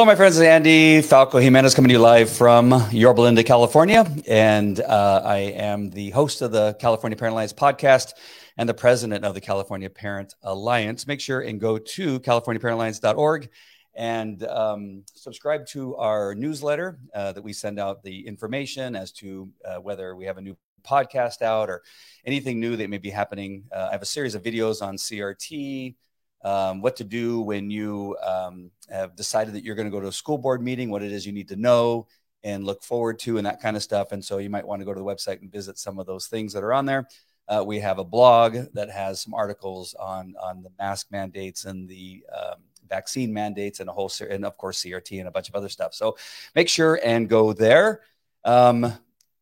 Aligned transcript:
Hello, 0.00 0.06
my 0.10 0.16
friends. 0.16 0.38
It's 0.38 0.46
Andy 0.46 1.02
Falco 1.02 1.36
Jimenez 1.36 1.74
coming 1.74 1.90
to 1.90 1.92
you 1.92 1.98
live 1.98 2.30
from 2.30 2.72
Yorba 2.90 3.20
Linda, 3.20 3.44
California. 3.44 4.10
And 4.26 4.80
uh, 4.80 5.20
I 5.22 5.36
am 5.36 5.90
the 5.90 6.08
host 6.08 6.40
of 6.40 6.52
the 6.52 6.72
California 6.80 7.18
Parent 7.18 7.34
Alliance 7.34 7.52
podcast 7.52 8.14
and 8.56 8.66
the 8.66 8.72
president 8.72 9.26
of 9.26 9.34
the 9.34 9.42
California 9.42 9.90
Parent 9.90 10.34
Alliance. 10.42 11.06
Make 11.06 11.20
sure 11.20 11.42
and 11.42 11.60
go 11.60 11.76
to 11.76 12.18
californiaparentalliance.org 12.20 13.50
and 13.94 14.42
um, 14.44 15.04
subscribe 15.12 15.66
to 15.66 15.96
our 15.96 16.34
newsletter 16.34 16.98
uh, 17.14 17.32
that 17.32 17.42
we 17.42 17.52
send 17.52 17.78
out 17.78 18.02
the 18.02 18.26
information 18.26 18.96
as 18.96 19.12
to 19.12 19.50
uh, 19.66 19.82
whether 19.82 20.16
we 20.16 20.24
have 20.24 20.38
a 20.38 20.40
new 20.40 20.56
podcast 20.82 21.42
out 21.42 21.68
or 21.68 21.82
anything 22.24 22.58
new 22.58 22.74
that 22.74 22.88
may 22.88 22.96
be 22.96 23.10
happening. 23.10 23.64
Uh, 23.70 23.88
I 23.90 23.92
have 23.92 24.00
a 24.00 24.06
series 24.06 24.34
of 24.34 24.42
videos 24.42 24.80
on 24.80 24.96
CRT 24.96 25.94
um, 26.42 26.80
what 26.80 26.96
to 26.96 27.04
do 27.04 27.40
when 27.40 27.70
you 27.70 28.16
um, 28.22 28.70
have 28.90 29.14
decided 29.16 29.54
that 29.54 29.64
you're 29.64 29.74
going 29.74 29.86
to 29.86 29.92
go 29.92 30.00
to 30.00 30.08
a 30.08 30.12
school 30.12 30.38
board 30.38 30.62
meeting, 30.62 30.90
what 30.90 31.02
it 31.02 31.12
is 31.12 31.26
you 31.26 31.32
need 31.32 31.48
to 31.48 31.56
know 31.56 32.06
and 32.42 32.64
look 32.64 32.82
forward 32.82 33.18
to, 33.18 33.36
and 33.36 33.46
that 33.46 33.60
kind 33.60 33.76
of 33.76 33.82
stuff. 33.82 34.12
And 34.12 34.24
so 34.24 34.38
you 34.38 34.48
might 34.48 34.66
want 34.66 34.80
to 34.80 34.86
go 34.86 34.94
to 34.94 34.98
the 34.98 35.04
website 35.04 35.42
and 35.42 35.52
visit 35.52 35.78
some 35.78 35.98
of 35.98 36.06
those 36.06 36.26
things 36.26 36.52
that 36.54 36.64
are 36.64 36.72
on 36.72 36.86
there. 36.86 37.06
Uh, 37.48 37.64
we 37.66 37.80
have 37.80 37.98
a 37.98 38.04
blog 38.04 38.56
that 38.74 38.88
has 38.90 39.20
some 39.20 39.34
articles 39.34 39.94
on 39.94 40.34
on 40.40 40.62
the 40.62 40.70
mask 40.78 41.08
mandates 41.10 41.64
and 41.64 41.88
the 41.88 42.24
um, 42.34 42.60
vaccine 42.88 43.32
mandates 43.32 43.80
and 43.80 43.88
a 43.88 43.92
whole 43.92 44.08
ser- 44.08 44.26
and 44.26 44.44
of 44.44 44.56
course 44.56 44.82
CRT 44.82 45.18
and 45.18 45.28
a 45.28 45.30
bunch 45.30 45.48
of 45.48 45.54
other 45.54 45.68
stuff. 45.68 45.92
So 45.92 46.16
make 46.54 46.68
sure 46.68 47.00
and 47.02 47.28
go 47.28 47.52
there. 47.52 48.02
Um, 48.44 48.92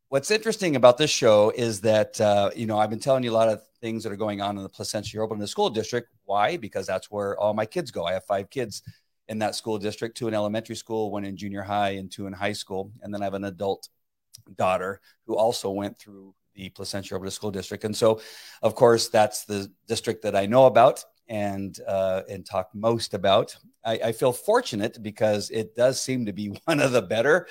what's 0.09 0.31
interesting 0.31 0.75
about 0.75 0.97
this 0.97 1.11
show 1.11 1.51
is 1.55 1.83
that 1.83 2.21
uh, 2.21 2.51
you 2.57 2.67
know 2.67 2.79
I've 2.79 2.91
been 2.91 2.99
telling 2.99 3.25
you 3.25 3.31
a 3.31 3.33
lot 3.33 3.49
of 3.49 3.63
things 3.81 4.03
that 4.05 4.13
are 4.13 4.17
going 4.17 4.41
on 4.41 4.57
in 4.57 4.63
the 4.63 4.69
Placentia 4.69 5.17
Yorba 5.17 5.47
School 5.47 5.71
District. 5.71 6.09
Why? 6.25 6.57
Because 6.57 6.87
that's 6.87 7.11
where 7.11 7.39
all 7.39 7.55
my 7.55 7.67
kids 7.67 7.91
go. 7.91 8.05
I 8.05 8.13
have 8.13 8.25
five 8.25 8.51
kids 8.51 8.83
in 9.29 9.39
that 9.39 9.55
school 9.55 9.79
district, 9.79 10.17
two 10.17 10.29
in 10.29 10.35
elementary 10.35 10.77
school, 10.77 11.11
one 11.11 11.25
in 11.25 11.37
junior 11.37 11.63
high, 11.63 11.91
and 11.91 12.11
two 12.11 12.27
in 12.27 12.33
high 12.33 12.53
school. 12.53 12.91
And 13.03 13.13
then 13.13 13.23
I 13.23 13.27
have 13.27 13.35
an 13.35 13.45
adult 13.45 13.89
daughter 14.57 15.01
who 15.27 15.37
also 15.37 15.71
went 15.71 15.99
through 15.99 16.35
the 16.55 16.69
Placentia 16.71 17.11
Yorba 17.11 17.31
School 17.31 17.51
District. 17.51 17.85
And 17.85 17.97
so, 17.97 18.21
of 18.63 18.75
course, 18.75 19.09
that's 19.09 19.45
the 19.45 19.71
district 19.87 20.23
that 20.23 20.35
I 20.35 20.47
know 20.47 20.67
about 20.67 21.05
and 21.29 21.79
uh, 21.87 22.23
and 22.29 22.45
talk 22.45 22.71
most 22.75 23.15
about. 23.15 23.57
I, 23.85 24.01
I, 24.07 24.13
feel 24.13 24.33
fortunate 24.33 25.03
because 25.03 25.51
it 25.51 25.77
does 25.77 26.03
seem 26.03 26.27
to 26.27 26.33
be 26.33 26.49
one 26.65 26.81
of 26.81 26.93
the 26.93 27.03
better 27.03 27.47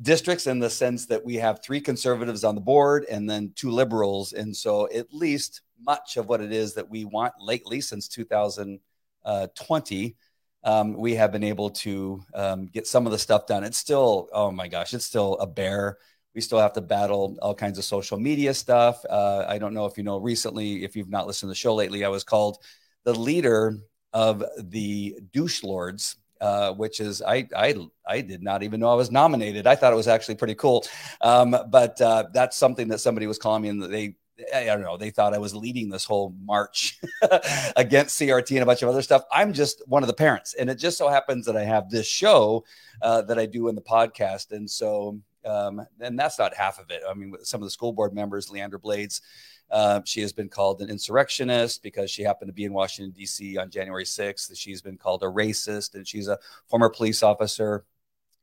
districts 0.00 0.46
in 0.46 0.58
the 0.58 0.70
sense 0.70 1.06
that 1.06 1.24
we 1.24 1.36
have 1.36 1.62
three 1.62 1.80
conservatives 1.80 2.42
on 2.42 2.54
the 2.54 2.60
board 2.60 3.04
and 3.10 3.28
then 3.28 3.52
two 3.54 3.70
liberals, 3.70 4.32
and 4.32 4.56
so 4.56 4.88
at 4.92 5.12
least 5.12 5.60
much 5.84 6.16
of 6.16 6.28
what 6.28 6.40
it 6.40 6.52
is 6.52 6.74
that 6.74 6.88
we 6.88 7.04
want 7.04 7.34
lately 7.40 7.80
since 7.80 8.08
2020. 8.08 10.16
Um, 10.64 10.94
we 10.94 11.14
have 11.14 11.30
been 11.30 11.44
able 11.44 11.70
to 11.70 12.22
um, 12.34 12.66
get 12.66 12.86
some 12.86 13.06
of 13.06 13.12
the 13.12 13.18
stuff 13.18 13.46
done. 13.46 13.64
It's 13.64 13.78
still, 13.78 14.28
oh 14.32 14.50
my 14.50 14.68
gosh, 14.68 14.92
it's 14.92 15.04
still 15.04 15.36
a 15.38 15.46
bear. 15.46 15.98
We 16.34 16.40
still 16.40 16.58
have 16.58 16.72
to 16.74 16.80
battle 16.80 17.36
all 17.40 17.54
kinds 17.54 17.78
of 17.78 17.84
social 17.84 18.18
media 18.18 18.54
stuff. 18.54 19.04
Uh, 19.08 19.44
I 19.48 19.58
don't 19.58 19.74
know 19.74 19.86
if 19.86 19.96
you 19.96 20.04
know 20.04 20.18
recently, 20.18 20.84
if 20.84 20.96
you've 20.96 21.10
not 21.10 21.26
listened 21.26 21.48
to 21.48 21.52
the 21.52 21.56
show 21.56 21.74
lately, 21.74 22.04
I 22.04 22.08
was 22.08 22.24
called 22.24 22.58
the 23.04 23.14
leader 23.14 23.78
of 24.12 24.44
the 24.58 25.18
douche 25.32 25.62
lords, 25.62 26.16
uh, 26.40 26.72
which 26.72 27.00
is 27.00 27.22
I, 27.22 27.48
I 27.56 27.74
I 28.06 28.20
did 28.20 28.42
not 28.42 28.62
even 28.62 28.80
know 28.80 28.90
I 28.90 28.94
was 28.94 29.10
nominated. 29.10 29.66
I 29.66 29.74
thought 29.74 29.92
it 29.92 29.96
was 29.96 30.08
actually 30.08 30.36
pretty 30.36 30.54
cool, 30.54 30.84
um, 31.20 31.56
but 31.70 32.00
uh, 32.00 32.24
that's 32.32 32.56
something 32.56 32.88
that 32.88 33.00
somebody 33.00 33.26
was 33.26 33.38
calling 33.38 33.62
me, 33.62 33.68
and 33.68 33.82
they 33.82 34.16
I 34.54 34.64
don't 34.64 34.82
know 34.82 34.96
they 34.96 35.10
thought 35.10 35.34
I 35.34 35.38
was 35.38 35.54
leading 35.54 35.88
this 35.88 36.04
whole 36.04 36.34
march 36.44 36.98
against 37.76 38.20
CRT 38.20 38.50
and 38.52 38.62
a 38.62 38.66
bunch 38.66 38.82
of 38.82 38.88
other 38.88 39.02
stuff. 39.02 39.22
I'm 39.32 39.52
just 39.52 39.82
one 39.86 40.02
of 40.02 40.06
the 40.06 40.14
parents, 40.14 40.54
and 40.54 40.70
it 40.70 40.76
just 40.76 40.98
so 40.98 41.08
happens 41.08 41.46
that 41.46 41.56
I 41.56 41.64
have 41.64 41.90
this 41.90 42.06
show 42.06 42.64
uh, 43.02 43.22
that 43.22 43.38
I 43.38 43.46
do 43.46 43.68
in 43.68 43.74
the 43.74 43.82
podcast, 43.82 44.52
and 44.52 44.70
so 44.70 45.20
um, 45.44 45.80
and 46.00 46.18
that's 46.18 46.38
not 46.38 46.54
half 46.54 46.78
of 46.78 46.90
it. 46.90 47.02
I 47.08 47.14
mean, 47.14 47.34
some 47.42 47.60
of 47.60 47.66
the 47.66 47.70
school 47.70 47.92
board 47.92 48.14
members, 48.14 48.50
Leandra 48.50 48.80
Blades 48.80 49.22
uh, 49.70 50.00
she 50.04 50.20
has 50.20 50.32
been 50.32 50.48
called 50.48 50.80
an 50.80 50.88
insurrectionist 50.88 51.82
because 51.82 52.10
she 52.10 52.22
happened 52.22 52.48
to 52.48 52.54
be 52.54 52.64
in 52.64 52.72
Washington, 52.72 53.12
D.C. 53.12 53.58
on 53.58 53.70
January 53.70 54.04
6th. 54.04 54.56
She's 54.56 54.80
been 54.80 54.96
called 54.96 55.22
a 55.22 55.26
racist 55.26 55.94
and 55.94 56.06
she's 56.06 56.28
a 56.28 56.38
former 56.66 56.88
police 56.88 57.22
officer. 57.22 57.84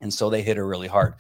And 0.02 0.14
so 0.14 0.30
they 0.30 0.44
hit 0.44 0.58
her 0.58 0.68
really 0.68 0.88
hard. 0.88 1.16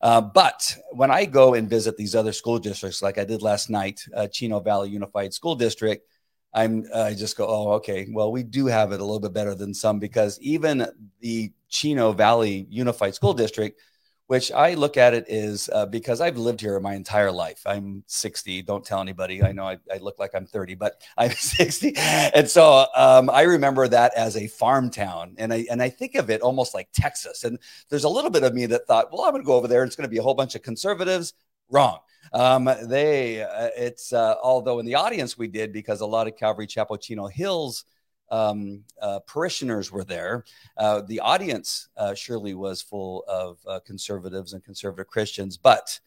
Uh, 0.00 0.20
but 0.20 0.76
when 0.92 1.10
I 1.10 1.26
go 1.26 1.54
and 1.54 1.68
visit 1.68 1.96
these 1.96 2.14
other 2.14 2.32
school 2.32 2.58
districts, 2.58 3.02
like 3.02 3.18
I 3.18 3.24
did 3.24 3.42
last 3.42 3.68
night, 3.68 4.02
uh, 4.14 4.26
Chino 4.28 4.60
Valley 4.60 4.88
Unified 4.88 5.34
School 5.34 5.54
District, 5.54 6.06
I'm 6.52 6.84
I 6.94 7.14
just 7.14 7.36
go, 7.36 7.46
oh, 7.46 7.72
okay. 7.74 8.08
Well, 8.10 8.32
we 8.32 8.42
do 8.42 8.66
have 8.66 8.92
it 8.92 9.00
a 9.00 9.04
little 9.04 9.20
bit 9.20 9.32
better 9.32 9.54
than 9.54 9.74
some 9.74 9.98
because 9.98 10.38
even 10.40 10.86
the 11.20 11.52
Chino 11.68 12.12
Valley 12.12 12.66
Unified 12.70 13.14
School 13.14 13.34
District 13.34 13.80
which 14.30 14.52
I 14.52 14.74
look 14.74 14.96
at 14.96 15.12
it 15.12 15.24
is 15.26 15.68
uh, 15.72 15.86
because 15.86 16.20
I've 16.20 16.38
lived 16.38 16.60
here 16.60 16.78
my 16.78 16.94
entire 16.94 17.32
life. 17.32 17.62
I'm 17.66 18.04
60. 18.06 18.62
Don't 18.62 18.84
tell 18.84 19.00
anybody. 19.00 19.42
I 19.42 19.50
know 19.50 19.64
I, 19.64 19.76
I 19.92 19.98
look 19.98 20.20
like 20.20 20.36
I'm 20.36 20.46
30, 20.46 20.76
but 20.76 21.02
I'm 21.18 21.32
60. 21.32 21.94
And 21.96 22.48
so 22.48 22.86
um, 22.94 23.28
I 23.28 23.42
remember 23.42 23.88
that 23.88 24.14
as 24.16 24.36
a 24.36 24.46
farm 24.46 24.88
town. 24.88 25.34
And 25.38 25.52
I, 25.52 25.66
and 25.68 25.82
I 25.82 25.88
think 25.88 26.14
of 26.14 26.30
it 26.30 26.42
almost 26.42 26.74
like 26.74 26.90
Texas. 26.92 27.42
And 27.42 27.58
there's 27.88 28.04
a 28.04 28.08
little 28.08 28.30
bit 28.30 28.44
of 28.44 28.54
me 28.54 28.66
that 28.66 28.86
thought, 28.86 29.12
well, 29.12 29.22
I'm 29.22 29.32
going 29.32 29.42
to 29.42 29.46
go 29.46 29.54
over 29.54 29.66
there. 29.66 29.82
It's 29.82 29.96
going 29.96 30.08
to 30.08 30.08
be 30.08 30.18
a 30.18 30.22
whole 30.22 30.34
bunch 30.34 30.54
of 30.54 30.62
conservatives. 30.62 31.34
Wrong. 31.68 31.98
Um, 32.32 32.70
they, 32.84 33.42
uh, 33.42 33.70
it's, 33.76 34.12
uh, 34.12 34.36
although 34.44 34.78
in 34.78 34.86
the 34.86 34.94
audience 34.94 35.36
we 35.36 35.48
did 35.48 35.72
because 35.72 36.02
a 36.02 36.06
lot 36.06 36.28
of 36.28 36.36
Calvary 36.36 36.68
Chapel 36.68 36.98
Chino 36.98 37.26
Hills 37.26 37.84
um, 38.30 38.84
uh, 39.00 39.20
parishioners 39.20 39.90
were 39.90 40.04
there. 40.04 40.44
Uh, 40.76 41.02
the 41.02 41.20
audience 41.20 41.88
uh, 41.96 42.14
surely 42.14 42.54
was 42.54 42.82
full 42.82 43.24
of 43.28 43.58
uh, 43.66 43.80
conservatives 43.80 44.52
and 44.52 44.64
conservative 44.64 45.08
Christians, 45.08 45.56
but 45.56 45.98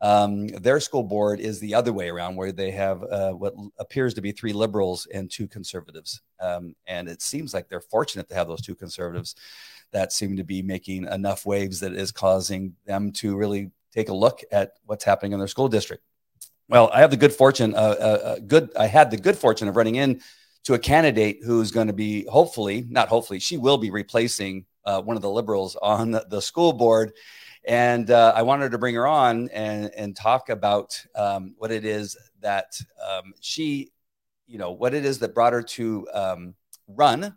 um, 0.00 0.46
their 0.48 0.78
school 0.80 1.02
board 1.02 1.40
is 1.40 1.58
the 1.58 1.74
other 1.74 1.92
way 1.92 2.08
around, 2.08 2.36
where 2.36 2.52
they 2.52 2.70
have 2.70 3.02
uh, 3.02 3.32
what 3.32 3.54
appears 3.78 4.14
to 4.14 4.20
be 4.20 4.32
three 4.32 4.52
liberals 4.52 5.06
and 5.12 5.30
two 5.30 5.48
conservatives. 5.48 6.20
Um, 6.40 6.74
and 6.86 7.08
it 7.08 7.20
seems 7.20 7.52
like 7.52 7.68
they're 7.68 7.80
fortunate 7.80 8.28
to 8.28 8.34
have 8.34 8.48
those 8.48 8.62
two 8.62 8.76
conservatives 8.76 9.34
that 9.90 10.12
seem 10.12 10.36
to 10.36 10.44
be 10.44 10.62
making 10.62 11.04
enough 11.06 11.46
waves 11.46 11.80
that 11.80 11.94
is 11.94 12.12
causing 12.12 12.74
them 12.86 13.10
to 13.12 13.36
really 13.36 13.70
take 13.92 14.08
a 14.08 14.14
look 14.14 14.40
at 14.52 14.74
what's 14.86 15.04
happening 15.04 15.32
in 15.32 15.38
their 15.38 15.48
school 15.48 15.68
district. 15.68 16.04
Well, 16.68 16.90
I 16.92 17.00
have 17.00 17.10
the 17.10 17.16
good 17.16 17.32
fortune, 17.32 17.74
uh, 17.74 17.78
uh, 17.78 18.38
good. 18.46 18.70
I 18.76 18.86
had 18.86 19.10
the 19.10 19.16
good 19.16 19.38
fortune 19.38 19.68
of 19.68 19.76
running 19.76 19.96
in 19.96 20.20
to 20.64 20.74
a 20.74 20.78
candidate 20.78 21.38
who's 21.44 21.70
going 21.70 21.86
to 21.86 21.92
be 21.92 22.26
hopefully, 22.26 22.86
not 22.88 23.08
hopefully, 23.08 23.38
she 23.38 23.56
will 23.56 23.78
be 23.78 23.90
replacing 23.90 24.66
uh, 24.84 25.00
one 25.00 25.16
of 25.16 25.22
the 25.22 25.30
liberals 25.30 25.76
on 25.76 26.12
the 26.28 26.40
school 26.40 26.72
board. 26.72 27.12
And 27.66 28.10
uh, 28.10 28.32
I 28.34 28.42
wanted 28.42 28.72
to 28.72 28.78
bring 28.78 28.94
her 28.94 29.06
on 29.06 29.48
and, 29.50 29.90
and 29.96 30.16
talk 30.16 30.48
about 30.48 31.00
um, 31.14 31.54
what 31.58 31.70
it 31.70 31.84
is 31.84 32.16
that 32.40 32.80
um, 33.06 33.34
she, 33.40 33.90
you 34.46 34.58
know, 34.58 34.72
what 34.72 34.94
it 34.94 35.04
is 35.04 35.18
that 35.18 35.34
brought 35.34 35.52
her 35.52 35.62
to 35.62 36.08
um, 36.14 36.54
run 36.86 37.36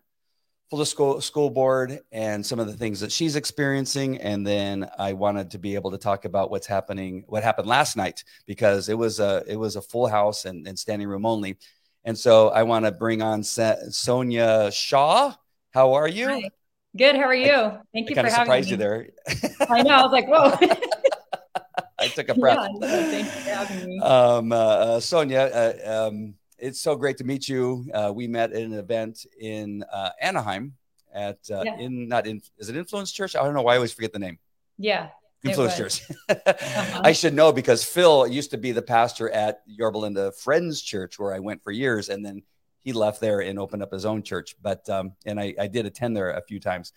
for 0.69 0.77
the 0.77 0.85
school, 0.85 1.19
school 1.19 1.49
board 1.49 1.99
and 2.13 2.45
some 2.45 2.57
of 2.57 2.67
the 2.67 2.73
things 2.73 3.01
that 3.01 3.11
she's 3.11 3.35
experiencing. 3.35 4.17
And 4.19 4.47
then 4.47 4.89
I 4.97 5.11
wanted 5.11 5.51
to 5.51 5.59
be 5.59 5.75
able 5.75 5.91
to 5.91 5.97
talk 5.97 6.23
about 6.23 6.49
what's 6.49 6.67
happening, 6.67 7.25
what 7.27 7.43
happened 7.43 7.67
last 7.67 7.97
night, 7.97 8.23
because 8.45 8.87
it 8.87 8.97
was 8.97 9.19
a, 9.19 9.43
it 9.47 9.57
was 9.57 9.75
a 9.75 9.81
full 9.81 10.07
house 10.07 10.45
and, 10.45 10.65
and 10.65 10.79
standing 10.79 11.09
room 11.09 11.25
only 11.25 11.57
and 12.03 12.17
so 12.17 12.49
I 12.49 12.63
want 12.63 12.85
to 12.85 12.91
bring 12.91 13.21
on 13.21 13.41
Sonja 13.41 14.73
Shaw. 14.73 15.33
How 15.71 15.93
are 15.93 16.07
you? 16.07 16.27
Hi. 16.27 16.49
Good. 16.97 17.15
How 17.15 17.23
are 17.23 17.33
you? 17.33 17.53
I, 17.53 17.79
Thank 17.93 18.09
you 18.09 18.15
I 18.17 18.23
for 18.23 18.29
having 18.29 18.45
surprised 18.45 18.67
me. 18.67 18.71
you 18.71 18.77
there. 18.77 19.07
I 19.69 19.81
know. 19.81 19.95
I 19.95 20.03
was 20.03 20.11
like, 20.11 20.27
whoa. 20.27 20.57
I 21.99 22.07
took 22.07 22.29
a 22.29 22.35
breath. 22.35 22.69
Yeah, 22.81 22.87
thank 22.87 23.25
you 23.25 23.31
for 23.31 23.49
having 23.49 23.87
me. 23.87 23.99
Um, 23.99 24.51
uh, 24.51 24.55
uh, 24.55 24.99
Sonja, 24.99 25.51
uh, 25.85 26.07
um, 26.07 26.33
it's 26.57 26.81
so 26.81 26.95
great 26.95 27.17
to 27.17 27.23
meet 27.23 27.47
you. 27.47 27.85
Uh, 27.93 28.11
we 28.13 28.27
met 28.27 28.51
at 28.51 28.61
an 28.61 28.73
event 28.73 29.25
in 29.39 29.83
uh, 29.91 30.09
Anaheim 30.19 30.73
at 31.13 31.39
uh, 31.51 31.61
yeah. 31.63 31.77
in 31.77 32.07
not 32.07 32.25
in 32.27 32.41
is 32.57 32.69
it 32.69 32.75
Influence 32.75 33.11
Church? 33.11 33.35
I 33.35 33.43
don't 33.43 33.53
know 33.53 33.61
why 33.61 33.73
I 33.73 33.75
always 33.75 33.93
forget 33.93 34.13
the 34.13 34.19
name. 34.19 34.39
Yeah, 34.77 35.09
influenced 35.43 35.79
yours. 35.79 36.11
uh-huh. 36.29 37.01
I 37.03 37.11
should 37.11 37.33
know 37.33 37.51
because 37.51 37.83
Phil 37.83 38.27
used 38.27 38.51
to 38.51 38.57
be 38.57 38.71
the 38.71 38.81
pastor 38.81 39.29
at 39.29 39.61
Yorba 39.65 39.97
Linda 39.97 40.31
Friends 40.31 40.81
Church 40.81 41.19
where 41.19 41.33
I 41.33 41.39
went 41.39 41.63
for 41.63 41.71
years, 41.71 42.09
and 42.09 42.25
then 42.25 42.43
he 42.79 42.93
left 42.93 43.21
there 43.21 43.41
and 43.41 43.59
opened 43.59 43.83
up 43.83 43.91
his 43.91 44.05
own 44.05 44.23
church. 44.23 44.55
But 44.61 44.87
um, 44.89 45.13
and 45.25 45.39
I, 45.39 45.53
I, 45.59 45.67
did 45.67 45.85
attend 45.85 46.15
there 46.15 46.31
a 46.31 46.41
few 46.41 46.59
times. 46.59 46.93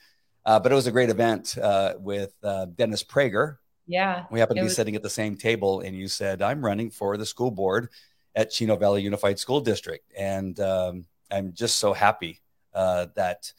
Uh, 0.47 0.59
but 0.61 0.73
it 0.73 0.75
was 0.75 0.87
a 0.87 0.93
great 0.93 1.11
event 1.11 1.57
uh, 1.59 1.95
with 1.99 2.35
uh, 2.43 2.67
Dennis 2.67 3.03
Prager. 3.03 3.57
Yeah, 3.87 4.25
we 4.31 4.41
happened 4.41 4.57
to 4.57 4.63
be 4.63 4.65
was- 4.65 4.77
sitting 4.77 4.97
at 4.97 5.03
the 5.03 5.11
same 5.11 5.37
table, 5.37 5.81
and 5.81 5.97
you 5.97 6.09
said, 6.09 6.43
"I'm 6.43 6.65
running 6.65 6.91
for 6.91 7.17
the 7.17 7.27
school 7.27 7.51
board 7.51 7.91
at 8.35 8.51
Chino 8.51 8.77
Valley 8.77 9.03
Unified 9.03 9.39
School 9.39 9.61
District," 9.61 10.11
and 10.17 10.59
um, 10.61 11.05
I'm 11.31 11.53
just 11.53 11.79
so 11.79 11.93
happy 11.93 12.41
uh, 12.75 13.07
that 13.15 13.53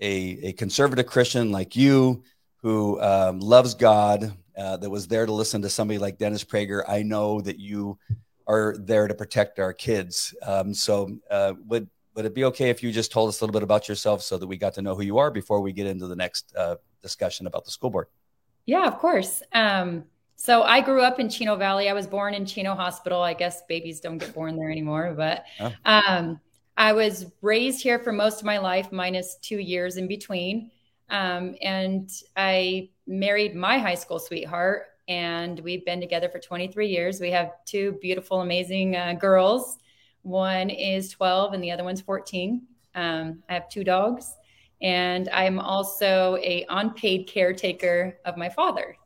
a, 0.00 0.38
a 0.42 0.52
conservative 0.54 1.06
Christian 1.06 1.52
like 1.52 1.76
you 1.76 2.24
who 2.62 3.00
um, 3.00 3.40
loves 3.40 3.74
God, 3.74 4.32
uh, 4.56 4.76
that 4.76 4.90
was 4.90 5.06
there 5.06 5.26
to 5.26 5.32
listen 5.32 5.62
to 5.62 5.70
somebody 5.70 5.98
like 5.98 6.18
Dennis 6.18 6.44
Prager. 6.44 6.82
I 6.86 7.02
know 7.02 7.40
that 7.40 7.58
you 7.58 7.98
are 8.46 8.76
there 8.78 9.08
to 9.08 9.14
protect 9.14 9.58
our 9.58 9.72
kids. 9.72 10.34
Um, 10.42 10.74
so 10.74 11.16
uh, 11.30 11.54
would 11.66 11.88
would 12.14 12.24
it 12.24 12.34
be 12.34 12.44
okay 12.44 12.70
if 12.70 12.82
you 12.82 12.90
just 12.90 13.12
told 13.12 13.28
us 13.28 13.40
a 13.40 13.44
little 13.44 13.52
bit 13.52 13.62
about 13.62 13.88
yourself 13.88 14.20
so 14.22 14.36
that 14.36 14.46
we 14.46 14.56
got 14.56 14.74
to 14.74 14.82
know 14.82 14.94
who 14.94 15.02
you 15.02 15.18
are 15.18 15.30
before 15.30 15.60
we 15.60 15.72
get 15.72 15.86
into 15.86 16.06
the 16.06 16.16
next 16.16 16.52
uh, 16.56 16.74
discussion 17.00 17.46
about 17.46 17.64
the 17.64 17.70
school 17.70 17.88
board? 17.88 18.08
Yeah, 18.66 18.86
of 18.86 18.98
course. 18.98 19.42
Um, 19.52 20.04
so 20.36 20.62
I 20.62 20.80
grew 20.80 21.02
up 21.02 21.20
in 21.20 21.28
Chino 21.28 21.54
Valley. 21.56 21.88
I 21.88 21.92
was 21.92 22.06
born 22.06 22.34
in 22.34 22.44
Chino 22.44 22.74
Hospital. 22.74 23.22
I 23.22 23.34
guess 23.34 23.62
babies 23.68 24.00
don't 24.00 24.18
get 24.18 24.34
born 24.34 24.56
there 24.56 24.70
anymore, 24.70 25.14
but 25.16 25.44
oh. 25.60 25.72
um, 25.84 26.40
I 26.76 26.92
was 26.92 27.26
raised 27.42 27.82
here 27.82 27.98
for 27.98 28.12
most 28.12 28.40
of 28.40 28.44
my 28.44 28.58
life, 28.58 28.90
minus 28.90 29.36
two 29.36 29.58
years 29.58 29.96
in 29.96 30.08
between. 30.08 30.70
Um, 31.10 31.56
and 31.60 32.10
I 32.36 32.90
married 33.06 33.54
my 33.54 33.78
high 33.78 33.96
school 33.96 34.18
sweetheart, 34.18 34.86
and 35.08 35.58
we've 35.60 35.84
been 35.84 36.00
together 36.00 36.28
for 36.28 36.38
23 36.38 36.86
years. 36.86 37.20
We 37.20 37.30
have 37.32 37.52
two 37.66 37.98
beautiful, 38.00 38.40
amazing 38.40 38.96
uh, 38.96 39.14
girls. 39.14 39.78
One 40.22 40.70
is 40.70 41.10
12, 41.10 41.54
and 41.54 41.62
the 41.62 41.72
other 41.72 41.84
one's 41.84 42.00
14. 42.00 42.62
Um, 42.94 43.42
I 43.48 43.54
have 43.54 43.68
two 43.68 43.82
dogs, 43.82 44.36
and 44.80 45.28
I'm 45.30 45.58
also 45.58 46.36
a 46.36 46.64
unpaid 46.68 47.26
caretaker 47.26 48.18
of 48.24 48.36
my 48.36 48.48
father. 48.48 48.96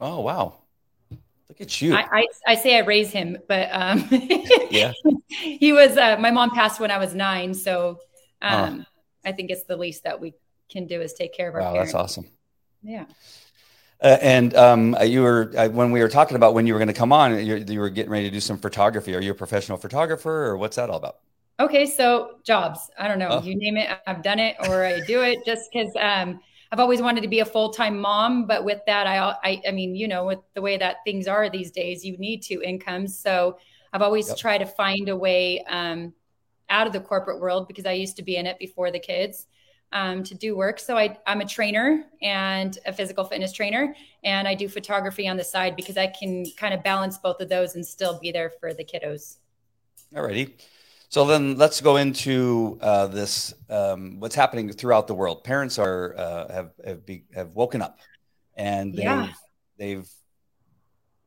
Oh 0.00 0.20
wow! 0.20 0.58
Look 1.48 1.60
at 1.60 1.80
you. 1.80 1.94
I, 1.94 2.06
I, 2.12 2.26
I 2.46 2.54
say 2.54 2.76
I 2.76 2.80
raise 2.80 3.10
him, 3.10 3.38
but 3.48 3.68
um, 3.72 4.06
yeah, 4.70 4.92
he 5.28 5.72
was. 5.72 5.96
Uh, 5.96 6.16
my 6.18 6.30
mom 6.30 6.50
passed 6.50 6.80
when 6.80 6.90
I 6.90 6.98
was 6.98 7.14
nine, 7.14 7.54
so 7.54 7.98
um, 8.42 8.80
uh. 8.80 9.28
I 9.28 9.32
think 9.32 9.50
it's 9.50 9.64
the 9.64 9.76
least 9.76 10.04
that 10.04 10.20
we 10.20 10.34
can 10.74 10.86
do 10.86 11.00
is 11.00 11.14
take 11.14 11.32
care 11.32 11.48
of 11.48 11.54
our. 11.54 11.60
Wow, 11.62 11.72
parents. 11.72 11.92
that's 11.92 12.02
awesome. 12.02 12.26
Yeah. 12.82 13.06
Uh, 14.02 14.18
and 14.20 14.54
um, 14.54 14.96
you 15.04 15.22
were 15.22 15.52
uh, 15.56 15.68
when 15.68 15.90
we 15.90 16.00
were 16.00 16.08
talking 16.08 16.36
about 16.36 16.52
when 16.52 16.66
you 16.66 16.74
were 16.74 16.78
going 16.78 16.88
to 16.88 16.94
come 16.94 17.12
on, 17.12 17.44
you, 17.46 17.64
you 17.66 17.80
were 17.80 17.88
getting 17.88 18.10
ready 18.10 18.28
to 18.28 18.30
do 18.30 18.40
some 18.40 18.58
photography. 18.58 19.14
Are 19.14 19.20
you 19.20 19.30
a 19.30 19.34
professional 19.34 19.78
photographer, 19.78 20.46
or 20.46 20.58
what's 20.58 20.76
that 20.76 20.90
all 20.90 20.98
about? 20.98 21.20
Okay, 21.60 21.86
so 21.86 22.38
jobs. 22.44 22.90
I 22.98 23.08
don't 23.08 23.18
know. 23.18 23.28
Oh. 23.30 23.42
You 23.42 23.54
name 23.56 23.76
it, 23.76 23.88
I've 24.06 24.22
done 24.22 24.40
it, 24.40 24.56
or 24.68 24.84
I 24.84 25.00
do 25.00 25.22
it 25.22 25.38
just 25.46 25.70
because. 25.72 25.92
Um, 25.98 26.40
I've 26.72 26.80
always 26.80 27.00
wanted 27.00 27.20
to 27.20 27.28
be 27.28 27.38
a 27.38 27.44
full 27.44 27.70
time 27.70 28.00
mom, 28.00 28.48
but 28.48 28.64
with 28.64 28.80
that, 28.86 29.06
I, 29.06 29.36
I, 29.44 29.62
I 29.68 29.70
mean, 29.70 29.94
you 29.94 30.08
know, 30.08 30.26
with 30.26 30.40
the 30.54 30.60
way 30.60 30.76
that 30.76 30.96
things 31.04 31.28
are 31.28 31.48
these 31.48 31.70
days, 31.70 32.04
you 32.04 32.16
need 32.16 32.42
two 32.42 32.62
incomes. 32.62 33.16
So 33.16 33.58
I've 33.92 34.02
always 34.02 34.26
yep. 34.26 34.38
tried 34.38 34.58
to 34.58 34.66
find 34.66 35.08
a 35.08 35.16
way 35.16 35.62
um, 35.68 36.14
out 36.68 36.88
of 36.88 36.92
the 36.92 36.98
corporate 36.98 37.40
world 37.40 37.68
because 37.68 37.86
I 37.86 37.92
used 37.92 38.16
to 38.16 38.24
be 38.24 38.34
in 38.34 38.46
it 38.46 38.58
before 38.58 38.90
the 38.90 38.98
kids 38.98 39.46
um, 39.94 40.22
to 40.24 40.34
do 40.34 40.56
work. 40.56 40.78
So 40.78 40.98
I, 40.98 41.16
I'm 41.26 41.40
a 41.40 41.46
trainer 41.46 42.04
and 42.20 42.76
a 42.84 42.92
physical 42.92 43.24
fitness 43.24 43.52
trainer, 43.52 43.94
and 44.24 44.46
I 44.46 44.54
do 44.54 44.68
photography 44.68 45.26
on 45.28 45.36
the 45.36 45.44
side 45.44 45.76
because 45.76 45.96
I 45.96 46.08
can 46.08 46.44
kind 46.56 46.74
of 46.74 46.82
balance 46.82 47.16
both 47.16 47.40
of 47.40 47.48
those 47.48 47.76
and 47.76 47.86
still 47.86 48.18
be 48.18 48.30
there 48.32 48.52
for 48.60 48.74
the 48.74 48.84
kiddos. 48.84 49.36
Alrighty. 50.12 50.52
So 51.08 51.24
then 51.24 51.56
let's 51.56 51.80
go 51.80 51.96
into 51.96 52.76
uh, 52.80 53.06
this. 53.06 53.54
Um, 53.70 54.18
what's 54.18 54.34
happening 54.34 54.70
throughout 54.72 55.06
the 55.06 55.14
world? 55.14 55.44
Parents 55.44 55.78
are 55.78 56.14
uh, 56.16 56.52
have 56.52 56.70
have, 56.84 57.06
be, 57.06 57.24
have 57.32 57.50
woken 57.50 57.80
up, 57.80 58.00
and 58.56 58.92
they've 58.92 59.04
yeah. 59.04 59.28
they've 59.78 60.08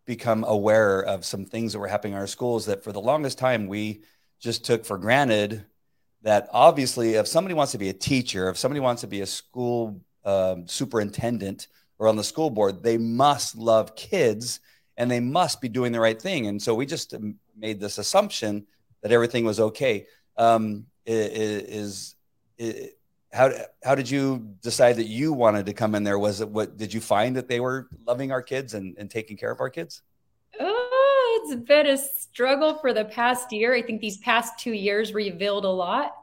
become 0.03 0.43
aware 0.43 1.01
of 1.01 1.23
some 1.23 1.45
things 1.45 1.71
that 1.71 1.79
were 1.79 1.87
happening 1.87 2.13
in 2.13 2.19
our 2.19 2.27
schools 2.27 2.65
that 2.65 2.83
for 2.83 2.91
the 2.91 2.99
longest 2.99 3.37
time 3.37 3.67
we 3.67 4.01
just 4.39 4.65
took 4.65 4.85
for 4.85 4.97
granted. 4.97 5.65
That 6.27 6.49
obviously, 6.51 7.13
if 7.13 7.25
somebody 7.25 7.53
wants 7.53 7.71
to 7.71 7.77
be 7.77 7.87
a 7.87 7.93
teacher, 7.93 8.49
if 8.49 8.57
somebody 8.57 8.81
wants 8.81 8.99
to 8.99 9.07
be 9.07 9.21
a 9.21 9.25
school 9.25 10.01
um, 10.25 10.67
superintendent 10.67 11.69
or 11.99 12.09
on 12.09 12.17
the 12.17 12.23
school 12.25 12.49
board, 12.49 12.83
they 12.83 12.97
must 12.97 13.55
love 13.55 13.95
kids 13.95 14.59
and 14.97 15.09
they 15.09 15.21
must 15.21 15.61
be 15.61 15.69
doing 15.69 15.93
the 15.93 16.01
right 16.01 16.21
thing. 16.21 16.47
And 16.47 16.61
so 16.61 16.75
we 16.75 16.85
just 16.85 17.15
made 17.57 17.79
this 17.79 17.97
assumption 17.97 18.67
that 19.03 19.13
everything 19.13 19.45
was 19.45 19.61
okay. 19.61 20.05
Um, 20.35 20.87
is, 21.05 22.15
is 22.57 22.91
how 23.31 23.49
how 23.81 23.95
did 23.95 24.11
you 24.11 24.53
decide 24.61 24.97
that 24.97 25.07
you 25.07 25.31
wanted 25.31 25.65
to 25.67 25.73
come 25.73 25.95
in 25.95 26.03
there? 26.03 26.19
Was 26.19 26.41
it 26.41 26.49
what 26.49 26.75
did 26.75 26.93
you 26.93 26.99
find 26.99 27.37
that 27.37 27.47
they 27.47 27.61
were 27.61 27.87
loving 28.05 28.33
our 28.33 28.41
kids 28.41 28.73
and, 28.73 28.97
and 28.97 29.09
taking 29.09 29.37
care 29.37 29.51
of 29.51 29.61
our 29.61 29.69
kids? 29.69 30.01
Oh, 30.59 31.41
it's 31.45 31.55
been 31.63 31.87
a 31.87 31.97
struggle 31.97 32.79
for 32.79 32.91
the 32.93 33.05
past 33.05 33.53
year. 33.53 33.73
I 33.73 33.81
think 33.81 34.01
these 34.01 34.17
past 34.17 34.59
two 34.59 34.73
years 34.73 35.13
revealed 35.13 35.63
a 35.63 35.69
lot. 35.69 36.16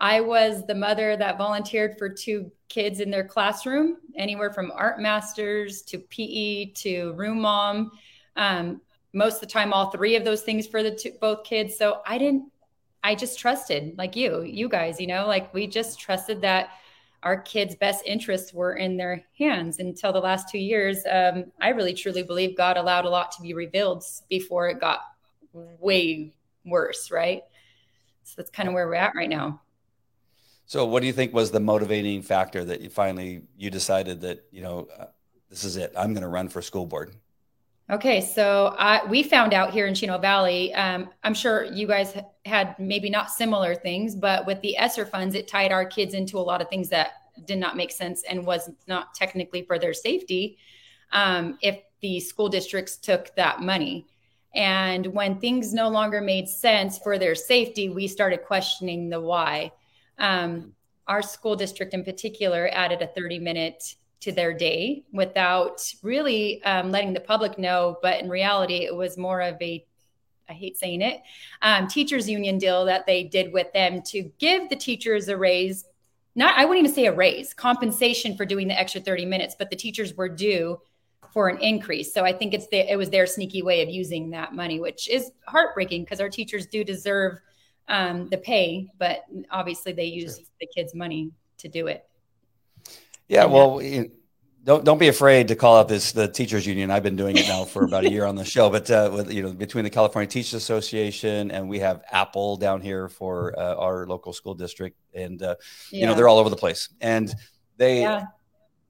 I 0.00 0.20
was 0.20 0.66
the 0.66 0.74
mother 0.74 1.16
that 1.16 1.36
volunteered 1.36 1.98
for 1.98 2.08
two 2.08 2.50
kids 2.68 3.00
in 3.00 3.10
their 3.10 3.24
classroom, 3.24 3.98
anywhere 4.16 4.52
from 4.52 4.72
art 4.74 4.98
masters 4.98 5.82
to 5.82 5.98
PE 5.98 6.72
to 6.76 7.12
room 7.12 7.40
mom. 7.40 7.92
Um, 8.36 8.80
most 9.12 9.34
of 9.34 9.40
the 9.40 9.46
time 9.46 9.72
all 9.72 9.90
three 9.90 10.16
of 10.16 10.24
those 10.24 10.42
things 10.42 10.66
for 10.66 10.82
the 10.82 10.94
two, 10.94 11.12
both 11.20 11.44
kids. 11.44 11.76
So 11.76 12.00
i 12.06 12.18
didn't 12.18 12.50
i 13.02 13.14
just 13.14 13.38
trusted 13.38 13.96
like 13.96 14.14
you 14.14 14.42
you 14.42 14.68
guys 14.68 15.00
you 15.00 15.06
know 15.06 15.26
like 15.26 15.52
we 15.54 15.66
just 15.66 15.98
trusted 15.98 16.40
that 16.42 16.68
our 17.22 17.40
kids 17.40 17.74
best 17.74 18.04
interests 18.06 18.52
were 18.52 18.74
in 18.74 18.96
their 18.96 19.24
hands 19.38 19.78
until 19.78 20.12
the 20.12 20.20
last 20.20 20.48
two 20.48 20.58
years. 20.58 20.98
Um, 21.10 21.46
i 21.60 21.70
really 21.70 21.94
truly 21.94 22.22
believe 22.22 22.56
god 22.56 22.76
allowed 22.76 23.04
a 23.04 23.10
lot 23.10 23.32
to 23.32 23.42
be 23.42 23.54
revealed 23.54 24.04
before 24.28 24.68
it 24.68 24.80
got 24.80 25.00
way 25.52 26.32
worse 26.64 27.10
right? 27.10 27.42
So 28.22 28.34
that's 28.36 28.50
kind 28.50 28.68
of 28.68 28.74
where 28.74 28.86
we're 28.86 28.94
at 28.94 29.14
right 29.16 29.28
now 29.28 29.60
so 30.70 30.86
what 30.86 31.00
do 31.00 31.08
you 31.08 31.12
think 31.12 31.34
was 31.34 31.50
the 31.50 31.58
motivating 31.58 32.22
factor 32.22 32.64
that 32.64 32.80
you 32.80 32.88
finally 32.88 33.42
you 33.58 33.70
decided 33.70 34.20
that 34.20 34.44
you 34.52 34.62
know 34.62 34.86
uh, 34.98 35.06
this 35.48 35.64
is 35.64 35.76
it 35.76 35.92
i'm 35.96 36.12
going 36.12 36.22
to 36.22 36.28
run 36.28 36.48
for 36.48 36.62
school 36.62 36.86
board 36.86 37.16
Okay, 37.90 38.20
so 38.20 38.76
I, 38.78 39.04
we 39.06 39.24
found 39.24 39.52
out 39.52 39.72
here 39.72 39.88
in 39.88 39.96
Chino 39.96 40.16
Valley. 40.16 40.72
Um, 40.74 41.10
I'm 41.24 41.34
sure 41.34 41.64
you 41.64 41.88
guys 41.88 42.16
had 42.44 42.78
maybe 42.78 43.10
not 43.10 43.32
similar 43.32 43.74
things, 43.74 44.14
but 44.14 44.46
with 44.46 44.60
the 44.60 44.76
ESSER 44.76 45.06
funds, 45.06 45.34
it 45.34 45.48
tied 45.48 45.72
our 45.72 45.84
kids 45.84 46.14
into 46.14 46.38
a 46.38 46.40
lot 46.40 46.62
of 46.62 46.68
things 46.68 46.88
that 46.90 47.14
did 47.46 47.58
not 47.58 47.76
make 47.76 47.90
sense 47.90 48.22
and 48.30 48.46
was 48.46 48.70
not 48.86 49.12
technically 49.16 49.62
for 49.62 49.76
their 49.76 49.92
safety. 49.92 50.56
Um, 51.10 51.58
if 51.62 51.80
the 52.00 52.20
school 52.20 52.48
districts 52.48 52.96
took 52.96 53.34
that 53.34 53.60
money, 53.60 54.06
and 54.54 55.06
when 55.06 55.40
things 55.40 55.74
no 55.74 55.88
longer 55.88 56.20
made 56.20 56.48
sense 56.48 56.96
for 56.96 57.18
their 57.18 57.34
safety, 57.34 57.88
we 57.88 58.06
started 58.06 58.44
questioning 58.44 59.08
the 59.08 59.20
why. 59.20 59.72
Um, 60.20 60.74
our 61.08 61.22
school 61.22 61.56
district, 61.56 61.92
in 61.92 62.04
particular, 62.04 62.70
added 62.72 63.02
a 63.02 63.08
30 63.08 63.40
minute 63.40 63.96
to 64.20 64.32
their 64.32 64.52
day 64.52 65.02
without 65.12 65.82
really 66.02 66.62
um, 66.64 66.90
letting 66.90 67.12
the 67.12 67.20
public 67.20 67.58
know. 67.58 67.98
But 68.02 68.20
in 68.20 68.28
reality, 68.28 68.84
it 68.84 68.94
was 68.94 69.18
more 69.18 69.40
of 69.40 69.60
a 69.60 69.84
I 70.50 70.52
hate 70.52 70.76
saying 70.76 71.00
it, 71.00 71.22
um, 71.62 71.86
teachers 71.86 72.28
union 72.28 72.58
deal 72.58 72.84
that 72.86 73.06
they 73.06 73.22
did 73.22 73.52
with 73.52 73.72
them 73.72 74.02
to 74.06 74.30
give 74.38 74.68
the 74.68 74.74
teachers 74.74 75.28
a 75.28 75.36
raise. 75.36 75.84
Not, 76.34 76.58
I 76.58 76.64
wouldn't 76.64 76.84
even 76.84 76.94
say 76.94 77.06
a 77.06 77.14
raise, 77.14 77.54
compensation 77.54 78.36
for 78.36 78.44
doing 78.44 78.66
the 78.66 78.78
extra 78.78 79.00
30 79.00 79.26
minutes, 79.26 79.54
but 79.56 79.70
the 79.70 79.76
teachers 79.76 80.14
were 80.14 80.28
due 80.28 80.80
for 81.32 81.48
an 81.48 81.58
increase. 81.58 82.12
So 82.12 82.24
I 82.24 82.32
think 82.32 82.52
it's 82.52 82.66
the, 82.66 82.78
it 82.90 82.96
was 82.96 83.10
their 83.10 83.26
sneaky 83.26 83.62
way 83.62 83.82
of 83.82 83.88
using 83.88 84.30
that 84.30 84.52
money, 84.52 84.80
which 84.80 85.08
is 85.08 85.30
heartbreaking 85.46 86.02
because 86.02 86.20
our 86.20 86.28
teachers 86.28 86.66
do 86.66 86.82
deserve 86.82 87.38
um, 87.90 88.28
the 88.28 88.38
pay, 88.38 88.86
but 88.98 89.24
obviously 89.50 89.92
they 89.92 90.04
use 90.04 90.36
sure. 90.36 90.46
the 90.60 90.66
kids' 90.74 90.94
money 90.94 91.32
to 91.58 91.68
do 91.68 91.88
it. 91.88 92.06
Yeah, 93.28 93.44
well, 93.44 93.82
don't 94.64 94.84
don't 94.84 94.98
be 94.98 95.08
afraid 95.08 95.48
to 95.48 95.56
call 95.56 95.76
out 95.76 95.88
this 95.88 96.12
the 96.12 96.28
teachers 96.28 96.66
union. 96.66 96.90
I've 96.90 97.02
been 97.02 97.16
doing 97.16 97.36
it 97.36 97.48
now 97.48 97.64
for 97.64 97.84
about 97.84 98.04
a 98.04 98.10
year 98.10 98.24
on 98.24 98.36
the 98.36 98.44
show, 98.44 98.70
but 98.70 98.90
uh, 98.90 99.10
with 99.12 99.32
you 99.32 99.42
know 99.42 99.52
between 99.52 99.84
the 99.84 99.90
California 99.90 100.28
Teachers 100.28 100.54
Association 100.54 101.50
and 101.50 101.68
we 101.68 101.80
have 101.80 102.02
Apple 102.10 102.56
down 102.56 102.80
here 102.80 103.08
for 103.08 103.58
uh, 103.58 103.74
our 103.74 104.06
local 104.06 104.32
school 104.32 104.54
district, 104.54 104.96
and 105.12 105.42
uh, 105.42 105.56
yeah. 105.90 106.00
you 106.00 106.06
know 106.06 106.14
they're 106.14 106.28
all 106.28 106.38
over 106.38 106.50
the 106.50 106.56
place, 106.56 106.88
and 107.00 107.34
they. 107.76 108.02
Yeah. 108.02 108.24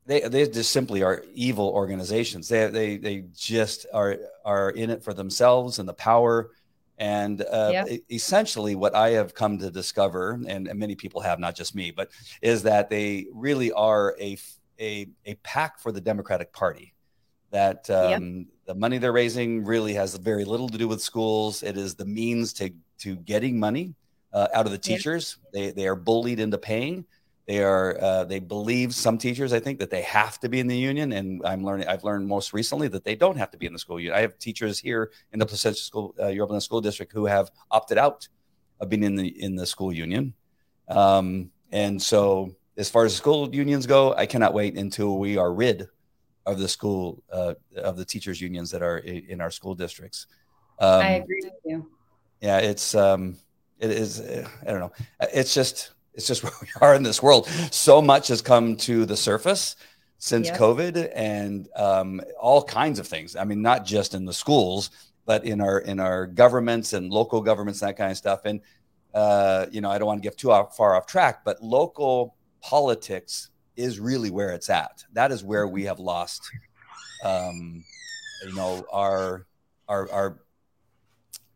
They, 0.07 0.23
they 0.23 0.49
just 0.49 0.73
simply 0.73 1.05
are 1.05 1.23
evil 1.35 1.69
organizations. 1.69 2.49
They, 2.49 2.67
they, 2.67 2.97
they 2.97 3.25
just 3.33 3.87
are, 3.93 4.17
are 4.45 4.71
in 4.71 4.91
it 4.91 5.05
for 5.05 5.15
themselves 5.15 5.79
and 5.79 5.89
the 5.89 5.95
power 5.95 6.51
and 7.01 7.41
uh, 7.41 7.71
yeah. 7.73 7.97
essentially, 8.11 8.75
what 8.75 8.95
I 8.95 9.11
have 9.13 9.35
come 9.35 9.59
to 9.59 9.71
discover, 9.71 10.33
and, 10.47 10.69
and, 10.69 10.79
many 10.79 10.95
people 10.95 11.23
have, 11.23 11.41
not 11.41 11.57
just 11.57 11.75
me, 11.75 11.91
but 11.91 12.11
is 12.43 12.63
that 12.65 12.91
they 12.91 13.27
really 13.33 13.73
are 13.73 14.15
a, 14.21 14.37
a, 14.79 15.09
a 15.25 15.35
PAC 15.37 15.81
for 15.81 15.93
the 15.93 16.01
Democratic 16.03 16.53
Party. 16.53 16.93
that 17.53 17.89
um, 17.89 18.37
yep. 18.37 18.47
the 18.67 18.75
money 18.75 18.99
they're 18.99 19.13
raising 19.13 19.65
really 19.65 19.95
has 19.95 20.15
very 20.17 20.45
little 20.45 20.69
to 20.69 20.77
do 20.77 20.87
with 20.87 21.01
schools. 21.01 21.63
It 21.63 21.79
is 21.79 21.95
the 21.95 22.05
means 22.05 22.53
to 22.55 22.71
to 22.99 23.17
getting 23.17 23.59
money 23.59 23.95
uh, 24.35 24.49
out 24.53 24.67
of 24.67 24.73
the 24.73 24.79
teachers. 24.79 25.39
Yep. 25.43 25.53
They 25.55 25.71
they 25.83 25.89
are 25.89 25.97
bullied 25.97 26.39
into 26.39 26.59
paying. 26.59 27.07
They 27.51 27.65
are 27.65 28.01
uh, 28.01 28.25
they 28.27 28.39
believe 28.39 28.95
some 28.95 29.19
teachers 29.19 29.53
I 29.53 29.59
think 29.59 29.81
that 29.81 29.91
they 29.91 30.03
have 30.03 30.39
to 30.39 30.49
be 30.49 30.61
in 30.61 30.69
the 30.69 30.79
union, 30.79 31.11
and 31.13 31.43
I'm 31.45 31.65
learning. 31.65 31.89
I've 31.89 32.05
learned 32.05 32.29
most 32.29 32.53
recently 32.53 32.87
that 32.87 33.03
they 33.03 33.17
don't 33.17 33.37
have 33.37 33.51
to 33.51 33.59
be 33.59 33.67
in 33.67 33.73
the 33.73 33.79
school 33.81 33.99
union. 33.99 34.17
I 34.17 34.21
have 34.21 34.39
teachers 34.39 34.79
here 34.79 35.11
in 35.33 35.41
the 35.41 35.47
Placentia 35.47 35.83
School 35.83 36.15
uh, 36.21 36.29
Yorba 36.29 36.61
School 36.61 36.81
District 36.81 37.11
who 37.13 37.27
have 37.27 37.51
opted 37.73 37.99
out 37.99 38.29
of 38.79 38.89
being 38.89 39.03
in 39.03 39.17
the 39.17 39.27
in 39.43 39.57
the 39.57 39.67
school 39.67 39.93
union. 39.93 40.33
Um, 40.87 41.51
and 41.73 42.01
so, 42.01 42.55
as 42.77 42.89
far 42.89 43.05
as 43.05 43.17
school 43.17 43.53
unions 43.53 43.85
go, 43.85 44.15
I 44.15 44.27
cannot 44.27 44.55
wait 44.55 44.79
until 44.79 45.19
we 45.19 45.37
are 45.37 45.53
rid 45.53 45.89
of 46.47 46.57
the 46.61 46.69
school 46.69 47.21
uh, 47.33 47.55
of 47.75 47.97
the 47.97 48.05
teachers 48.05 48.41
unions 48.41 48.71
that 48.71 48.81
are 48.81 48.99
in 48.99 49.41
our 49.41 49.51
school 49.51 49.75
districts. 49.75 50.29
Um, 50.79 51.03
I 51.03 51.09
agree 51.15 51.41
with 51.43 51.55
you. 51.65 51.91
Yeah, 52.41 52.59
it's 52.59 52.95
um, 52.95 53.39
it 53.81 53.91
is. 53.91 54.21
I 54.21 54.71
don't 54.71 54.79
know. 54.79 54.93
It's 55.35 55.53
just 55.53 55.91
it's 56.15 56.27
just 56.27 56.43
where 56.45 56.53
we 56.61 56.69
are 56.81 56.95
in 56.95 57.03
this 57.03 57.23
world. 57.23 57.49
So 57.71 58.01
much 58.03 58.29
has 58.29 58.43
come 58.43 58.77
to 58.79 59.05
the 59.05 59.17
surface 59.17 59.77
since 60.19 60.49
yep. 60.49 60.59
COVID, 60.59 61.11
and 61.15 61.69
um, 61.77 62.21
all 62.39 62.63
kinds 62.63 62.99
of 62.99 63.09
things. 63.09 63.37
I 63.37 63.45
mean, 63.45 63.63
not 63.63 63.87
just 63.87 64.15
in 64.15 64.27
the 64.27 64.35
schools, 64.35 64.91
but 65.25 65.45
in 65.45 65.61
our 65.61 65.79
in 65.79 66.01
our 66.01 66.27
governments 66.27 66.93
and 66.93 67.11
local 67.11 67.41
governments, 67.41 67.81
that 67.81 67.97
kind 67.97 68.11
of 68.11 68.17
stuff. 68.17 68.41
And 68.45 68.61
uh, 69.15 69.67
you 69.71 69.81
know, 69.81 69.91
I 69.91 69.99
don't 69.99 70.07
want 70.07 70.23
to 70.23 70.29
get 70.29 70.39
too 70.39 70.49
far 70.77 70.97
off 70.97 71.07
track, 71.07 71.45
but 71.45 71.63
local 71.63 72.37
politics 72.61 73.51
is 73.77 73.99
really 73.99 74.31
where 74.31 74.51
it's 74.51 74.71
at. 74.71 75.05
That 75.13 75.33
is 75.33 75.43
where 75.43 75.67
we 75.67 75.85
have 75.85 75.99
lost, 75.99 76.51
um, 77.25 77.83
you 78.47 78.55
know, 78.55 78.85
our 78.93 79.47
our 79.89 80.11
our 80.13 80.41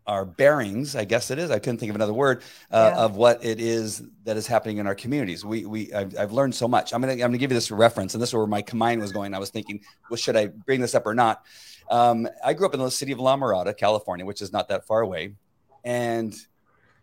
our 0.06 0.24
bearings. 0.24 0.96
I 0.96 1.04
guess 1.04 1.30
it 1.30 1.38
is. 1.38 1.50
I 1.50 1.58
couldn't 1.58 1.78
think 1.78 1.90
of 1.90 1.96
another 1.96 2.12
word 2.12 2.42
uh, 2.70 2.92
yeah. 2.94 3.04
of 3.04 3.16
what 3.16 3.44
it 3.44 3.60
is 3.60 4.02
that 4.24 4.36
is 4.36 4.46
happening 4.46 4.78
in 4.78 4.86
our 4.86 4.94
communities. 4.94 5.44
We 5.44 5.64
we 5.64 5.92
I've, 5.92 6.16
I've 6.18 6.32
learned 6.32 6.54
so 6.54 6.68
much. 6.68 6.92
I'm 6.92 7.00
gonna 7.00 7.12
I'm 7.12 7.18
gonna 7.18 7.38
give 7.38 7.50
you 7.50 7.56
this 7.56 7.70
reference, 7.70 8.14
and 8.14 8.22
this 8.22 8.30
is 8.30 8.34
where 8.34 8.46
my 8.46 8.64
mind 8.72 9.00
was 9.00 9.12
going. 9.12 9.34
I 9.34 9.38
was 9.38 9.50
thinking, 9.50 9.80
well, 10.10 10.16
should 10.16 10.36
I 10.36 10.46
bring 10.46 10.80
this 10.80 10.94
up 10.94 11.06
or 11.06 11.14
not? 11.14 11.44
Um, 11.90 12.28
I 12.44 12.54
grew 12.54 12.66
up 12.66 12.74
in 12.74 12.80
the 12.80 12.90
city 12.90 13.12
of 13.12 13.18
La 13.18 13.36
Mirada, 13.36 13.76
California, 13.76 14.24
which 14.24 14.42
is 14.42 14.52
not 14.52 14.68
that 14.68 14.86
far 14.86 15.00
away, 15.00 15.34
and 15.84 16.34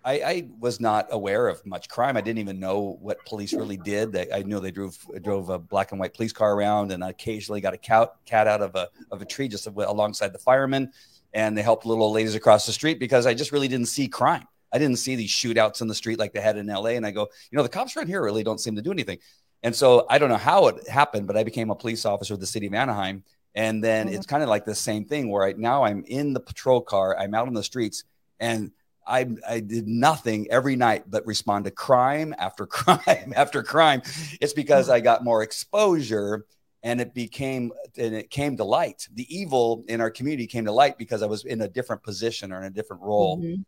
I, 0.03 0.13
I, 0.13 0.49
was 0.59 0.79
not 0.79 1.07
aware 1.11 1.47
of 1.47 1.63
much 1.65 1.87
crime. 1.87 2.17
I 2.17 2.21
didn't 2.21 2.39
even 2.39 2.59
know 2.59 2.97
what 3.01 3.23
police 3.25 3.53
really 3.53 3.77
did. 3.77 4.15
I, 4.15 4.39
I 4.39 4.43
knew 4.43 4.59
they 4.59 4.71
drove 4.71 4.97
drove 5.21 5.49
a 5.49 5.59
black 5.59 5.91
and 5.91 5.99
white 5.99 6.15
police 6.15 6.33
car 6.33 6.55
around, 6.55 6.91
and 6.91 7.03
occasionally 7.03 7.61
got 7.61 7.75
a 7.75 7.77
cat, 7.77 8.13
cat 8.25 8.47
out 8.47 8.61
of 8.61 8.75
a 8.75 8.89
of 9.11 9.21
a 9.21 9.25
tree 9.25 9.47
just 9.47 9.67
alongside 9.67 10.33
the 10.33 10.39
firemen, 10.39 10.91
and 11.33 11.57
they 11.57 11.61
helped 11.61 11.85
little 11.85 12.03
old 12.03 12.15
ladies 12.15 12.35
across 12.35 12.65
the 12.65 12.71
street 12.71 12.99
because 12.99 13.25
I 13.25 13.33
just 13.33 13.51
really 13.51 13.67
didn't 13.67 13.87
see 13.87 14.07
crime. 14.07 14.47
I 14.73 14.79
didn't 14.79 14.97
see 14.97 15.15
these 15.15 15.31
shootouts 15.31 15.81
in 15.81 15.87
the 15.87 15.95
street 15.95 16.19
like 16.19 16.33
they 16.33 16.41
had 16.41 16.57
in 16.57 16.67
LA. 16.67 16.91
And 16.91 17.05
I 17.05 17.11
go, 17.11 17.27
you 17.51 17.57
know, 17.57 17.63
the 17.63 17.69
cops 17.69 17.95
around 17.95 18.07
here 18.07 18.23
really 18.23 18.43
don't 18.43 18.59
seem 18.59 18.75
to 18.75 18.81
do 18.81 18.91
anything. 18.91 19.19
And 19.63 19.75
so 19.75 20.05
I 20.09 20.17
don't 20.17 20.29
know 20.29 20.37
how 20.37 20.67
it 20.67 20.87
happened, 20.87 21.27
but 21.27 21.37
I 21.37 21.43
became 21.43 21.69
a 21.69 21.75
police 21.75 22.05
officer 22.05 22.33
with 22.33 22.41
the 22.41 22.47
city 22.47 22.67
of 22.67 22.73
Anaheim. 22.73 23.23
And 23.53 23.83
then 23.83 24.07
mm-hmm. 24.07 24.15
it's 24.15 24.25
kind 24.25 24.43
of 24.43 24.49
like 24.49 24.65
the 24.65 24.75
same 24.75 25.05
thing 25.05 25.29
where 25.29 25.45
I, 25.45 25.53
now 25.53 25.83
I'm 25.83 26.03
in 26.05 26.33
the 26.33 26.39
patrol 26.39 26.81
car, 26.81 27.17
I'm 27.17 27.33
out 27.33 27.47
on 27.47 27.53
the 27.53 27.63
streets, 27.63 28.05
and 28.39 28.71
I, 29.05 29.27
I 29.47 29.59
did 29.59 29.87
nothing 29.87 30.47
every 30.49 30.75
night 30.75 31.03
but 31.09 31.25
respond 31.25 31.65
to 31.65 31.71
crime 31.71 32.33
after 32.37 32.65
crime 32.67 33.33
after 33.35 33.61
crime. 33.61 34.01
It's 34.39 34.53
because 34.53 34.89
I 34.89 34.99
got 34.99 35.23
more 35.23 35.43
exposure 35.43 36.45
and 36.83 36.99
it 36.99 37.13
became 37.13 37.71
and 37.97 38.15
it 38.15 38.29
came 38.29 38.57
to 38.57 38.63
light. 38.63 39.07
The 39.13 39.35
evil 39.35 39.83
in 39.87 40.01
our 40.01 40.09
community 40.09 40.47
came 40.47 40.65
to 40.65 40.71
light 40.71 40.97
because 40.97 41.21
I 41.21 41.27
was 41.27 41.45
in 41.45 41.61
a 41.61 41.67
different 41.67 42.03
position 42.03 42.51
or 42.51 42.59
in 42.59 42.65
a 42.65 42.69
different 42.69 43.03
role. 43.03 43.39
Mm-hmm. 43.39 43.61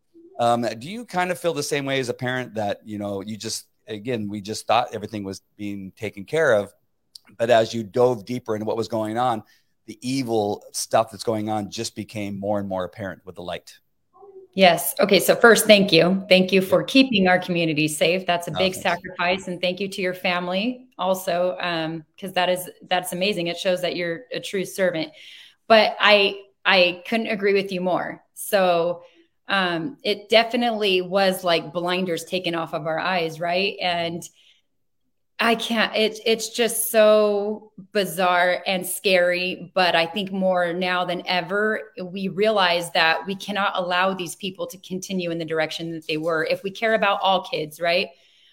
Um, 0.44 0.62
do 0.80 0.90
you 0.90 1.06
kind 1.06 1.32
of 1.32 1.40
feel 1.40 1.54
the 1.54 1.64
same 1.64 1.86
way 1.86 2.00
as 2.00 2.10
a 2.10 2.14
parent 2.14 2.56
that 2.56 2.82
you 2.84 2.98
know 2.98 3.22
you 3.22 3.38
just 3.38 3.68
again 3.88 4.28
we 4.28 4.42
just 4.42 4.66
thought 4.66 4.94
everything 4.94 5.24
was 5.24 5.42
being 5.58 5.92
taken 5.96 6.26
care 6.26 6.54
of, 6.54 6.74
but 7.38 7.50
as 7.50 7.74
you 7.74 7.84
dove 7.84 8.26
deeper 8.26 8.56
into 8.56 8.66
what 8.66 8.78
was 8.78 8.88
going 8.88 9.18
on, 9.18 9.44
the 9.86 10.00
evil 10.02 10.64
stuff 10.72 11.12
that's 11.12 11.24
going 11.24 11.50
on 11.50 11.70
just 11.70 11.96
became 11.96 12.40
more 12.40 12.60
and 12.60 12.68
more 12.68 12.84
apparent 12.84 13.22
with 13.26 13.36
the 13.36 13.44
light. 13.44 13.80
Yes. 14.56 14.94
Okay. 15.00 15.20
So 15.20 15.36
first, 15.36 15.66
thank 15.66 15.92
you. 15.92 16.24
Thank 16.30 16.52
you 16.52 16.62
for 16.62 16.84
keeping 16.84 17.28
our 17.28 17.40
community 17.40 17.88
safe. 17.88 18.26
That's 18.28 18.48
a 18.48 18.52
oh, 18.52 18.58
big 18.58 18.76
sacrifice, 18.76 19.48
and 19.48 19.60
thank 19.60 19.80
you 19.80 19.88
to 19.88 20.02
your 20.02 20.14
family 20.14 20.88
also, 21.00 21.56
because 21.58 22.30
um, 22.30 22.34
that 22.34 22.50
is 22.50 22.70
that's 22.88 23.14
amazing. 23.14 23.48
It 23.48 23.58
shows 23.58 23.82
that 23.82 23.96
you're 23.96 24.22
a 24.32 24.40
true 24.40 24.64
servant. 24.64 25.12
But 25.68 25.96
I 26.00 26.40
I 26.66 27.04
couldn't 27.08 27.28
agree 27.28 27.54
with 27.54 27.72
you 27.72 27.82
more. 27.82 28.24
So 28.36 29.04
um, 29.48 29.98
it 30.04 30.30
definitely 30.30 31.02
was 31.02 31.44
like 31.44 31.74
blinders 31.74 32.24
taken 32.24 32.54
off 32.54 32.74
of 32.74 32.86
our 32.86 33.00
eyes, 33.00 33.40
right? 33.40 33.76
And 33.82 34.24
I 35.40 35.56
can't. 35.56 35.94
It's 35.96 36.20
it's 36.26 36.50
just 36.50 36.92
so 36.92 37.72
bizarre 37.92 38.64
and 38.66 38.86
scary. 38.86 39.72
But 39.74 39.96
I 39.96 40.06
think 40.06 40.32
more 40.32 40.74
now 40.74 41.06
than 41.06 41.24
ever, 41.28 41.92
we 42.02 42.28
realize 42.28 42.92
that 42.92 43.26
we 43.26 43.36
cannot 43.36 43.74
allow 43.76 44.14
these 44.14 44.36
people 44.36 44.68
to 44.68 44.78
continue 44.78 45.32
in 45.32 45.40
the 45.40 45.46
direction 45.46 45.92
that 45.94 46.08
they 46.08 46.18
were. 46.18 46.46
If 46.50 46.64
we 46.64 46.72
care 46.72 46.94
about 46.94 47.20
all 47.22 47.44
kids, 47.44 47.82
right? 47.82 48.10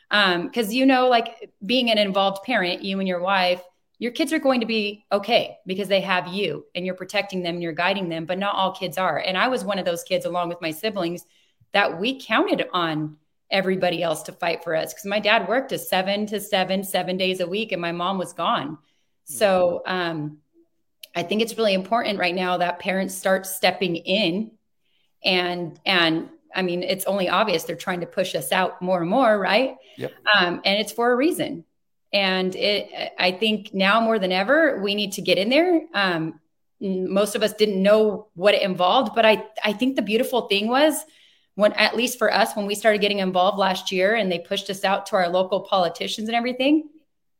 Because 0.08 0.66
um, 0.66 0.72
you 0.72 0.86
know, 0.86 1.08
like 1.08 1.52
being 1.64 1.90
an 1.90 1.98
involved 1.98 2.42
parent, 2.44 2.82
you 2.82 2.98
and 2.98 3.06
your 3.06 3.20
wife, 3.20 3.62
your 3.98 4.10
kids 4.10 4.32
are 4.32 4.38
going 4.38 4.60
to 4.60 4.66
be 4.66 5.04
okay 5.12 5.58
because 5.66 5.86
they 5.86 6.00
have 6.00 6.28
you 6.28 6.64
and 6.74 6.86
you're 6.86 6.94
protecting 6.94 7.42
them 7.42 7.56
and 7.56 7.62
you're 7.62 7.72
guiding 7.72 8.08
them. 8.08 8.24
But 8.24 8.38
not 8.38 8.56
all 8.56 8.72
kids 8.72 8.96
are. 8.98 9.18
And 9.18 9.36
I 9.36 9.48
was 9.48 9.62
one 9.64 9.78
of 9.78 9.84
those 9.84 10.02
kids, 10.02 10.24
along 10.24 10.48
with 10.48 10.62
my 10.62 10.70
siblings, 10.70 11.24
that 11.72 12.00
we 12.00 12.20
counted 12.20 12.66
on 12.72 13.16
everybody 13.50 14.02
else 14.02 14.22
to 14.24 14.32
fight 14.32 14.62
for 14.62 14.74
us 14.74 14.92
because 14.92 15.06
my 15.06 15.20
dad 15.20 15.48
worked 15.48 15.72
a 15.72 15.78
seven 15.78 16.26
to 16.26 16.40
seven, 16.40 16.84
seven 16.84 17.16
days 17.16 17.40
a 17.40 17.46
week, 17.46 17.72
and 17.72 17.80
my 17.80 17.92
mom 17.92 18.18
was 18.18 18.32
gone. 18.32 18.78
So 19.24 19.82
mm-hmm. 19.86 19.92
um, 19.92 20.38
I 21.14 21.22
think 21.22 21.42
it's 21.42 21.56
really 21.56 21.74
important 21.74 22.18
right 22.18 22.34
now 22.34 22.58
that 22.58 22.78
parents 22.78 23.14
start 23.14 23.46
stepping 23.46 23.96
in 23.96 24.52
and 25.24 25.78
and 25.84 26.28
I 26.54 26.62
mean 26.62 26.82
it's 26.82 27.04
only 27.04 27.28
obvious 27.28 27.64
they're 27.64 27.76
trying 27.76 28.00
to 28.00 28.06
push 28.06 28.34
us 28.34 28.52
out 28.52 28.80
more 28.80 29.00
and 29.00 29.10
more, 29.10 29.38
right? 29.38 29.76
Yep. 29.96 30.12
Um, 30.38 30.60
and 30.64 30.80
it's 30.80 30.92
for 30.92 31.12
a 31.12 31.16
reason. 31.16 31.64
And 32.12 32.54
it 32.56 33.12
I 33.18 33.32
think 33.32 33.72
now 33.74 34.00
more 34.00 34.18
than 34.18 34.32
ever 34.32 34.80
we 34.82 34.94
need 34.94 35.12
to 35.12 35.22
get 35.22 35.38
in 35.38 35.48
there. 35.48 35.82
Um, 35.94 36.40
most 36.80 37.34
of 37.34 37.42
us 37.42 37.52
didn't 37.52 37.82
know 37.82 38.28
what 38.34 38.54
it 38.54 38.62
involved, 38.62 39.14
but 39.14 39.26
I 39.26 39.44
I 39.64 39.72
think 39.72 39.96
the 39.96 40.02
beautiful 40.02 40.42
thing 40.42 40.68
was 40.68 41.04
when 41.60 41.72
at 41.74 41.96
least 41.96 42.18
for 42.18 42.32
us 42.32 42.56
when 42.56 42.66
we 42.66 42.74
started 42.74 43.00
getting 43.00 43.18
involved 43.18 43.58
last 43.58 43.92
year 43.92 44.14
and 44.14 44.32
they 44.32 44.38
pushed 44.38 44.70
us 44.70 44.84
out 44.84 45.06
to 45.06 45.16
our 45.16 45.28
local 45.28 45.60
politicians 45.60 46.28
and 46.28 46.36
everything 46.36 46.88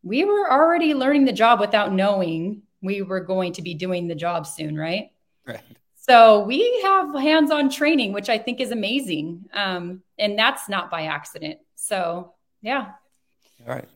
we 0.03 0.25
were 0.25 0.51
already 0.51 0.95
learning 0.95 1.25
the 1.25 1.33
job 1.33 1.61
without 1.61 1.93
knowing 1.93 2.63
we 2.83 3.03
were 3.03 3.21
going 3.21 3.53
to 3.53 3.63
be 3.63 3.75
doing 3.75 4.09
the 4.09 4.15
job 4.15 4.47
soon 4.47 4.77
right? 4.77 5.11
Right. 5.47 5.61
So 5.97 6.45
we 6.45 6.81
have 6.83 7.15
hands-on 7.15 7.71
training 7.71 8.13
which 8.13 8.29
i 8.29 8.39
think 8.39 8.61
is 8.61 8.71
amazing. 8.71 9.47
Um, 9.53 10.03
and 10.19 10.39
that's 10.39 10.69
not 10.69 10.91
by 10.91 11.03
accident. 11.03 11.59
So 11.75 12.35
yeah. 12.63 12.93
All 13.67 13.75
right. 13.75 13.89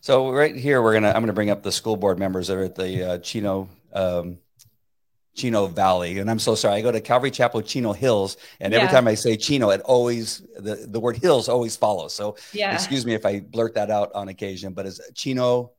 So 0.00 0.30
right 0.30 0.56
here 0.56 0.80
we're 0.80 0.94
gonna 0.94 1.08
i'm 1.08 1.22
gonna 1.22 1.32
bring 1.32 1.50
up 1.50 1.62
the 1.62 1.72
school 1.72 1.96
board 1.96 2.18
members 2.18 2.48
that 2.48 2.56
are 2.56 2.64
at 2.64 2.74
the 2.74 3.10
uh, 3.10 3.18
chino 3.18 3.68
um, 3.92 4.38
Chino 5.36 5.66
Valley. 5.66 6.18
And 6.18 6.30
I'm 6.30 6.38
so 6.38 6.54
sorry. 6.54 6.76
I 6.76 6.80
go 6.80 6.90
to 6.90 7.00
Calvary 7.00 7.30
Chapel, 7.30 7.60
Chino 7.62 7.92
Hills, 7.92 8.38
and 8.58 8.72
yeah. 8.72 8.80
every 8.80 8.92
time 8.92 9.06
I 9.06 9.14
say 9.14 9.36
Chino, 9.36 9.70
it 9.70 9.82
always 9.82 10.42
the, 10.56 10.86
the 10.88 10.98
word 10.98 11.18
hills 11.18 11.48
always 11.48 11.76
follows. 11.76 12.14
So 12.14 12.36
yeah. 12.52 12.74
excuse 12.74 13.04
me 13.06 13.14
if 13.14 13.24
I 13.26 13.40
blurt 13.40 13.74
that 13.74 13.90
out 13.90 14.12
on 14.14 14.28
occasion, 14.28 14.72
but 14.72 14.86
it's 14.86 15.00
Chino 15.14 15.72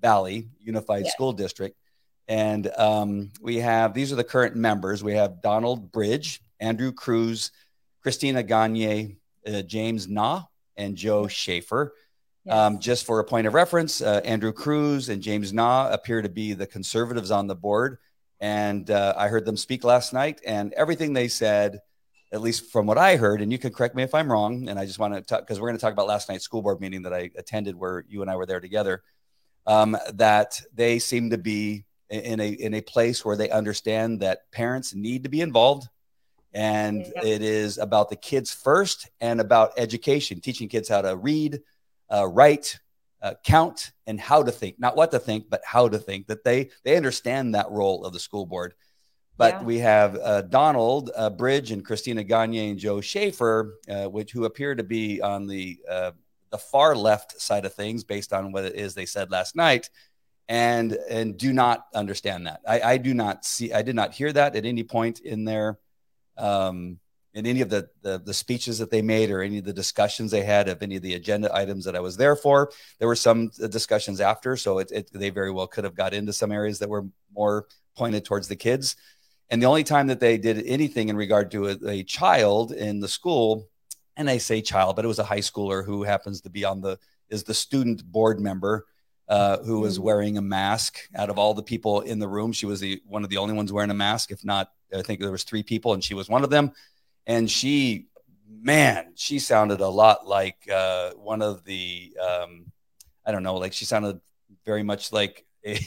Valley 0.00 0.48
Unified 0.60 1.04
yeah. 1.04 1.10
School 1.10 1.32
District. 1.32 1.76
And 2.28 2.70
um, 2.78 3.32
we 3.42 3.56
have 3.56 3.92
these 3.92 4.12
are 4.12 4.16
the 4.16 4.24
current 4.24 4.56
members. 4.56 5.04
We 5.04 5.14
have 5.14 5.42
Donald 5.42 5.92
Bridge, 5.92 6.40
Andrew 6.60 6.92
Cruz, 6.92 7.50
Christina 8.00 8.42
Gagnier, 8.42 9.16
uh, 9.46 9.62
James 9.62 10.08
Na, 10.08 10.44
and 10.76 10.96
Joe 10.96 11.26
Schaefer. 11.26 11.94
Yes. 12.44 12.54
Um, 12.54 12.78
just 12.78 13.06
for 13.06 13.20
a 13.20 13.24
point 13.24 13.46
of 13.46 13.54
reference, 13.54 14.00
uh, 14.00 14.20
Andrew 14.24 14.52
Cruz 14.52 15.08
and 15.08 15.22
James 15.22 15.52
Na 15.52 15.88
appear 15.90 16.22
to 16.22 16.28
be 16.28 16.52
the 16.52 16.66
conservatives 16.66 17.30
on 17.30 17.46
the 17.46 17.54
board 17.54 17.98
and 18.40 18.90
uh, 18.90 19.14
I 19.16 19.28
heard 19.28 19.44
them 19.44 19.56
speak 19.56 19.84
last 19.84 20.12
night, 20.12 20.40
and 20.46 20.72
everything 20.74 21.12
they 21.12 21.28
said, 21.28 21.80
at 22.32 22.40
least 22.40 22.72
from 22.72 22.86
what 22.86 22.98
I 22.98 23.16
heard, 23.16 23.40
and 23.40 23.52
you 23.52 23.58
can 23.58 23.72
correct 23.72 23.94
me 23.94 24.02
if 24.02 24.14
I'm 24.14 24.30
wrong. 24.30 24.68
And 24.68 24.78
I 24.78 24.86
just 24.86 24.98
want 24.98 25.14
to 25.14 25.20
talk 25.20 25.40
because 25.40 25.60
we're 25.60 25.68
going 25.68 25.78
to 25.78 25.80
talk 25.80 25.92
about 25.92 26.08
last 26.08 26.28
night's 26.28 26.44
school 26.44 26.62
board 26.62 26.80
meeting 26.80 27.02
that 27.02 27.14
I 27.14 27.30
attended, 27.36 27.76
where 27.76 28.04
you 28.08 28.22
and 28.22 28.30
I 28.30 28.36
were 28.36 28.46
there 28.46 28.60
together. 28.60 29.02
Um, 29.66 29.96
that 30.14 30.60
they 30.74 30.98
seem 30.98 31.30
to 31.30 31.38
be 31.38 31.84
in 32.10 32.40
a 32.40 32.48
in 32.48 32.74
a 32.74 32.80
place 32.82 33.24
where 33.24 33.36
they 33.36 33.50
understand 33.50 34.20
that 34.20 34.50
parents 34.52 34.94
need 34.94 35.22
to 35.22 35.30
be 35.30 35.40
involved, 35.40 35.88
and 36.52 37.00
it 37.22 37.40
is 37.42 37.78
about 37.78 38.10
the 38.10 38.16
kids 38.16 38.52
first 38.52 39.08
and 39.20 39.40
about 39.40 39.72
education, 39.78 40.40
teaching 40.40 40.68
kids 40.68 40.88
how 40.88 41.02
to 41.02 41.16
read, 41.16 41.60
uh, 42.12 42.26
write, 42.26 42.78
uh, 43.24 43.32
count 43.42 43.92
and 44.06 44.20
how 44.20 44.42
to 44.42 44.52
think, 44.52 44.78
not 44.78 44.96
what 44.96 45.10
to 45.10 45.18
think, 45.18 45.48
but 45.48 45.62
how 45.64 45.88
to 45.88 45.98
think. 45.98 46.26
That 46.26 46.44
they 46.44 46.68
they 46.84 46.96
understand 46.96 47.54
that 47.54 47.70
role 47.70 48.04
of 48.04 48.12
the 48.12 48.20
school 48.20 48.44
board. 48.44 48.74
But 49.36 49.54
yeah. 49.54 49.62
we 49.62 49.78
have 49.78 50.16
uh, 50.16 50.42
Donald 50.42 51.10
uh, 51.16 51.30
Bridge 51.30 51.72
and 51.72 51.84
Christina 51.84 52.22
Gagnier 52.22 52.70
and 52.70 52.78
Joe 52.78 53.00
Schaefer, 53.00 53.78
uh, 53.88 54.04
which 54.04 54.30
who 54.30 54.44
appear 54.44 54.74
to 54.74 54.84
be 54.84 55.22
on 55.22 55.46
the 55.46 55.80
uh, 55.90 56.10
the 56.50 56.58
far 56.58 56.94
left 56.94 57.40
side 57.40 57.64
of 57.64 57.72
things, 57.74 58.04
based 58.04 58.34
on 58.34 58.52
what 58.52 58.66
it 58.66 58.74
is 58.76 58.94
they 58.94 59.06
said 59.06 59.30
last 59.30 59.56
night, 59.56 59.88
and 60.46 60.92
and 61.08 61.38
do 61.38 61.54
not 61.54 61.86
understand 61.94 62.46
that. 62.46 62.60
I, 62.68 62.80
I 62.80 62.96
do 62.98 63.14
not 63.14 63.46
see. 63.46 63.72
I 63.72 63.80
did 63.80 63.96
not 63.96 64.12
hear 64.12 64.32
that 64.34 64.54
at 64.54 64.66
any 64.66 64.84
point 64.84 65.20
in 65.20 65.44
their 65.44 65.78
um, 66.36 66.98
in 67.34 67.46
any 67.46 67.60
of 67.60 67.68
the, 67.68 67.88
the, 68.02 68.18
the 68.24 68.32
speeches 68.32 68.78
that 68.78 68.90
they 68.90 69.02
made 69.02 69.30
or 69.30 69.42
any 69.42 69.58
of 69.58 69.64
the 69.64 69.72
discussions 69.72 70.30
they 70.30 70.44
had 70.44 70.68
of 70.68 70.82
any 70.82 70.96
of 70.96 71.02
the 71.02 71.14
agenda 71.14 71.54
items 71.54 71.84
that 71.84 71.96
I 71.96 72.00
was 72.00 72.16
there 72.16 72.36
for. 72.36 72.70
There 72.98 73.08
were 73.08 73.16
some 73.16 73.48
discussions 73.70 74.20
after, 74.20 74.56
so 74.56 74.78
it, 74.78 74.90
it, 74.92 75.10
they 75.12 75.30
very 75.30 75.50
well 75.50 75.66
could 75.66 75.84
have 75.84 75.96
got 75.96 76.14
into 76.14 76.32
some 76.32 76.52
areas 76.52 76.78
that 76.78 76.88
were 76.88 77.06
more 77.34 77.66
pointed 77.96 78.24
towards 78.24 78.46
the 78.46 78.56
kids. 78.56 78.96
And 79.50 79.60
the 79.60 79.66
only 79.66 79.84
time 79.84 80.06
that 80.06 80.20
they 80.20 80.38
did 80.38 80.64
anything 80.64 81.08
in 81.08 81.16
regard 81.16 81.50
to 81.50 81.68
a, 81.68 81.88
a 81.88 82.02
child 82.04 82.72
in 82.72 83.00
the 83.00 83.08
school, 83.08 83.68
and 84.16 84.30
I 84.30 84.38
say 84.38 84.62
child, 84.62 84.94
but 84.94 85.04
it 85.04 85.08
was 85.08 85.18
a 85.18 85.24
high 85.24 85.38
schooler 85.38 85.84
who 85.84 86.04
happens 86.04 86.40
to 86.42 86.50
be 86.50 86.64
on 86.64 86.80
the 86.80 86.98
is 87.30 87.42
the 87.42 87.54
student 87.54 88.04
board 88.04 88.38
member 88.38 88.86
uh, 89.28 89.58
who 89.58 89.80
was 89.80 89.94
mm-hmm. 89.94 90.04
wearing 90.04 90.38
a 90.38 90.42
mask. 90.42 90.98
Out 91.16 91.30
of 91.30 91.38
all 91.38 91.52
the 91.52 91.62
people 91.62 92.02
in 92.02 92.18
the 92.18 92.28
room, 92.28 92.52
she 92.52 92.66
was 92.66 92.80
the 92.80 93.02
one 93.06 93.24
of 93.24 93.30
the 93.30 93.38
only 93.38 93.54
ones 93.54 93.72
wearing 93.72 93.90
a 93.90 93.94
mask. 93.94 94.30
If 94.30 94.44
not, 94.44 94.70
I 94.94 95.02
think 95.02 95.20
there 95.20 95.32
was 95.32 95.44
three 95.44 95.62
people, 95.62 95.94
and 95.94 96.04
she 96.04 96.14
was 96.14 96.28
one 96.28 96.44
of 96.44 96.50
them 96.50 96.72
and 97.26 97.50
she 97.50 98.06
man 98.48 99.12
she 99.14 99.38
sounded 99.38 99.80
a 99.80 99.88
lot 99.88 100.26
like 100.26 100.68
uh, 100.72 101.10
one 101.12 101.42
of 101.42 101.64
the 101.64 102.16
um, 102.20 102.66
i 103.26 103.32
don't 103.32 103.42
know 103.42 103.56
like 103.56 103.72
she 103.72 103.84
sounded 103.84 104.20
very 104.64 104.82
much 104.82 105.12
like 105.12 105.44
a, 105.64 105.78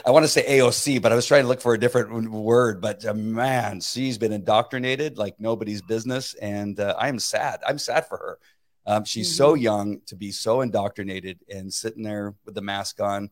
I 0.06 0.10
want 0.10 0.24
to 0.24 0.28
say 0.28 0.58
AOC, 0.58 1.00
but 1.00 1.12
I 1.12 1.14
was 1.14 1.26
trying 1.26 1.42
to 1.42 1.48
look 1.48 1.60
for 1.60 1.74
a 1.74 1.78
different 1.78 2.30
word. 2.30 2.80
But 2.80 3.04
uh, 3.04 3.14
man, 3.14 3.80
she's 3.80 4.18
been 4.18 4.32
indoctrinated 4.32 5.18
like 5.18 5.38
nobody's 5.38 5.82
business, 5.82 6.34
and 6.34 6.78
uh, 6.80 6.96
I'm 6.98 7.18
sad. 7.18 7.60
I'm 7.66 7.78
sad 7.78 8.06
for 8.06 8.18
her. 8.18 8.38
Um, 8.86 9.04
she's 9.04 9.28
mm-hmm. 9.28 9.36
so 9.36 9.54
young 9.54 10.00
to 10.06 10.16
be 10.16 10.32
so 10.32 10.62
indoctrinated 10.62 11.38
and 11.52 11.72
sitting 11.72 12.02
there 12.02 12.34
with 12.44 12.54
the 12.54 12.62
mask 12.62 13.00
on, 13.00 13.30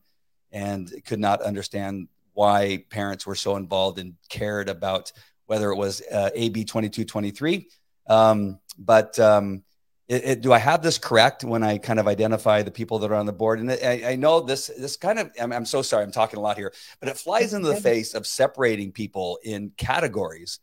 and 0.51 0.91
could 1.05 1.19
not 1.19 1.41
understand 1.41 2.07
why 2.33 2.85
parents 2.89 3.25
were 3.25 3.35
so 3.35 3.55
involved 3.55 3.97
and 3.97 4.13
cared 4.29 4.69
about 4.69 5.11
whether 5.47 5.71
it 5.71 5.75
was 5.75 6.01
uh, 6.11 6.29
AB 6.33 6.65
2223. 6.65 7.67
Um, 8.07 8.59
but 8.77 9.17
um, 9.19 9.63
it, 10.07 10.23
it, 10.23 10.41
do 10.41 10.53
I 10.53 10.59
have 10.59 10.81
this 10.81 10.97
correct 10.97 11.43
when 11.43 11.63
I 11.63 11.77
kind 11.77 11.99
of 11.99 12.07
identify 12.07 12.61
the 12.61 12.71
people 12.71 12.99
that 12.99 13.11
are 13.11 13.15
on 13.15 13.25
the 13.25 13.33
board? 13.33 13.59
And 13.59 13.71
I, 13.71 14.03
I 14.05 14.15
know 14.15 14.41
this, 14.41 14.67
this 14.67 14.95
kind 14.95 15.19
of, 15.19 15.31
I'm, 15.41 15.51
I'm, 15.51 15.65
so 15.65 15.81
sorry, 15.81 16.03
I'm 16.03 16.11
talking 16.11 16.37
a 16.37 16.41
lot 16.41 16.57
here, 16.57 16.71
but 16.99 17.09
it 17.09 17.17
flies 17.17 17.53
into 17.53 17.67
the 17.67 17.81
face 17.81 18.13
of 18.13 18.27
separating 18.27 18.91
people 18.91 19.39
in 19.43 19.71
categories. 19.77 20.59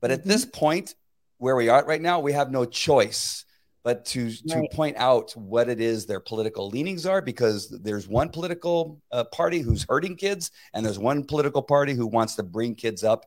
But 0.00 0.10
at 0.10 0.20
mm-hmm. 0.20 0.30
this 0.30 0.44
point 0.44 0.94
where 1.38 1.56
we 1.56 1.68
are 1.68 1.84
right 1.84 2.02
now, 2.02 2.20
we 2.20 2.32
have 2.32 2.50
no 2.50 2.64
choice 2.64 3.44
but 3.84 4.06
to 4.06 4.32
to 4.48 4.66
point 4.72 4.96
out 4.96 5.30
what 5.32 5.68
it 5.68 5.80
is 5.80 6.06
their 6.06 6.18
political 6.18 6.68
leanings 6.68 7.06
are 7.06 7.20
because 7.20 7.68
there's 7.68 8.08
one 8.08 8.30
political 8.30 9.00
uh, 9.12 9.24
party 9.24 9.60
who's 9.60 9.86
hurting 9.88 10.16
kids 10.16 10.50
and 10.72 10.84
there's 10.84 10.98
one 10.98 11.22
political 11.22 11.62
party 11.62 11.92
who 11.92 12.06
wants 12.06 12.34
to 12.34 12.42
bring 12.42 12.74
kids 12.74 13.04
up 13.04 13.26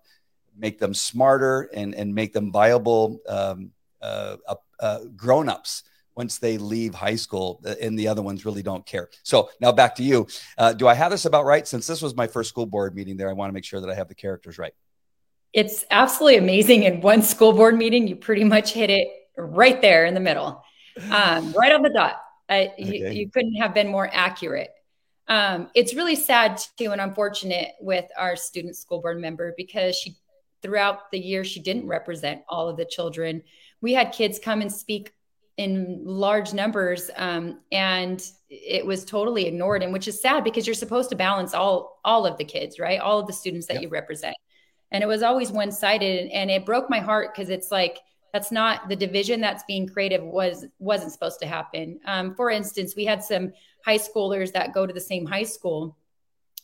make 0.58 0.80
them 0.80 0.94
smarter 0.94 1.70
and, 1.74 1.94
and 1.96 2.14
make 2.14 2.34
them 2.34 2.52
viable 2.52 3.20
um, 3.28 3.72
uh, 4.02 4.38
uh, 4.80 5.00
grown-ups 5.16 5.84
once 6.16 6.40
they 6.40 6.58
leave 6.58 6.96
high 6.96 7.16
school 7.16 7.62
uh, 7.66 7.76
and 7.82 7.98
the 7.98 8.08
other 8.08 8.22
ones 8.22 8.46
really 8.46 8.64
don't 8.64 8.86
care. 8.86 9.10
So 9.24 9.50
now 9.62 9.72
back 9.72 9.96
to 9.96 10.04
you. 10.04 10.28
Uh, 10.58 10.74
do 10.74 10.88
i 10.88 10.94
have 10.94 11.12
this 11.12 11.26
about 11.26 11.46
right? 11.46 11.68
Since 11.68 11.88
this 11.88 12.02
was 12.02 12.16
my 12.16 12.28
first 12.28 12.50
school 12.50 12.66
board 12.66 12.96
meeting 12.96 13.18
there 13.18 13.30
i 13.30 13.34
want 13.34 13.50
to 13.50 13.54
make 13.54 13.66
sure 13.66 13.80
that 13.80 13.90
i 13.90 13.96
have 13.96 14.08
the 14.08 14.16
characters 14.16 14.58
right. 14.58 14.74
It's 15.54 15.86
absolutely 15.90 16.38
amazing. 16.38 16.84
In 16.84 17.02
one 17.02 17.22
school 17.22 17.54
board 17.54 17.78
meeting 17.78 18.08
you 18.08 18.15
pretty 18.15 18.43
much 18.43 18.74
hit 18.74 18.89
it 18.89 19.08
right 19.38 19.82
there 19.82 20.06
in 20.06 20.13
the 20.13 20.20
middle 20.20 20.63
um, 21.12 21.54
right 21.54 21.72
on 21.72 21.82
the 21.82 21.89
dot. 21.89 22.22
Okay. 22.50 22.74
you, 22.78 23.08
you 23.10 23.30
couldn't 23.30 23.56
have 23.56 23.74
been 23.74 23.88
more 23.88 24.10
accurate. 24.12 24.70
Um, 25.28 25.70
it's 25.76 25.93
really 25.93 26.15
sad 26.15 26.62
too 26.78 26.91
and 26.91 27.02
unfortunate 27.02 27.74
with 27.82 28.06
our 28.17 28.36
student 28.36 28.78
school 28.78 29.02
board 29.02 29.20
member 29.20 29.54
because 29.58 29.96
she 29.96 30.15
throughout 30.62 31.12
the 31.12 31.20
year 31.20 31.43
she 31.43 31.62
didn't 31.62 31.88
represent 31.88 32.41
all 32.50 32.70
of 32.70 32.78
the 32.78 32.86
children. 32.86 33.43
We 33.82 33.93
had 33.93 34.12
kids 34.12 34.39
come 34.39 34.62
and 34.62 34.72
speak 34.72 35.13
in 35.58 36.02
large 36.06 36.54
numbers 36.54 37.10
um, 37.15 37.60
and 37.72 38.24
it 38.50 38.86
was 38.86 39.04
totally 39.04 39.48
ignored 39.48 39.82
and 39.84 39.91
which 39.91 40.08
is 40.08 40.22
sad 40.22 40.43
because 40.43 40.67
you're 40.67 40.74
supposed 40.74 41.10
to 41.10 41.15
balance 41.15 41.54
all 41.54 42.00
all 42.06 42.26
of 42.26 42.38
the 42.38 42.46
kids 42.46 42.80
right? 42.80 43.00
All 43.00 43.20
of 43.20 43.28
the 43.28 43.34
students 43.34 43.67
that 43.67 43.76
yep. 43.76 43.84
you 43.84 43.89
represent. 43.89 44.36
And 44.91 45.04
it 45.04 45.08
was 45.08 45.24
always 45.24 45.52
one-sided 45.52 46.30
and 46.30 46.50
it 46.50 46.65
broke 46.65 46.89
my 46.89 47.00
heart 47.00 47.34
because 47.34 47.50
it's 47.50 47.72
like 47.72 48.00
that's 48.34 48.52
not 48.52 48.88
the 48.88 48.96
division 48.96 49.41
that's 49.41 49.63
being 49.67 49.88
created 49.88 50.22
was 50.22 50.65
wasn't 50.80 51.12
supposed 51.12 51.39
to 51.39 51.48
happen. 51.48 52.00
Um, 52.06 52.36
for 52.36 52.52
instance 52.52 52.96
we 52.96 53.06
had 53.06 53.24
some 53.24 53.52
high 53.84 53.98
schoolers 53.98 54.52
that 54.54 54.74
go 54.74 54.86
to 54.86 54.93
the 54.93 55.02
same 55.02 55.26
high 55.26 55.43
school 55.43 55.98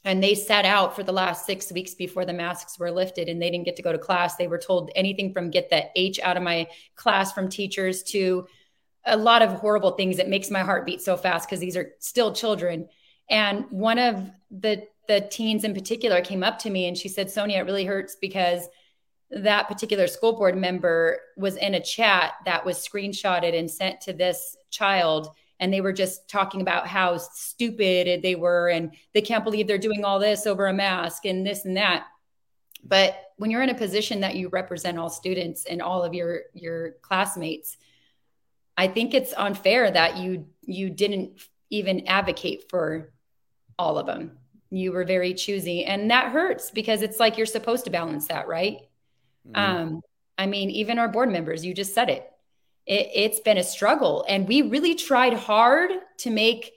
and 0.06 0.22
they 0.22 0.36
sat 0.36 0.66
out 0.66 0.96
for 0.96 1.04
the 1.04 1.12
last 1.12 1.46
six 1.46 1.72
weeks 1.72 1.94
before 1.94 2.26
the 2.26 2.34
masks 2.34 2.78
were 2.78 2.92
lifted 2.92 3.30
and 3.30 3.42
they 3.42 3.50
didn't 3.50 3.66
get 3.66 3.78
to 3.78 3.82
go 3.82 3.92
to 3.92 3.98
class. 3.98 4.36
They 4.36 4.48
were 4.48 4.58
told 4.58 4.92
anything 4.96 5.32
from 5.32 5.50
get 5.50 5.70
the 5.70 5.86
h 5.96 6.20
out 6.22 6.38
of 6.38 6.44
my 6.44 6.68
class 6.96 7.32
from 7.32 7.50
teachers 7.50 8.04
to 8.04 8.48
a 9.06 9.18
lot 9.18 9.42
of 9.42 9.52
horrible 9.52 9.92
things 9.92 10.18
that 10.18 10.30
makes 10.30 10.50
my 10.50 10.62
heart 10.62 10.86
beat 10.86 11.02
so 11.02 11.18
fast 11.18 11.48
because 11.48 11.60
these 11.60 11.78
are 11.78 11.92
still 12.00 12.34
children. 12.34 12.88
And 13.30 13.66
one 13.70 14.00
of 14.00 14.30
the 14.52 14.88
the 15.08 15.28
teens 15.32 15.66
in 15.66 15.74
particular 15.74 16.22
came 16.22 16.44
up 16.44 16.60
to 16.60 16.70
me 16.70 16.88
and 16.88 16.98
she 16.98 17.10
said 17.10 17.28
sonja 17.28 17.58
it 17.58 17.66
really 17.66 17.84
hurts 17.84 18.16
because 18.16 18.70
that 19.32 19.68
particular 19.68 20.08
school 20.08 20.34
board 20.34 20.56
member 20.56 21.20
was 21.36 21.58
in 21.58 21.74
a 21.74 21.82
chat 21.82 22.34
that 22.46 22.66
was 22.66 22.78
screenshotted 22.78 23.58
and 23.58 23.70
sent 23.70 24.00
to 24.00 24.14
this 24.14 24.56
child 24.70 25.30
and 25.60 25.74
they 25.74 25.82
were 25.82 25.94
just 25.94 26.28
talking 26.28 26.62
about 26.62 26.88
how 26.88 27.18
stupid 27.18 28.22
they 28.22 28.36
were 28.36 28.70
and 28.70 28.96
they 29.14 29.22
can't 29.22 29.44
believe 29.44 29.68
they're 29.68 29.78
doing 29.78 30.04
all 30.04 30.20
this 30.20 30.46
over 30.46 30.68
a 30.68 30.74
mask 30.74 31.26
and 31.26 31.46
this 31.46 31.66
and 31.66 31.78
that. 31.78 32.06
But 32.84 33.16
when 33.38 33.52
you're 33.52 33.62
in 33.62 33.70
a 33.70 33.76
position 33.76 34.22
that 34.22 34.36
you 34.36 34.50
represent 34.50 34.98
all 34.98 35.10
students 35.10 35.66
and 35.66 35.82
all 35.82 36.04
of 36.04 36.14
your 36.14 36.44
your 36.54 36.92
classmates 37.02 37.78
i 38.78 38.88
think 38.88 39.14
it's 39.14 39.34
unfair 39.36 39.90
that 39.90 40.18
you 40.18 40.48
you 40.62 40.90
didn't 40.90 41.40
even 41.70 42.08
advocate 42.08 42.70
for 42.70 43.12
all 43.80 43.98
of 43.98 44.06
them. 44.06 44.38
You 44.70 44.92
were 44.92 45.04
very 45.04 45.34
choosy 45.34 45.86
and 45.86 46.12
that 46.12 46.32
hurts 46.32 46.70
because 46.70 47.02
it's 47.02 47.20
like 47.20 47.36
you're 47.36 47.48
supposed 47.48 47.86
to 47.86 47.92
balance 47.92 48.28
that 48.28 48.48
right? 48.48 48.78
Mm-hmm. 49.46 49.60
um 49.60 50.02
i 50.38 50.46
mean 50.46 50.70
even 50.70 50.98
our 50.98 51.10
board 51.10 51.30
members 51.30 51.66
you 51.66 51.74
just 51.74 51.94
said 51.94 52.10
it 52.10 52.26
it, 52.86 53.10
it's 53.14 53.40
been 53.40 53.58
a 53.58 53.64
struggle. 53.64 54.26
And 54.28 54.48
we 54.48 54.62
really 54.64 54.96
tried 54.96 55.34
hard 55.34 55.92
to 56.20 56.30
make 56.30 56.74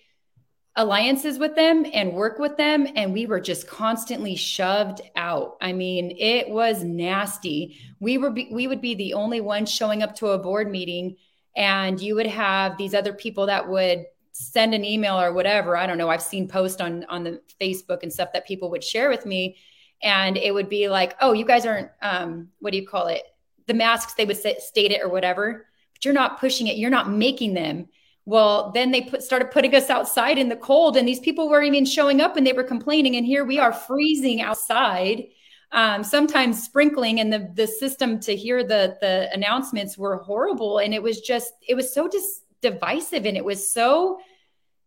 alliances 0.77 1.39
with 1.39 1.57
them 1.57 1.87
and 1.93 2.13
work 2.13 2.39
with 2.39 2.57
them. 2.57 2.87
And 2.95 3.13
we 3.13 3.27
were 3.27 3.41
just 3.41 3.67
constantly 3.67 4.37
shoved 4.37 5.01
out. 5.17 5.57
I 5.61 5.73
mean, 5.73 6.15
it 6.19 6.51
was 6.51 6.85
nasty. 6.85 7.79
We 7.99 8.19
were, 8.19 8.31
be, 8.31 8.49
we 8.53 8.67
would 8.67 8.83
be 8.83 8.95
the 8.95 9.15
only 9.15 9.41
ones 9.41 9.71
showing 9.71 10.03
up 10.03 10.15
to 10.17 10.29
a 10.29 10.39
board 10.39 10.71
meeting 10.71 11.17
and 11.57 11.99
you 11.99 12.15
would 12.15 12.27
have 12.27 12.77
these 12.77 12.95
other 12.95 13.15
people 13.15 13.47
that 13.47 13.67
would 13.67 14.05
send 14.33 14.75
an 14.75 14.85
email 14.85 15.19
or 15.19 15.33
whatever. 15.33 15.79
I 15.79 15.87
don't 15.87 15.97
know. 15.97 16.11
I've 16.11 16.23
seen 16.23 16.47
posts 16.47 16.83
on, 16.83 17.05
on 17.09 17.25
the 17.25 17.41
Facebook 17.59 18.03
and 18.03 18.13
stuff 18.13 18.35
that 18.35 18.47
people 18.47 18.71
would 18.71 18.85
share 18.85 19.09
with 19.09 19.25
me. 19.25 19.57
And 20.03 20.37
it 20.37 20.53
would 20.53 20.69
be 20.69 20.91
like, 20.91 21.17
oh, 21.23 21.33
you 21.33 21.47
guys 21.47 21.65
aren't, 21.65 21.89
um, 22.03 22.49
what 22.59 22.73
do 22.73 22.79
you 22.79 22.87
call 22.87 23.07
it? 23.07 23.23
The 23.67 23.73
masks, 23.73 24.13
they 24.13 24.27
would 24.27 24.37
say, 24.37 24.59
state 24.59 24.93
it 24.93 25.01
or 25.03 25.09
whatever 25.09 25.67
but 25.97 26.05
you're 26.05 26.15
not 26.15 26.39
pushing 26.39 26.67
it. 26.67 26.77
You're 26.77 26.91
not 26.91 27.11
making 27.11 27.55
them. 27.55 27.89
Well, 28.27 28.73
then 28.73 28.91
they 28.91 29.03
put, 29.03 29.23
started 29.23 29.51
putting 29.53 29.75
us 29.75 29.89
outside 29.89 30.37
in 30.37 30.49
the 30.49 30.57
cold, 30.57 30.97
and 30.97 31.07
these 31.07 31.21
people 31.21 31.49
weren't 31.49 31.67
even 31.67 31.87
showing 31.87 32.21
up, 32.21 32.37
and 32.37 32.47
they 32.47 32.53
were 32.53 32.65
complaining. 32.65 33.17
And 33.17 33.25
here 33.25 33.45
we 33.45 33.59
are 33.61 33.73
freezing 33.73 34.43
outside, 34.43 35.29
um, 35.71 36.03
sometimes 36.03 36.63
sprinkling, 36.63 37.21
and 37.21 37.33
the 37.33 37.51
the 37.55 37.67
system 37.67 38.19
to 38.21 38.35
hear 38.35 38.65
the 38.65 38.97
the 39.01 39.31
announcements 39.33 39.97
were 39.97 40.17
horrible, 40.17 40.79
and 40.79 40.93
it 40.93 41.03
was 41.03 41.21
just 41.21 41.53
it 41.67 41.75
was 41.75 41.95
so 41.95 42.09
just 42.09 42.43
divisive, 42.61 43.27
and 43.27 43.37
it 43.37 43.45
was 43.45 43.71
so 43.71 44.19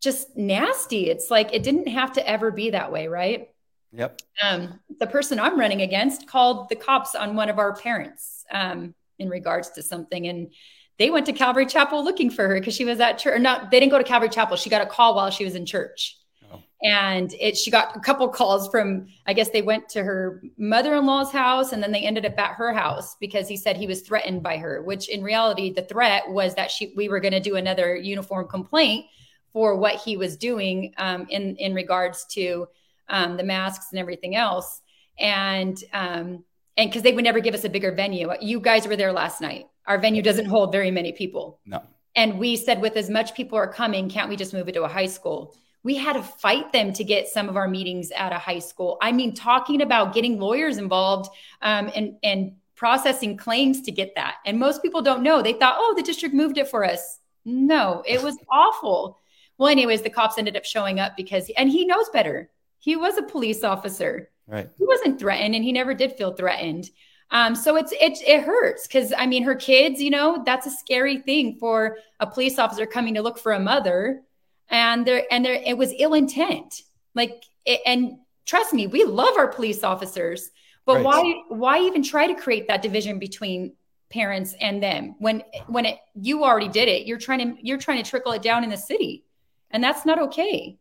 just 0.00 0.36
nasty. 0.36 1.08
It's 1.08 1.30
like 1.30 1.54
it 1.54 1.62
didn't 1.62 1.88
have 1.88 2.12
to 2.12 2.28
ever 2.28 2.50
be 2.50 2.70
that 2.70 2.92
way, 2.92 3.08
right? 3.08 3.48
Yep. 3.92 4.20
Um, 4.42 4.80
the 4.98 5.06
person 5.06 5.40
I'm 5.40 5.58
running 5.58 5.80
against 5.80 6.28
called 6.28 6.68
the 6.68 6.76
cops 6.76 7.14
on 7.14 7.34
one 7.36 7.48
of 7.48 7.58
our 7.58 7.74
parents 7.74 8.44
um, 8.50 8.94
in 9.18 9.28
regards 9.30 9.70
to 9.70 9.82
something, 9.82 10.26
and 10.26 10.52
they 11.00 11.08
went 11.08 11.24
to 11.24 11.32
Calvary 11.32 11.64
Chapel 11.64 12.04
looking 12.04 12.28
for 12.28 12.46
her 12.46 12.60
because 12.60 12.76
she 12.76 12.84
was 12.84 13.00
at 13.00 13.16
church. 13.16 13.34
Or 13.34 13.38
not, 13.38 13.70
they 13.70 13.80
didn't 13.80 13.90
go 13.90 13.96
to 13.96 14.04
Calvary 14.04 14.28
Chapel. 14.28 14.58
She 14.58 14.68
got 14.68 14.82
a 14.82 14.86
call 14.86 15.14
while 15.16 15.30
she 15.30 15.46
was 15.46 15.54
in 15.54 15.64
church. 15.64 16.18
Oh. 16.52 16.62
And 16.82 17.32
it, 17.40 17.56
she 17.56 17.70
got 17.70 17.96
a 17.96 18.00
couple 18.00 18.28
calls 18.28 18.68
from, 18.68 19.06
I 19.26 19.32
guess 19.32 19.48
they 19.48 19.62
went 19.62 19.88
to 19.88 20.04
her 20.04 20.42
mother 20.58 20.94
in 20.94 21.06
law's 21.06 21.32
house 21.32 21.72
and 21.72 21.82
then 21.82 21.90
they 21.90 22.02
ended 22.02 22.26
up 22.26 22.38
at 22.38 22.52
her 22.52 22.74
house 22.74 23.16
because 23.18 23.48
he 23.48 23.56
said 23.56 23.78
he 23.78 23.86
was 23.86 24.02
threatened 24.02 24.42
by 24.42 24.58
her, 24.58 24.82
which 24.82 25.08
in 25.08 25.22
reality, 25.22 25.72
the 25.72 25.80
threat 25.80 26.28
was 26.28 26.54
that 26.56 26.70
she, 26.70 26.92
we 26.94 27.08
were 27.08 27.18
going 27.18 27.32
to 27.32 27.40
do 27.40 27.56
another 27.56 27.96
uniform 27.96 28.46
complaint 28.46 29.06
for 29.54 29.76
what 29.76 29.94
he 29.94 30.18
was 30.18 30.36
doing 30.36 30.92
um, 30.98 31.26
in 31.30 31.56
in 31.56 31.72
regards 31.72 32.26
to 32.32 32.68
um, 33.08 33.38
the 33.38 33.42
masks 33.42 33.86
and 33.90 33.98
everything 33.98 34.36
else. 34.36 34.82
And 35.18 35.82
um, 35.94 36.44
and 36.76 36.90
because 36.90 37.02
they 37.02 37.12
would 37.12 37.24
never 37.24 37.40
give 37.40 37.54
us 37.54 37.64
a 37.64 37.70
bigger 37.70 37.90
venue. 37.90 38.30
You 38.40 38.60
guys 38.60 38.86
were 38.86 38.96
there 38.96 39.12
last 39.12 39.40
night. 39.40 39.69
Our 39.86 39.98
venue 39.98 40.22
doesn't 40.22 40.46
hold 40.46 40.72
very 40.72 40.90
many 40.90 41.12
people. 41.12 41.60
No. 41.66 41.82
And 42.16 42.38
we 42.38 42.56
said, 42.56 42.80
with 42.80 42.96
as 42.96 43.08
much 43.08 43.34
people 43.34 43.56
are 43.56 43.72
coming, 43.72 44.08
can't 44.08 44.28
we 44.28 44.36
just 44.36 44.52
move 44.52 44.68
it 44.68 44.72
to 44.72 44.82
a 44.82 44.88
high 44.88 45.06
school? 45.06 45.54
We 45.82 45.96
had 45.96 46.14
to 46.14 46.22
fight 46.22 46.72
them 46.72 46.92
to 46.92 47.04
get 47.04 47.28
some 47.28 47.48
of 47.48 47.56
our 47.56 47.68
meetings 47.68 48.10
at 48.10 48.32
a 48.32 48.38
high 48.38 48.58
school. 48.58 48.98
I 49.00 49.12
mean, 49.12 49.34
talking 49.34 49.80
about 49.80 50.12
getting 50.12 50.38
lawyers 50.38 50.76
involved 50.76 51.30
um, 51.62 51.90
and 51.94 52.16
and 52.22 52.52
processing 52.80 53.36
claims 53.36 53.82
to 53.82 53.92
get 53.92 54.14
that. 54.16 54.36
And 54.46 54.58
most 54.58 54.80
people 54.80 55.02
don't 55.02 55.22
know. 55.22 55.42
They 55.42 55.52
thought, 55.52 55.76
oh, 55.76 55.94
the 55.94 56.02
district 56.02 56.34
moved 56.34 56.56
it 56.56 56.66
for 56.66 56.82
us. 56.82 57.18
No, 57.44 58.02
it 58.06 58.22
was 58.22 58.38
awful. 58.50 59.20
Well, 59.58 59.68
anyways, 59.68 60.00
the 60.00 60.08
cops 60.08 60.38
ended 60.38 60.56
up 60.56 60.64
showing 60.64 60.98
up 60.98 61.14
because, 61.14 61.50
and 61.58 61.70
he 61.70 61.84
knows 61.84 62.08
better. 62.08 62.50
He 62.78 62.96
was 62.96 63.18
a 63.18 63.22
police 63.22 63.64
officer. 63.64 64.30
Right. 64.46 64.70
He 64.78 64.84
wasn't 64.86 65.20
threatened, 65.20 65.54
and 65.54 65.62
he 65.62 65.72
never 65.72 65.92
did 65.92 66.12
feel 66.12 66.32
threatened. 66.32 66.88
Um, 67.32 67.54
so 67.54 67.76
it's 67.76 67.92
it 67.92 68.18
it 68.26 68.42
hurts 68.42 68.86
because 68.86 69.12
I 69.16 69.26
mean 69.26 69.44
her 69.44 69.54
kids, 69.54 70.02
you 70.02 70.10
know, 70.10 70.42
that's 70.44 70.66
a 70.66 70.70
scary 70.70 71.18
thing 71.18 71.56
for 71.60 71.98
a 72.18 72.26
police 72.26 72.58
officer 72.58 72.86
coming 72.86 73.14
to 73.14 73.22
look 73.22 73.38
for 73.38 73.52
a 73.52 73.60
mother, 73.60 74.22
and 74.68 75.06
there 75.06 75.24
and 75.30 75.44
there 75.44 75.54
it 75.64 75.78
was 75.78 75.92
ill 75.98 76.14
intent. 76.14 76.82
Like 77.14 77.44
it, 77.64 77.80
and 77.86 78.18
trust 78.46 78.72
me, 78.72 78.88
we 78.88 79.04
love 79.04 79.36
our 79.36 79.46
police 79.46 79.84
officers, 79.84 80.50
but 80.84 80.96
right. 80.96 81.04
why 81.04 81.42
why 81.48 81.78
even 81.80 82.02
try 82.02 82.26
to 82.26 82.34
create 82.34 82.66
that 82.66 82.82
division 82.82 83.20
between 83.20 83.74
parents 84.10 84.56
and 84.60 84.82
them 84.82 85.14
when 85.20 85.44
when 85.68 85.86
it 85.86 85.98
you 86.20 86.42
already 86.42 86.68
did 86.68 86.88
it? 86.88 87.06
You're 87.06 87.18
trying 87.18 87.56
to 87.56 87.66
you're 87.66 87.78
trying 87.78 88.02
to 88.02 88.10
trickle 88.10 88.32
it 88.32 88.42
down 88.42 88.64
in 88.64 88.70
the 88.70 88.76
city, 88.76 89.24
and 89.70 89.84
that's 89.84 90.04
not 90.04 90.18
okay. 90.18 90.78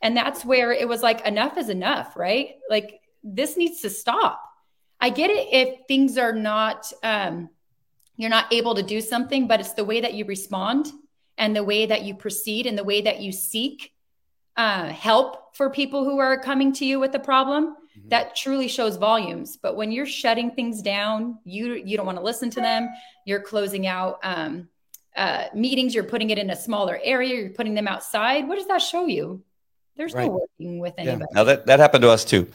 And 0.00 0.16
that's 0.16 0.44
where 0.44 0.72
it 0.72 0.88
was 0.88 1.00
like 1.00 1.24
enough 1.24 1.56
is 1.56 1.68
enough, 1.68 2.16
right? 2.16 2.56
Like 2.68 3.00
this 3.22 3.56
needs 3.56 3.82
to 3.82 3.90
stop. 3.90 4.42
I 5.02 5.10
get 5.10 5.30
it 5.30 5.48
if 5.52 5.86
things 5.88 6.16
are 6.16 6.32
not, 6.32 6.90
um, 7.02 7.50
you're 8.16 8.30
not 8.30 8.52
able 8.52 8.76
to 8.76 8.82
do 8.84 9.00
something, 9.00 9.48
but 9.48 9.58
it's 9.58 9.72
the 9.72 9.84
way 9.84 10.00
that 10.00 10.14
you 10.14 10.24
respond 10.24 10.92
and 11.36 11.56
the 11.56 11.64
way 11.64 11.86
that 11.86 12.02
you 12.02 12.14
proceed 12.14 12.66
and 12.66 12.78
the 12.78 12.84
way 12.84 13.00
that 13.02 13.20
you 13.20 13.32
seek 13.32 13.92
uh, 14.56 14.88
help 14.88 15.56
for 15.56 15.70
people 15.70 16.04
who 16.04 16.18
are 16.18 16.38
coming 16.38 16.72
to 16.74 16.84
you 16.84 17.00
with 17.00 17.14
a 17.14 17.18
problem 17.18 17.74
mm-hmm. 17.74 18.08
that 18.10 18.36
truly 18.36 18.68
shows 18.68 18.96
volumes 18.96 19.56
but 19.56 19.76
when 19.76 19.90
you're 19.90 20.06
shutting 20.06 20.50
things 20.50 20.82
down 20.82 21.38
you 21.44 21.72
you 21.72 21.96
don't 21.96 22.04
want 22.04 22.18
to 22.18 22.24
listen 22.24 22.50
to 22.50 22.60
them 22.60 22.90
you're 23.24 23.40
closing 23.40 23.86
out 23.86 24.18
um, 24.22 24.68
uh, 25.16 25.46
meetings 25.54 25.94
you're 25.94 26.04
putting 26.04 26.28
it 26.28 26.38
in 26.38 26.50
a 26.50 26.56
smaller 26.56 27.00
area 27.02 27.34
you're 27.34 27.50
putting 27.50 27.74
them 27.74 27.88
outside 27.88 28.46
what 28.46 28.56
does 28.56 28.66
that 28.66 28.82
show 28.82 29.06
you 29.06 29.42
there's 29.96 30.12
right. 30.12 30.26
no 30.26 30.46
working 30.60 30.78
with 30.78 30.94
anybody 30.98 31.24
yeah. 31.30 31.34
now 31.34 31.44
that 31.44 31.64
that 31.64 31.80
happened 31.80 32.02
to 32.02 32.10
us 32.10 32.26
too 32.26 32.46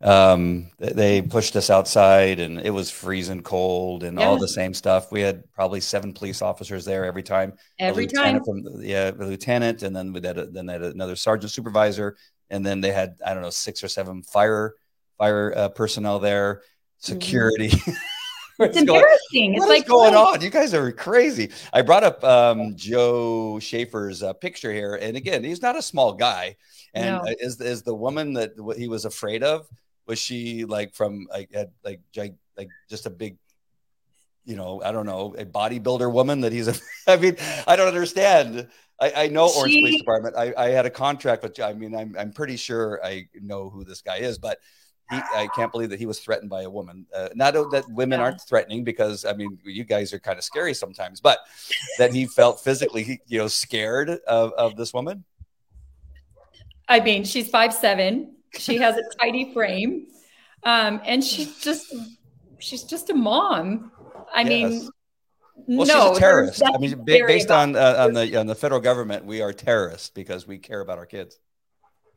um, 0.00 0.70
they 0.78 1.22
pushed 1.22 1.56
us 1.56 1.70
outside 1.70 2.38
and 2.38 2.60
it 2.60 2.70
was 2.70 2.90
freezing 2.90 3.42
cold 3.42 4.04
and 4.04 4.18
yeah. 4.18 4.26
all 4.26 4.38
the 4.38 4.46
same 4.46 4.72
stuff. 4.72 5.10
We 5.10 5.20
had 5.20 5.50
probably 5.52 5.80
seven 5.80 6.12
police 6.12 6.40
officers 6.40 6.84
there 6.84 7.04
every 7.04 7.24
time. 7.24 7.54
Every 7.80 8.06
time. 8.06 8.44
From, 8.44 8.64
yeah, 8.78 9.10
the 9.10 9.26
lieutenant, 9.26 9.82
and 9.82 9.94
then 9.94 10.12
we 10.12 10.20
had 10.22 10.38
a, 10.38 10.46
then 10.46 10.66
they 10.66 10.74
had 10.74 10.82
another 10.82 11.16
sergeant 11.16 11.50
supervisor, 11.50 12.16
and 12.48 12.64
then 12.64 12.80
they 12.80 12.92
had 12.92 13.16
I 13.26 13.34
don't 13.34 13.42
know 13.42 13.50
six 13.50 13.82
or 13.82 13.88
seven 13.88 14.22
fire 14.22 14.74
fire 15.18 15.52
uh, 15.56 15.68
personnel 15.70 16.20
there, 16.20 16.54
mm-hmm. 16.54 17.14
security. 17.14 17.70
Mm-hmm. 17.70 17.92
it's 18.60 18.76
embarrassing. 18.76 19.08
Going, 19.32 19.54
it's 19.54 19.66
like 19.66 19.86
going 19.86 20.14
on. 20.14 20.40
You 20.40 20.50
guys 20.50 20.74
are 20.74 20.92
crazy. 20.92 21.50
I 21.72 21.82
brought 21.82 22.04
up 22.04 22.22
um, 22.22 22.76
Joe 22.76 23.58
Schaefer's 23.58 24.22
uh, 24.22 24.32
picture 24.32 24.72
here, 24.72 24.94
and 24.94 25.16
again, 25.16 25.42
he's 25.42 25.60
not 25.60 25.76
a 25.76 25.82
small 25.82 26.12
guy. 26.12 26.56
And 26.94 27.16
no. 27.16 27.34
is 27.40 27.60
is 27.60 27.82
the 27.82 27.94
woman 27.94 28.32
that 28.34 28.52
he 28.76 28.86
was 28.86 29.04
afraid 29.04 29.42
of? 29.42 29.68
Was 30.08 30.18
she 30.18 30.64
like 30.64 30.94
from 30.94 31.28
like 31.30 31.52
had 31.52 31.70
like 31.84 32.00
like 32.14 32.68
just 32.90 33.06
a 33.06 33.10
big 33.10 33.36
you 34.44 34.56
know 34.56 34.82
i 34.84 34.90
don't 34.90 35.06
know 35.06 35.34
a 35.38 35.44
bodybuilder 35.44 36.10
woman 36.12 36.40
that 36.40 36.52
he's 36.52 36.66
a 36.66 36.74
i 37.06 37.16
mean 37.16 37.36
i 37.66 37.76
don't 37.76 37.88
understand 37.88 38.66
i, 39.00 39.12
I 39.24 39.28
know 39.28 39.48
orange 39.56 39.72
she, 39.72 39.80
police 39.80 39.98
department 39.98 40.34
I, 40.36 40.52
I 40.56 40.68
had 40.70 40.86
a 40.86 40.90
contract 40.90 41.42
with 41.42 41.60
i 41.60 41.72
mean 41.72 41.94
I'm, 41.94 42.16
I'm 42.18 42.32
pretty 42.32 42.56
sure 42.56 43.00
i 43.04 43.28
know 43.40 43.70
who 43.70 43.84
this 43.84 44.02
guy 44.02 44.16
is 44.16 44.38
but 44.38 44.58
he, 45.10 45.16
I 45.16 45.48
can't 45.54 45.72
believe 45.72 45.90
that 45.90 45.98
he 45.98 46.06
was 46.06 46.20
threatened 46.20 46.50
by 46.50 46.62
a 46.62 46.70
woman. 46.70 47.06
Uh, 47.14 47.30
not 47.34 47.54
that 47.54 47.84
women 47.88 48.18
yeah. 48.18 48.26
aren't 48.26 48.42
threatening, 48.42 48.84
because 48.84 49.24
I 49.24 49.32
mean, 49.32 49.58
you 49.64 49.84
guys 49.84 50.12
are 50.12 50.18
kind 50.18 50.36
of 50.36 50.44
scary 50.44 50.74
sometimes, 50.74 51.20
but 51.20 51.38
that 51.96 52.12
he 52.12 52.26
felt 52.26 52.60
physically, 52.60 53.20
you 53.26 53.38
know, 53.38 53.48
scared 53.48 54.10
of, 54.10 54.52
of 54.52 54.76
this 54.76 54.92
woman. 54.92 55.24
I 56.88 57.00
mean, 57.00 57.24
she's 57.24 57.48
five 57.48 57.72
seven. 57.72 58.37
She 58.54 58.76
has 58.76 58.96
a 58.96 59.02
tidy 59.20 59.52
frame. 59.52 60.08
Um, 60.64 61.00
and 61.04 61.22
she's 61.22 61.60
just 61.60 61.94
she's 62.58 62.82
just 62.82 63.10
a 63.10 63.14
mom. 63.14 63.92
I 64.34 64.42
yes. 64.42 64.48
mean, 64.48 64.90
well, 65.66 65.86
no, 65.86 66.08
she's 66.08 66.16
a 66.16 66.20
terrorist. 66.20 66.62
I 66.64 66.78
mean, 66.78 67.04
based 67.04 67.50
on 67.50 67.76
uh, 67.76 67.96
on 67.98 68.14
the 68.14 68.36
on 68.36 68.46
the 68.46 68.54
federal 68.54 68.80
government, 68.80 69.24
we 69.24 69.40
are 69.40 69.52
terrorists 69.52 70.10
because 70.10 70.46
we 70.46 70.58
care 70.58 70.80
about 70.80 70.98
our 70.98 71.06
kids. 71.06 71.38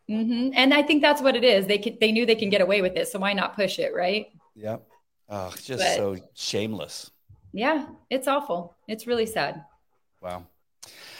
Mm-hmm. 0.09 0.49
And 0.55 0.73
I 0.73 0.81
think 0.81 1.01
that's 1.01 1.21
what 1.21 1.35
it 1.35 1.43
is. 1.43 1.67
They 1.67 1.77
can, 1.77 1.97
they 2.01 2.11
knew 2.11 2.25
they 2.25 2.35
can 2.35 2.49
get 2.49 2.61
away 2.61 2.81
with 2.81 2.97
it, 2.97 3.07
so 3.07 3.19
why 3.19 3.33
not 3.33 3.55
push 3.55 3.79
it, 3.79 3.93
right? 3.95 4.27
Yeah. 4.55 4.77
Oh, 5.29 5.53
just 5.63 5.83
but, 5.83 5.95
so 5.95 6.17
shameless. 6.33 7.11
Yeah, 7.53 7.85
it's 8.09 8.27
awful. 8.27 8.75
It's 8.87 9.07
really 9.07 9.25
sad. 9.25 9.63
Wow. 10.21 10.47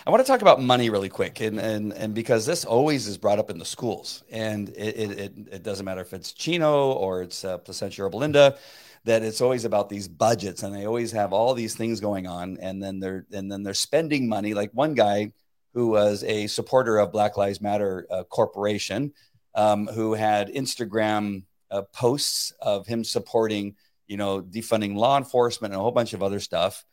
I 0.06 0.10
want 0.10 0.26
to 0.26 0.32
talk 0.32 0.42
about 0.42 0.60
money 0.60 0.90
really 0.90 1.10
quick, 1.10 1.42
and 1.42 1.60
and 1.60 1.94
and 1.94 2.16
because 2.16 2.46
this 2.46 2.66
always 2.66 3.08
is 3.08 3.18
brought 3.18 3.38
up 3.38 3.52
in 3.52 3.60
the 3.60 3.66
schools, 3.66 4.24
and 4.32 4.70
it 4.70 4.98
it, 4.98 5.34
it 5.52 5.64
doesn't 5.64 5.86
matter 5.86 6.02
if 6.02 6.14
it's 6.14 6.34
Chino 6.34 6.92
or 6.94 7.22
it's 7.22 7.46
uh, 7.46 7.60
Placentia 7.60 8.04
or 8.04 8.10
Belinda, 8.10 8.58
that 9.04 9.22
it's 9.22 9.42
always 9.42 9.64
about 9.64 9.90
these 9.90 10.08
budgets, 10.08 10.64
and 10.64 10.76
they 10.76 10.88
always 10.88 11.12
have 11.12 11.34
all 11.34 11.54
these 11.54 11.76
things 11.76 12.00
going 12.00 12.26
on, 12.26 12.58
and 12.62 12.82
then 12.82 13.00
they're 13.00 13.28
and 13.32 13.52
then 13.52 13.62
they're 13.62 13.76
spending 13.76 14.28
money. 14.28 14.56
Like 14.56 14.72
one 14.74 14.96
guy 14.96 15.34
who 15.74 15.90
was 15.90 16.24
a 16.24 16.48
supporter 16.48 16.98
of 16.98 17.12
Black 17.12 17.38
Lives 17.38 17.62
Matter 17.62 18.08
uh, 18.10 18.24
Corporation, 18.24 19.14
um, 19.54 19.86
who 19.86 20.14
had 20.16 20.50
Instagram 20.50 21.44
uh, 21.70 21.84
posts 21.94 22.54
of 22.60 22.88
him 22.88 23.04
supporting, 23.04 23.76
you 24.08 24.18
know, 24.18 24.42
defunding 24.42 24.96
law 24.96 25.18
enforcement 25.18 25.74
and 25.74 25.80
a 25.80 25.84
whole 25.84 25.92
bunch 25.92 26.14
of 26.14 26.24
other 26.24 26.40
stuff 26.40 26.84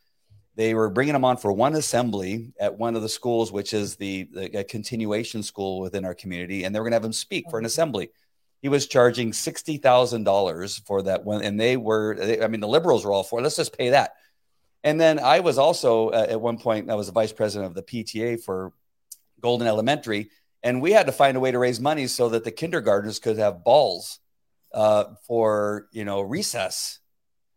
they 0.59 0.75
were 0.75 0.91
bringing 0.91 1.15
him 1.15 1.25
on 1.25 1.37
for 1.37 1.53
one 1.53 1.77
assembly 1.77 2.53
at 2.59 2.77
one 2.77 2.97
of 2.97 3.03
the 3.03 3.09
schools, 3.09 3.53
which 3.53 3.73
is 3.73 3.95
the, 3.95 4.25
the 4.25 4.65
continuation 4.65 5.45
school 5.45 5.79
within 5.79 6.05
our 6.05 6.17
community, 6.17 6.65
and 6.65 6.75
they 6.75 6.81
were 6.81 6.85
going 6.85 6.91
to 6.91 6.97
have 6.97 7.05
him 7.05 7.13
speak 7.13 7.49
for 7.49 7.61
an 7.61 7.65
assembly. 7.65 8.11
He 8.61 8.69
was 8.69 8.89
charging 8.89 9.33
sixty 9.33 9.77
thousand 9.77 10.25
dollars 10.25 10.79
for 10.79 11.03
that 11.03 11.25
one, 11.25 11.45
and 11.45 11.61
they 11.61 11.77
were. 11.77 12.17
They, 12.17 12.43
I 12.43 12.49
mean, 12.49 12.59
the 12.59 12.67
liberals 12.67 13.05
were 13.05 13.13
all 13.13 13.23
for. 13.23 13.41
Let's 13.41 13.55
just 13.55 13.79
pay 13.79 13.91
that. 13.91 14.15
And 14.83 15.01
then 15.01 15.21
I 15.21 15.39
was 15.39 15.59
also 15.59 16.09
uh, 16.09 16.27
at 16.29 16.41
one 16.41 16.59
point. 16.59 16.91
I 16.91 16.97
was 16.97 17.07
the 17.07 17.13
vice 17.13 17.33
president 17.33 17.69
of 17.69 17.75
the 17.75 17.85
PTA 17.85 18.43
for 18.43 18.73
Golden 19.41 19.69
Elementary, 19.69 20.31
and 20.65 20.83
we 20.83 20.91
had 20.91 21.07
to 21.07 21.13
find 21.13 21.37
a 21.37 21.41
way 21.41 21.53
to 21.53 21.59
raise 21.61 21.79
money 21.79 22.09
so 22.09 22.31
that 22.31 22.43
the 22.43 22.51
kindergartners 22.51 23.21
could 23.21 23.39
have 23.39 23.63
balls 23.63 24.19
uh, 24.75 25.05
for 25.29 25.87
you 25.93 26.05
know 26.05 26.21
recess 26.21 26.99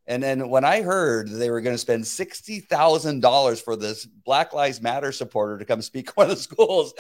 and 0.07 0.21
then 0.21 0.49
when 0.49 0.65
I 0.65 0.81
heard 0.81 1.29
they 1.29 1.51
were 1.51 1.61
going 1.61 1.75
to 1.75 1.79
spend 1.79 2.07
sixty 2.07 2.59
thousand 2.59 3.21
dollars 3.21 3.61
for 3.61 3.75
this 3.75 4.05
Black 4.05 4.51
Lives 4.51 4.81
Matter 4.81 5.11
supporter 5.11 5.59
to 5.59 5.65
come 5.65 5.81
speak 5.81 6.09
one 6.17 6.29
of 6.29 6.37
the 6.37 6.41
schools, 6.41 6.93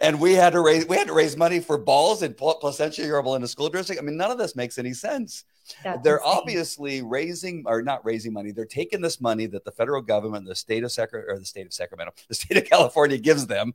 and 0.00 0.20
we 0.20 0.34
had 0.34 0.52
to 0.52 0.60
raise 0.60 0.86
we 0.86 0.96
had 0.96 1.06
to 1.06 1.14
raise 1.14 1.36
money 1.36 1.60
for 1.60 1.78
balls 1.78 2.22
in 2.22 2.34
Placentia 2.34 3.06
Yorba 3.06 3.32
in 3.32 3.42
the 3.42 3.48
school 3.48 3.68
district. 3.68 4.00
I 4.00 4.04
mean, 4.04 4.16
none 4.16 4.30
of 4.30 4.38
this 4.38 4.54
makes 4.54 4.78
any 4.78 4.92
sense. 4.92 5.44
That's 5.82 6.02
they're 6.02 6.16
insane. 6.16 6.32
obviously 6.32 7.02
raising 7.02 7.64
or 7.66 7.82
not 7.82 8.04
raising 8.04 8.32
money. 8.34 8.50
They're 8.52 8.66
taking 8.66 9.00
this 9.00 9.20
money 9.20 9.46
that 9.46 9.64
the 9.64 9.72
federal 9.72 10.02
government, 10.02 10.46
the 10.46 10.54
state 10.54 10.84
of 10.84 10.92
Sacramento, 10.92 11.32
or 11.32 11.38
the 11.38 11.46
state 11.46 11.66
of 11.66 11.72
Sacramento, 11.72 12.12
the 12.28 12.34
state 12.34 12.58
of 12.58 12.64
California 12.68 13.16
gives 13.16 13.46
them, 13.46 13.72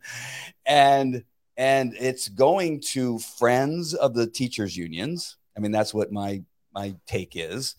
and 0.66 1.24
and 1.58 1.96
it's 2.00 2.30
going 2.30 2.80
to 2.80 3.18
friends 3.18 3.96
of 3.96 4.13
the 4.13 4.28
teachers 4.28 4.78
unions. 4.78 5.38
I 5.58 5.62
mean, 5.62 5.72
that's 5.72 5.96
what 5.96 6.12
my 6.12 6.44
my 6.72 6.96
take 7.08 7.32
is 7.36 7.76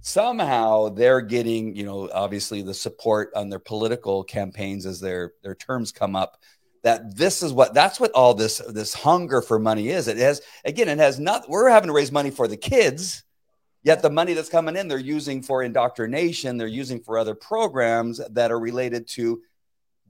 somehow 0.00 0.88
they're 0.88 1.20
getting, 1.20 1.74
you 1.76 1.84
know, 1.84 2.08
obviously 2.12 2.62
the 2.62 2.74
support 2.74 3.30
on 3.34 3.48
their 3.48 3.58
political 3.58 4.24
campaigns 4.24 4.86
as 4.86 5.00
their 5.00 5.34
their 5.42 5.54
terms 5.54 5.92
come 5.92 6.16
up. 6.16 6.40
That 6.82 7.14
this 7.14 7.42
is 7.42 7.52
what 7.52 7.74
that's 7.74 8.00
what 8.00 8.12
all 8.12 8.32
this 8.34 8.58
this 8.68 8.94
hunger 8.94 9.42
for 9.42 9.58
money 9.58 9.90
is. 9.90 10.08
It 10.08 10.16
has 10.16 10.40
again, 10.64 10.88
it 10.88 10.98
has 10.98 11.20
not. 11.20 11.48
We're 11.48 11.68
having 11.68 11.88
to 11.88 11.94
raise 11.94 12.10
money 12.10 12.30
for 12.30 12.48
the 12.48 12.56
kids, 12.56 13.22
yet 13.82 14.00
the 14.00 14.10
money 14.10 14.32
that's 14.32 14.48
coming 14.48 14.76
in, 14.76 14.88
they're 14.88 14.98
using 14.98 15.42
for 15.42 15.62
indoctrination. 15.62 16.56
They're 16.56 16.66
using 16.66 17.00
for 17.00 17.18
other 17.18 17.34
programs 17.34 18.20
that 18.30 18.50
are 18.50 18.58
related 18.58 19.06
to 19.08 19.42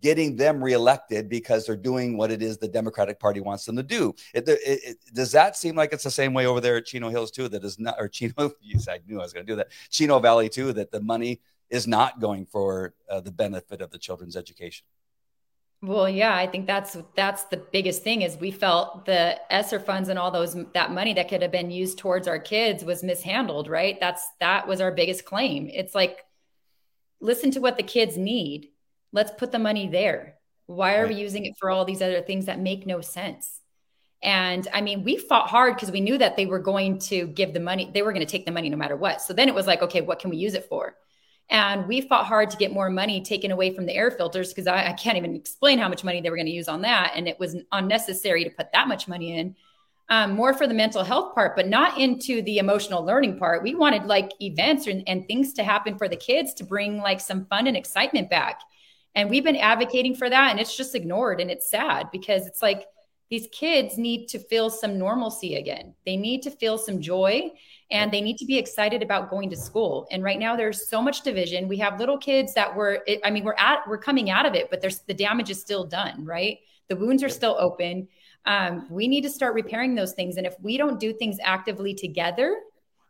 getting 0.01 0.37
them 0.37 0.63
reelected 0.63 1.29
because 1.29 1.67
they're 1.67 1.77
doing 1.77 2.17
what 2.17 2.31
it 2.31 2.43
is 2.43 2.59
the 2.59 2.69
Democratic 2.69 3.19
Party 3.19 3.41
wants 3.41 3.65
them 3.65 3.77
to 3.77 3.83
do. 3.83 4.15
It, 4.35 4.49
it, 4.49 4.59
it, 4.65 4.97
does 5.15 5.33
that 5.33 5.57
seem 5.57 5.77
like 5.77 5.93
it's 5.93 6.05
the 6.05 6.11
same 6.11 6.35
way 6.35 6.47
over 6.47 6.61
there 6.61 6.77
at 6.77 6.87
Chino 6.87 7.09
Hills 7.09 7.31
too? 7.31 7.49
That 7.49 7.65
is 7.65 7.79
not, 7.79 7.97
or 7.99 8.09
Chino. 8.09 8.53
Yes, 8.61 8.89
I 8.89 9.01
knew 9.07 9.19
I 9.19 9.23
was 9.23 9.33
going 9.33 9.47
to 9.47 9.53
do 9.53 9.57
that. 9.57 9.69
Chino 9.91 10.19
Valley 10.19 10.49
too. 10.49 10.73
That 10.73 10.91
the 10.91 11.01
money 11.01 11.41
is 11.71 11.87
not 11.87 12.21
going 12.21 12.47
for 12.47 12.95
uh, 13.09 13.21
the 13.21 13.33
benefit 13.33 13.81
of 13.81 13.91
the 13.91 13.99
children's 13.99 14.37
education. 14.37 14.87
Well, 15.83 16.09
yeah, 16.11 16.37
I 16.37 16.47
think 16.47 16.67
that's 16.67 16.99
that's 17.17 17.45
the 17.45 17.57
biggest 17.57 18.03
thing 18.03 18.21
is 18.21 18.37
we 18.37 18.51
felt 18.51 19.07
the 19.07 19.41
ESSER 19.51 19.81
funds 19.81 20.11
and 20.11 20.19
all 20.19 20.31
those 20.31 20.55
that 20.75 20.93
money 20.93 21.15
that 21.15 21.29
could 21.29 21.41
have 21.41 21.53
been 21.53 21.71
used 21.71 21.97
towards 21.97 22.29
our 22.29 22.39
kids 22.39 22.85
was 22.85 23.03
mishandled, 23.03 23.67
right? 23.67 23.99
That's 23.99 24.29
that 24.41 24.69
was 24.69 24.83
our 24.83 24.93
biggest 24.93 25.25
claim. 25.25 25.71
It's 25.73 25.95
like 25.95 26.25
listen 27.21 27.51
to 27.53 27.61
what 27.61 27.79
the 27.79 27.83
kids 27.83 28.19
need. 28.19 28.70
Let's 29.13 29.33
put 29.37 29.53
the 29.53 29.59
money 29.59 29.89
there. 29.89 30.37
Why 30.67 30.97
are 30.97 31.03
right. 31.03 31.15
we 31.15 31.21
using 31.21 31.47
it 31.47 31.55
for 31.59 31.71
all 31.71 31.85
these 31.85 32.03
other 32.03 32.21
things 32.21 32.47
that 32.47 32.61
make 32.61 32.87
no 32.87 33.01
sense? 33.01 33.61
And 34.23 34.69
I 34.73 34.83
mean, 34.83 35.03
we 35.03 35.17
fought 35.17 35.49
hard 35.49 35.75
because 35.75 35.91
we 35.91 36.01
knew 36.01 36.19
that 36.19 36.37
they 36.37 36.47
were 36.47 36.59
going 36.59 36.99
to 37.01 37.27
give 37.27 37.55
the 37.55 37.61
money, 37.61 37.91
they 37.93 38.03
were 38.03 38.13
going 38.13 38.25
to 38.25 38.31
take 38.31 38.45
the 38.45 38.53
money 38.53 38.69
no 38.69 38.77
matter 38.77 38.97
what. 38.97 39.23
So 39.23 39.33
then 39.33 39.49
it 39.49 39.55
was 39.55 39.67
like, 39.67 39.83
okay, 39.83 40.03
what 40.03 40.19
can 40.19 40.31
we 40.31 40.37
use 40.37 40.55
it 40.55 40.67
for? 40.67 40.97
And 41.49 41.89
we 41.89 42.01
fought 42.01 42.27
hard 42.27 42.51
to 42.51 42.57
get 42.57 42.73
more 42.73 42.91
money 42.91 43.23
taken 43.23 43.51
away 43.51 43.75
from 43.75 43.87
the 43.87 43.95
air 43.95 44.11
filters 44.11 44.51
because 44.51 44.69
I, 44.69 44.91
I, 44.91 44.93
can't 44.93 45.17
even 45.17 45.35
explain 45.35 45.81
how 45.81 45.89
much 45.89 46.05
money 46.05 46.21
they 46.21 46.31
were 46.31 46.37
going 46.37 46.47
to 46.47 46.53
use 46.53 46.69
on 46.69 46.83
that. 46.83 47.15
And 47.17 47.27
it 47.27 47.41
was 47.41 47.57
unnecessary 47.73 48.45
to 48.45 48.51
put 48.51 48.71
that 48.73 48.87
much 48.87 49.09
money 49.09 49.37
in. 49.37 49.57
Um, 50.11 50.33
more 50.33 50.55
for 50.55 50.67
the 50.67 50.75
mental 50.75 51.03
health 51.05 51.35
part, 51.35 51.57
but 51.57 51.69
not 51.69 51.99
into 51.99 52.43
the 52.43 52.59
emotional 52.59 53.05
learning 53.05 53.39
part. 53.39 53.63
We 53.63 53.75
wanted 53.75 54.05
like 54.05 54.31
events 54.41 54.87
and, 54.87 55.03
and 55.09 55.27
things 55.27 55.53
to 55.55 55.65
happen 55.65 55.99
for 55.99 56.09
the 56.09 56.17
kids 56.17 56.53
to 56.55 56.65
bring 56.65 56.99
like 56.99 57.21
some 57.21 57.47
fun 57.47 57.67
and 57.69 57.77
excitement 57.77 58.29
back. 58.29 58.61
And 59.15 59.29
we've 59.29 59.45
been 59.45 59.57
advocating 59.57 60.15
for 60.15 60.31
that, 60.31 60.51
and 60.51 60.61
it's 60.61 60.77
just 60.77 60.95
ignored. 60.95 61.41
And 61.41 61.51
it's 61.51 61.69
sad 61.69 62.11
because 62.13 62.47
it's 62.47 62.63
like 62.63 62.87
these 63.31 63.49
kids 63.53 63.97
need 63.97 64.27
to 64.29 64.39
feel 64.41 64.69
some 64.69 64.99
normalcy 64.99 65.55
again. 65.55 65.95
They 66.05 66.17
need 66.17 66.43
to 66.43 66.51
feel 66.51 66.77
some 66.77 67.01
joy 67.01 67.53
and 67.89 68.13
they 68.13 68.21
need 68.21 68.39
to 68.39 68.45
be 68.45 68.59
excited 68.59 69.03
about 69.03 69.31
going 69.31 69.51
to 69.51 69.57
school. 69.57 70.09
And 70.11 70.25
right 70.25 70.39
now 70.39 70.57
there's 70.57 70.89
so 70.89 71.01
much 71.01 71.23
division. 71.23 71.69
We 71.69 71.79
have 71.79 72.01
little 72.01 72.19
kids 72.19 72.55
that 72.55 72.75
were 72.75 73.05
I 73.25 73.31
mean 73.31 73.45
we're 73.45 73.55
at 73.57 73.87
we're 73.87 73.99
coming 73.99 74.31
out 74.31 74.47
of 74.47 74.55
it, 74.55 74.69
but 74.69 74.81
there's 74.81 75.01
the 75.01 75.15
damage 75.15 75.49
is 75.49 75.61
still 75.61 75.85
done, 75.85 76.25
right? 76.25 76.59
The 76.89 76.97
wounds 76.97 77.23
are 77.23 77.29
still 77.29 77.57
open. 77.59 78.09
Um, 78.47 78.89
we 78.91 79.07
need 79.07 79.23
to 79.23 79.31
start 79.31 79.55
repairing 79.55 79.95
those 79.95 80.13
things. 80.13 80.37
And 80.37 80.47
if 80.47 80.57
we 80.61 80.77
don't 80.77 80.99
do 80.99 81.13
things 81.13 81.39
actively 81.41 81.95
together 81.95 82.57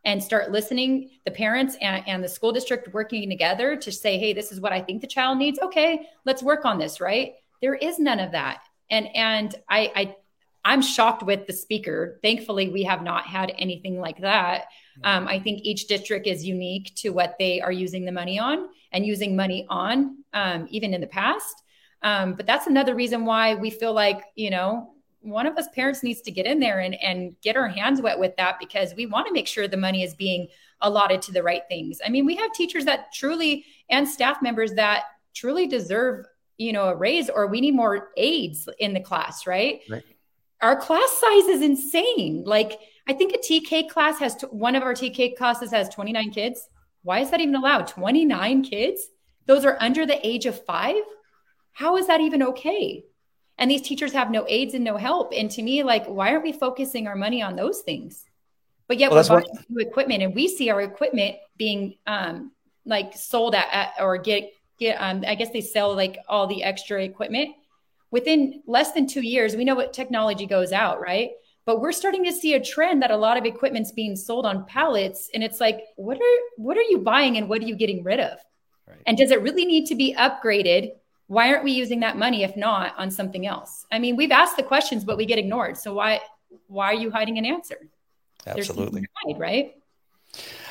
and 0.03 0.23
start 0.23 0.51
listening, 0.51 1.09
the 1.25 1.31
parents 1.31 1.77
and, 1.81 2.03
and 2.07 2.23
the 2.23 2.29
school 2.29 2.51
district 2.51 2.93
working 2.93 3.29
together 3.29 3.75
to 3.75 3.91
say, 3.91 4.17
hey, 4.17 4.33
this 4.33 4.51
is 4.51 4.59
what 4.59 4.73
I 4.73 4.81
think 4.81 5.01
the 5.01 5.07
child 5.07 5.37
needs. 5.37 5.59
Okay, 5.59 6.07
let's 6.25 6.41
work 6.41 6.65
on 6.65 6.79
this, 6.79 6.99
right? 6.99 7.33
There 7.61 7.75
is 7.75 7.99
none 7.99 8.19
of 8.19 8.31
that. 8.31 8.63
And 8.89 9.07
and 9.15 9.55
I, 9.69 9.91
I 9.95 10.15
I'm 10.63 10.81
shocked 10.81 11.23
with 11.23 11.47
the 11.47 11.53
speaker. 11.53 12.19
Thankfully, 12.21 12.69
we 12.69 12.83
have 12.83 13.03
not 13.03 13.25
had 13.25 13.53
anything 13.57 13.99
like 13.99 14.21
that. 14.21 14.65
Um, 15.03 15.27
I 15.27 15.39
think 15.39 15.61
each 15.63 15.87
district 15.87 16.27
is 16.27 16.45
unique 16.45 16.93
to 16.97 17.09
what 17.09 17.35
they 17.39 17.61
are 17.61 17.71
using 17.71 18.05
the 18.05 18.11
money 18.11 18.37
on 18.37 18.67
and 18.91 19.05
using 19.05 19.35
money 19.35 19.65
on, 19.69 20.17
um, 20.33 20.67
even 20.69 20.93
in 20.93 21.01
the 21.01 21.07
past. 21.07 21.63
Um, 22.03 22.33
but 22.33 22.45
that's 22.45 22.67
another 22.67 22.93
reason 22.95 23.25
why 23.25 23.55
we 23.55 23.69
feel 23.69 23.93
like, 23.93 24.23
you 24.35 24.49
know, 24.49 24.90
one 25.21 25.45
of 25.45 25.57
us 25.57 25.67
parents 25.73 26.03
needs 26.03 26.21
to 26.21 26.31
get 26.31 26.45
in 26.45 26.59
there 26.59 26.79
and, 26.79 26.95
and 26.95 27.35
get 27.41 27.55
our 27.55 27.67
hands 27.67 28.01
wet 28.01 28.19
with 28.19 28.35
that 28.37 28.59
because 28.59 28.93
we 28.95 29.05
want 29.05 29.27
to 29.27 29.33
make 29.33 29.47
sure 29.47 29.67
the 29.67 29.77
money 29.77 30.03
is 30.03 30.15
being 30.15 30.47
allotted 30.81 31.21
to 31.23 31.31
the 31.31 31.43
right 31.43 31.61
things. 31.69 31.99
I 32.03 32.09
mean, 32.09 32.25
we 32.25 32.35
have 32.35 32.51
teachers 32.53 32.85
that 32.85 33.13
truly 33.13 33.65
and 33.89 34.07
staff 34.07 34.41
members 34.41 34.73
that 34.73 35.03
truly 35.33 35.67
deserve, 35.67 36.25
you 36.57 36.73
know, 36.73 36.89
a 36.89 36.95
raise 36.95 37.29
or 37.29 37.47
we 37.47 37.61
need 37.61 37.75
more 37.75 38.09
aides 38.17 38.67
in 38.79 38.93
the 38.93 38.99
class, 38.99 39.45
right? 39.45 39.81
right. 39.89 40.03
Our 40.61 40.75
class 40.75 41.09
size 41.19 41.47
is 41.47 41.61
insane. 41.61 42.43
Like, 42.45 42.79
I 43.07 43.13
think 43.13 43.33
a 43.33 43.37
TK 43.37 43.89
class 43.89 44.19
has 44.19 44.35
t- 44.35 44.47
one 44.47 44.75
of 44.75 44.83
our 44.83 44.93
TK 44.93 45.35
classes 45.35 45.71
has 45.71 45.89
29 45.89 46.31
kids. 46.31 46.67
Why 47.03 47.19
is 47.19 47.31
that 47.31 47.41
even 47.41 47.55
allowed? 47.55 47.87
29 47.87 48.63
kids? 48.63 49.01
Those 49.45 49.65
are 49.65 49.77
under 49.79 50.05
the 50.05 50.25
age 50.25 50.45
of 50.45 50.63
five? 50.65 51.01
How 51.73 51.97
is 51.97 52.07
that 52.07 52.21
even 52.21 52.43
okay? 52.43 53.05
And 53.61 53.69
these 53.69 53.83
teachers 53.83 54.11
have 54.13 54.31
no 54.31 54.43
aids 54.47 54.73
and 54.73 54.83
no 54.83 54.97
help. 54.97 55.31
And 55.35 55.49
to 55.51 55.61
me, 55.61 55.83
like, 55.83 56.07
why 56.07 56.31
aren't 56.31 56.43
we 56.43 56.51
focusing 56.51 57.07
our 57.07 57.15
money 57.15 57.43
on 57.43 57.55
those 57.55 57.81
things? 57.81 58.25
But 58.87 58.97
yet 58.97 59.11
well, 59.11 59.23
we're 59.23 59.29
buying 59.29 59.49
what... 59.51 59.69
new 59.69 59.87
equipment 59.87 60.23
and 60.23 60.35
we 60.35 60.47
see 60.47 60.71
our 60.71 60.81
equipment 60.81 61.35
being 61.57 61.95
um, 62.07 62.51
like 62.85 63.15
sold 63.15 63.53
at, 63.53 63.67
at 63.71 63.93
or 63.99 64.17
get 64.17 64.51
get 64.79 64.95
um, 64.95 65.23
I 65.25 65.35
guess 65.35 65.51
they 65.51 65.61
sell 65.61 65.95
like 65.95 66.17
all 66.27 66.47
the 66.47 66.63
extra 66.63 67.03
equipment 67.03 67.55
within 68.09 68.63
less 68.65 68.93
than 68.93 69.07
two 69.07 69.21
years. 69.21 69.55
We 69.55 69.63
know 69.63 69.75
what 69.75 69.93
technology 69.93 70.47
goes 70.47 70.71
out, 70.71 70.99
right? 70.99 71.29
but 71.65 71.79
we're 71.79 71.91
starting 71.91 72.23
to 72.25 72.33
see 72.33 72.55
a 72.55 72.59
trend 72.59 73.01
that 73.01 73.11
a 73.11 73.17
lot 73.17 73.37
of 73.37 73.45
equipment's 73.45 73.91
being 73.91 74.15
sold 74.15 74.45
on 74.45 74.65
pallets 74.65 75.29
and 75.33 75.43
it's 75.43 75.59
like 75.59 75.81
what 75.95 76.17
are 76.17 76.37
what 76.57 76.77
are 76.77 76.83
you 76.83 76.97
buying 76.97 77.37
and 77.37 77.47
what 77.47 77.61
are 77.61 77.65
you 77.65 77.75
getting 77.75 78.03
rid 78.03 78.19
of 78.19 78.39
right. 78.87 79.01
and 79.05 79.17
does 79.17 79.31
it 79.31 79.41
really 79.41 79.65
need 79.65 79.85
to 79.85 79.95
be 79.95 80.15
upgraded 80.15 80.91
why 81.31 81.47
aren't 81.47 81.63
we 81.63 81.71
using 81.71 82.01
that 82.01 82.17
money 82.17 82.43
if 82.43 82.57
not 82.57 82.93
on 82.97 83.09
something 83.09 83.47
else 83.47 83.85
i 83.91 83.97
mean 83.97 84.17
we've 84.17 84.31
asked 84.31 84.57
the 84.57 84.63
questions 84.63 85.05
but 85.05 85.15
we 85.15 85.25
get 85.25 85.39
ignored 85.39 85.77
so 85.77 85.93
why 85.93 86.19
why 86.67 86.87
are 86.87 86.93
you 86.93 87.09
hiding 87.09 87.37
an 87.37 87.45
answer 87.45 87.77
absolutely 88.45 89.05
hide, 89.15 89.39
right 89.39 89.75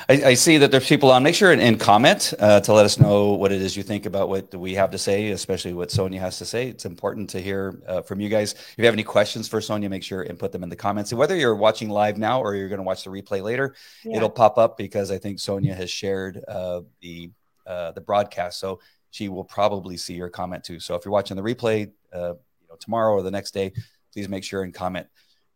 I, 0.09 0.14
I, 0.25 0.35
see 0.35 0.57
that 0.57 0.70
there's 0.70 0.88
people 0.88 1.12
on. 1.12 1.23
Make 1.23 1.35
sure 1.35 1.53
and, 1.53 1.61
and 1.61 1.79
comment 1.79 2.33
uh, 2.38 2.61
to 2.61 2.73
let 2.73 2.87
us 2.87 2.99
know 2.99 3.33
what 3.33 3.53
it 3.53 3.61
is 3.61 3.77
you 3.77 3.83
think 3.83 4.07
about 4.07 4.31
what 4.31 4.53
we 4.55 4.75
have 4.75 4.90
to 4.92 4.99
say, 4.99 5.31
especially 5.33 5.75
what 5.75 5.90
Sonja 5.90 6.18
has 6.18 6.38
to 6.38 6.46
say. 6.46 6.68
It's 6.68 6.87
important 6.87 7.29
to 7.31 7.40
hear 7.40 7.81
uh, 7.87 8.01
from 8.01 8.20
you 8.20 8.31
guys. 8.31 8.55
If 8.55 8.75
you 8.79 8.87
have 8.87 8.94
any 8.94 9.05
questions 9.05 9.49
for 9.49 9.61
Sonja, 9.61 9.90
make 9.90 10.03
sure 10.03 10.23
and 10.23 10.38
put 10.38 10.51
them 10.51 10.62
in 10.62 10.70
the 10.70 10.77
comments. 10.77 11.12
And 11.12 11.18
whether 11.18 11.37
you're 11.37 11.55
watching 11.55 11.90
live 11.90 12.16
now 12.16 12.40
or 12.40 12.55
you're 12.55 12.70
going 12.70 12.79
to 12.79 12.85
watch 12.85 13.05
the 13.05 13.11
replay 13.11 13.42
later, 13.42 13.75
yeah. 14.03 14.16
it'll 14.16 14.31
pop 14.31 14.57
up 14.57 14.79
because 14.79 15.11
I 15.11 15.18
think 15.18 15.38
Sonja 15.38 15.77
has 15.77 15.90
shared 15.90 16.42
uh, 16.49 16.81
the 17.03 17.31
uh, 17.66 17.92
the 17.92 18.01
broadcast, 18.01 18.59
so 18.59 18.81
she 19.11 19.29
will 19.29 19.44
probably 19.44 19.96
see 19.96 20.14
your 20.14 20.29
comment 20.29 20.64
too. 20.64 20.81
So 20.81 20.94
if 20.94 21.05
you're 21.05 21.12
watching 21.12 21.37
the 21.37 21.42
replay, 21.42 21.90
uh, 22.12 22.35
you 22.61 22.68
know 22.68 22.77
tomorrow 22.79 23.14
or 23.14 23.23
the 23.23 23.31
next 23.31 23.53
day, 23.53 23.73
please 24.12 24.29
make 24.29 24.44
sure 24.44 24.62
and 24.62 24.75
comment. 24.75 25.07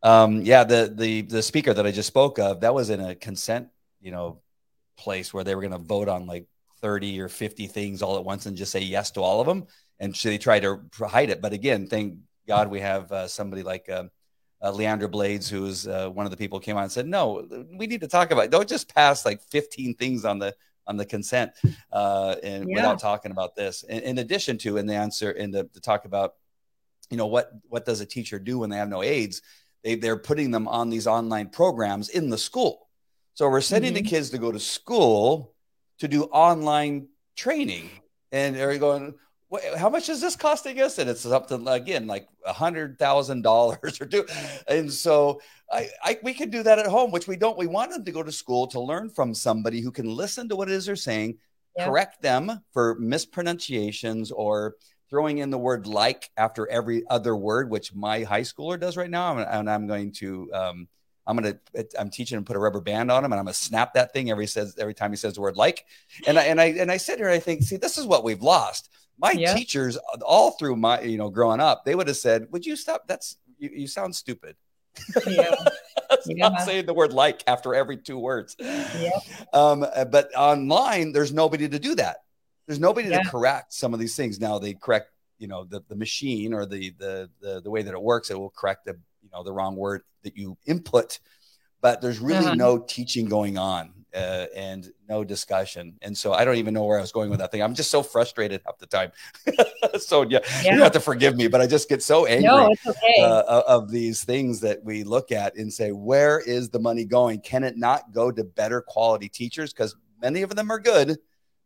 Um, 0.03 0.43
yeah, 0.43 0.65
the 0.65 0.93
the 0.95 1.23
the 1.23 1.43
speaker 1.43 1.73
that 1.75 1.87
I 1.87 1.91
just 1.91 2.09
spoke 2.09 2.39
of 2.39 2.61
that 2.61 2.75
was 2.75 2.91
in 2.91 3.01
a 3.01 3.15
consent 3.15 3.69
you 4.05 4.13
know 4.13 4.41
place 4.97 5.35
where 5.35 5.43
they 5.43 5.57
were 5.57 5.63
going 5.63 5.73
to 5.73 5.79
vote 5.79 6.09
on 6.09 6.27
like 6.27 6.47
30 6.81 7.21
or 7.21 7.29
50 7.29 7.67
things 7.67 8.03
all 8.03 8.17
at 8.17 8.25
once 8.25 8.47
and 8.47 8.57
just 8.57 8.71
say 8.71 8.81
yes 8.81 9.11
to 9.13 9.21
all 9.21 9.41
of 9.41 9.47
them 9.47 9.67
and 9.99 10.15
so 10.15 10.29
they 10.29 10.39
tried 10.39 10.61
to 10.61 10.81
hide 11.01 11.31
it 11.31 11.41
but 11.41 11.53
again 11.53 11.89
thank 11.89 12.19
god 12.47 12.71
we 12.71 12.79
have 12.79 13.11
uh, 13.11 13.27
somebody 13.27 13.63
like 13.63 13.89
uh, 13.89 14.05
uh, 14.63 14.71
leandra 14.71 15.11
blades 15.11 15.49
who's 15.49 15.89
uh, 15.89 16.09
one 16.09 16.27
of 16.27 16.31
the 16.31 16.37
people 16.37 16.61
came 16.61 16.77
on 16.77 16.85
and 16.85 16.93
said 16.93 17.09
no 17.09 17.45
we 17.77 17.87
need 17.87 18.03
to 18.03 18.07
talk 18.07 18.31
about 18.31 18.45
it. 18.45 18.51
don't 18.51 18.69
just 18.69 18.95
pass 18.95 19.25
like 19.25 19.43
15 19.51 19.95
things 19.95 20.25
on 20.25 20.39
the 20.39 20.55
on 20.87 20.97
the 20.97 21.05
consent 21.05 21.53
uh, 21.93 22.37
and 22.43 22.69
yeah. 22.69 22.77
without 22.77 22.99
talking 22.99 23.31
about 23.31 23.55
this 23.55 23.83
in, 23.85 24.01
in, 24.01 24.19
addition 24.19 24.59
to 24.59 24.77
in 24.77 24.87
the 24.87 24.95
answer 24.95 25.31
in 25.31 25.51
the 25.51 25.65
to 25.73 25.81
talk 25.81 26.05
about 26.05 26.35
you 27.11 27.17
know 27.17 27.27
what 27.27 27.51
what 27.69 27.85
does 27.85 28.01
a 28.01 28.07
teacher 28.07 28.39
do 28.39 28.59
when 28.59 28.71
they 28.71 28.77
have 28.77 28.89
no 28.89 29.03
aides 29.03 29.43
they, 29.83 29.95
they're 29.95 30.17
putting 30.17 30.51
them 30.51 30.69
on 30.69 30.91
these 30.91 31.07
online 31.07 31.49
programs 31.49 32.09
in 32.09 32.31
the 32.31 32.39
school 32.39 32.89
so 33.35 33.49
we're 33.49 33.61
sending 33.61 33.95
mm-hmm. 33.95 34.05
the 34.05 34.11
kids 34.11 34.31
to 34.31 34.39
go 34.39 34.53
to 34.53 34.61
school 34.61 35.55
to 35.99 36.09
do 36.09 36.25
online 36.25 37.09
training. 37.37 37.91
And 38.33 38.55
they're 38.57 38.79
going, 38.79 39.15
how 39.77 39.89
much 39.89 40.09
is 40.09 40.21
this 40.21 40.37
costing 40.37 40.81
us? 40.81 40.99
And 40.99 41.09
it's 41.09 41.21
something 41.21 41.67
again 41.69 42.07
like 42.07 42.29
a 42.45 42.53
hundred 42.53 42.99
thousand 42.99 43.43
dollars 43.43 43.99
or 44.01 44.07
two. 44.07 44.27
And 44.69 44.93
so 44.93 45.41
I, 45.73 45.89
I, 46.03 46.19
we 46.23 46.35
can 46.35 46.51
do 46.51 46.63
that 46.63 46.79
at 46.79 46.87
home, 46.87 47.11
which 47.11 47.27
we 47.27 47.37
don't. 47.37 47.59
We 47.59 47.67
want 47.67 47.91
them 47.91 48.05
to 48.05 48.13
go 48.13 48.23
to 48.23 48.33
school 48.33 48.67
to 48.69 48.81
learn 48.81 49.11
from 49.11 49.35
somebody 49.35 49.81
who 49.81 49.91
can 49.91 50.07
listen 50.07 50.49
to 50.49 50.57
what 50.57 50.69
it 50.69 50.75
is 50.75 50.87
they're 50.87 50.97
saying, 50.97 51.39
yeah. 51.77 51.87
correct 51.87 52.23
them 52.23 52.63
for 52.73 52.97
mispronunciations 52.99 54.31
or 54.31 54.77
throwing 55.11 55.39
in 55.39 55.51
the 55.51 55.59
word 55.59 55.87
like 55.87 56.31
after 56.37 56.69
every 56.69 57.05
other 57.09 57.37
word, 57.37 57.71
which 57.71 57.95
my 57.95 58.23
high 58.23 58.43
schooler 58.43 58.79
does 58.79 58.97
right 58.97 59.11
now. 59.11 59.39
And 59.39 59.71
I'm 59.71 59.87
going 59.87 60.13
to 60.13 60.51
um, 60.53 60.89
I'm 61.27 61.37
gonna 61.37 61.59
I'm 61.99 62.11
teaching 62.11 62.37
him 62.37 62.45
put 62.45 62.57
a 62.57 62.59
rubber 62.59 62.81
band 62.81 63.11
on 63.11 63.25
him 63.25 63.33
and 63.33 63.39
I'm 63.39 63.47
gonna 63.47 63.55
snap 63.55 63.95
that 63.95 64.13
thing 64.13 64.31
every 64.31 64.47
says 64.47 64.75
every 64.79 64.95
time 64.95 65.11
he 65.11 65.17
says 65.17 65.35
the 65.35 65.41
word 65.41 65.57
like. 65.57 65.85
And 66.27 66.39
I 66.39 66.45
and 66.45 66.61
I 66.61 66.67
and 66.67 66.91
I 66.91 66.99
sit 66.99 67.19
here 67.19 67.29
and 67.29 67.35
I 67.35 67.41
think, 67.41 67.63
see, 67.63 67.77
this 67.77 67.99
is 67.99 68.07
what 68.07 68.25
we've 68.25 68.43
lost. 68.43 68.91
My 69.19 69.33
yeah. 69.33 69.55
teachers 69.55 69.97
all 70.25 70.53
through 70.53 70.77
my 70.77 71.01
you 71.03 71.19
know 71.19 71.31
growing 71.31 71.61
up, 71.61 71.85
they 71.85 71.95
would 71.95 72.09
have 72.09 72.17
said, 72.17 72.49
Would 72.51 72.67
you 72.67 72.77
stop? 72.77 73.07
That's 73.07 73.37
you, 73.59 73.71
you 73.73 73.87
sound 73.87 74.15
stupid. 74.15 74.57
Yeah. 75.27 75.55
yeah. 76.27 76.57
Saying 76.59 76.87
the 76.87 76.95
word 76.95 77.13
like 77.13 77.43
after 77.47 77.75
every 77.75 77.97
two 77.97 78.19
words. 78.19 78.57
Yeah. 78.59 79.19
Um, 79.53 79.87
but 80.11 80.35
online, 80.37 81.13
there's 81.13 81.33
nobody 81.33 81.69
to 81.69 81.79
do 81.79 81.95
that. 81.97 82.19
There's 82.67 82.81
nobody 82.81 83.09
yeah. 83.09 83.23
to 83.23 83.31
correct 83.31 83.73
some 83.73 83.95
of 83.95 84.01
these 84.01 84.17
things. 84.17 84.41
Now 84.41 84.59
they 84.59 84.75
correct, 84.75 85.11
you 85.39 85.49
know, 85.49 85.65
the, 85.65 85.83
the 85.89 85.97
machine 85.97 86.55
or 86.55 86.67
the, 86.67 86.91
the 86.99 87.31
the 87.41 87.61
the 87.61 87.71
way 87.71 87.83
that 87.83 87.95
it 87.95 88.03
works, 88.03 88.31
it 88.31 88.39
will 88.39 88.51
correct 88.51 88.85
the 88.85 88.93
you 89.23 89.31
know 89.33 89.43
the 89.43 89.53
wrong 89.53 89.77
word 89.77 90.03
that 90.23 90.37
you 90.37 90.57
input 90.67 91.19
but 91.85 92.01
there's 92.01 92.19
really 92.19 92.47
uh-huh. 92.47 92.55
no 92.55 92.79
teaching 92.79 93.27
going 93.27 93.59
on 93.59 93.93
uh, 94.15 94.47
and 94.55 94.93
no 95.09 95.25
discussion 95.25 95.97
and 96.03 96.17
so 96.17 96.33
i 96.33 96.45
don't 96.45 96.57
even 96.57 96.75
know 96.75 96.85
where 96.85 96.99
i 96.99 97.01
was 97.01 97.13
going 97.13 97.31
with 97.31 97.39
that 97.39 97.51
thing 97.51 97.63
i'm 97.63 97.75
just 97.75 97.91
so 97.91 98.03
frustrated 98.03 98.61
half 98.65 98.79
the 98.79 98.87
time 98.87 99.11
so 99.99 100.23
yeah, 100.23 100.39
yeah, 100.63 100.75
you 100.75 100.83
have 100.83 100.93
to 100.93 101.01
forgive 101.01 101.37
me 101.37 101.49
but 101.49 101.61
i 101.61 101.67
just 101.67 101.89
get 101.89 102.03
so 102.03 102.27
angry 102.27 102.49
no, 102.49 102.75
okay. 102.87 103.23
uh, 103.23 103.63
of 103.67 103.91
these 103.91 104.25
things 104.25 104.61
that 104.61 104.83
we 104.85 105.05
look 105.05 105.33
at 105.33 105.57
and 105.57 105.73
say 105.73 105.93
where 105.93 106.41
is 106.41 106.71
the 106.71 106.79
money 106.79 107.05
going 107.05 107.41
can 107.41 107.65
it 107.65 107.77
not 107.77 108.13
go 108.13 108.31
to 108.31 108.45
better 108.45 108.81
quality 108.81 109.29
teachers 109.29 109.73
because 109.73 109.97
many 110.21 110.43
of 110.43 110.55
them 110.55 110.71
are 110.71 110.79
good 110.79 111.19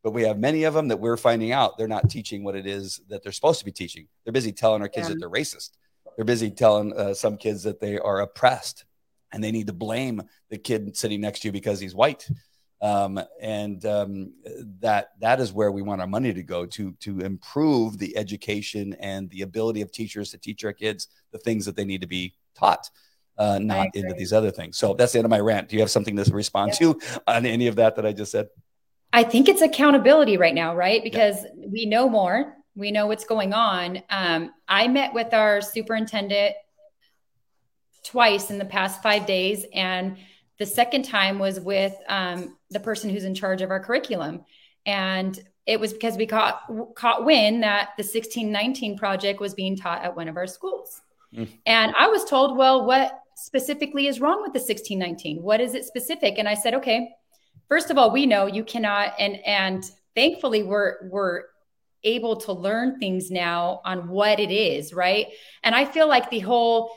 but 0.03 0.13
we 0.13 0.23
have 0.23 0.39
many 0.39 0.65
of 0.65 0.75
them 0.75 0.89
that 0.89 0.99
we're 0.99 1.17
finding 1.17 1.53
out 1.53 1.77
they're 1.77 1.89
not 1.89 2.09
teaching 2.09 2.45
what 2.45 2.55
it 2.55 2.67
is 2.67 3.01
that 3.09 3.23
they're 3.23 3.33
supposed 3.33 3.59
to 3.59 3.65
be 3.65 3.73
teaching. 3.73 4.07
They're 4.25 4.33
busy 4.33 4.53
telling 4.53 4.83
our 4.83 4.89
kids 4.89 5.09
yeah. 5.09 5.15
that 5.15 5.21
they're 5.21 5.31
racist. 5.31 5.73
They're 6.17 6.25
busy 6.25 6.51
telling 6.51 6.93
uh, 6.95 7.15
some 7.15 7.37
kids 7.37 7.63
that 7.65 7.81
they 7.81 7.99
are 7.99 8.21
oppressed 8.21 8.85
and 9.33 9.43
they 9.43 9.51
need 9.51 9.67
to 9.67 9.73
blame 9.73 10.23
the 10.51 10.59
kid 10.59 10.97
sitting 10.97 11.21
next 11.21 11.41
to 11.41 11.49
you 11.49 11.53
because 11.53 11.81
he's 11.81 11.95
white. 11.95 12.29
Um, 12.81 13.21
and 13.41 13.85
um, 13.87 14.33
that 14.81 15.09
that 15.21 15.41
is 15.41 15.53
where 15.53 15.73
we 15.73 15.83
want 15.83 16.01
our 16.01 16.07
money 16.07 16.33
to 16.33 16.43
go 16.45 16.65
to 16.67 16.93
to 17.01 17.21
improve 17.21 17.99
the 17.99 18.17
education 18.17 18.95
and 19.01 19.29
the 19.31 19.43
ability 19.43 19.81
of 19.81 19.91
teachers 19.91 20.31
to 20.31 20.39
teach 20.39 20.65
our 20.65 20.73
kids 20.73 21.09
the 21.33 21.39
things 21.39 21.65
that 21.67 21.75
they 21.75 21.85
need 21.85 22.03
to 22.03 22.07
be 22.07 22.35
taught 22.55 22.89
uh, 23.39 23.59
not 23.61 23.89
into 23.95 24.15
these 24.15 24.33
other 24.33 24.51
things. 24.51 24.77
So 24.77 24.95
that's 24.95 25.13
the 25.13 25.19
end 25.19 25.27
of 25.27 25.31
my 25.31 25.41
rant. 25.41 25.69
Do 25.69 25.77
you 25.77 25.83
have 25.83 25.91
something 25.91 26.17
to 26.17 26.33
respond 26.33 26.73
yeah. 26.73 26.93
to 26.93 27.01
on 27.27 27.47
any 27.47 27.69
of 27.69 27.77
that 27.77 27.97
that 27.97 28.05
I 28.05 28.13
just 28.13 28.33
said? 28.33 28.49
I 29.13 29.23
think 29.23 29.49
it's 29.49 29.63
accountability 29.63 30.37
right 30.37 30.55
now, 30.55 30.75
right? 30.77 31.03
Because 31.03 31.45
yeah. 31.45 31.67
we 31.69 31.87
know 31.87 32.09
more, 32.09 32.57
we 32.75 32.91
know 32.91 33.07
what's 33.07 33.25
going 33.25 33.55
on. 33.55 34.03
Um, 34.11 34.53
I 34.69 34.89
met 34.89 35.15
with 35.15 35.33
our 35.33 35.61
superintendent 35.61 36.57
twice 38.09 38.51
in 38.51 38.59
the 38.59 38.65
past 38.65 39.03
five 39.03 39.27
days, 39.27 39.65
and 39.75 40.17
the 40.59 40.67
second 40.67 41.05
time 41.05 41.39
was 41.39 41.61
with 41.61 41.95
um, 42.09 42.57
the 42.71 42.81
person 42.81 43.11
who's 43.11 43.25
in 43.25 43.35
charge 43.35 43.63
of 43.63 43.71
our 43.71 43.81
curriculum, 43.81 44.45
and 44.87 45.39
it 45.67 45.79
was 45.79 45.93
because 45.93 46.17
we 46.17 46.27
caught 46.27 46.63
caught 46.95 47.25
wind 47.25 47.63
that 47.63 47.91
the 47.97 48.03
1619 48.03 48.97
project 48.97 49.41
was 49.41 49.55
being 49.55 49.77
taught 49.77 50.03
at 50.03 50.17
one 50.17 50.29
of 50.29 50.37
our 50.37 50.47
schools. 50.47 51.03
Mm. 51.35 51.49
And 51.67 51.95
I 51.99 52.09
was 52.09 52.25
told, 52.25 52.57
well, 52.57 52.87
what 52.87 53.21
specifically 53.37 54.07
is 54.07 54.21
wrong 54.21 54.41
with 54.41 54.53
the 54.53 54.61
1619? 54.61 55.43
What 55.43 55.61
is 55.61 55.75
it 55.75 55.85
specific? 55.85 56.39
And 56.39 56.49
I 56.49 56.55
said, 56.55 56.75
okay, 56.75 57.11
first 57.69 57.91
of 57.91 57.99
all, 57.99 58.11
we 58.11 58.25
know 58.25 58.47
you 58.47 58.65
cannot, 58.65 59.13
and 59.19 59.37
and 59.45 59.85
thankfully 60.15 60.63
we're 60.63 61.09
we're 61.11 61.43
able 62.05 62.37
to 62.37 62.53
learn 62.53 62.99
things 62.99 63.31
now 63.31 63.81
on 63.85 64.09
what 64.09 64.41
it 64.41 64.51
is, 64.51 64.95
right? 64.95 65.27
And 65.63 65.75
I 65.75 65.85
feel 65.85 66.09
like 66.09 66.31
the 66.31 66.39
whole 66.41 66.93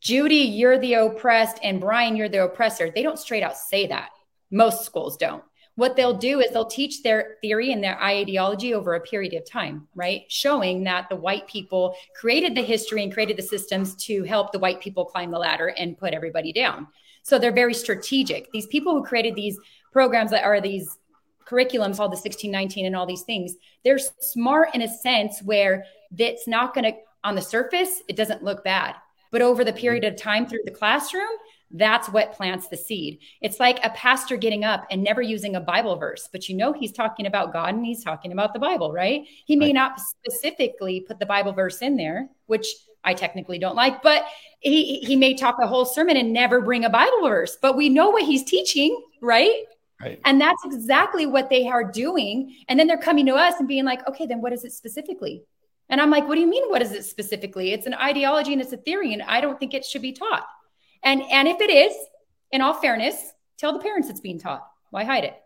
Judy, 0.00 0.36
you're 0.36 0.78
the 0.78 0.94
oppressed, 0.94 1.58
and 1.62 1.80
Brian, 1.80 2.16
you're 2.16 2.28
the 2.28 2.44
oppressor. 2.44 2.90
They 2.90 3.02
don't 3.02 3.18
straight 3.18 3.42
out 3.42 3.56
say 3.56 3.86
that. 3.88 4.10
Most 4.50 4.84
schools 4.84 5.16
don't 5.16 5.42
what 5.78 5.94
they'll 5.94 6.18
do 6.18 6.40
is 6.40 6.50
they'll 6.50 6.64
teach 6.64 7.04
their 7.04 7.36
theory 7.40 7.70
and 7.70 7.84
their 7.84 8.02
ideology 8.02 8.74
over 8.74 8.94
a 8.94 9.00
period 9.00 9.32
of 9.34 9.48
time, 9.48 9.86
right? 9.94 10.24
Showing 10.26 10.82
that 10.82 11.08
the 11.08 11.14
white 11.14 11.46
people 11.46 11.94
created 12.16 12.56
the 12.56 12.62
history 12.62 13.04
and 13.04 13.12
created 13.12 13.36
the 13.36 13.44
systems 13.44 13.94
to 14.06 14.24
help 14.24 14.50
the 14.50 14.58
white 14.58 14.80
people 14.80 15.04
climb 15.04 15.30
the 15.30 15.38
ladder 15.38 15.68
and 15.68 15.96
put 15.96 16.14
everybody 16.14 16.52
down. 16.52 16.88
So 17.22 17.38
they're 17.38 17.52
very 17.52 17.74
strategic. 17.74 18.50
These 18.50 18.66
people 18.66 18.92
who 18.92 19.04
created 19.04 19.36
these 19.36 19.56
programs 19.92 20.32
that 20.32 20.42
are 20.42 20.60
these 20.60 20.98
curriculums, 21.46 22.00
all 22.00 22.08
the 22.08 22.16
1619 22.16 22.84
and 22.84 22.96
all 22.96 23.06
these 23.06 23.22
things, 23.22 23.54
they're 23.84 24.00
smart 24.00 24.74
in 24.74 24.82
a 24.82 24.88
sense 24.88 25.40
where 25.44 25.84
that's 26.10 26.48
not 26.48 26.74
going 26.74 26.92
to, 26.92 26.98
on 27.22 27.36
the 27.36 27.40
surface, 27.40 28.02
it 28.08 28.16
doesn't 28.16 28.42
look 28.42 28.64
bad. 28.64 28.96
But 29.30 29.42
over 29.42 29.64
the 29.64 29.72
period 29.72 30.04
mm-hmm. 30.04 30.14
of 30.14 30.20
time 30.20 30.46
through 30.46 30.62
the 30.64 30.70
classroom, 30.70 31.28
that's 31.70 32.08
what 32.08 32.32
plants 32.32 32.68
the 32.68 32.76
seed. 32.76 33.18
It's 33.42 33.60
like 33.60 33.78
a 33.84 33.90
pastor 33.90 34.36
getting 34.36 34.64
up 34.64 34.86
and 34.90 35.02
never 35.02 35.20
using 35.20 35.56
a 35.56 35.60
Bible 35.60 35.96
verse, 35.96 36.28
but 36.32 36.48
you 36.48 36.56
know 36.56 36.72
he's 36.72 36.92
talking 36.92 37.26
about 37.26 37.52
God 37.52 37.74
and 37.74 37.84
he's 37.84 38.02
talking 38.02 38.32
about 38.32 38.54
the 38.54 38.58
Bible, 38.58 38.92
right? 38.92 39.26
He 39.44 39.54
may 39.54 39.66
right. 39.66 39.74
not 39.74 40.00
specifically 40.00 41.00
put 41.00 41.18
the 41.18 41.26
Bible 41.26 41.52
verse 41.52 41.82
in 41.82 41.96
there, 41.96 42.28
which 42.46 42.66
I 43.04 43.14
technically 43.14 43.58
don't 43.58 43.76
like, 43.76 44.02
but 44.02 44.24
he 44.60 45.00
he 45.00 45.14
may 45.14 45.34
talk 45.34 45.56
a 45.60 45.66
whole 45.66 45.84
sermon 45.84 46.16
and 46.16 46.32
never 46.32 46.60
bring 46.60 46.84
a 46.84 46.90
Bible 46.90 47.22
verse, 47.22 47.58
but 47.60 47.76
we 47.76 47.88
know 47.88 48.10
what 48.10 48.24
he's 48.24 48.44
teaching, 48.44 49.00
right? 49.20 49.64
Right. 50.00 50.20
And 50.24 50.40
that's 50.40 50.64
exactly 50.64 51.26
what 51.26 51.50
they 51.50 51.66
are 51.66 51.84
doing. 51.84 52.56
And 52.68 52.78
then 52.78 52.86
they're 52.86 52.96
coming 52.96 53.26
to 53.26 53.34
us 53.34 53.54
and 53.58 53.66
being 53.66 53.84
like, 53.84 54.06
okay, 54.08 54.26
then 54.26 54.40
what 54.40 54.52
is 54.52 54.64
it 54.64 54.72
specifically? 54.72 55.42
And 55.90 56.00
I'm 56.00 56.10
like, 56.10 56.28
what 56.28 56.34
do 56.34 56.40
you 56.40 56.46
mean? 56.46 56.68
What 56.68 56.82
is 56.82 56.92
it 56.92 57.04
specifically? 57.04 57.72
It's 57.72 57.86
an 57.86 57.94
ideology 57.94 58.52
and 58.52 58.60
it's 58.60 58.72
a 58.72 58.76
theory, 58.76 59.12
and 59.12 59.22
I 59.22 59.40
don't 59.40 59.58
think 59.58 59.74
it 59.74 59.84
should 59.84 60.02
be 60.02 60.12
taught. 60.12 60.46
And 61.02 61.22
and 61.30 61.48
if 61.48 61.60
it 61.60 61.70
is, 61.70 61.96
in 62.52 62.60
all 62.60 62.74
fairness, 62.74 63.32
tell 63.56 63.72
the 63.72 63.78
parents 63.78 64.10
it's 64.10 64.20
being 64.20 64.38
taught. 64.38 64.66
Why 64.90 65.04
hide 65.04 65.24
it? 65.24 65.36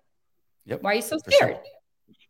Yep. 0.67 0.83
Why 0.83 0.93
are 0.93 0.95
you 0.95 1.03
so 1.03 1.19
scared? 1.19 1.57
Sure. 1.57 1.63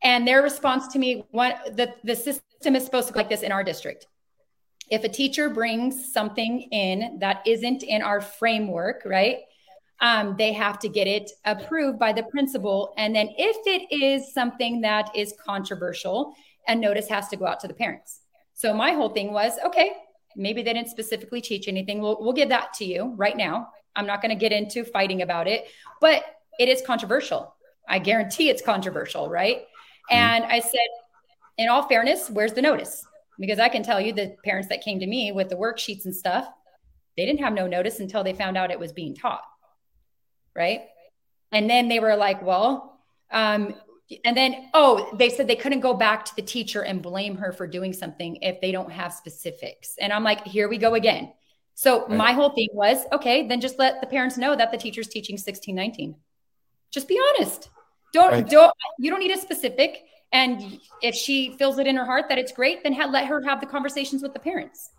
And 0.03 0.27
their 0.27 0.43
response 0.43 0.89
to 0.89 0.99
me, 0.99 1.25
one 1.31 1.55
the, 1.67 1.95
the 2.03 2.17
system 2.17 2.77
is 2.77 2.85
supposed 2.85 3.09
to 3.09 3.15
like 3.15 3.29
this 3.29 3.43
in 3.43 3.53
our 3.53 3.63
district. 3.63 4.07
If 4.91 5.05
a 5.05 5.09
teacher 5.09 5.49
brings 5.49 6.13
something 6.13 6.63
in 6.71 7.19
that 7.21 7.43
isn't 7.47 7.83
in 7.83 8.03
our 8.03 8.21
framework, 8.21 9.03
right? 9.05 9.39
Um, 10.01 10.35
they 10.37 10.53
have 10.53 10.81
to 10.81 10.89
get 10.89 11.07
it 11.07 11.31
approved 11.45 11.99
by 11.99 12.13
the 12.13 12.25
principal. 12.25 12.93
And 12.99 13.15
then 13.15 13.29
if 13.39 13.57
it 13.67 13.95
is 13.95 14.35
something 14.35 14.81
that 14.81 15.15
is 15.15 15.33
controversial, 15.47 16.35
a 16.69 16.75
notice 16.75 17.09
has 17.09 17.29
to 17.29 17.37
go 17.37 17.47
out 17.47 17.61
to 17.61 17.69
the 17.69 17.75
parents. 17.75 18.21
So 18.55 18.73
my 18.75 18.93
whole 18.93 19.09
thing 19.09 19.33
was, 19.33 19.53
okay, 19.65 19.93
maybe 20.37 20.63
they 20.63 20.73
didn't 20.73 20.89
specifically 20.89 21.41
teach 21.41 21.69
anything. 21.69 22.01
We'll, 22.01 22.19
we'll 22.21 22.33
give 22.33 22.49
that 22.51 22.73
to 22.75 22.85
you 22.85 23.15
right 23.17 23.37
now. 23.37 23.69
I'm 23.97 24.07
not 24.07 24.23
going 24.23 24.31
to 24.31 24.41
get 24.41 24.53
into 24.53 24.85
fighting 24.85 25.23
about 25.23 25.49
it, 25.49 25.67
but 26.01 26.25
it 26.59 26.69
is 26.69 26.83
controversial. 26.87 27.55
I 27.89 27.99
guarantee 27.99 28.49
it's 28.49 28.63
controversial, 28.63 29.29
right? 29.29 29.59
Mm-hmm. 29.59 30.15
And 30.15 30.45
I 30.45 30.61
said, 30.61 30.81
in 31.59 31.69
all 31.69 31.87
fairness, 31.89 32.31
where's 32.31 32.53
the 32.53 32.63
notice? 32.63 33.05
Because 33.39 33.59
I 33.59 33.69
can 33.69 33.83
tell 33.83 34.01
you 34.01 34.13
the 34.13 34.37
parents 34.45 34.69
that 34.69 34.83
came 34.83 35.01
to 35.01 35.07
me 35.07 35.33
with 35.33 35.49
the 35.49 35.57
worksheets 35.57 36.05
and 36.05 36.15
stuff, 36.15 36.47
they 37.17 37.27
didn't 37.27 37.41
have 37.41 37.53
no 37.53 37.67
notice 37.67 38.01
until 38.01 38.25
they 38.25 38.33
found 38.33 38.57
out 38.57 38.71
it 38.71 38.79
was 38.79 38.93
being 38.93 39.15
taught. 39.15 39.43
Right. 40.55 40.83
And 41.51 41.69
then 41.69 41.89
they 41.89 42.01
were 42.01 42.17
like, 42.17 42.43
well, 42.43 43.01
um, 43.31 43.75
and 44.25 44.37
then 44.37 44.69
oh 44.75 45.15
they 45.17 45.29
said 45.29 45.47
they 45.47 45.57
couldn't 45.57 45.81
go 45.81 45.95
back 45.95 46.25
to 46.25 46.37
the 46.37 46.43
teacher 46.43 46.83
and 46.83 47.03
blame 47.03 47.37
her 47.37 47.53
for 47.53 47.67
doing 47.67 47.93
something 47.93 48.37
if 48.43 48.61
they 48.61 48.73
don't 48.73 48.91
have 48.91 49.13
specifics. 49.13 49.97
And 50.01 50.13
i'm 50.13 50.25
like 50.25 50.45
here 50.47 50.69
we 50.69 50.79
go 50.79 50.95
again. 50.95 51.33
So 51.75 52.03
right. 52.03 52.11
my 52.11 52.33
whole 52.33 52.51
thing 52.51 52.69
was 52.73 53.05
okay 53.13 53.47
then 53.47 53.61
just 53.61 53.79
let 53.79 54.01
the 54.01 54.07
parents 54.07 54.37
know 54.37 54.55
that 54.57 54.71
the 54.71 54.79
teacher's 54.79 55.09
teaching 55.09 55.35
1619 55.35 56.17
just 56.91 57.09
be 57.09 57.19
honest. 57.31 57.71
Don't 58.13 58.33
right. 58.33 58.49
don't 58.49 58.73
you 58.99 59.11
don't 59.11 59.21
need 59.21 59.31
a 59.31 59.39
specific. 59.39 60.05
And 60.35 60.81
if 61.03 61.15
she 61.15 61.57
feels 61.59 61.79
it 61.79 61.87
in 61.87 61.97
her 61.97 62.07
heart 62.07 62.27
that 62.29 62.39
it's 62.39 62.53
great 62.53 62.83
then 62.83 62.93
ha- 62.93 63.09
let 63.11 63.27
her 63.27 63.43
have 63.43 63.61
the 63.61 63.67
conversations 63.67 64.23
with 64.23 64.33
the 64.35 64.41
parents. 64.41 64.91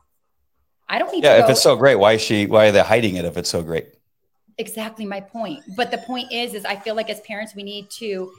I 0.90 1.00
don't 1.00 1.12
need 1.12 1.24
yeah 1.24 1.44
if 1.44 1.50
it's 1.50 1.62
so 1.62 1.76
great 1.76 1.96
why 1.96 2.14
is 2.14 2.22
she 2.22 2.46
why 2.46 2.68
are 2.68 2.72
they 2.72 2.82
hiding 2.82 3.16
it 3.16 3.26
if 3.26 3.38
it's 3.38 3.50
so 3.50 3.62
great? 3.62 3.90
Exactly 4.60 5.06
my 5.06 5.20
point. 5.20 5.64
But 5.76 5.92
the 5.92 5.98
point 6.00 6.32
is 6.32 6.54
is 6.56 6.66
i 6.66 6.76
feel 6.76 6.96
like 6.96 7.10
as 7.10 7.22
parents 7.22 7.54
we 7.56 7.64
need 7.64 7.90
to 7.92 8.32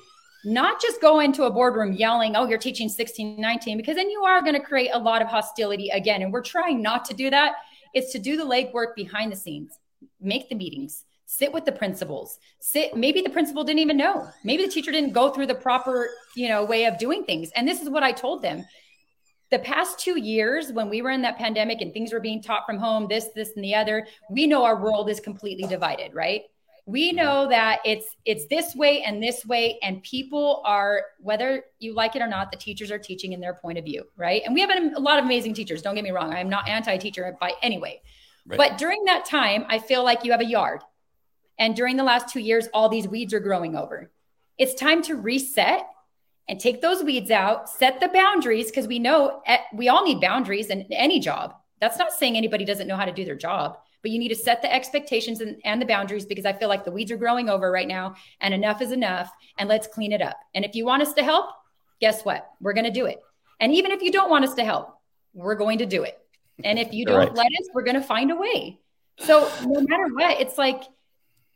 not 0.45 0.81
just 0.81 1.01
go 1.01 1.21
into 1.21 1.45
a 1.45 1.51
boardroom 1.51 1.93
yelling, 1.93 2.37
oh, 2.37 2.47
you're 2.47 2.59
teaching 2.59 2.87
1619, 2.87 3.77
because 3.77 3.97
then 3.97 4.11
you 4.11 4.25
are 4.25 4.43
going 4.43 4.55
to 4.55 4.61
create 4.61 4.91
a 4.93 4.99
lot 4.99 5.23
of 5.23 5.29
hostility 5.29 5.89
again. 5.91 6.23
And 6.23 6.33
we're 6.33 6.43
trying 6.43 6.83
not 6.83 7.05
to 7.07 7.15
do 7.15 7.31
that. 7.31 7.55
It's 7.95 8.13
to 8.13 8.19
do 8.19 8.37
the 8.37 8.45
legwork 8.45 8.95
behind 8.95 9.33
the 9.33 9.37
scenes, 9.37 9.79
make 10.21 10.49
the 10.49 10.55
meetings, 10.55 11.05
sit 11.27 11.53
with 11.53 11.65
the 11.65 11.73
principals, 11.73 12.39
sit. 12.61 12.97
Maybe 12.97 13.23
the 13.23 13.31
principal 13.31 13.65
didn't 13.65 13.81
even 13.81 13.97
know. 13.97 14.29
Maybe 14.43 14.65
the 14.65 14.71
teacher 14.71 14.93
didn't 14.93 15.13
go 15.13 15.31
through 15.31 15.47
the 15.47 15.55
proper, 15.55 16.11
you 16.37 16.49
know, 16.49 16.65
way 16.65 16.85
of 16.85 16.99
doing 16.99 17.25
things. 17.25 17.51
And 17.57 17.67
this 17.67 17.81
is 17.81 17.89
what 17.89 18.03
I 18.03 18.13
told 18.13 18.43
them. 18.43 18.65
The 19.51 19.59
past 19.61 20.01
two 20.01 20.19
years, 20.19 20.73
when 20.73 20.89
we 20.89 21.01
were 21.03 21.11
in 21.11 21.23
that 21.23 21.39
pandemic 21.39 21.81
and 21.81 21.93
things 21.93 22.13
were 22.13 22.21
being 22.21 22.43
taught 22.43 22.67
from 22.67 22.79
home, 22.79 23.07
this, 23.09 23.29
this, 23.35 23.53
and 23.55 23.65
the 23.65 23.75
other, 23.75 24.07
we 24.31 24.47
know 24.47 24.65
our 24.65 24.83
world 24.83 25.09
is 25.09 25.21
completely 25.21 25.69
divided, 25.69 26.13
right? 26.13 26.43
We 26.87 27.13
know 27.13 27.49
that 27.49 27.81
it's 27.85 28.07
it's 28.25 28.47
this 28.47 28.75
way 28.75 29.03
and 29.03 29.23
this 29.23 29.45
way 29.47 29.79
and 29.83 30.03
people 30.03 30.63
are 30.67 31.03
whether 31.19 31.65
you 31.79 31.95
like 31.95 32.15
it 32.15 32.21
or 32.21 32.27
not 32.27 32.51
the 32.51 32.59
teachers 32.59 32.91
are 32.91 32.99
teaching 32.99 33.33
in 33.33 33.41
their 33.41 33.55
point 33.55 33.79
of 33.79 33.85
view 33.85 34.05
right? 34.17 34.43
And 34.45 34.55
we 34.55 34.61
have 34.61 34.71
a 34.71 35.01
lot 35.01 35.19
of 35.19 35.25
amazing 35.25 35.55
teachers 35.55 35.81
don't 35.81 35.95
get 35.95 36.05
me 36.05 36.11
wrong. 36.11 36.33
I'm 36.33 36.49
not 36.49 36.69
anti-teacher 36.69 37.37
by 37.41 37.53
any 37.63 37.79
way. 37.79 38.03
Right. 38.47 38.59
but 38.59 38.77
during 38.77 39.05
that 39.07 39.25
time 39.25 39.65
i 39.71 39.79
feel 39.79 40.05
like 40.05 40.25
you 40.25 40.33
have 40.33 40.43
a 40.43 40.47
yard. 40.47 40.83
And 41.59 41.75
during 41.75 41.97
the 41.97 42.05
last 42.05 42.29
two 42.29 42.41
years 42.41 42.69
all 42.75 42.89
these 42.89 43.09
weeds 43.09 43.33
are 43.33 43.41
growing 43.41 43.77
over. 43.77 44.11
It's 44.59 44.75
time 44.75 45.03
to 45.03 45.17
reset 45.17 45.87
and 46.49 46.61
take 46.61 46.83
those 46.83 47.03
weeds 47.03 47.31
out 47.31 47.71
set 47.71 48.01
the 48.01 48.09
boundaries 48.09 48.67
because 48.67 48.87
we 48.87 48.99
know 48.99 49.41
eh, 49.47 49.59
we 49.73 49.89
all 49.89 50.05
need 50.05 50.21
boundaries 50.21 50.67
in 50.67 50.83
any 50.93 51.19
job. 51.19 51.55
That's 51.81 51.99
not 51.99 52.13
saying 52.13 52.37
anybody 52.37 52.67
doesn't 52.67 52.87
know 52.87 52.97
how 52.97 53.07
to 53.07 53.13
do 53.13 53.25
their 53.25 53.37
job 53.37 53.79
but 54.05 54.11
you 54.11 54.19
need 54.19 54.29
to 54.29 54.35
set 54.35 54.61
the 54.61 54.71
expectations 54.71 55.41
and, 55.41 55.57
and, 55.65 55.81
the 55.81 55.87
boundaries 55.87 56.27
because 56.27 56.45
I 56.45 56.53
feel 56.53 56.69
like 56.69 56.85
the 56.85 56.91
weeds 56.91 57.11
are 57.11 57.17
growing 57.17 57.49
over 57.49 57.73
right 57.73 57.89
now 57.89 58.17
and 58.43 58.53
enough 58.53 58.83
is 58.83 58.93
enough 58.93 59.33
and 59.57 59.67
let's 59.67 59.87
clean 59.87 60.13
it 60.13 60.21
up. 60.21 60.39
And 60.55 60.63
if 60.63 60.75
you 60.75 60.85
want 60.85 61.01
us 61.01 61.15
to 61.15 61.25
help, 61.25 61.47
guess 62.03 62.23
what? 62.23 62.51
We're 62.61 62.75
going 62.75 62.85
to 62.85 62.91
do 62.91 63.07
it. 63.07 63.23
And 63.61 63.73
even 63.73 63.93
if 63.93 64.03
you 64.03 64.13
don't 64.13 64.29
want 64.29 64.45
us 64.45 64.53
to 64.55 64.65
help, 64.65 64.95
we're 65.33 65.55
going 65.55 65.79
to 65.79 65.87
do 65.87 66.03
it. 66.03 66.19
And 66.63 66.79
if 66.79 66.93
you 66.93 67.07
don't 67.07 67.17
right. 67.17 67.35
let 67.35 67.47
us, 67.47 67.69
we're 67.73 67.83
going 67.83 67.97
to 67.97 68.03
find 68.03 68.31
a 68.31 68.37
way. 68.37 68.79
So 69.21 69.51
no 69.65 69.81
matter 69.81 70.15
what, 70.15 70.39
it's 70.39 70.59
like 70.59 70.83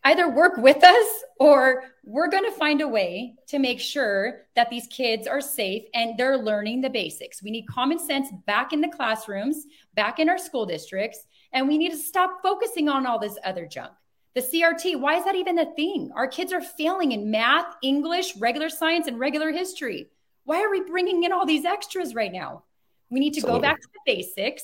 either 0.05 0.31
work 0.31 0.57
with 0.57 0.83
us 0.83 1.09
or 1.39 1.85
we're 2.03 2.31
going 2.31 2.45
to 2.45 2.53
find 2.53 2.81
a 2.81 2.89
way 2.89 3.35
to 3.49 3.59
make 3.59 3.79
sure 3.79 4.47
that 4.57 4.71
these 4.71 4.87
kids 4.87 5.27
are 5.27 5.43
safe 5.43 5.85
and 5.93 6.17
they're 6.17 6.39
learning 6.39 6.81
the 6.81 6.89
basics. 6.89 7.43
We 7.43 7.51
need 7.51 7.67
common 7.67 7.99
sense 7.99 8.31
back 8.47 8.73
in 8.73 8.81
the 8.81 8.89
classrooms, 8.89 9.67
back 9.95 10.19
in 10.19 10.31
our 10.31 10.39
school 10.39 10.65
districts, 10.65 11.27
and 11.53 11.69
we 11.69 11.79
need 11.79 11.91
to 11.91 11.97
stop 11.97 12.43
focusing 12.43 12.89
on 12.89 13.07
all 13.07 13.19
this 13.19 13.39
other 13.45 13.67
junk. 13.67 13.93
The 14.35 14.43
CRT, 14.43 15.01
why 15.01 15.17
is 15.17 15.25
that 15.25 15.35
even 15.35 15.59
a 15.59 15.75
thing? 15.75 16.11
Our 16.15 16.29
kids 16.29 16.53
are 16.53 16.61
failing 16.61 17.13
in 17.13 17.31
math, 17.31 17.75
English, 17.83 18.37
regular 18.37 18.69
science, 18.69 19.07
and 19.07 19.19
regular 19.19 19.51
history. 19.51 20.11
Why 20.45 20.63
are 20.63 20.71
we 20.71 20.81
bringing 20.81 21.25
in 21.25 21.33
all 21.33 21.47
these 21.47 21.65
extras 21.65 22.15
right 22.15 22.33
now? 22.33 22.65
We 23.11 23.21
need 23.21 23.35
to 23.35 23.41
Absolutely. 23.41 23.61
go 23.61 23.63
back 23.63 23.81
to 23.81 23.89
the 23.93 24.15
basics 24.15 24.63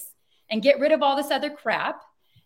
and 0.50 0.62
get 0.62 0.78
rid 0.78 0.92
of 0.92 1.02
all 1.02 1.16
this 1.16 1.30
other 1.30 1.50
crap. 1.50 2.02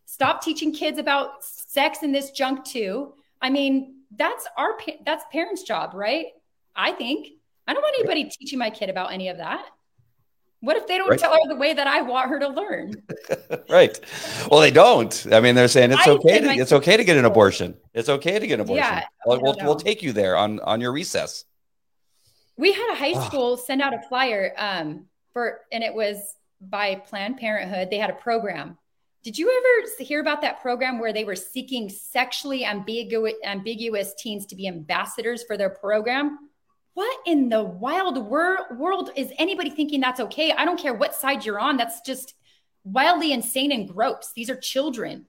Stop 0.07 0.43
teaching 0.43 0.72
kids 0.72 0.99
about 0.99 1.45
sex 1.45 1.99
and 2.03 2.14
this 2.14 2.30
junk 2.30 2.64
too. 2.64 3.14
I 3.43 3.51
mean, 3.51 3.97
that's 4.16 4.47
our 4.57 4.78
that's 5.05 5.24
parents' 5.30 5.64
job, 5.64 5.93
right? 5.95 6.26
I 6.74 6.93
think. 6.93 7.28
I 7.66 7.74
don't 7.74 7.82
want 7.82 7.97
anybody 7.99 8.24
teaching 8.24 8.59
my 8.59 8.70
kid 8.70 8.89
about 8.89 9.12
any 9.12 9.28
of 9.28 9.36
that. 9.36 9.66
What 10.61 10.76
if 10.76 10.88
they 10.88 10.98
don't 10.98 11.11
right. 11.11 11.18
tell 11.18 11.32
her 11.32 11.48
the 11.48 11.54
way 11.54 11.72
that 11.72 11.86
I 11.86 12.02
want 12.02 12.30
her 12.30 12.40
to 12.40 12.48
learn? 12.48 12.94
right. 13.70 13.98
Well, 14.50 14.61
they 14.61 14.72
don't. 14.72 15.26
I 15.30 15.40
mean, 15.40 15.54
they're 15.54 15.68
saying 15.68 15.92
it's 15.92 16.06
I 16.06 16.11
okay. 16.11 16.40
To, 16.40 16.50
it's 16.50 16.72
okay 16.72 16.96
to 16.96 17.04
get 17.04 17.16
an 17.16 17.24
abortion. 17.24 17.76
It's 17.94 18.09
okay 18.09 18.38
to 18.38 18.46
get 18.46 18.54
an 18.54 18.61
abortion. 18.62 18.84
Yeah, 18.84 19.04
we'll, 19.24 19.40
we'll, 19.40 19.56
we'll, 19.62 19.76
take 19.76 20.02
you 20.02 20.12
there 20.12 20.36
on 20.36 20.59
on 20.61 20.80
your 20.80 20.92
recess. 20.92 21.44
We 22.56 22.72
had 22.72 22.92
a 22.92 22.96
high 22.96 23.24
school 23.26 23.56
send 23.56 23.80
out 23.80 23.94
a 23.94 24.00
flyer 24.09 24.52
um, 24.59 25.06
for, 25.32 25.61
and 25.70 25.84
it 25.84 25.94
was 25.94 26.34
by 26.61 26.96
Planned 26.96 27.36
Parenthood. 27.36 27.88
They 27.88 27.98
had 27.98 28.11
a 28.11 28.14
program. 28.14 28.76
Did 29.22 29.38
you 29.38 29.48
ever 29.48 30.04
hear 30.04 30.20
about 30.20 30.42
that 30.42 30.61
program 30.61 30.98
where 30.98 31.12
they 31.12 31.24
were 31.24 31.36
seeking 31.36 31.88
sexually 31.88 32.64
ambiguous, 32.64 33.34
ambiguous 33.44 34.14
teens 34.14 34.46
to 34.46 34.56
be 34.56 34.66
ambassadors 34.66 35.44
for 35.44 35.56
their 35.56 35.70
program? 35.70 36.50
What 36.99 37.20
in 37.26 37.49
the 37.49 37.62
wild 37.62 38.18
wor- 38.28 38.74
world 38.76 39.11
is 39.14 39.30
anybody 39.38 39.70
thinking 39.70 40.01
that's 40.01 40.18
okay? 40.18 40.51
I 40.51 40.64
don't 40.64 40.80
care 40.80 40.92
what 40.92 41.14
side 41.14 41.44
you're 41.44 41.61
on. 41.61 41.76
That's 41.76 42.01
just 42.01 42.34
wildly 42.82 43.32
insane 43.32 43.70
and 43.70 43.88
gross. 43.88 44.32
These 44.34 44.51
are 44.51 44.57
children. 44.57 45.26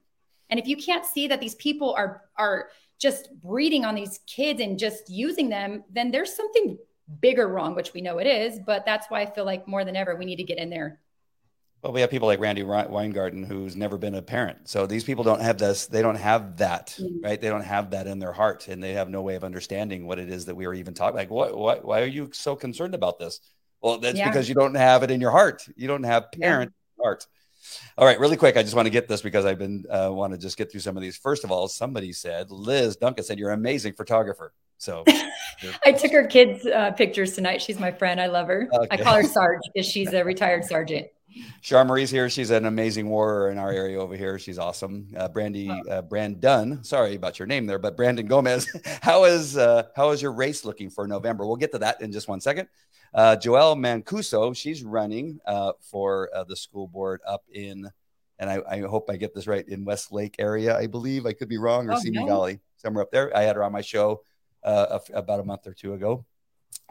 And 0.49 0.59
if 0.59 0.65
you 0.65 0.76
can't 0.76 1.05
see 1.05 1.28
that 1.28 1.39
these 1.39 1.53
people 1.53 1.93
are 1.93 2.24
are 2.36 2.70
just 2.97 3.30
breeding 3.39 3.86
on 3.86 3.93
these 3.93 4.20
kids 4.26 4.59
and 4.59 4.80
just 4.80 5.11
using 5.11 5.47
them, 5.47 5.84
then 5.91 6.09
there's 6.09 6.36
something 6.36 6.76
bigger 7.22 7.47
wrong, 7.47 7.76
which 7.76 7.93
we 7.93 8.01
know 8.01 8.17
it 8.17 8.26
is. 8.26 8.59
But 8.65 8.84
that's 8.84 9.05
why 9.11 9.22
I 9.22 9.28
feel 9.28 9.45
like 9.45 9.67
more 9.67 9.86
than 9.86 9.95
ever 9.95 10.15
we 10.15 10.26
need 10.26 10.38
to 10.38 10.43
get 10.43 10.57
in 10.57 10.72
there 10.72 10.99
well, 11.82 11.93
we 11.93 12.01
have 12.01 12.09
people 12.09 12.27
like 12.27 12.39
Randi 12.39 12.63
Weingarten 12.63 13.43
who's 13.43 13.75
never 13.75 13.97
been 13.97 14.15
a 14.15 14.21
parent. 14.21 14.67
So 14.67 14.86
these 14.86 15.03
people 15.03 15.23
don't 15.23 15.41
have 15.41 15.57
this, 15.57 15.88
they 15.88 16.01
don't 16.01 16.15
have 16.15 16.57
that, 16.57 16.97
mm-hmm. 16.99 17.23
right? 17.23 17.39
They 17.39 17.47
don't 17.47 17.63
have 17.63 17.91
that 17.91 18.05
in 18.05 18.19
their 18.19 18.34
heart 18.34 18.67
and 18.67 18.84
they 18.84 18.93
have 18.93 19.09
no 19.09 19.21
way 19.21 19.36
of 19.36 19.43
understanding 19.43 20.05
what 20.05 20.19
it 20.19 20.30
is 20.30 20.45
that 20.45 20.55
we 20.55 20.65
are 20.65 20.73
even 20.73 20.93
talking. 20.93 21.15
Like, 21.15 21.30
what, 21.30 21.57
what, 21.57 21.86
why 21.86 22.01
are 22.01 22.07
you 22.07 22.30
so 22.34 22.55
concerned 22.55 22.95
about 22.95 23.17
this? 23.17 23.39
Well, 23.82 23.97
that's 23.97 24.17
yeah. 24.17 24.30
because 24.30 24.49
you 24.49 24.55
don't 24.55 24.75
have 24.75 25.03
it 25.03 25.11
in 25.11 25.21
your 25.21 25.32
heart. 25.32 25.65
You 25.77 25.88
don't 25.88 26.03
have 26.03 26.32
parent 26.34 26.73
yeah. 26.97 27.03
heart. 27.03 27.27
All 27.97 28.05
right, 28.05 28.19
really 28.19 28.36
quick. 28.36 28.57
I 28.57 28.63
just 28.63 28.75
want 28.75 28.88
to 28.88 28.91
get 28.91 29.07
this 29.07 29.21
because 29.21 29.45
I've 29.45 29.59
been 29.59 29.86
uh, 29.89 30.09
want 30.11 30.34
to 30.34 30.39
just 30.39 30.57
get 30.57 30.71
through 30.71 30.80
some 30.82 30.97
of 30.97 31.01
these. 31.03 31.17
First 31.17 31.43
of 31.43 31.51
all, 31.51 31.67
somebody 31.67 32.11
said 32.13 32.51
Liz 32.51 32.95
Duncan 32.95 33.23
said 33.23 33.38
you're 33.38 33.51
an 33.51 33.59
amazing 33.59 33.93
photographer. 33.93 34.53
So 34.77 35.03
I 35.86 35.91
took 35.91 36.11
her 36.11 36.25
kids' 36.25 36.65
uh, 36.65 36.91
pictures 36.91 37.36
tonight. 37.36 37.61
She's 37.61 37.80
my 37.80 37.91
friend. 37.91 38.19
I 38.19 38.27
love 38.27 38.47
her. 38.47 38.69
Okay. 38.73 38.88
I 38.91 38.97
call 39.01 39.15
her 39.15 39.23
Sarge 39.23 39.59
because 39.73 39.88
she's 39.88 40.13
a 40.13 40.23
retired 40.23 40.65
sergeant. 40.65 41.07
Char 41.61 41.86
Marie's 41.86 42.09
here. 42.09 42.30
She's 42.30 42.49
an 42.49 42.65
amazing 42.65 43.09
warrior 43.09 43.51
in 43.51 43.57
our 43.57 43.71
area 43.71 43.99
over 43.99 44.15
here. 44.15 44.39
She's 44.39 44.57
awesome. 44.57 45.07
Uh, 45.15 45.27
Brandy, 45.27 45.69
uh, 45.69 46.01
Brandon. 46.01 46.84
Sorry 46.84 47.15
about 47.15 47.39
your 47.39 47.47
name 47.47 47.65
there, 47.65 47.80
but 47.80 47.97
Brandon 47.97 48.25
Gomez. 48.25 48.67
how 49.01 49.25
is 49.25 49.57
uh, 49.57 49.84
how 49.95 50.11
is 50.11 50.21
your 50.21 50.32
race 50.32 50.65
looking 50.65 50.89
for 50.89 51.07
November? 51.07 51.45
We'll 51.45 51.57
get 51.57 51.71
to 51.73 51.80
that 51.80 52.01
in 52.01 52.11
just 52.11 52.27
one 52.27 52.41
second. 52.41 52.67
Uh, 53.13 53.36
Joelle 53.36 53.77
Mancuso. 53.77 54.55
She's 54.55 54.84
running 54.84 55.39
uh, 55.45 55.73
for 55.82 56.30
uh, 56.34 56.43
the 56.43 56.55
school 56.55 56.88
board 56.88 57.21
up 57.27 57.43
in, 57.51 57.89
and 58.38 58.49
I, 58.49 58.61
I, 58.69 58.82
hope 58.82 59.09
I 59.09 59.17
get 59.17 59.34
this 59.34 59.47
right 59.47 59.67
in 59.67 59.84
Westlake 59.84 60.36
area. 60.39 60.77
I 60.77 60.88
believe 60.88 61.25
I 61.25 61.34
could 61.34 61.49
be 61.49 61.57
wrong 61.57 61.89
or 61.89 61.93
oh, 61.93 61.99
Simi 61.99 62.19
no. 62.19 62.27
Valley, 62.27 62.59
somewhere 62.77 63.03
up 63.03 63.11
there. 63.11 63.36
I 63.36 63.41
had 63.41 63.55
her 63.55 63.63
on 63.63 63.71
my 63.71 63.82
show 63.82 64.21
uh, 64.63 64.99
about 65.13 65.39
a 65.39 65.43
month 65.43 65.65
or 65.65 65.73
two 65.73 65.93
ago, 65.93 66.25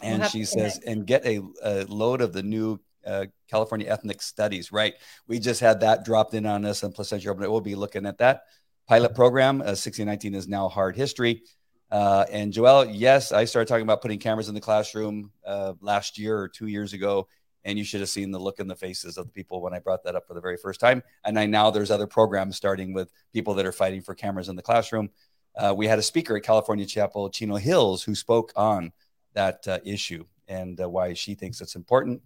and 0.02 0.24
she 0.26 0.44
says, 0.44 0.80
and 0.84 1.06
get 1.06 1.24
a, 1.24 1.40
a 1.62 1.84
load 1.84 2.20
of 2.20 2.32
the 2.32 2.42
new 2.42 2.80
uh, 3.06 3.26
California 3.48 3.88
Ethnic 3.88 4.22
Studies, 4.22 4.72
right? 4.72 4.94
We 5.26 5.38
just 5.38 5.60
had 5.60 5.80
that 5.80 6.04
dropped 6.04 6.34
in 6.34 6.46
on 6.46 6.64
us 6.64 6.82
in 6.82 6.92
Placentia 6.92 7.24
Yorba. 7.24 7.50
We'll 7.50 7.60
be 7.60 7.74
looking 7.74 8.06
at 8.06 8.18
that 8.18 8.42
pilot 8.86 9.14
program. 9.14 9.60
Uh, 9.60 9.76
1619 9.76 10.34
is 10.34 10.48
now 10.48 10.68
hard 10.68 10.96
history. 10.96 11.42
Uh, 11.90 12.26
and 12.30 12.52
Joelle, 12.52 12.90
yes, 12.92 13.32
I 13.32 13.44
started 13.44 13.68
talking 13.68 13.82
about 13.82 14.02
putting 14.02 14.18
cameras 14.18 14.48
in 14.48 14.54
the 14.54 14.60
classroom 14.60 15.30
uh, 15.46 15.74
last 15.80 16.18
year 16.18 16.38
or 16.38 16.48
two 16.48 16.66
years 16.66 16.92
ago. 16.92 17.28
And 17.64 17.78
you 17.78 17.84
should 17.84 18.00
have 18.00 18.08
seen 18.08 18.30
the 18.30 18.38
look 18.38 18.60
in 18.60 18.68
the 18.68 18.76
faces 18.76 19.18
of 19.18 19.26
the 19.26 19.32
people 19.32 19.60
when 19.60 19.74
I 19.74 19.78
brought 19.78 20.04
that 20.04 20.14
up 20.14 20.26
for 20.26 20.34
the 20.34 20.40
very 20.40 20.56
first 20.56 20.80
time. 20.80 21.02
And 21.24 21.38
I 21.38 21.46
now 21.46 21.70
there's 21.70 21.90
other 21.90 22.06
programs 22.06 22.56
starting 22.56 22.94
with 22.94 23.10
people 23.32 23.54
that 23.54 23.66
are 23.66 23.72
fighting 23.72 24.00
for 24.00 24.14
cameras 24.14 24.48
in 24.48 24.56
the 24.56 24.62
classroom. 24.62 25.10
Uh, 25.56 25.74
we 25.76 25.86
had 25.86 25.98
a 25.98 26.02
speaker 26.02 26.36
at 26.36 26.44
Calvary 26.44 26.86
Chapel, 26.86 27.28
Chino 27.30 27.56
Hills, 27.56 28.02
who 28.02 28.14
spoke 28.14 28.52
on 28.54 28.92
that 29.34 29.66
uh, 29.66 29.78
issue 29.84 30.24
and 30.46 30.80
uh, 30.80 30.88
why 30.88 31.12
she 31.14 31.34
thinks 31.34 31.60
it's 31.60 31.74
important 31.74 32.22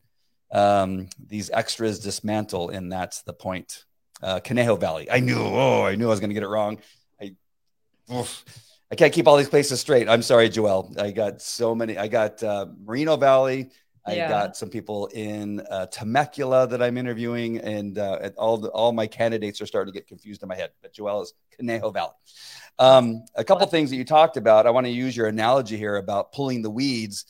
um, 0.52 1.08
these 1.26 1.50
extras 1.50 1.98
dismantle, 1.98 2.70
and 2.70 2.92
that's 2.92 3.22
the 3.22 3.32
point. 3.32 3.84
Uh, 4.22 4.38
Conejo 4.38 4.76
Valley. 4.76 5.10
I 5.10 5.18
knew. 5.18 5.38
Oh, 5.38 5.84
I 5.84 5.96
knew 5.96 6.06
I 6.06 6.10
was 6.10 6.20
going 6.20 6.30
to 6.30 6.34
get 6.34 6.44
it 6.44 6.48
wrong. 6.48 6.78
I, 7.20 7.34
oof, 8.12 8.44
I 8.90 8.94
can't 8.94 9.12
keep 9.12 9.26
all 9.26 9.36
these 9.36 9.48
places 9.48 9.80
straight. 9.80 10.08
I'm 10.08 10.22
sorry, 10.22 10.48
Joelle. 10.48 10.96
I 11.00 11.10
got 11.10 11.42
so 11.42 11.74
many. 11.74 11.98
I 11.98 12.06
got 12.06 12.40
uh, 12.42 12.66
Moreno 12.84 13.16
Valley. 13.16 13.70
I 14.04 14.14
yeah. 14.14 14.28
got 14.28 14.56
some 14.56 14.68
people 14.68 15.06
in 15.06 15.60
uh, 15.70 15.86
Temecula 15.86 16.66
that 16.66 16.82
I'm 16.82 16.98
interviewing, 16.98 17.58
and 17.58 17.98
uh, 17.98 18.30
all 18.36 18.58
the, 18.58 18.68
all 18.70 18.92
my 18.92 19.06
candidates 19.06 19.60
are 19.60 19.66
starting 19.66 19.92
to 19.92 19.98
get 19.98 20.08
confused 20.08 20.42
in 20.42 20.48
my 20.48 20.56
head. 20.56 20.70
But 20.82 20.92
Joelle 20.92 21.22
is 21.22 21.34
Conejo 21.56 21.90
Valley. 21.90 22.14
Um, 22.78 23.24
a 23.36 23.44
couple 23.44 23.66
things 23.66 23.90
that 23.90 23.96
you 23.96 24.04
talked 24.04 24.36
about. 24.36 24.66
I 24.66 24.70
want 24.70 24.86
to 24.86 24.92
use 24.92 25.16
your 25.16 25.28
analogy 25.28 25.76
here 25.76 25.96
about 25.96 26.32
pulling 26.32 26.62
the 26.62 26.70
weeds 26.70 27.24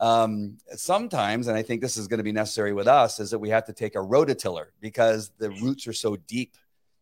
um, 0.00 0.58
sometimes, 0.76 1.48
and 1.48 1.56
I 1.56 1.62
think 1.62 1.80
this 1.80 1.96
is 1.96 2.06
going 2.06 2.18
to 2.18 2.24
be 2.24 2.32
necessary 2.32 2.72
with 2.72 2.86
us, 2.86 3.18
is 3.20 3.30
that 3.30 3.38
we 3.38 3.50
have 3.50 3.64
to 3.66 3.72
take 3.72 3.94
a 3.94 3.98
rototiller 3.98 4.66
because 4.80 5.30
the 5.38 5.50
roots 5.50 5.86
are 5.86 5.92
so 5.92 6.16
deep, 6.16 6.54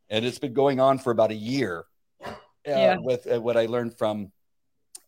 and 0.08 0.24
it's 0.24 0.38
been 0.38 0.54
going 0.54 0.80
on 0.80 0.98
for 0.98 1.10
about 1.10 1.30
a 1.30 1.34
year. 1.34 1.84
Uh, 2.24 2.30
yeah. 2.66 2.96
With 2.98 3.30
uh, 3.30 3.40
what 3.40 3.56
I 3.56 3.66
learned 3.66 3.96
from 3.96 4.32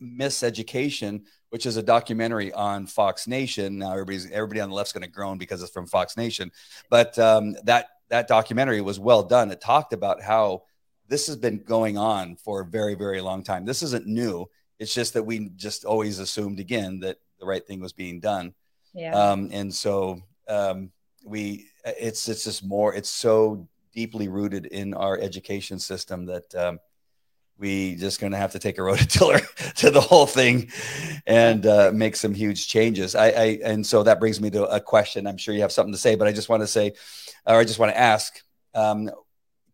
Miseducation, 0.00 1.22
which 1.50 1.66
is 1.66 1.76
a 1.76 1.82
documentary 1.82 2.52
on 2.52 2.86
Fox 2.86 3.26
Nation. 3.26 3.78
Now 3.78 3.92
everybody's 3.92 4.30
everybody 4.30 4.60
on 4.60 4.68
the 4.68 4.74
left's 4.74 4.92
going 4.92 5.02
to 5.02 5.10
groan 5.10 5.38
because 5.38 5.62
it's 5.62 5.72
from 5.72 5.86
Fox 5.86 6.16
Nation, 6.16 6.52
but 6.90 7.18
um, 7.18 7.56
that 7.64 7.86
that 8.10 8.28
documentary 8.28 8.80
was 8.80 9.00
well 9.00 9.22
done. 9.22 9.50
It 9.50 9.60
talked 9.60 9.92
about 9.92 10.22
how 10.22 10.62
this 11.08 11.26
has 11.26 11.36
been 11.36 11.58
going 11.58 11.98
on 11.98 12.36
for 12.36 12.60
a 12.60 12.64
very 12.64 12.94
very 12.94 13.20
long 13.20 13.42
time. 13.42 13.64
This 13.64 13.82
isn't 13.82 14.06
new. 14.06 14.46
It's 14.78 14.94
just 14.94 15.14
that 15.14 15.24
we 15.24 15.48
just 15.56 15.84
always 15.84 16.20
assumed 16.20 16.60
again 16.60 17.00
that 17.00 17.16
the 17.38 17.46
right 17.46 17.66
thing 17.66 17.80
was 17.80 17.92
being 17.92 18.20
done. 18.20 18.54
Yeah. 18.94 19.14
Um, 19.14 19.50
and 19.52 19.74
so 19.74 20.20
um, 20.48 20.90
we, 21.24 21.66
it's 21.84 22.28
it's 22.28 22.44
just 22.44 22.64
more. 22.64 22.94
It's 22.94 23.10
so 23.10 23.68
deeply 23.92 24.28
rooted 24.28 24.66
in 24.66 24.94
our 24.94 25.18
education 25.18 25.78
system 25.78 26.26
that 26.26 26.54
um, 26.54 26.78
we 27.58 27.96
just 27.96 28.20
going 28.20 28.32
to 28.32 28.38
have 28.38 28.52
to 28.52 28.58
take 28.58 28.78
a 28.78 28.80
rototiller 28.80 29.74
to 29.74 29.90
the 29.90 30.00
whole 30.00 30.26
thing 30.26 30.70
and 31.26 31.66
uh, 31.66 31.90
make 31.92 32.16
some 32.16 32.34
huge 32.34 32.68
changes. 32.68 33.14
I, 33.14 33.28
I 33.28 33.58
and 33.64 33.86
so 33.86 34.02
that 34.04 34.20
brings 34.20 34.40
me 34.40 34.50
to 34.50 34.64
a 34.64 34.80
question. 34.80 35.26
I'm 35.26 35.36
sure 35.36 35.54
you 35.54 35.62
have 35.62 35.72
something 35.72 35.92
to 35.92 35.98
say, 35.98 36.14
but 36.14 36.28
I 36.28 36.32
just 36.32 36.48
want 36.48 36.62
to 36.62 36.66
say, 36.66 36.92
or 37.46 37.56
I 37.56 37.64
just 37.64 37.78
want 37.78 37.92
to 37.92 37.98
ask. 37.98 38.40
Um, 38.74 39.10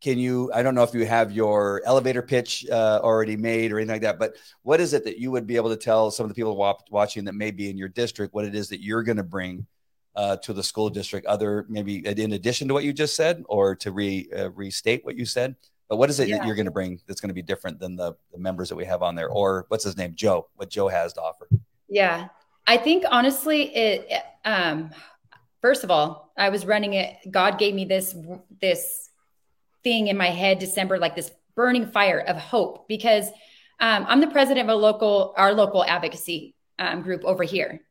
can 0.05 0.18
you 0.18 0.50
i 0.52 0.62
don't 0.62 0.74
know 0.74 0.82
if 0.82 0.92
you 0.92 1.07
have 1.07 1.32
your 1.32 1.80
elevator 1.86 2.20
pitch 2.20 2.66
uh, 2.70 3.00
already 3.02 3.36
made 3.36 3.72
or 3.72 3.78
anything 3.78 3.94
like 3.94 4.02
that 4.02 4.18
but 4.18 4.36
what 4.62 4.78
is 4.78 4.92
it 4.92 5.02
that 5.02 5.18
you 5.18 5.30
would 5.30 5.46
be 5.46 5.57
able 5.57 5.70
to 5.70 5.76
tell 5.76 6.11
some 6.11 6.24
of 6.24 6.28
the 6.28 6.34
people 6.34 6.76
watching 6.90 7.24
that 7.24 7.34
may 7.34 7.50
be 7.50 7.70
in 7.70 7.78
your 7.78 7.88
district 7.88 8.34
what 8.34 8.44
it 8.44 8.55
is 8.55 8.68
that 8.68 8.82
you're 8.82 9.02
going 9.02 9.16
to 9.16 9.22
bring 9.22 9.66
uh, 10.14 10.36
to 10.36 10.52
the 10.52 10.62
school 10.62 10.90
district 10.90 11.26
other 11.26 11.64
maybe 11.68 12.07
in 12.07 12.34
addition 12.34 12.68
to 12.68 12.74
what 12.74 12.84
you 12.84 12.92
just 12.92 13.16
said 13.16 13.42
or 13.48 13.74
to 13.74 13.90
re 13.92 14.28
uh, 14.36 14.50
restate 14.50 15.05
what 15.05 15.16
you 15.16 15.24
said? 15.24 15.57
But 15.88 15.96
what 15.96 16.09
is 16.09 16.18
it 16.18 16.28
yeah. 16.28 16.38
that 16.38 16.46
you're 16.46 16.55
going 16.55 16.66
to 16.66 16.72
bring 16.72 17.00
that's 17.07 17.20
going 17.20 17.28
to 17.28 17.34
be 17.34 17.42
different 17.42 17.78
than 17.78 17.96
the, 17.96 18.14
the 18.32 18.38
members 18.38 18.68
that 18.68 18.76
we 18.76 18.84
have 18.84 19.02
on 19.02 19.14
there 19.14 19.28
or 19.28 19.66
what's 19.68 19.84
his 19.84 19.96
name? 19.96 20.12
Joe 20.14 20.48
what 20.55 20.70
joe 20.70 20.88
has 20.88 21.12
to 21.14 21.20
offer. 21.20 21.48
Yeah. 21.88 22.28
I 22.66 22.76
think 22.76 23.05
honestly 23.11 23.74
it 23.74 24.22
um 24.44 24.90
first 25.61 25.84
of 25.84 25.90
all 25.90 26.32
i 26.36 26.48
was 26.48 26.66
running 26.66 26.94
it 26.94 27.16
god 27.30 27.59
gave 27.59 27.74
me 27.74 27.84
this 27.84 28.14
this 28.61 29.03
thing 29.85 30.09
in 30.09 30.16
my 30.16 30.30
head 30.30 30.59
December, 30.59 30.99
like 30.99 31.14
this 31.14 31.30
burning 31.55 31.87
fire 31.87 32.18
of 32.18 32.37
hope, 32.37 32.89
because 32.89 33.28
um, 33.78 34.07
I'm 34.09 34.20
the 34.20 34.26
president 34.26 34.68
of 34.68 34.74
a 34.74 34.78
local, 34.78 35.35
our 35.37 35.53
local 35.53 35.85
advocacy 35.85 36.55
um, 36.78 37.03
group 37.03 37.22
over 37.24 37.45
here. 37.45 37.82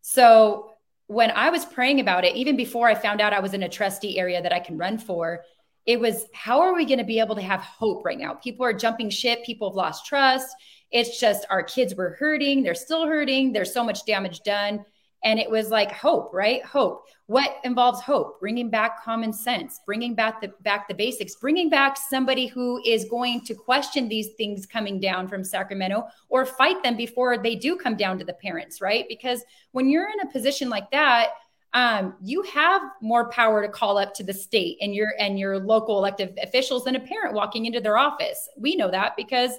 So 0.00 0.70
when 1.06 1.30
I 1.32 1.50
was 1.50 1.64
praying 1.64 2.00
about 2.00 2.24
it, 2.24 2.36
even 2.36 2.56
before 2.56 2.88
I 2.88 2.94
found 2.94 3.20
out 3.20 3.32
I 3.32 3.40
was 3.40 3.52
in 3.52 3.62
a 3.62 3.68
trustee 3.68 4.18
area 4.18 4.40
that 4.40 4.52
I 4.52 4.60
can 4.60 4.78
run 4.78 4.96
for, 4.96 5.42
it 5.86 5.98
was 5.98 6.26
how 6.32 6.60
are 6.60 6.74
we 6.74 6.84
going 6.84 6.98
to 6.98 7.04
be 7.04 7.18
able 7.18 7.34
to 7.34 7.42
have 7.42 7.60
hope 7.60 8.04
right 8.04 8.18
now? 8.18 8.34
People 8.34 8.64
are 8.64 8.72
jumping 8.72 9.10
ship, 9.10 9.44
people 9.44 9.70
have 9.70 9.76
lost 9.76 10.06
trust. 10.06 10.54
It's 10.90 11.20
just 11.20 11.46
our 11.50 11.62
kids 11.62 11.94
were 11.94 12.16
hurting, 12.18 12.62
they're 12.62 12.74
still 12.74 13.06
hurting, 13.06 13.52
there's 13.52 13.72
so 13.72 13.84
much 13.84 14.04
damage 14.04 14.40
done. 14.40 14.84
And 15.22 15.38
it 15.38 15.50
was 15.50 15.70
like 15.70 15.92
hope 15.92 16.30
right? 16.32 16.64
Hope. 16.64 17.04
What 17.26 17.58
involves 17.64 18.00
hope? 18.00 18.40
Bringing 18.40 18.70
back 18.70 19.04
common 19.04 19.32
sense 19.32 19.80
bringing 19.86 20.14
back 20.14 20.40
the 20.40 20.52
back 20.62 20.88
the 20.88 20.94
basics 20.94 21.36
bringing 21.36 21.70
back 21.70 21.96
somebody 21.96 22.46
who 22.46 22.80
is 22.84 23.04
going 23.04 23.42
to 23.42 23.54
question 23.54 24.08
these 24.08 24.30
things 24.36 24.66
coming 24.66 25.00
down 25.00 25.28
from 25.28 25.44
sacramento 25.44 26.04
or 26.28 26.44
fight 26.44 26.82
them 26.82 26.96
before 26.96 27.38
they 27.38 27.54
do 27.54 27.76
come 27.76 27.96
down 27.96 28.18
to 28.18 28.24
the 28.24 28.34
parents 28.34 28.80
right? 28.80 29.06
Because 29.08 29.42
when 29.72 29.88
you're 29.88 30.08
in 30.10 30.20
a 30.20 30.32
position 30.32 30.68
like 30.68 30.90
that 30.90 31.30
um, 31.72 32.16
you 32.22 32.42
have 32.42 32.82
more 33.00 33.30
power 33.30 33.62
to 33.62 33.68
call 33.68 33.96
up 33.96 34.12
to 34.14 34.24
the 34.24 34.34
state 34.34 34.78
and 34.80 34.94
your 34.94 35.12
and 35.18 35.38
your 35.38 35.58
local 35.58 35.98
elected 35.98 36.38
officials 36.42 36.84
than 36.84 36.96
a 36.96 37.00
parent 37.00 37.34
walking 37.34 37.66
into 37.66 37.80
their 37.80 37.96
office. 37.96 38.48
We 38.56 38.74
know 38.74 38.90
that 38.90 39.16
because 39.16 39.52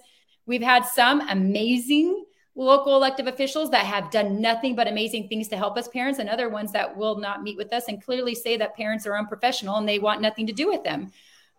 we've 0.45 0.61
had 0.61 0.85
some 0.85 1.21
amazing 1.29 2.25
local 2.55 2.95
elective 2.95 3.27
officials 3.27 3.69
that 3.71 3.85
have 3.85 4.11
done 4.11 4.41
nothing 4.41 4.75
but 4.75 4.87
amazing 4.87 5.27
things 5.27 5.47
to 5.47 5.57
help 5.57 5.77
us 5.77 5.87
parents 5.87 6.19
and 6.19 6.29
other 6.29 6.49
ones 6.49 6.71
that 6.73 6.95
will 6.95 7.17
not 7.17 7.43
meet 7.43 7.57
with 7.57 7.71
us 7.71 7.85
and 7.87 8.03
clearly 8.03 8.35
say 8.35 8.57
that 8.57 8.75
parents 8.75 9.07
are 9.07 9.17
unprofessional 9.17 9.77
and 9.77 9.87
they 9.87 9.99
want 9.99 10.21
nothing 10.21 10.47
to 10.47 10.53
do 10.53 10.67
with 10.67 10.83
them. 10.83 11.11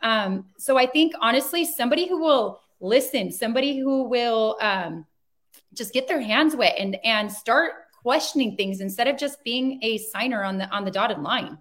Um, 0.03 0.47
so 0.59 0.77
i 0.77 0.85
think 0.87 1.13
honestly 1.21 1.65
somebody 1.65 2.09
who 2.09 2.21
will 2.21 2.61
listen 2.81 3.31
somebody 3.31 3.79
who 3.79 4.03
will 4.03 4.59
um, 4.61 5.07
just 5.75 5.95
get 5.95 6.09
their 6.09 6.21
hands 6.21 6.57
wet 6.57 6.75
and 6.79 6.99
and 7.05 7.31
start 7.31 7.73
questioning 8.03 8.57
things 8.57 8.81
instead 8.81 9.07
of 9.07 9.17
just 9.17 9.43
being 9.45 9.79
a 9.83 9.99
signer 9.99 10.43
on 10.43 10.59
the 10.59 10.69
on 10.71 10.85
the 10.85 10.91
dotted 10.91 11.19
line. 11.19 11.59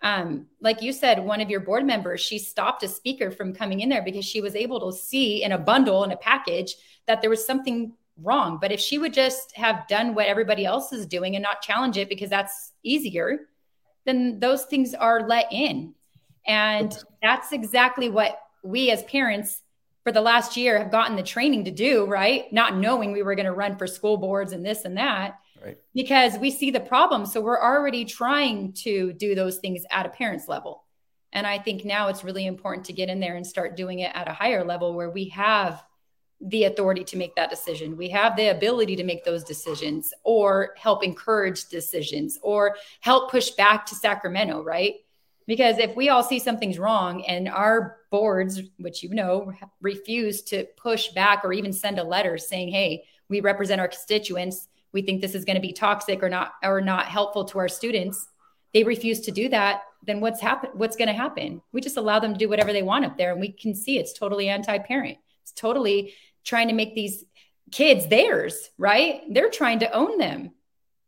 Um, 0.00 0.46
like 0.60 0.82
you 0.82 0.92
said, 0.92 1.24
one 1.24 1.40
of 1.40 1.48
your 1.48 1.60
board 1.60 1.84
members, 1.84 2.20
she 2.20 2.40
stopped 2.40 2.82
a 2.82 2.88
speaker 2.88 3.30
from 3.30 3.54
coming 3.54 3.80
in 3.80 3.88
there 3.88 4.02
because 4.02 4.24
she 4.24 4.40
was 4.40 4.56
able 4.56 4.80
to 4.80 4.98
see 4.98 5.44
in 5.44 5.52
a 5.52 5.58
bundle 5.58 6.02
in 6.02 6.10
a 6.10 6.16
package 6.16 6.74
that 7.06 7.20
there 7.20 7.30
was 7.30 7.46
something 7.46 7.92
wrong. 8.16 8.58
But 8.60 8.72
if 8.72 8.80
she 8.80 8.98
would 8.98 9.12
just 9.12 9.56
have 9.56 9.86
done 9.88 10.14
what 10.14 10.26
everybody 10.26 10.64
else 10.64 10.92
is 10.92 11.06
doing 11.06 11.36
and 11.36 11.42
not 11.42 11.62
challenge 11.62 11.96
it 11.96 12.08
because 12.08 12.30
that's 12.30 12.72
easier, 12.82 13.40
then 14.04 14.38
those 14.40 14.64
things 14.64 14.94
are 14.94 15.26
let 15.26 15.52
in. 15.52 15.94
And 16.46 16.96
that's 17.22 17.52
exactly 17.52 18.08
what 18.08 18.38
we 18.62 18.90
as 18.90 19.02
parents 19.04 19.62
for 20.02 20.12
the 20.12 20.20
last 20.20 20.56
year 20.56 20.78
have 20.78 20.90
gotten 20.90 21.16
the 21.16 21.22
training 21.22 21.64
to 21.64 21.70
do, 21.70 22.04
right? 22.06 22.52
Not 22.52 22.76
knowing 22.76 23.12
we 23.12 23.22
were 23.22 23.36
going 23.36 23.46
to 23.46 23.52
run 23.52 23.76
for 23.76 23.86
school 23.86 24.16
boards 24.16 24.52
and 24.52 24.64
this 24.64 24.84
and 24.84 24.96
that. 24.96 25.38
Right. 25.64 25.78
Because 25.94 26.36
we 26.38 26.50
see 26.50 26.72
the 26.72 26.80
problem. 26.80 27.24
So 27.24 27.40
we're 27.40 27.62
already 27.62 28.04
trying 28.04 28.72
to 28.82 29.12
do 29.12 29.36
those 29.36 29.58
things 29.58 29.84
at 29.92 30.06
a 30.06 30.08
parent's 30.08 30.48
level. 30.48 30.82
And 31.32 31.46
I 31.46 31.58
think 31.58 31.84
now 31.84 32.08
it's 32.08 32.24
really 32.24 32.46
important 32.46 32.86
to 32.86 32.92
get 32.92 33.08
in 33.08 33.20
there 33.20 33.36
and 33.36 33.46
start 33.46 33.76
doing 33.76 34.00
it 34.00 34.10
at 34.14 34.28
a 34.28 34.32
higher 34.32 34.64
level 34.64 34.94
where 34.94 35.10
we 35.10 35.28
have 35.28 35.82
the 36.42 36.64
authority 36.64 37.04
to 37.04 37.16
make 37.16 37.34
that 37.36 37.50
decision. 37.50 37.96
We 37.96 38.08
have 38.10 38.36
the 38.36 38.48
ability 38.48 38.96
to 38.96 39.04
make 39.04 39.24
those 39.24 39.44
decisions 39.44 40.12
or 40.24 40.74
help 40.76 41.04
encourage 41.04 41.66
decisions 41.66 42.38
or 42.42 42.76
help 43.00 43.30
push 43.30 43.50
back 43.50 43.86
to 43.86 43.94
Sacramento, 43.94 44.62
right? 44.62 44.96
Because 45.46 45.78
if 45.78 45.94
we 45.96 46.08
all 46.08 46.22
see 46.22 46.38
something's 46.38 46.78
wrong 46.78 47.24
and 47.24 47.48
our 47.48 47.98
boards, 48.10 48.60
which 48.78 49.02
you 49.02 49.10
know, 49.10 49.52
refuse 49.80 50.42
to 50.42 50.66
push 50.76 51.08
back 51.08 51.44
or 51.44 51.52
even 51.52 51.72
send 51.72 51.98
a 51.98 52.04
letter 52.04 52.38
saying, 52.38 52.68
"Hey, 52.68 53.04
we 53.28 53.40
represent 53.40 53.80
our 53.80 53.88
constituents. 53.88 54.68
We 54.92 55.02
think 55.02 55.20
this 55.20 55.34
is 55.34 55.44
going 55.44 55.56
to 55.56 55.62
be 55.62 55.72
toxic 55.72 56.22
or 56.22 56.28
not 56.28 56.54
or 56.62 56.80
not 56.80 57.06
helpful 57.06 57.44
to 57.46 57.58
our 57.58 57.68
students." 57.68 58.28
They 58.72 58.84
refuse 58.84 59.20
to 59.22 59.30
do 59.30 59.48
that, 59.50 59.82
then 60.04 60.20
what's 60.20 60.40
happen 60.40 60.70
what's 60.74 60.96
going 60.96 61.08
to 61.08 61.14
happen? 61.14 61.62
We 61.72 61.80
just 61.80 61.96
allow 61.96 62.18
them 62.18 62.32
to 62.32 62.38
do 62.38 62.48
whatever 62.48 62.72
they 62.72 62.82
want 62.82 63.04
up 63.04 63.16
there 63.16 63.32
and 63.32 63.40
we 63.40 63.52
can 63.52 63.74
see 63.74 63.98
it's 63.98 64.12
totally 64.12 64.48
anti-parent. 64.48 65.18
It's 65.42 65.52
totally 65.52 66.14
trying 66.44 66.68
to 66.68 66.74
make 66.74 66.94
these 66.94 67.24
kids 67.70 68.06
theirs, 68.06 68.70
right? 68.78 69.22
They're 69.30 69.50
trying 69.50 69.80
to 69.80 69.90
own 69.92 70.18
them. 70.18 70.50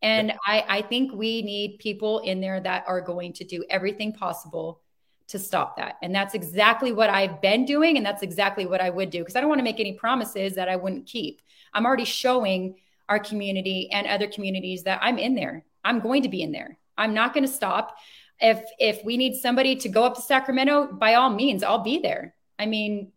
And 0.02 0.28
yeah. 0.28 0.36
I, 0.46 0.64
I 0.68 0.82
think 0.82 1.12
we 1.12 1.42
need 1.42 1.78
people 1.78 2.20
in 2.20 2.40
there 2.40 2.60
that 2.60 2.84
are 2.86 3.00
going 3.00 3.32
to 3.34 3.44
do 3.44 3.64
everything 3.70 4.12
possible 4.12 4.80
to 5.28 5.38
stop 5.38 5.76
that. 5.78 5.96
And 6.02 6.14
that's 6.14 6.34
exactly 6.34 6.92
what 6.92 7.10
I've 7.10 7.40
been 7.40 7.64
doing. 7.64 7.96
And 7.96 8.04
that's 8.04 8.22
exactly 8.22 8.66
what 8.66 8.80
I 8.80 8.90
would 8.90 9.10
do 9.10 9.20
because 9.20 9.36
I 9.36 9.40
don't 9.40 9.48
want 9.48 9.60
to 9.60 9.64
make 9.64 9.80
any 9.80 9.94
promises 9.94 10.54
that 10.56 10.68
I 10.68 10.76
wouldn't 10.76 11.06
keep. 11.06 11.40
I'm 11.72 11.86
already 11.86 12.04
showing 12.04 12.76
our 13.08 13.18
community 13.18 13.90
and 13.90 14.06
other 14.06 14.26
communities 14.26 14.82
that 14.84 14.98
I'm 15.02 15.18
in 15.18 15.34
there. 15.34 15.64
I'm 15.84 16.00
going 16.00 16.22
to 16.22 16.28
be 16.28 16.42
in 16.42 16.52
there. 16.52 16.78
I'm 16.96 17.14
not 17.14 17.34
going 17.34 17.46
to 17.46 17.52
stop. 17.52 17.96
If 18.40 18.62
if 18.78 19.04
we 19.04 19.16
need 19.16 19.36
somebody 19.36 19.76
to 19.76 19.88
go 19.88 20.04
up 20.04 20.16
to 20.16 20.22
Sacramento, 20.22 20.92
by 20.92 21.14
all 21.14 21.30
means, 21.30 21.62
I'll 21.62 21.82
be 21.82 21.98
there. 21.98 22.34
I 22.58 22.66
mean, 22.66 23.12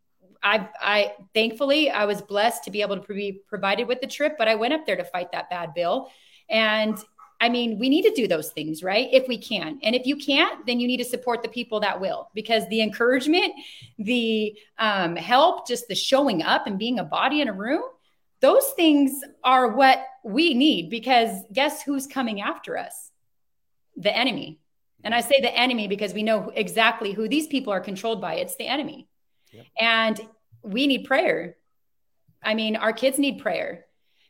I, 0.48 0.70
I 0.82 1.14
thankfully 1.34 1.90
I 1.90 2.06
was 2.06 2.22
blessed 2.22 2.64
to 2.64 2.72
be 2.72 2.82
able 2.82 2.98
to 3.00 3.14
be 3.14 3.42
provided 3.48 3.88
with 3.88 4.00
the 4.00 4.08
trip, 4.08 4.36
but 4.38 4.48
I 4.48 4.56
went 4.56 4.74
up 4.74 4.86
there 4.86 4.96
to 4.96 5.04
fight 5.04 5.32
that 5.34 5.50
bad 5.50 5.74
bill. 5.74 6.10
And 6.50 6.98
I 7.40 7.50
mean, 7.50 7.78
we 7.78 7.90
need 7.90 8.04
to 8.04 8.14
do 8.16 8.28
those 8.28 8.50
things, 8.52 8.82
right? 8.82 9.10
If 9.12 9.28
we 9.28 9.38
can. 9.38 9.80
And 9.84 9.94
if 9.94 10.06
you 10.06 10.16
can't, 10.16 10.66
then 10.66 10.80
you 10.80 10.88
need 10.88 10.98
to 10.98 11.06
support 11.06 11.44
the 11.44 11.50
people 11.50 11.82
that 11.82 12.00
will, 12.00 12.30
because 12.34 12.68
the 12.70 12.82
encouragement, 12.82 13.54
the 14.00 14.58
um, 14.80 15.16
help, 15.16 15.68
just 15.68 15.88
the 15.88 15.96
showing 15.96 16.42
up 16.42 16.66
and 16.66 16.80
being 16.80 16.98
a 16.98 17.04
body 17.04 17.42
in 17.42 17.50
a 17.50 17.54
room, 17.54 17.84
those 18.40 18.68
things 18.76 19.22
are 19.44 19.76
what 19.76 20.00
we 20.24 20.54
need. 20.54 20.90
Because 20.90 21.30
guess 21.52 21.84
who's 21.84 22.08
coming 22.08 22.42
after 22.42 22.78
us? 22.78 23.12
The 23.98 24.16
enemy. 24.16 24.60
And 25.04 25.14
I 25.14 25.22
say 25.22 25.42
the 25.42 25.56
enemy 25.56 25.88
because 25.88 26.14
we 26.14 26.24
know 26.24 26.52
exactly 26.56 27.12
who 27.12 27.28
these 27.28 27.48
people 27.48 27.72
are 27.74 27.82
controlled 27.82 28.22
by. 28.22 28.36
It's 28.36 28.56
the 28.56 28.68
enemy. 28.68 29.08
And 29.80 30.20
we 30.68 30.88
need 30.88 31.06
prayer. 31.06 31.56
I 32.44 32.54
mean, 32.54 32.76
our 32.76 32.94
kids 32.94 33.18
need 33.18 33.42
prayer. 33.42 33.86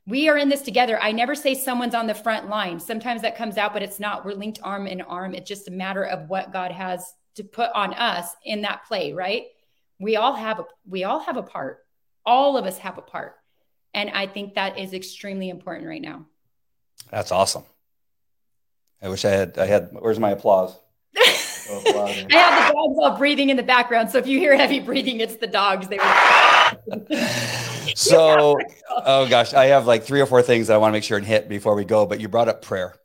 We 0.05 0.29
are 0.29 0.37
in 0.37 0.47
this 0.47 0.61
together. 0.61 0.99
I 1.01 1.11
never 1.11 1.35
say 1.35 1.53
someone's 1.53 1.95
on 1.95 2.07
the 2.07 2.15
front 2.15 2.47
line. 2.47 2.79
Sometimes 2.79 3.21
that 3.23 3.35
comes 3.35 3.57
out, 3.57 3.73
but 3.73 3.83
it's 3.83 3.99
not. 3.99 4.23
We're 4.23 4.33
linked 4.33 4.59
arm 4.63 4.87
in 4.87 5.01
arm. 5.01 5.35
It's 5.35 5.47
just 5.47 5.67
a 5.67 5.71
matter 5.71 6.03
of 6.03 6.29
what 6.29 6.53
God 6.53 6.71
has 6.71 7.13
to 7.35 7.43
put 7.43 7.69
on 7.75 7.93
us 7.93 8.33
in 8.45 8.61
that 8.61 8.85
play, 8.87 9.11
right? 9.11 9.43
We 9.99 10.15
all 10.15 10.33
have 10.33 10.59
a 10.59 10.65
we 10.87 11.03
all 11.03 11.19
have 11.19 11.37
a 11.37 11.43
part. 11.43 11.85
All 12.25 12.57
of 12.57 12.65
us 12.65 12.77
have 12.77 12.97
a 12.97 13.01
part. 13.01 13.35
And 13.93 14.09
I 14.11 14.27
think 14.27 14.53
that 14.53 14.77
is 14.77 14.93
extremely 14.93 15.49
important 15.49 15.87
right 15.87 16.01
now. 16.01 16.25
That's 17.11 17.31
awesome. 17.31 17.63
I 19.01 19.09
wish 19.09 19.25
I 19.25 19.31
had 19.31 19.57
I 19.57 19.65
had 19.65 19.89
where's 19.91 20.19
my 20.19 20.31
applause? 20.31 20.77
I 21.69 22.25
have 22.31 22.67
the 22.67 22.73
dogs 22.73 22.97
all 22.99 23.17
breathing 23.17 23.49
in 23.49 23.57
the 23.57 23.63
background. 23.63 24.09
So 24.09 24.17
if 24.17 24.27
you 24.27 24.39
hear 24.39 24.55
heavy 24.55 24.79
breathing, 24.79 25.19
it's 25.19 25.35
the 25.35 25.47
dogs. 25.47 25.87
They 25.87 25.97
were. 25.97 26.03
so, 27.95 28.59
oh 28.89 29.27
gosh, 29.27 29.53
I 29.53 29.65
have 29.67 29.85
like 29.85 30.03
three 30.03 30.21
or 30.21 30.25
four 30.25 30.41
things 30.41 30.67
that 30.67 30.75
I 30.75 30.77
want 30.77 30.91
to 30.91 30.93
make 30.93 31.03
sure 31.03 31.17
and 31.17 31.25
hit 31.25 31.49
before 31.49 31.75
we 31.75 31.85
go. 31.85 32.05
But 32.05 32.19
you 32.19 32.29
brought 32.29 32.47
up 32.47 32.61
prayer. 32.61 32.95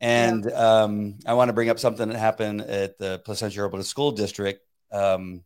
And 0.00 0.44
yeah. 0.44 0.82
um, 0.82 1.18
I 1.26 1.34
want 1.34 1.48
to 1.48 1.52
bring 1.52 1.70
up 1.70 1.78
something 1.78 2.08
that 2.08 2.16
happened 2.16 2.60
at 2.62 2.98
the 2.98 3.20
Placentia 3.24 3.56
Yorba 3.56 3.82
School 3.82 4.12
District. 4.12 4.60
Um, 4.92 5.42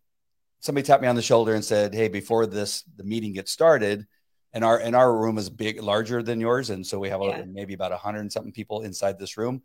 somebody 0.61 0.87
tapped 0.87 1.03
me 1.03 1.09
on 1.09 1.17
the 1.17 1.23
shoulder 1.23 1.55
and 1.55 1.65
said, 1.65 1.95
"Hey, 1.95 2.09
before 2.09 2.47
this 2.47 2.85
the 2.97 3.05
meeting 3.05 3.33
gets 3.33 3.51
started, 3.51 4.07
and 4.53 4.63
our 4.63 4.79
and 4.79 4.95
our 4.95 5.15
room 5.15 5.39
is 5.39 5.49
big, 5.49 5.83
larger 5.83 6.23
than 6.23 6.39
yours, 6.39 6.69
and 6.69 6.87
so 6.87 6.99
we 6.99 7.09
have 7.09 7.23
yeah. 7.23 7.45
maybe 7.49 7.73
about 7.73 7.93
a 7.93 7.97
hundred 7.97 8.21
and 8.21 8.33
something 8.33 8.53
people 8.53 8.83
inside 8.83 9.19
this 9.19 9.39
room 9.39 9.63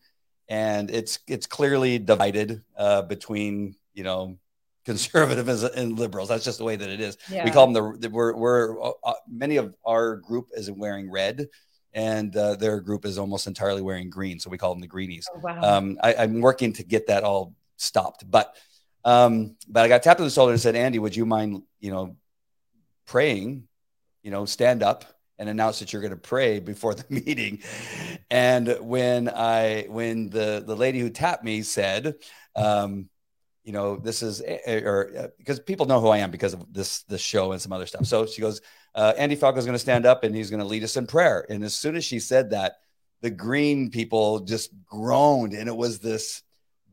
and 0.50 0.90
it's 0.90 1.20
it's 1.28 1.46
clearly 1.46 2.00
divided 2.00 2.64
uh, 2.78 3.02
between 3.04 3.76
you 3.94 4.04
know 4.04 4.38
conservatives 4.86 5.64
and 5.64 6.00
liberals. 6.00 6.30
That's 6.30 6.46
just 6.46 6.60
the 6.60 6.64
way 6.64 6.76
that 6.78 6.90
it 6.90 7.02
is. 7.02 7.18
Yeah. 7.30 7.44
We 7.44 7.52
call 7.52 7.68
them 7.68 8.00
the, 8.00 8.10
we're 8.10 8.36
we're 8.36 8.82
uh, 8.82 8.92
uh, 9.04 9.14
many 9.30 9.58
of 9.58 9.76
our 9.86 10.18
group 10.18 10.48
is 10.54 10.72
wearing 10.72 11.12
red, 11.12 11.48
and 11.94 12.36
uh, 12.36 12.56
their 12.56 12.80
group 12.80 13.06
is 13.06 13.18
almost 13.18 13.48
entirely 13.48 13.82
wearing 13.82 14.10
green. 14.10 14.40
So 14.40 14.50
we 14.50 14.58
call 14.58 14.74
them 14.74 14.82
the 14.82 14.88
greenies. 14.88 15.28
Oh, 15.34 15.40
wow. 15.40 15.62
Um, 15.62 15.98
I, 16.02 16.14
am 16.14 16.40
working 16.42 16.74
to 16.74 16.84
get 16.84 17.08
that 17.08 17.24
all 17.24 17.54
stopped, 17.76 18.30
but 18.30 18.56
um, 19.04 19.58
but 19.68 19.84
I 19.84 19.88
got 19.88 20.04
tapped 20.04 20.20
on 20.20 20.26
the 20.26 20.32
shoulder 20.32 20.54
and 20.54 20.62
said, 20.62 20.76
Andy, 20.76 21.00
would 21.00 21.16
you 21.16 21.26
mind 21.26 21.64
you 21.80 21.92
know 21.92 22.16
praying? 23.06 23.68
You 24.24 24.32
know, 24.32 24.46
stand 24.46 24.84
up 24.84 25.06
and 25.40 25.50
announce 25.50 25.80
that 25.80 25.94
you're 25.94 26.02
going 26.02 26.12
to 26.12 26.18
pray 26.18 26.60
before 26.60 26.94
the 26.94 27.06
meeting. 27.10 27.60
And 28.30 28.78
when 28.82 29.30
I, 29.30 29.86
when 29.90 30.30
the 30.30 30.64
the 30.66 30.76
lady 30.76 31.00
who 31.00 31.10
tapped 31.10 31.44
me 31.44 31.62
said, 31.62 32.16
um, 32.56 33.10
you 33.64 33.74
know, 33.74 33.98
this 33.98 34.24
is, 34.24 34.42
eh, 34.42 34.60
eh, 34.66 34.80
or 34.80 35.32
because 35.38 35.60
people 35.60 35.88
know 35.88 36.00
who 36.00 36.08
I 36.08 36.20
am 36.20 36.32
because 36.32 36.54
of 36.54 36.74
this 36.74 37.04
this 37.04 37.22
show 37.22 37.52
and 37.52 37.62
some 37.62 37.74
other 37.74 37.86
stuff. 37.86 38.06
So 38.06 38.26
she 38.26 38.42
goes, 38.42 38.62
uh, 38.96 39.14
Andy 39.18 39.36
is 39.36 39.42
going 39.42 39.66
to 39.74 39.78
stand 39.78 40.06
up 40.06 40.24
and 40.24 40.34
he's 40.34 40.50
going 40.50 40.62
to 40.62 40.66
lead 40.66 40.84
us 40.84 40.96
in 40.96 41.06
prayer. 41.06 41.46
And 41.50 41.64
as 41.64 41.76
soon 41.76 41.98
as 41.98 42.06
she 42.06 42.20
said 42.20 42.52
that, 42.52 42.78
the 43.22 43.30
green 43.30 43.90
people 43.90 44.40
just 44.42 44.72
groaned, 44.86 45.54
and 45.54 45.68
it 45.68 45.76
was 45.76 46.00
this 46.00 46.44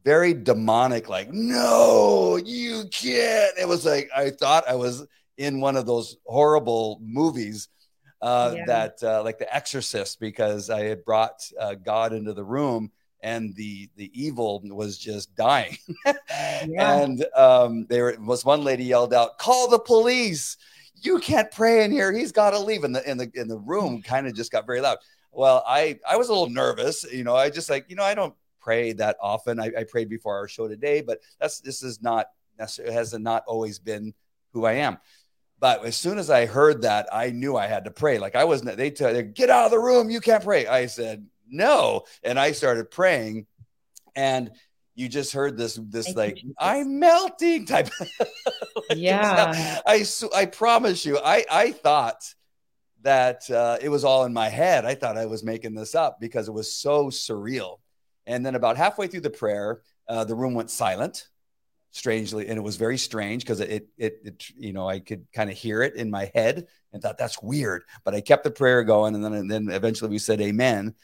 very 0.04 0.34
demonic, 0.34 1.08
like, 1.08 1.32
no, 1.32 2.40
you 2.44 2.84
can't. 2.90 3.56
It 3.58 3.68
was 3.68 3.86
like 3.86 4.10
I 4.14 4.30
thought 4.30 4.68
I 4.68 4.74
was 4.74 5.06
in 5.38 5.60
one 5.60 5.76
of 5.76 5.86
those 5.86 6.16
horrible 6.26 6.98
movies 7.02 7.68
uh, 8.24 8.54
yeah. 8.56 8.64
that 8.66 9.02
uh, 9.02 9.22
like 9.22 9.38
The 9.38 9.54
Exorcist 9.54 10.18
because 10.20 10.70
I 10.70 10.84
had 10.84 11.04
brought 11.04 11.50
uh, 11.60 11.74
God 11.74 12.12
into 12.12 12.32
the 12.32 12.44
room 12.44 12.90
and 13.22 13.54
the 13.56 13.88
the 13.96 14.10
evil 14.12 14.60
was 14.64 14.98
just 14.98 15.34
dying. 15.34 15.78
yeah. 16.06 17.00
And 17.00 17.24
um, 17.36 17.86
there 17.88 18.16
was 18.20 18.44
one 18.44 18.64
lady 18.64 18.84
yelled 18.84 19.14
out, 19.14 19.38
"Call 19.38 19.68
the 19.68 19.78
police! 19.78 20.58
you 21.04 21.18
can't 21.18 21.50
pray 21.50 21.84
in 21.84 21.92
here. 21.92 22.12
He's 22.12 22.32
got 22.32 22.50
to 22.50 22.58
leave. 22.58 22.84
And 22.84 22.94
the 22.94 23.08
in 23.08 23.18
the 23.18 23.30
in 23.34 23.48
the 23.48 23.58
room 23.58 24.02
kind 24.04 24.26
of 24.26 24.34
just 24.34 24.52
got 24.52 24.66
very 24.66 24.80
loud. 24.80 24.98
Well, 25.32 25.62
I 25.66 25.98
I 26.08 26.16
was 26.16 26.28
a 26.28 26.32
little 26.32 26.50
nervous. 26.50 27.04
You 27.12 27.24
know, 27.24 27.36
I 27.36 27.50
just 27.50 27.70
like 27.70 27.86
you 27.88 27.96
know 27.96 28.04
I 28.04 28.14
don't 28.14 28.34
pray 28.60 28.92
that 28.94 29.16
often. 29.20 29.60
I, 29.60 29.70
I 29.78 29.84
prayed 29.84 30.08
before 30.08 30.36
our 30.36 30.48
show 30.48 30.68
today, 30.68 31.00
but 31.00 31.20
that's 31.40 31.60
this 31.60 31.82
is 31.82 32.02
not 32.02 32.26
necessarily 32.58 32.94
has 32.94 33.12
not 33.14 33.44
always 33.46 33.78
been 33.78 34.14
who 34.52 34.64
I 34.64 34.74
am. 34.74 34.98
But 35.64 35.82
as 35.86 35.96
soon 35.96 36.18
as 36.18 36.28
I 36.28 36.44
heard 36.44 36.82
that, 36.82 37.08
I 37.10 37.30
knew 37.30 37.56
I 37.56 37.68
had 37.68 37.86
to 37.86 37.90
pray. 37.90 38.18
Like 38.18 38.36
I 38.36 38.44
wasn't. 38.44 38.76
They 38.76 38.90
tell 38.90 39.22
get 39.22 39.48
out 39.48 39.64
of 39.64 39.70
the 39.70 39.78
room. 39.78 40.10
You 40.10 40.20
can't 40.20 40.44
pray. 40.44 40.66
I 40.66 40.84
said 40.84 41.26
no, 41.48 42.02
and 42.22 42.38
I 42.38 42.52
started 42.52 42.90
praying, 42.90 43.46
and 44.14 44.50
you 44.94 45.08
just 45.08 45.32
heard 45.32 45.56
this 45.56 45.80
this 45.82 46.12
Thank 46.12 46.18
like 46.18 46.42
I'm 46.58 46.98
melting 46.98 47.64
type. 47.64 47.88
like, 48.20 48.28
yeah, 48.94 49.80
I 49.86 50.04
I 50.34 50.44
promise 50.44 51.06
you, 51.06 51.18
I 51.18 51.46
I 51.50 51.72
thought 51.72 52.22
that 53.00 53.50
uh, 53.50 53.78
it 53.80 53.88
was 53.88 54.04
all 54.04 54.26
in 54.26 54.34
my 54.34 54.50
head. 54.50 54.84
I 54.84 54.94
thought 54.94 55.16
I 55.16 55.24
was 55.24 55.42
making 55.42 55.74
this 55.74 55.94
up 55.94 56.20
because 56.20 56.46
it 56.46 56.52
was 56.52 56.70
so 56.70 57.06
surreal. 57.06 57.78
And 58.26 58.44
then 58.44 58.54
about 58.54 58.76
halfway 58.76 59.06
through 59.06 59.22
the 59.22 59.30
prayer, 59.30 59.80
uh, 60.10 60.24
the 60.24 60.34
room 60.34 60.52
went 60.52 60.68
silent, 60.68 61.28
strangely, 61.94 62.48
and 62.48 62.58
it 62.58 62.62
was 62.62 62.76
very 62.76 62.98
strange 62.98 63.44
because 63.44 63.60
it, 63.60 63.88
it, 63.96 64.18
it, 64.24 64.50
you 64.56 64.72
know, 64.72 64.88
I 64.88 64.98
could 64.98 65.26
kind 65.32 65.48
of 65.48 65.56
hear 65.56 65.82
it 65.82 65.94
in 65.94 66.10
my 66.10 66.30
head 66.34 66.66
and 66.92 67.00
thought 67.00 67.18
that's 67.18 67.40
weird. 67.40 67.84
But 68.04 68.14
I 68.14 68.20
kept 68.20 68.44
the 68.44 68.50
prayer 68.50 68.82
going, 68.82 69.14
and 69.14 69.24
then 69.24 69.32
and 69.32 69.50
then 69.50 69.68
eventually 69.70 70.10
we 70.10 70.18
said 70.18 70.40
Amen. 70.40 70.94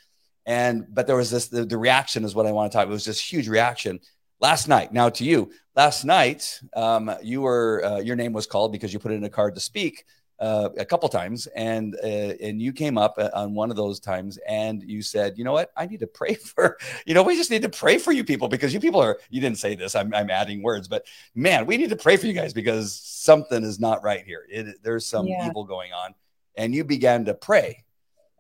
And 0.47 0.87
but 0.89 1.07
there 1.07 1.17
was 1.17 1.31
this 1.31 1.49
the, 1.49 1.65
the 1.65 1.79
reaction 1.79 2.25
is 2.25 2.35
what 2.35 2.47
I 2.47 2.53
want 2.53 2.73
to 2.73 2.77
talk. 2.77 2.85
about 2.85 2.93
It 2.93 2.95
was 2.95 3.05
this 3.05 3.21
huge 3.21 3.49
reaction 3.49 4.01
last 4.41 4.69
night. 4.69 4.93
Now 4.93 5.09
to 5.11 5.25
you, 5.25 5.53
last 5.77 6.05
night, 6.05 6.61
um, 6.75 7.11
you 7.23 7.43
were 7.43 7.85
uh, 7.85 7.99
your 7.99 8.17
name 8.17 8.33
was 8.33 8.47
called 8.47 8.73
because 8.73 8.93
you 8.93 8.99
put 8.99 9.13
it 9.13 9.17
in 9.17 9.25
a 9.25 9.31
card 9.31 9.55
to 9.55 9.61
speak 9.61 10.05
uh, 10.41 10.71
a 10.79 10.85
couple 10.87 11.09
times, 11.09 11.47
and 11.49 11.95
uh, 12.03 12.07
and 12.07 12.63
you 12.63 12.73
came 12.73 12.97
up 12.97 13.15
uh, 13.19 13.29
on 13.35 13.55
one 13.55 13.71
of 13.71 13.77
those 13.77 14.01
times, 14.01 14.39
and 14.49 14.83
you 14.83 15.03
said, 15.03 15.37
you 15.37 15.45
know 15.45 15.53
what, 15.53 15.71
I 15.77 15.87
need 15.87 16.01
to 16.01 16.07
pray 16.07 16.35
for, 16.55 16.79
you 17.05 17.13
know, 17.13 17.23
we 17.23 17.37
just 17.37 17.51
need 17.51 17.63
to 17.63 17.69
pray 17.69 17.99
for 17.99 18.11
you 18.11 18.25
people 18.25 18.49
because 18.49 18.73
you 18.73 18.81
people 18.81 19.01
are. 19.01 19.19
You 19.29 19.41
didn't 19.41 19.59
say 19.59 19.75
this. 19.75 19.95
I'm, 19.95 20.15
I'm 20.15 20.31
adding 20.31 20.63
words, 20.63 20.89
but 20.89 21.07
man, 21.35 21.67
we 21.67 21.77
need 21.77 21.91
to 21.91 21.97
pray 21.97 22.17
for 22.17 22.27
you 22.27 22.33
guys 22.33 22.55
because 22.55 22.95
something 22.95 23.63
is 23.63 23.79
not 23.79 24.03
right 24.03 24.25
here. 24.25 24.47
It, 24.49 24.83
there's 24.83 25.07
some 25.07 25.27
yeah. 25.27 25.47
evil 25.47 25.65
going 25.65 25.93
on, 25.93 26.15
and 26.57 26.75
you 26.75 26.85
began 26.85 27.27
to 27.27 27.35
pray. 27.35 27.85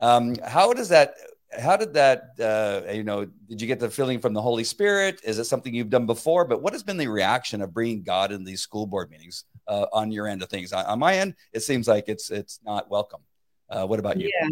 Um, 0.01 0.37
how 0.43 0.73
does 0.73 0.89
that? 0.89 1.15
How 1.59 1.77
did 1.77 1.93
that? 1.95 2.31
Uh, 2.41 2.91
you 2.93 3.05
know, 3.05 3.27
did 3.49 3.61
you 3.61 3.67
get 3.67 3.79
the 3.79 3.91
feeling 3.91 4.21
from 4.21 4.33
the 4.33 4.41
Holy 4.41 4.65
Spirit? 4.65 5.21
Is 5.23 5.39
it 5.39 5.45
something 5.45 5.75
you've 5.75 5.91
done 5.91 6.07
before? 6.07 6.47
But 6.47 6.63
what 6.63 6.73
has 6.73 6.83
been 6.83 6.97
the 6.97 7.09
reaction 7.09 7.61
of 7.61 7.75
bringing 7.75 8.03
God 8.03 8.33
in 8.33 8.43
these 8.43 8.63
school 8.63 8.87
board 8.87 9.11
meetings? 9.11 9.45
Uh, 9.71 9.87
on 9.93 10.11
your 10.11 10.27
end 10.27 10.43
of 10.43 10.49
things. 10.49 10.73
On, 10.73 10.85
on, 10.85 10.99
my 10.99 11.15
end, 11.15 11.33
it 11.53 11.61
seems 11.61 11.87
like 11.87 12.09
it's 12.09 12.33
it's 12.33 12.59
not 12.65 12.91
welcome. 12.91 13.21
Uh, 13.69 13.87
what 13.87 14.01
about 14.01 14.19
you? 14.19 14.29
Yeah. 14.43 14.49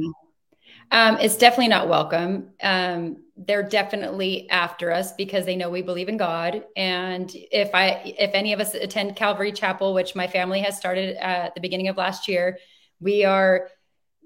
Um, 0.91 1.19
it's 1.21 1.37
definitely 1.37 1.69
not 1.69 1.89
welcome. 1.89 2.51
Um, 2.63 3.25
they're 3.37 3.63
definitely 3.63 4.49
after 4.49 4.93
us 4.93 5.13
because 5.13 5.45
they 5.45 5.57
know 5.57 5.71
we 5.71 5.83
believe 5.83 6.09
in 6.09 6.17
God. 6.17 6.65
And 6.77 7.31
if 7.35 7.75
I, 7.75 8.15
if 8.19 8.31
any 8.33 8.53
of 8.53 8.61
us 8.61 8.75
attend 8.75 9.17
Calvary 9.17 9.53
Chapel, 9.53 9.93
which 9.93 10.15
my 10.15 10.27
family 10.27 10.61
has 10.61 10.77
started 10.77 11.17
at 11.17 11.55
the 11.55 11.61
beginning 11.61 11.89
of 11.89 11.97
last 11.97 12.29
year, 12.29 12.59
we 13.01 13.25
are 13.25 13.71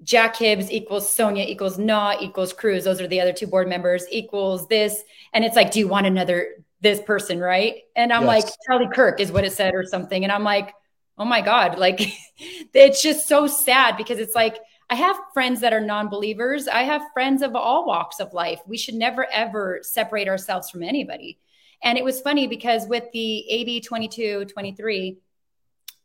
Jack 0.03 0.35
Hibbs 0.35 0.71
equals 0.71 1.15
Sonja 1.15 1.45
equals 1.45 1.77
Na 1.77 2.15
equals 2.19 2.53
Cruz. 2.53 2.83
Those 2.83 3.01
are 3.01 3.07
the 3.07 3.19
other 3.19 3.33
two 3.33 3.47
board 3.47 3.67
members 3.67 4.05
equals 4.11 4.67
this. 4.67 5.03
And 5.33 5.43
it's 5.43 5.55
like, 5.55 5.71
do 5.71 5.79
you 5.79 5.87
want 5.87 6.05
another 6.05 6.63
this 6.81 7.01
person, 7.01 7.39
right? 7.39 7.75
And 7.95 8.11
I'm 8.11 8.25
yes. 8.25 8.43
like, 8.45 8.53
Charlie 8.67 8.93
Kirk 8.93 9.19
is 9.19 9.31
what 9.31 9.45
it 9.45 9.53
said 9.53 9.73
or 9.73 9.85
something. 9.85 10.23
And 10.23 10.31
I'm 10.31 10.43
like, 10.43 10.73
oh 11.17 11.25
my 11.25 11.41
God, 11.41 11.77
like 11.77 11.99
it's 12.73 13.01
just 13.01 13.27
so 13.27 13.47
sad 13.47 13.97
because 13.97 14.19
it's 14.19 14.35
like, 14.35 14.57
I 14.89 14.95
have 14.95 15.17
friends 15.33 15.61
that 15.61 15.73
are 15.73 15.81
non 15.81 16.09
believers. 16.09 16.67
I 16.67 16.83
have 16.83 17.01
friends 17.13 17.41
of 17.41 17.55
all 17.55 17.85
walks 17.85 18.19
of 18.19 18.33
life. 18.33 18.59
We 18.67 18.77
should 18.77 18.95
never, 18.95 19.25
ever 19.31 19.79
separate 19.81 20.27
ourselves 20.27 20.69
from 20.69 20.83
anybody. 20.83 21.39
And 21.81 21.97
it 21.97 22.03
was 22.03 22.21
funny 22.21 22.47
because 22.47 22.87
with 22.87 23.05
the 23.11 23.49
AB 23.49 23.81
22, 23.81 24.45
23, 24.45 25.17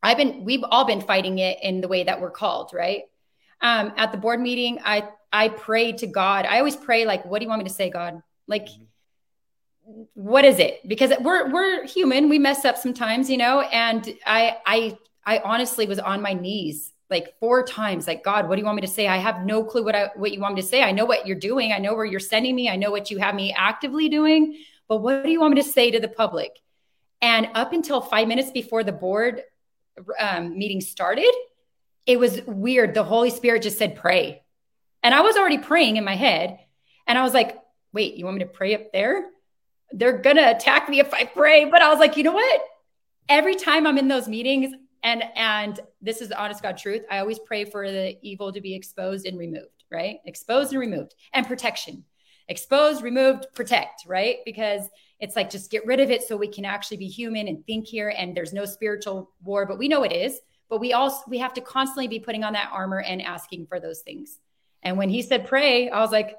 I've 0.02 0.16
been, 0.16 0.44
we've 0.44 0.64
all 0.64 0.84
been 0.84 1.00
fighting 1.00 1.38
it 1.38 1.58
in 1.62 1.80
the 1.80 1.88
way 1.88 2.04
that 2.04 2.20
we're 2.20 2.30
called, 2.30 2.70
right? 2.72 3.02
Um, 3.60 3.92
at 3.96 4.12
the 4.12 4.18
board 4.18 4.40
meeting, 4.40 4.78
I, 4.84 5.08
I 5.32 5.48
prayed 5.48 5.98
to 5.98 6.06
God. 6.06 6.46
I 6.46 6.58
always 6.58 6.76
pray, 6.76 7.04
like, 7.04 7.24
what 7.24 7.40
do 7.40 7.44
you 7.44 7.48
want 7.48 7.62
me 7.62 7.68
to 7.68 7.74
say, 7.74 7.90
God? 7.90 8.22
Like, 8.46 8.66
mm-hmm 8.66 8.84
what 10.14 10.44
is 10.44 10.58
it? 10.58 10.86
Because 10.86 11.12
we're 11.20 11.50
we're 11.50 11.86
human, 11.86 12.28
we 12.28 12.38
mess 12.38 12.64
up 12.64 12.76
sometimes, 12.76 13.30
you 13.30 13.36
know. 13.36 13.60
And 13.60 14.08
I 14.26 14.58
I 14.66 14.98
I 15.24 15.38
honestly 15.44 15.86
was 15.86 15.98
on 15.98 16.20
my 16.20 16.34
knees 16.34 16.92
like 17.10 17.38
four 17.40 17.62
times, 17.64 18.06
like 18.06 18.22
God, 18.22 18.48
what 18.48 18.56
do 18.56 18.60
you 18.60 18.66
want 18.66 18.76
me 18.76 18.82
to 18.82 18.92
say? 18.92 19.08
I 19.08 19.16
have 19.16 19.44
no 19.46 19.64
clue 19.64 19.84
what 19.84 19.94
I 19.94 20.10
what 20.16 20.32
you 20.32 20.40
want 20.40 20.54
me 20.54 20.62
to 20.62 20.66
say. 20.66 20.82
I 20.82 20.92
know 20.92 21.06
what 21.06 21.26
you're 21.26 21.38
doing. 21.38 21.72
I 21.72 21.78
know 21.78 21.94
where 21.94 22.04
you're 22.04 22.20
sending 22.20 22.54
me. 22.54 22.68
I 22.68 22.76
know 22.76 22.90
what 22.90 23.10
you 23.10 23.18
have 23.18 23.34
me 23.34 23.54
actively 23.56 24.08
doing. 24.08 24.58
But 24.88 24.98
what 24.98 25.24
do 25.24 25.30
you 25.30 25.40
want 25.40 25.54
me 25.54 25.62
to 25.62 25.68
say 25.68 25.90
to 25.90 26.00
the 26.00 26.08
public? 26.08 26.52
And 27.20 27.48
up 27.54 27.72
until 27.72 28.00
five 28.00 28.28
minutes 28.28 28.50
before 28.50 28.84
the 28.84 28.92
board 28.92 29.42
um, 30.20 30.56
meeting 30.56 30.80
started, 30.80 31.32
it 32.06 32.18
was 32.18 32.40
weird. 32.46 32.94
The 32.94 33.04
Holy 33.04 33.30
Spirit 33.30 33.62
just 33.62 33.78
said, 33.78 33.96
pray. 33.96 34.42
And 35.02 35.14
I 35.14 35.20
was 35.20 35.36
already 35.36 35.58
praying 35.58 35.96
in 35.96 36.04
my 36.04 36.14
head. 36.14 36.58
And 37.06 37.18
I 37.18 37.22
was 37.22 37.34
like, 37.34 37.58
wait, 37.92 38.14
you 38.14 38.24
want 38.24 38.38
me 38.38 38.44
to 38.44 38.50
pray 38.50 38.74
up 38.74 38.92
there? 38.92 39.26
They're 39.92 40.18
gonna 40.18 40.50
attack 40.50 40.88
me 40.88 41.00
if 41.00 41.12
I 41.12 41.24
pray. 41.24 41.64
But 41.64 41.82
I 41.82 41.88
was 41.90 41.98
like, 41.98 42.16
you 42.16 42.22
know 42.24 42.32
what? 42.32 42.60
Every 43.28 43.54
time 43.54 43.86
I'm 43.86 43.98
in 43.98 44.08
those 44.08 44.28
meetings, 44.28 44.74
and 45.02 45.24
and 45.36 45.80
this 46.00 46.20
is 46.20 46.28
the 46.28 46.40
honest 46.40 46.62
God 46.62 46.76
truth, 46.76 47.02
I 47.10 47.18
always 47.18 47.38
pray 47.38 47.64
for 47.64 47.90
the 47.90 48.16
evil 48.22 48.52
to 48.52 48.60
be 48.60 48.74
exposed 48.74 49.26
and 49.26 49.38
removed, 49.38 49.84
right? 49.90 50.18
Exposed 50.24 50.72
and 50.72 50.80
removed, 50.80 51.14
and 51.32 51.46
protection. 51.46 52.04
Exposed, 52.48 53.02
removed, 53.02 53.46
protect, 53.54 54.06
right? 54.06 54.38
Because 54.46 54.88
it's 55.20 55.36
like 55.36 55.50
just 55.50 55.70
get 55.70 55.84
rid 55.84 56.00
of 56.00 56.10
it 56.10 56.22
so 56.22 56.36
we 56.36 56.48
can 56.48 56.64
actually 56.64 56.96
be 56.96 57.08
human 57.08 57.46
and 57.46 57.64
think 57.66 57.86
here 57.86 58.14
and 58.16 58.34
there's 58.34 58.54
no 58.54 58.64
spiritual 58.64 59.30
war, 59.42 59.66
but 59.66 59.78
we 59.78 59.88
know 59.88 60.02
it 60.02 60.12
is. 60.12 60.40
But 60.70 60.80
we 60.80 60.92
also 60.92 61.22
we 61.28 61.38
have 61.38 61.54
to 61.54 61.60
constantly 61.60 62.08
be 62.08 62.20
putting 62.20 62.44
on 62.44 62.52
that 62.54 62.70
armor 62.72 63.00
and 63.00 63.22
asking 63.22 63.66
for 63.66 63.80
those 63.80 64.00
things. 64.00 64.38
And 64.82 64.96
when 64.96 65.08
he 65.08 65.22
said 65.22 65.46
pray, 65.46 65.90
I 65.90 66.00
was 66.00 66.12
like, 66.12 66.36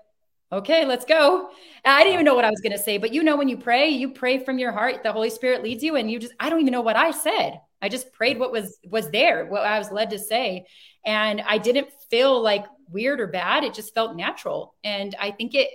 okay, 0.51 0.85
let's 0.85 1.05
go. 1.05 1.49
I 1.85 2.03
didn't 2.03 2.13
even 2.13 2.25
know 2.25 2.35
what 2.35 2.45
I 2.45 2.49
was 2.49 2.61
going 2.61 2.71
to 2.71 2.83
say, 2.83 2.97
but 2.97 3.13
you 3.13 3.23
know, 3.23 3.37
when 3.37 3.49
you 3.49 3.57
pray, 3.57 3.89
you 3.89 4.09
pray 4.09 4.43
from 4.43 4.59
your 4.59 4.71
heart, 4.71 5.03
the 5.03 5.11
Holy 5.11 5.29
Spirit 5.29 5.63
leads 5.63 5.83
you 5.83 5.95
and 5.95 6.09
you 6.09 6.19
just, 6.19 6.33
I 6.39 6.49
don't 6.49 6.61
even 6.61 6.71
know 6.71 6.81
what 6.81 6.95
I 6.95 7.11
said. 7.11 7.61
I 7.81 7.89
just 7.89 8.11
prayed 8.11 8.39
what 8.39 8.51
was, 8.51 8.77
was 8.83 9.09
there, 9.11 9.45
what 9.45 9.63
I 9.63 9.77
was 9.77 9.91
led 9.91 10.09
to 10.09 10.19
say. 10.19 10.65
And 11.05 11.41
I 11.41 11.57
didn't 11.59 11.89
feel 12.09 12.41
like 12.41 12.65
weird 12.89 13.21
or 13.21 13.27
bad. 13.27 13.63
It 13.63 13.73
just 13.73 13.93
felt 13.93 14.15
natural. 14.15 14.75
And 14.83 15.15
I 15.19 15.31
think 15.31 15.55
it, 15.55 15.69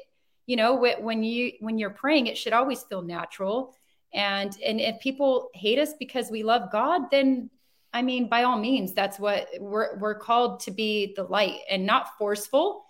you 0.46 0.56
know, 0.56 0.74
when 0.74 1.22
you, 1.22 1.52
when 1.60 1.78
you're 1.78 1.90
praying, 1.90 2.26
it 2.26 2.36
should 2.36 2.52
always 2.52 2.82
feel 2.82 3.00
natural. 3.00 3.74
And, 4.12 4.56
and 4.64 4.80
if 4.80 5.00
people 5.00 5.48
hate 5.54 5.78
us 5.78 5.94
because 5.98 6.30
we 6.30 6.42
love 6.42 6.70
God, 6.70 7.10
then 7.10 7.48
I 7.92 8.02
mean, 8.02 8.28
by 8.28 8.42
all 8.42 8.58
means, 8.58 8.92
that's 8.92 9.20
what 9.20 9.48
we're, 9.60 9.96
we're 9.98 10.18
called 10.18 10.60
to 10.60 10.72
be 10.72 11.14
the 11.14 11.22
light 11.22 11.60
and 11.70 11.86
not 11.86 12.18
forceful. 12.18 12.84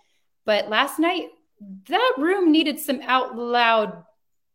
But 0.45 0.67
last 0.67 0.99
night 0.99 1.27
that 1.87 2.13
room 2.17 2.51
needed 2.51 2.79
some 2.79 3.01
out 3.01 3.35
loud 3.37 4.03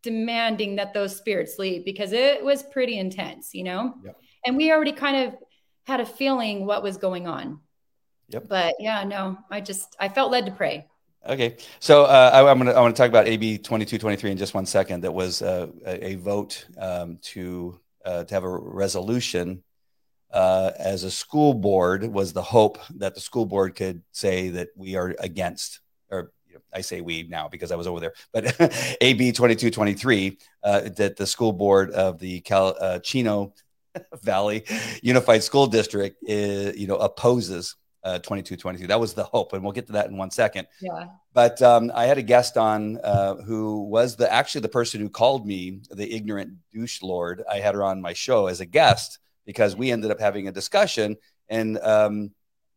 demanding 0.02 0.76
that 0.76 0.94
those 0.94 1.16
spirits 1.16 1.58
leave 1.58 1.84
because 1.84 2.12
it 2.12 2.42
was 2.42 2.62
pretty 2.62 2.98
intense, 2.98 3.54
you 3.54 3.64
know? 3.64 3.94
Yep. 4.04 4.16
And 4.46 4.56
we 4.56 4.72
already 4.72 4.92
kind 4.92 5.28
of 5.28 5.34
had 5.84 6.00
a 6.00 6.06
feeling 6.06 6.66
what 6.66 6.82
was 6.82 6.96
going 6.96 7.26
on. 7.26 7.60
Yep. 8.28 8.48
But 8.48 8.76
yeah, 8.78 9.04
no, 9.04 9.38
I 9.50 9.60
just 9.60 9.96
I 9.98 10.08
felt 10.08 10.30
led 10.30 10.46
to 10.46 10.52
pray. 10.52 10.86
Okay, 11.26 11.56
so 11.80 12.04
uh, 12.04 12.30
I, 12.32 12.50
am 12.50 12.58
gonna 12.58 12.70
I 12.70 12.80
want 12.80 12.96
to 12.96 13.02
talk 13.02 13.10
about 13.10 13.28
AB 13.28 13.58
2223 13.58 14.30
in 14.30 14.38
just 14.38 14.54
one 14.54 14.64
second. 14.64 15.02
That 15.02 15.12
was 15.12 15.42
uh, 15.42 15.66
a, 15.84 16.12
a, 16.12 16.14
vote 16.14 16.64
um, 16.78 17.18
to 17.22 17.78
uh, 18.06 18.24
to 18.24 18.34
have 18.34 18.44
a 18.44 18.48
resolution 18.48 19.62
uh, 20.32 20.70
as 20.78 21.04
a 21.04 21.10
school 21.10 21.52
board. 21.52 22.04
Was 22.04 22.32
the 22.32 22.40
hope 22.40 22.78
that 22.96 23.14
the 23.14 23.20
school 23.20 23.44
board 23.44 23.74
could 23.74 24.02
say 24.12 24.48
that 24.50 24.68
we 24.76 24.96
are 24.96 25.14
against 25.18 25.80
I 26.72 26.80
say 26.80 27.00
we 27.00 27.24
now 27.24 27.48
because 27.48 27.72
I 27.72 27.76
was 27.76 27.86
over 27.86 28.00
there, 28.00 28.12
but 28.32 28.44
AB 29.00 29.32
2223 29.32 30.38
uh, 30.62 30.80
that 30.96 31.16
the 31.16 31.26
school 31.26 31.52
board 31.52 31.90
of 31.90 32.18
the 32.18 32.40
Cal, 32.40 32.76
uh, 32.80 32.98
Chino 33.00 33.54
Valley 34.22 34.64
Unified 35.02 35.42
School 35.42 35.66
District, 35.66 36.16
is, 36.22 36.76
you 36.76 36.86
know, 36.86 36.96
opposes 36.96 37.76
uh, 38.04 38.18
2223. 38.18 38.86
That 38.86 39.00
was 39.00 39.14
the 39.14 39.24
hope, 39.24 39.52
and 39.52 39.62
we'll 39.62 39.72
get 39.72 39.86
to 39.88 39.92
that 39.94 40.06
in 40.06 40.16
one 40.16 40.30
second. 40.30 40.66
Yeah. 40.80 41.06
But 41.32 41.60
um, 41.62 41.92
I 41.94 42.06
had 42.06 42.18
a 42.18 42.22
guest 42.22 42.56
on 42.56 42.98
uh, 42.98 43.36
who 43.36 43.82
was 43.84 44.16
the 44.16 44.32
actually 44.32 44.62
the 44.62 44.68
person 44.68 45.00
who 45.00 45.08
called 45.08 45.46
me 45.46 45.80
the 45.90 46.12
ignorant 46.12 46.54
douche 46.72 47.02
lord. 47.02 47.42
I 47.48 47.60
had 47.60 47.74
her 47.74 47.84
on 47.84 48.00
my 48.00 48.12
show 48.12 48.46
as 48.46 48.60
a 48.60 48.66
guest 48.66 49.18
because 49.46 49.76
we 49.76 49.90
ended 49.90 50.10
up 50.10 50.20
having 50.20 50.48
a 50.48 50.52
discussion, 50.52 51.16
and 51.48 51.78
um, 51.78 52.30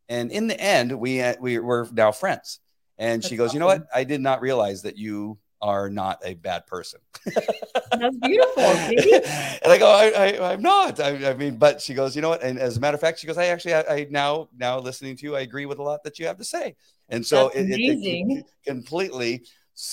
and 0.10 0.32
in 0.32 0.48
the 0.48 0.60
end, 0.60 0.98
we 1.00 1.22
uh, 1.22 1.36
we 1.40 1.60
were 1.60 1.88
now 1.94 2.12
friends. 2.12 2.60
And 2.98 3.22
That's 3.22 3.30
she 3.30 3.36
goes, 3.36 3.50
awesome. 3.50 3.56
you 3.56 3.60
know 3.62 3.66
what? 3.68 3.88
I 3.94 4.04
did 4.04 4.22
not 4.22 4.42
realize 4.42 4.84
that 4.84 4.98
you 4.98 5.38
are 5.62 5.90
not 5.90 6.20
a 6.26 6.34
bad 6.34 6.68
person. 6.68 7.00
That's 7.26 8.18
beautiful. 8.18 8.64
and 8.64 9.66
I 9.66 9.78
go, 9.80 9.90
I, 9.90 10.54
am 10.54 10.62
not. 10.62 11.00
I, 11.00 11.32
I, 11.32 11.34
mean, 11.36 11.56
but 11.58 11.82
she 11.82 11.94
goes, 11.94 12.16
you 12.16 12.22
know 12.22 12.30
what? 12.30 12.44
And 12.44 12.60
as 12.60 12.76
a 12.78 12.80
matter 12.82 12.96
of 12.96 13.02
fact, 13.02 13.20
she 13.20 13.28
goes, 13.28 13.38
I 13.38 13.46
actually, 13.46 13.76
I, 13.76 13.82
I 13.82 14.08
now, 14.10 14.50
now 14.56 14.78
listening 14.80 15.16
to 15.18 15.24
you, 15.24 15.36
I 15.36 15.40
agree 15.40 15.66
with 15.66 15.80
a 15.80 15.84
lot 15.84 16.04
that 16.04 16.20
you 16.20 16.28
have 16.28 16.38
to 16.38 16.44
say. 16.44 16.76
And 17.10 17.26
so 17.26 17.50
it, 17.50 17.70
it, 17.70 17.80
it, 17.80 18.46
completely 18.66 19.44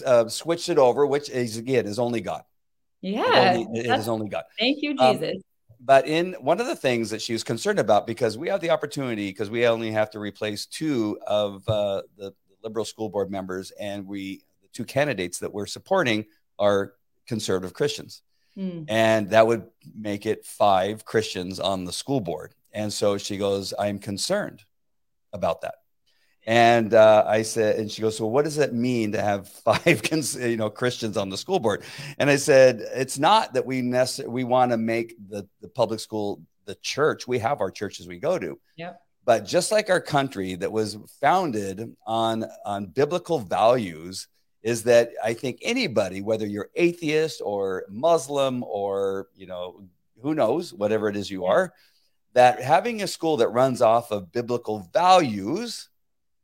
uh, 0.04 0.28
switched 0.28 0.68
it 0.68 0.78
over, 0.78 1.06
which 1.06 1.30
is 1.30 1.56
again 1.56 1.86
is 1.86 1.98
only 1.98 2.20
God. 2.20 2.42
Yeah, 3.00 3.54
only, 3.56 3.80
it 3.80 3.86
is 3.86 4.08
only 4.08 4.28
God. 4.28 4.44
Thank 4.58 4.82
you, 4.82 4.96
um, 4.98 5.18
Jesus. 5.18 5.36
Um, 5.36 5.42
but 5.80 6.06
in 6.06 6.34
one 6.34 6.60
of 6.60 6.66
the 6.66 6.76
things 6.76 7.10
that 7.10 7.22
she 7.22 7.32
was 7.32 7.42
concerned 7.42 7.78
about, 7.78 8.06
because 8.06 8.36
we 8.36 8.48
have 8.48 8.60
the 8.60 8.70
opportunity, 8.70 9.30
because 9.30 9.50
we 9.50 9.66
only 9.66 9.90
have 9.90 10.10
to 10.10 10.18
replace 10.18 10.66
two 10.66 11.18
of 11.26 11.66
uh, 11.68 12.02
the 12.18 12.34
liberal 12.62 12.84
school 12.84 13.08
board 13.08 13.30
members, 13.30 13.70
and 13.72 14.06
we 14.06 14.44
the 14.62 14.68
two 14.72 14.84
candidates 14.84 15.38
that 15.38 15.52
we're 15.52 15.66
supporting 15.66 16.26
are 16.58 16.94
conservative 17.26 17.74
Christians, 17.74 18.22
mm. 18.56 18.84
and 18.88 19.30
that 19.30 19.46
would 19.46 19.64
make 19.94 20.26
it 20.26 20.44
five 20.44 21.04
Christians 21.04 21.60
on 21.60 21.84
the 21.84 21.92
school 21.92 22.20
board. 22.20 22.54
And 22.72 22.92
so 22.92 23.18
she 23.18 23.36
goes, 23.36 23.74
"I'm 23.78 23.98
concerned 23.98 24.64
about 25.32 25.62
that." 25.62 25.74
And 26.46 26.94
uh, 26.94 27.24
I 27.26 27.42
said, 27.42 27.76
and 27.76 27.90
she 27.90 28.02
goes, 28.02 28.16
"So 28.16 28.26
what 28.26 28.44
does 28.44 28.56
that 28.56 28.72
mean 28.72 29.12
to 29.12 29.22
have 29.22 29.48
five, 29.64 30.02
cons- 30.02 30.36
you 30.36 30.56
know, 30.56 30.70
Christians 30.70 31.16
on 31.16 31.28
the 31.28 31.38
school 31.38 31.58
board?" 31.58 31.82
And 32.18 32.30
I 32.30 32.36
said, 32.36 32.82
"It's 32.94 33.18
not 33.18 33.54
that 33.54 33.66
we 33.66 33.82
necessarily 33.82 34.32
we 34.32 34.44
want 34.44 34.72
to 34.72 34.78
make 34.78 35.16
the 35.28 35.48
the 35.60 35.68
public 35.68 36.00
school 36.00 36.42
the 36.66 36.76
church. 36.76 37.26
We 37.26 37.38
have 37.40 37.60
our 37.60 37.70
churches 37.70 38.06
we 38.06 38.18
go 38.18 38.38
to. 38.38 38.58
Yeah. 38.76 38.94
But 39.30 39.46
just 39.46 39.70
like 39.70 39.90
our 39.90 40.00
country 40.00 40.56
that 40.56 40.72
was 40.72 40.98
founded 41.20 41.94
on 42.04 42.46
on 42.64 42.86
biblical 42.86 43.38
values, 43.38 44.26
is 44.64 44.82
that 44.82 45.12
I 45.22 45.34
think 45.34 45.60
anybody, 45.62 46.20
whether 46.20 46.48
you're 46.48 46.70
atheist 46.74 47.40
or 47.44 47.84
Muslim 47.88 48.64
or 48.64 49.28
you 49.36 49.46
know 49.46 49.84
who 50.20 50.34
knows 50.34 50.74
whatever 50.74 51.08
it 51.08 51.14
is 51.14 51.30
you 51.30 51.44
are, 51.44 51.72
that 52.32 52.60
having 52.60 53.02
a 53.02 53.06
school 53.06 53.36
that 53.36 53.50
runs 53.50 53.80
off 53.80 54.10
of 54.10 54.32
biblical 54.32 54.80
values." 54.92 55.88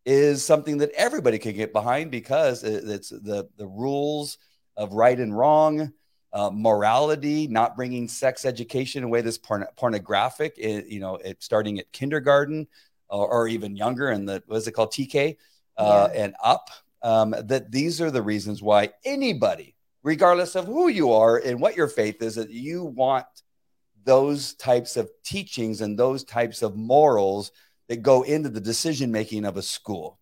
is 0.05 0.45
something 0.45 0.78
that 0.78 0.93
everybody 0.93 1.37
can 1.37 1.57
get 1.57 1.72
behind 1.72 2.12
because 2.12 2.62
it's 2.62 3.09
the 3.09 3.49
the 3.57 3.66
rules 3.66 4.39
of 4.76 4.93
right 4.93 5.18
and 5.18 5.37
wrong, 5.37 5.93
uh, 6.37 6.51
morality, 6.53 7.47
not 7.47 7.76
bringing 7.76 8.07
sex 8.07 8.45
education 8.45 8.99
in 8.99 9.05
a 9.05 9.09
way 9.09 9.22
that's 9.22 9.39
porn- 9.39 9.66
pornographic. 9.74 10.55
It, 10.59 10.87
you 10.87 11.01
know, 11.01 11.16
it, 11.16 11.43
starting 11.43 11.78
at 11.78 11.91
kindergarten 11.93 12.66
or, 13.09 13.26
or, 13.26 13.49
even 13.49 13.74
younger, 13.74 14.11
and 14.11 14.28
the 14.28 14.43
what 14.47 14.59
is 14.59 14.68
it 14.68 14.72
called 14.72 14.93
TK 14.93 15.39
uh, 15.78 16.09
yeah. 16.12 16.24
and 16.24 16.34
up. 16.45 16.68
Um, 17.03 17.34
that 17.45 17.72
these 17.72 18.03
are 18.03 18.11
the 18.11 18.20
reasons 18.20 18.62
why 18.62 18.91
anybody, 19.03 19.76
regardless 20.03 20.57
of 20.57 20.66
who 20.66 20.89
you 20.89 21.11
are 21.12 21.39
and 21.39 21.59
what 21.59 21.74
your 21.74 21.89
faith 21.89 22.20
is, 22.20 22.34
that 22.34 22.51
you 22.51 22.84
want 22.84 23.24
those 24.05 24.53
types 24.55 24.99
of 24.99 25.09
teachings 25.24 25.80
and 25.80 25.99
those 25.99 26.22
types 26.22 26.61
of 26.61 26.76
morals 26.76 27.51
that 27.89 28.03
go 28.03 28.22
into 28.24 28.51
the 28.51 28.61
decision 28.61 29.11
making 29.11 29.47
of 29.47 29.57
a 29.57 29.62
school. 29.62 30.18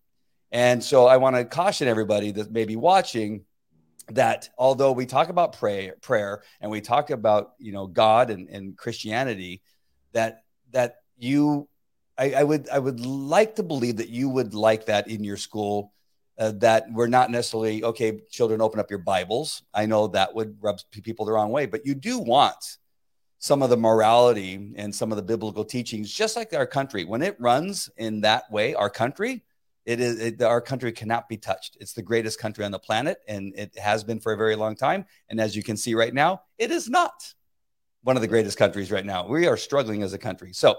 And 0.53 0.81
so 0.81 1.07
I 1.07 1.17
want 1.17 1.35
to 1.35 1.43
caution 1.43 1.89
everybody 1.89 2.31
that 2.31 2.51
may 2.53 2.63
be 2.63 2.77
watching 2.77 3.43
that 4.11 4.49
although 4.57 4.91
we 4.91 5.05
talk 5.05 5.29
about 5.29 5.57
prayer, 5.57 5.95
prayer 6.01 6.43
and 6.61 6.69
we 6.69 6.81
talk 6.81 7.09
about 7.09 7.53
you 7.57 7.71
know 7.71 7.87
God 7.87 8.29
and, 8.29 8.49
and 8.49 8.77
Christianity, 8.77 9.61
that 10.13 10.43
that 10.71 10.97
you 11.17 11.67
I, 12.17 12.31
I, 12.31 12.43
would 12.43 12.69
I 12.69 12.79
would 12.79 13.05
like 13.05 13.55
to 13.55 13.63
believe 13.63 13.97
that 13.97 14.09
you 14.09 14.29
would 14.29 14.53
like 14.53 14.85
that 14.85 15.07
in 15.07 15.23
your 15.23 15.37
school. 15.37 15.91
Uh, 16.37 16.51
that 16.57 16.85
we're 16.91 17.07
not 17.07 17.31
necessarily 17.31 17.81
okay. 17.81 18.19
Children, 18.29 18.59
open 18.61 18.79
up 18.79 18.89
your 18.89 18.99
Bibles. 18.99 19.63
I 19.73 19.85
know 19.85 20.07
that 20.07 20.35
would 20.35 20.57
rub 20.61 20.79
people 20.91 21.25
the 21.25 21.31
wrong 21.31 21.49
way, 21.49 21.65
but 21.65 21.85
you 21.85 21.95
do 21.95 22.19
want 22.19 22.77
some 23.39 23.61
of 23.61 23.69
the 23.69 23.77
morality 23.77 24.73
and 24.75 24.93
some 24.93 25.13
of 25.13 25.15
the 25.15 25.23
biblical 25.23 25.63
teachings, 25.63 26.11
just 26.11 26.35
like 26.35 26.53
our 26.53 26.65
country. 26.65 27.05
When 27.05 27.21
it 27.21 27.39
runs 27.39 27.89
in 27.95 28.21
that 28.21 28.51
way, 28.51 28.73
our 28.73 28.89
country, 28.89 29.43
it 29.85 29.99
is 29.99 30.19
it, 30.19 30.41
our 30.41 30.61
country 30.61 30.91
cannot 30.91 31.29
be 31.29 31.37
touched. 31.37 31.77
It's 31.79 31.93
the 31.93 32.01
greatest 32.01 32.39
country 32.39 32.65
on 32.65 32.71
the 32.71 32.79
planet, 32.79 33.19
and 33.27 33.53
it 33.55 33.77
has 33.77 34.03
been 34.03 34.19
for 34.19 34.33
a 34.33 34.37
very 34.37 34.55
long 34.55 34.75
time. 34.75 35.05
And 35.29 35.39
as 35.39 35.55
you 35.55 35.63
can 35.63 35.77
see 35.77 35.93
right 35.93 36.13
now, 36.13 36.41
it 36.57 36.71
is 36.71 36.89
not 36.89 37.33
one 38.03 38.15
of 38.15 38.21
the 38.21 38.27
greatest 38.27 38.57
countries 38.57 38.91
right 38.91 39.05
now. 39.05 39.27
We 39.27 39.47
are 39.47 39.57
struggling 39.57 40.03
as 40.03 40.13
a 40.13 40.17
country. 40.17 40.53
So, 40.53 40.77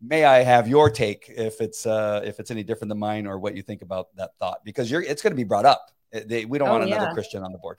may 0.00 0.24
I 0.24 0.42
have 0.42 0.68
your 0.68 0.90
take 0.90 1.30
if 1.34 1.60
it's 1.60 1.86
uh, 1.86 2.20
if 2.24 2.40
it's 2.40 2.50
any 2.50 2.62
different 2.62 2.90
than 2.90 2.98
mine, 2.98 3.26
or 3.26 3.38
what 3.38 3.56
you 3.56 3.62
think 3.62 3.82
about 3.82 4.14
that 4.16 4.32
thought? 4.38 4.64
Because 4.64 4.90
you're 4.90 5.02
it's 5.02 5.22
going 5.22 5.32
to 5.32 5.36
be 5.36 5.44
brought 5.44 5.66
up. 5.66 5.90
They, 6.12 6.44
we 6.44 6.58
don't 6.58 6.68
oh, 6.68 6.72
want 6.72 6.84
another 6.84 7.06
yeah. 7.06 7.14
Christian 7.14 7.42
on 7.42 7.52
the 7.52 7.58
board. 7.58 7.78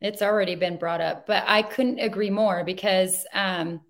It's 0.00 0.22
already 0.22 0.54
been 0.54 0.76
brought 0.76 1.00
up, 1.00 1.26
but 1.26 1.44
I 1.46 1.62
couldn't 1.62 1.98
agree 1.98 2.30
more 2.30 2.64
because 2.64 3.26
um, 3.34 3.80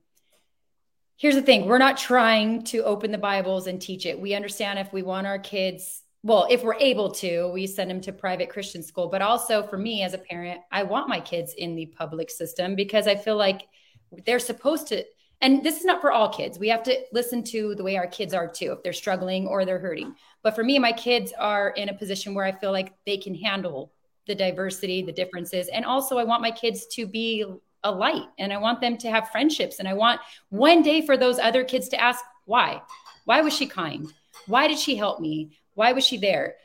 here's 1.21 1.35
the 1.35 1.43
thing 1.43 1.67
we're 1.67 1.79
not 1.79 1.99
trying 1.99 2.65
to 2.65 2.83
open 2.83 3.13
the 3.13 3.19
Bibles 3.19 3.67
and 3.67 3.81
teach 3.81 4.07
it. 4.07 4.19
We 4.19 4.35
understand 4.35 4.79
if 4.79 4.91
we 4.91 5.03
want 5.03 5.27
our 5.27 5.39
kids, 5.39 6.03
well, 6.23 6.47
if 6.49 6.63
we're 6.65 6.77
able 6.77 7.11
to, 7.13 7.49
we 7.53 7.67
send 7.67 7.91
them 7.91 8.01
to 8.01 8.13
private 8.13 8.49
Christian 8.49 8.83
school. 8.83 9.09
But 9.09 9.21
also 9.21 9.63
for 9.63 9.77
me 9.77 10.03
as 10.03 10.15
a 10.15 10.19
parent, 10.19 10.63
I 10.73 10.83
want 10.83 11.11
my 11.11 11.21
kids 11.21 11.55
in 11.59 11.77
the 11.77 11.87
public 11.87 12.31
system 12.31 12.75
because 12.75 13.07
I 13.07 13.17
feel 13.17 13.37
like 13.37 13.69
they're 14.25 14.39
supposed 14.39 14.89
to. 14.89 15.05
And 15.43 15.63
this 15.63 15.79
is 15.79 15.85
not 15.85 16.01
for 16.01 16.11
all 16.11 16.31
kids. 16.31 16.59
We 16.59 16.69
have 16.69 16.83
to 16.85 16.99
listen 17.13 17.45
to 17.45 17.75
the 17.75 17.85
way 17.85 17.99
our 17.99 18.07
kids 18.07 18.33
are 18.33 18.49
too, 18.49 18.73
if 18.73 18.83
they're 18.83 18.93
struggling 18.95 19.47
or 19.47 19.67
they're 19.67 19.79
hurting. 19.79 20.15
But 20.43 20.55
for 20.55 20.65
me, 20.65 20.79
my 20.79 20.93
kids 20.93 21.35
are 21.39 21.71
in 21.71 21.91
a 21.91 21.95
position 21.95 22.33
where 22.33 22.47
I 22.47 22.53
feel 22.53 22.73
like 22.73 22.95
they 23.05 23.19
can 23.19 23.35
handle 23.35 23.93
the 24.27 24.35
diversity, 24.35 25.03
the 25.03 25.13
differences. 25.13 25.69
And 25.69 25.85
also, 25.85 26.17
I 26.17 26.25
want 26.25 26.43
my 26.43 26.51
kids 26.51 26.87
to 26.93 27.07
be 27.07 27.45
a 27.83 27.91
light 27.91 28.27
and 28.39 28.53
I 28.53 28.59
want 28.59 28.81
them 28.81 28.97
to 28.99 29.11
have 29.11 29.31
friendships. 29.31 29.79
And 29.79 29.89
I 29.89 29.95
want 29.95 30.21
one 30.49 30.83
day 30.83 31.01
for 31.05 31.17
those 31.17 31.39
other 31.39 31.65
kids 31.65 31.89
to 31.91 32.01
ask, 32.01 32.23
why? 32.45 32.83
Why 33.25 33.41
was 33.43 33.55
she 33.55 33.67
kind? 33.67 34.13
Why 34.47 34.69
did 34.69 34.79
she 34.79 34.97
help 34.97 35.21
me? 35.21 35.59
Why 35.75 35.93
was 35.93 36.05
she 36.05 36.19
there? 36.19 36.57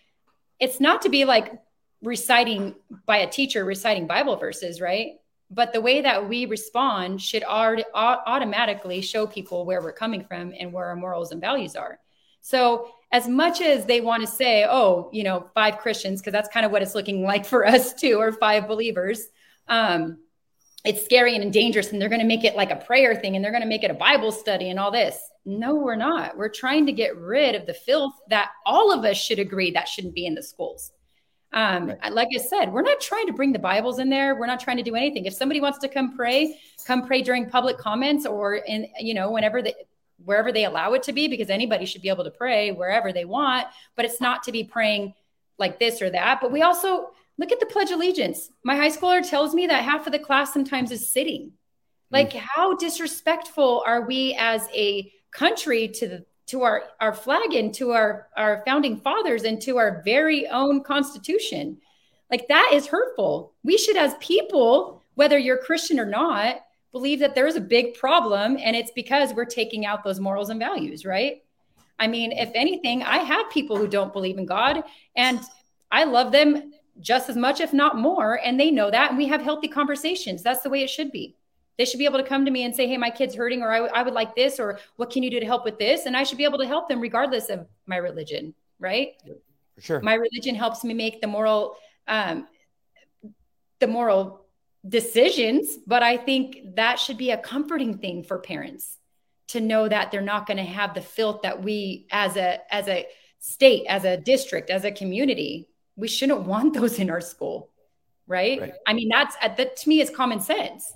It's 0.60 0.80
not 0.80 1.02
to 1.04 1.10
be 1.10 1.26
like 1.26 1.54
reciting 2.02 2.76
by 3.06 3.18
a 3.18 3.30
teacher 3.30 3.66
reciting 3.66 4.08
Bible 4.08 4.36
verses, 4.36 4.82
right? 4.82 5.14
But 5.52 5.74
the 5.74 5.82
way 5.82 6.02
that 6.02 6.28
we 6.28 6.46
respond 6.46 7.22
should 7.22 7.44
automatically 7.44 9.02
show 9.02 9.28
people 9.28 9.66
where 9.66 9.82
we're 9.82 9.94
coming 9.94 10.24
from 10.24 10.54
and 10.60 10.74
where 10.74 10.88
our 10.88 10.96
morals 10.96 11.32
and 11.32 11.40
values 11.40 11.76
are. 11.76 12.00
So 12.42 12.90
as 13.12 13.28
much 13.28 13.62
as 13.62 13.86
they 13.86 14.02
want 14.02 14.22
to 14.22 14.28
say, 14.28 14.66
oh, 14.68 15.10
you 15.14 15.24
know, 15.24 15.50
five 15.54 15.78
Christians, 15.78 16.22
because 16.22 16.34
that's 16.34 16.50
kind 16.50 16.66
of 16.66 16.72
what 16.72 16.82
it's 16.82 16.96
looking 16.96 17.24
like 17.24 17.46
for 17.46 17.66
us 17.66 17.94
too, 17.94 18.20
or 18.20 18.32
five 18.32 18.68
believers, 18.68 19.28
um, 19.68 20.20
it's 20.86 21.04
scary 21.04 21.36
and 21.36 21.52
dangerous. 21.52 21.92
And 21.92 22.02
they're 22.02 22.10
going 22.10 22.22
to 22.22 22.28
make 22.28 22.44
it 22.44 22.56
like 22.56 22.72
a 22.72 22.76
prayer 22.76 23.16
thing 23.16 23.36
and 23.36 23.44
they're 23.44 23.52
going 23.52 23.64
to 23.64 23.68
make 23.68 23.84
it 23.84 23.92
a 23.92 23.96
Bible 23.96 24.32
study 24.32 24.70
and 24.70 24.80
all 24.80 24.92
this. 24.92 25.18
No, 25.46 25.76
we're 25.76 25.96
not. 25.96 26.38
We're 26.38 26.50
trying 26.50 26.86
to 26.88 26.92
get 26.92 27.16
rid 27.18 27.56
of 27.56 27.66
the 27.66 27.74
filth 27.74 28.14
that 28.30 28.52
all 28.66 28.92
of 28.92 29.06
us 29.06 29.18
should 29.18 29.40
agree 29.40 29.72
that 29.72 29.88
shouldn't 29.88 30.16
be 30.16 30.26
in 30.26 30.36
the 30.36 30.44
schools. 30.44 30.92
Um, 31.54 31.88
right. 31.88 32.12
Like 32.12 32.30
I 32.36 32.40
said, 32.40 32.74
we're 32.74 32.82
not 32.82 33.00
trying 33.00 33.28
to 33.28 33.34
bring 33.34 33.54
the 33.54 33.60
Bibles 33.60 34.00
in 34.00 34.10
there. 34.10 34.36
We're 34.36 34.48
not 34.48 34.60
trying 34.60 34.78
to 34.78 34.84
do 34.84 34.96
anything. 34.96 35.26
If 35.26 35.34
somebody 35.34 35.62
wants 35.62 35.80
to 35.80 35.88
come 35.88 36.16
pray, 36.16 36.60
come 36.86 37.08
pray 37.08 37.22
during 37.22 37.50
public 37.50 37.78
comments 37.78 38.26
or 38.26 38.56
in, 38.56 38.88
you 39.00 39.14
know, 39.14 39.32
whenever 39.32 39.62
they 39.62 39.74
wherever 40.24 40.52
they 40.52 40.66
allow 40.66 40.94
it 40.94 41.04
to 41.04 41.14
be, 41.14 41.28
because 41.28 41.50
anybody 41.50 41.86
should 41.86 42.02
be 42.02 42.10
able 42.10 42.24
to 42.24 42.32
pray 42.32 42.72
wherever 42.72 43.14
they 43.14 43.26
want, 43.26 43.68
but 43.96 44.06
it's 44.06 44.20
not 44.20 44.44
to 44.44 44.52
be 44.52 44.64
praying 44.64 45.14
like 45.58 45.80
this 45.80 46.02
or 46.02 46.10
that. 46.10 46.40
But 46.42 46.52
we 46.52 46.62
also 46.62 47.12
look 47.38 47.52
at 47.52 47.60
the 47.60 47.66
Pledge 47.66 47.92
Allegiance. 47.92 48.50
My 48.64 48.76
high 48.76 48.90
schooler 48.90 49.28
tells 49.28 49.54
me 49.54 49.68
that 49.68 49.84
half 49.84 50.06
of 50.06 50.14
the 50.14 50.20
class 50.20 50.54
sometimes 50.54 50.92
is 50.92 51.12
sitting. 51.12 51.54
Like, 52.12 52.32
mm. 52.32 52.40
how 52.40 52.76
disrespectful 52.76 53.84
are 53.86 54.02
we 54.02 54.36
as 54.40 54.68
a 54.74 55.12
country 55.32 55.88
to 55.90 56.08
the 56.08 56.26
to 56.48 56.62
our 56.62 56.84
our 57.02 57.14
flag 57.14 57.54
and 57.54 57.74
to 57.74 57.92
our 57.92 58.28
our 58.38 58.62
founding 58.66 58.98
fathers 58.98 59.44
and 59.44 59.62
to 59.64 59.78
our 59.78 60.02
very 60.06 60.48
own 60.48 60.82
constitution 60.82 61.78
like 62.32 62.48
that 62.48 62.70
is 62.72 62.88
hurtful 62.88 63.54
we 63.64 63.78
should 63.78 63.98
as 63.98 64.14
people 64.22 65.04
whether 65.16 65.38
you're 65.38 65.58
christian 65.58 66.00
or 66.00 66.06
not 66.06 66.62
believe 66.96 67.20
that 67.20 67.36
there's 67.36 67.58
a 67.58 67.62
big 67.62 67.94
problem 67.94 68.58
and 68.58 68.74
it's 68.74 68.92
because 68.92 69.34
we're 69.34 69.44
taking 69.44 69.86
out 69.86 70.02
those 70.02 70.18
morals 70.18 70.50
and 70.50 70.62
values, 70.62 71.04
right? 71.04 71.44
I 72.00 72.08
mean, 72.08 72.32
if 72.32 72.50
anything, 72.56 73.04
I 73.04 73.18
have 73.18 73.50
people 73.50 73.76
who 73.76 73.86
don't 73.86 74.14
believe 74.14 74.38
in 74.38 74.46
God 74.46 74.82
and 75.14 75.42
I 75.92 76.06
love 76.06 76.32
them 76.32 76.72
just 77.00 77.30
as 77.30 77.36
much, 77.36 77.60
if 77.60 77.74
not 77.74 77.98
more. 77.98 78.40
And 78.44 78.60
they 78.60 78.72
know 78.72 78.90
that. 78.90 79.10
And 79.10 79.18
we 79.18 79.28
have 79.28 79.42
healthy 79.42 79.68
conversations. 79.68 80.44
That's 80.44 80.62
the 80.62 80.70
way 80.70 80.82
it 80.82 80.90
should 80.90 81.12
be. 81.12 81.36
They 81.78 81.86
should 81.86 81.98
be 81.98 82.06
able 82.06 82.20
to 82.20 82.26
come 82.26 82.46
to 82.46 82.52
me 82.52 82.64
and 82.64 82.74
say, 82.74 82.88
Hey, 82.88 82.98
my 82.98 83.10
kid's 83.10 83.36
hurting, 83.36 83.62
or 83.62 83.72
I, 83.72 83.80
w- 83.80 83.94
I 83.94 84.02
would 84.04 84.14
like 84.14 84.36
this, 84.36 84.60
or 84.60 84.80
what 84.96 85.10
can 85.10 85.24
you 85.24 85.30
do 85.30 85.40
to 85.40 85.46
help 85.46 85.66
with 85.66 85.78
this? 85.78 86.06
And 86.06 86.16
I 86.16 86.24
should 86.24 86.38
be 86.38 86.46
able 86.46 86.60
to 86.60 86.68
help 86.68 86.88
them 86.88 87.02
regardless 87.02 87.50
of 87.50 87.68
my 87.86 87.98
religion, 87.98 88.54
right? 88.80 89.14
For 89.76 89.82
sure. 89.82 90.02
My 90.02 90.14
religion 90.14 90.56
helps 90.56 90.84
me 90.86 90.94
make 90.94 91.20
the 91.20 91.28
moral, 91.28 91.76
um, 92.08 92.48
the 93.80 93.88
moral 93.88 94.46
decisions, 94.88 95.78
but 95.86 96.02
I 96.02 96.16
think 96.16 96.76
that 96.76 96.98
should 96.98 97.18
be 97.18 97.32
a 97.32 97.38
comforting 97.38 97.98
thing 97.98 98.24
for 98.24 98.40
parents 98.40 98.98
to 99.48 99.60
know 99.60 99.88
that 99.88 100.12
they're 100.12 100.22
not 100.22 100.48
going 100.48 100.58
to 100.58 100.64
have 100.64 100.94
the 100.94 101.02
filth 101.02 101.42
that 101.42 101.62
we 101.62 102.08
as 102.12 102.38
a 102.38 102.62
as 102.74 102.88
a 102.88 103.06
state, 103.40 103.86
as 103.88 104.06
a 104.06 104.18
district, 104.18 104.70
as 104.70 104.86
a 104.86 104.92
community, 104.92 105.68
we 105.96 106.08
shouldn't 106.08 106.42
want 106.42 106.74
those 106.74 107.00
in 107.00 107.10
our 107.10 107.22
school. 107.22 107.70
right? 108.28 108.60
right. 108.60 108.74
I 108.86 108.94
mean, 108.94 109.10
that's 109.10 109.36
uh, 109.42 109.50
that 109.56 109.78
to 109.78 109.90
me 109.90 110.02
is 110.02 110.10
common 110.10 110.40
sense. 110.40 110.92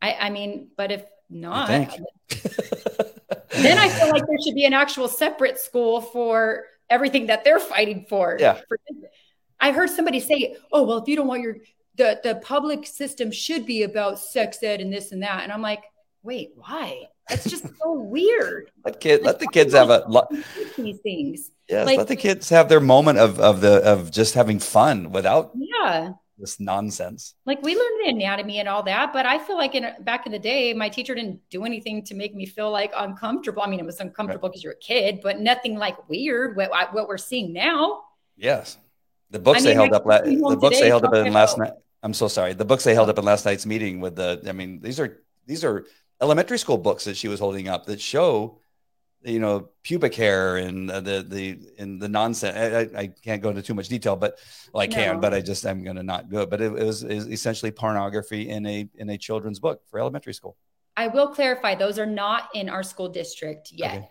I, 0.00 0.16
I 0.20 0.30
mean, 0.30 0.68
but 0.76 0.90
if 0.90 1.04
not, 1.30 1.68
then 2.28 3.78
I 3.78 3.88
feel 3.88 4.10
like 4.10 4.26
there 4.26 4.38
should 4.44 4.54
be 4.54 4.64
an 4.64 4.72
actual 4.72 5.08
separate 5.08 5.58
school 5.58 6.00
for 6.00 6.64
everything 6.90 7.26
that 7.26 7.44
they're 7.44 7.60
fighting 7.60 8.06
for. 8.08 8.36
Yeah. 8.38 8.60
I 9.60 9.70
heard 9.70 9.90
somebody 9.90 10.20
say, 10.20 10.56
"Oh, 10.72 10.82
well, 10.82 10.98
if 10.98 11.08
you 11.08 11.16
don't 11.16 11.28
want 11.28 11.42
your 11.42 11.56
the 11.96 12.20
the 12.22 12.36
public 12.36 12.86
system 12.86 13.30
should 13.30 13.64
be 13.64 13.84
about 13.84 14.18
sex 14.18 14.62
ed 14.62 14.80
and 14.80 14.92
this 14.92 15.12
and 15.12 15.22
that," 15.22 15.44
and 15.44 15.52
I'm 15.52 15.62
like, 15.62 15.84
"Wait, 16.22 16.50
why?" 16.56 17.08
That's 17.28 17.48
just 17.48 17.64
so 17.78 17.92
weird. 17.92 18.70
Let 18.84 19.00
kid, 19.00 19.22
let 19.22 19.38
the 19.38 19.46
kids 19.46 19.72
have 19.72 19.90
a 19.90 20.04
lot 20.08 20.32
these 20.76 20.98
things. 20.98 21.50
Yes, 21.72 21.86
like, 21.86 21.96
let 21.96 22.08
the 22.08 22.16
kids 22.16 22.50
have 22.50 22.68
their 22.68 22.80
moment 22.80 23.18
of 23.18 23.40
of 23.40 23.62
the 23.62 23.82
of 23.82 24.10
just 24.10 24.34
having 24.34 24.58
fun 24.58 25.10
without 25.10 25.52
yeah 25.54 26.12
this 26.36 26.60
nonsense. 26.60 27.34
Like 27.46 27.62
we 27.62 27.74
learned 27.74 28.00
the 28.04 28.10
anatomy 28.10 28.58
and 28.58 28.68
all 28.68 28.82
that, 28.82 29.14
but 29.14 29.24
I 29.24 29.38
feel 29.38 29.56
like 29.56 29.74
in 29.74 29.90
back 30.00 30.26
in 30.26 30.32
the 30.32 30.38
day, 30.38 30.74
my 30.74 30.90
teacher 30.90 31.14
didn't 31.14 31.40
do 31.48 31.64
anything 31.64 32.04
to 32.04 32.14
make 32.14 32.34
me 32.34 32.44
feel 32.44 32.70
like 32.70 32.92
uncomfortable. 32.94 33.62
I 33.62 33.68
mean, 33.68 33.80
it 33.80 33.86
was 33.86 34.00
uncomfortable 34.00 34.50
because 34.50 34.60
right. 34.60 34.64
you're 34.64 34.72
a 34.72 35.10
kid, 35.10 35.20
but 35.22 35.40
nothing 35.40 35.78
like 35.78 36.08
weird. 36.10 36.56
What 36.56 36.70
what 36.92 37.08
we're 37.08 37.16
seeing 37.16 37.54
now. 37.54 38.02
Yes, 38.36 38.76
the 39.30 39.38
books 39.38 39.60
I 39.60 39.60
mean, 39.60 39.64
they 39.68 39.74
held 39.74 39.94
up. 39.94 40.04
La- 40.04 40.20
the 40.20 40.58
books 40.60 40.78
they 40.78 40.88
held 40.88 41.04
up 41.06 41.14
in 41.14 41.32
last 41.32 41.56
night. 41.56 41.72
I'm 42.02 42.12
so 42.12 42.28
sorry. 42.28 42.52
The 42.52 42.66
books 42.66 42.84
they 42.84 42.92
held 42.92 43.08
up 43.08 43.18
in 43.18 43.24
last 43.24 43.46
night's 43.46 43.64
meeting 43.64 44.00
with 44.00 44.16
the. 44.16 44.42
I 44.46 44.52
mean, 44.52 44.80
these 44.82 45.00
are 45.00 45.22
these 45.46 45.64
are 45.64 45.86
elementary 46.20 46.58
school 46.58 46.76
books 46.76 47.04
that 47.04 47.16
she 47.16 47.28
was 47.28 47.40
holding 47.40 47.68
up 47.68 47.86
that 47.86 48.00
show 48.00 48.58
you 49.24 49.38
know 49.38 49.68
pubic 49.82 50.14
hair 50.14 50.56
and 50.56 50.88
the 50.88 51.24
the 51.26 51.58
and 51.78 52.00
the 52.00 52.08
nonsense 52.08 52.56
I, 52.56 53.00
I, 53.00 53.06
can't 53.06 53.42
go 53.42 53.50
into 53.50 53.62
too 53.62 53.74
much 53.74 53.88
detail 53.88 54.16
but 54.16 54.38
well 54.72 54.82
i 54.82 54.86
no. 54.86 54.94
can 54.94 55.20
but 55.20 55.32
i 55.32 55.40
just 55.40 55.64
i'm 55.64 55.82
going 55.82 55.96
to 55.96 56.02
not 56.02 56.28
do 56.28 56.40
it 56.40 56.50
but 56.50 56.60
it, 56.60 56.72
it 56.72 56.84
was, 56.84 57.02
it 57.02 57.14
was 57.14 57.28
essentially 57.28 57.70
pornography 57.70 58.48
in 58.48 58.66
a 58.66 58.88
in 58.96 59.10
a 59.10 59.18
children's 59.18 59.58
book 59.60 59.82
for 59.86 60.00
elementary 60.00 60.34
school 60.34 60.56
i 60.96 61.06
will 61.06 61.28
clarify 61.28 61.74
those 61.74 61.98
are 61.98 62.06
not 62.06 62.48
in 62.54 62.68
our 62.68 62.82
school 62.82 63.08
district 63.08 63.70
yet 63.72 63.98
okay. 63.98 64.08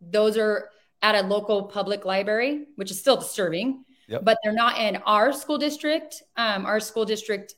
those 0.00 0.36
are 0.36 0.70
at 1.02 1.14
a 1.14 1.26
local 1.26 1.64
public 1.64 2.04
library 2.04 2.66
which 2.76 2.90
is 2.90 2.98
still 2.98 3.16
disturbing 3.16 3.84
yep. 4.08 4.24
but 4.24 4.38
they're 4.42 4.52
not 4.52 4.78
in 4.78 4.96
our 5.04 5.32
school 5.32 5.58
district 5.58 6.22
um, 6.36 6.64
our 6.64 6.80
school 6.80 7.04
district 7.04 7.54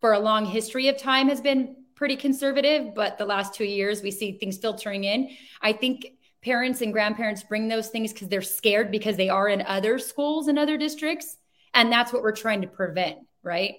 for 0.00 0.12
a 0.12 0.18
long 0.18 0.44
history 0.44 0.88
of 0.88 0.98
time 0.98 1.28
has 1.28 1.40
been 1.40 1.76
pretty 1.94 2.16
conservative, 2.16 2.94
but 2.94 3.18
the 3.18 3.26
last 3.26 3.54
two 3.54 3.64
years 3.64 4.02
we 4.02 4.10
see 4.10 4.32
things 4.38 4.58
filtering 4.58 5.04
in. 5.04 5.30
I 5.60 5.72
think 5.72 6.06
parents 6.42 6.80
and 6.82 6.92
grandparents 6.92 7.42
bring 7.42 7.68
those 7.68 7.88
things 7.88 8.12
because 8.12 8.28
they're 8.28 8.42
scared 8.42 8.90
because 8.90 9.16
they 9.16 9.28
are 9.28 9.48
in 9.48 9.62
other 9.62 9.98
schools 9.98 10.48
and 10.48 10.58
other 10.58 10.76
districts. 10.76 11.36
And 11.72 11.90
that's 11.90 12.12
what 12.12 12.22
we're 12.22 12.32
trying 12.32 12.60
to 12.62 12.68
prevent, 12.68 13.18
right? 13.42 13.76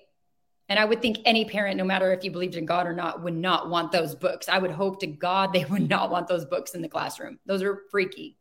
And 0.68 0.80
I 0.80 0.86
would 0.86 1.02
think 1.02 1.20
any 1.26 1.46
parent, 1.46 1.78
no 1.78 1.84
matter 1.84 2.12
if 2.12 2.24
you 2.24 2.32
believed 2.32 2.56
in 2.56 2.66
God 2.66 2.88
or 2.88 2.94
not, 2.94 3.22
would 3.22 3.36
not 3.36 3.70
want 3.70 3.92
those 3.92 4.16
books. 4.16 4.50
I 4.50 4.58
would 4.58 4.72
hope 4.72 5.00
to 5.02 5.08
God 5.08 5.54
they 5.54 5.66
would 5.66 5.88
not 5.90 6.10
want 6.10 6.28
those 6.28 6.46
books 6.46 6.74
in 6.74 6.82
the 6.82 6.90
classroom. 6.90 7.40
Those 7.46 7.62
are 7.62 7.84
freaky. 7.92 8.38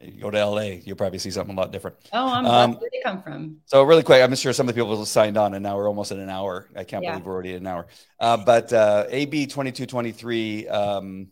You 0.00 0.20
go 0.20 0.30
to 0.30 0.44
LA, 0.44 0.60
you'll 0.84 0.96
probably 0.96 1.18
see 1.18 1.30
something 1.30 1.56
a 1.56 1.60
lot 1.60 1.72
different. 1.72 1.96
Oh, 2.12 2.28
I'm 2.28 2.46
um, 2.46 2.72
where 2.74 2.90
they 2.92 3.00
come 3.02 3.22
from. 3.22 3.58
So 3.64 3.82
really 3.82 4.02
quick, 4.02 4.22
I'm 4.22 4.34
sure 4.34 4.52
some 4.52 4.68
of 4.68 4.74
the 4.74 4.80
people 4.80 5.04
signed 5.06 5.36
on, 5.36 5.54
and 5.54 5.62
now 5.62 5.76
we're 5.76 5.88
almost 5.88 6.12
at 6.12 6.18
an 6.18 6.28
hour. 6.28 6.68
I 6.76 6.84
can't 6.84 7.02
yeah. 7.02 7.12
believe 7.12 7.26
we're 7.26 7.32
already 7.32 7.54
at 7.54 7.60
an 7.60 7.66
hour. 7.66 7.86
Uh, 8.20 8.36
but 8.36 8.72
uh, 8.72 9.06
AB 9.08 9.46
2223. 9.46 10.68
Um, 10.68 11.28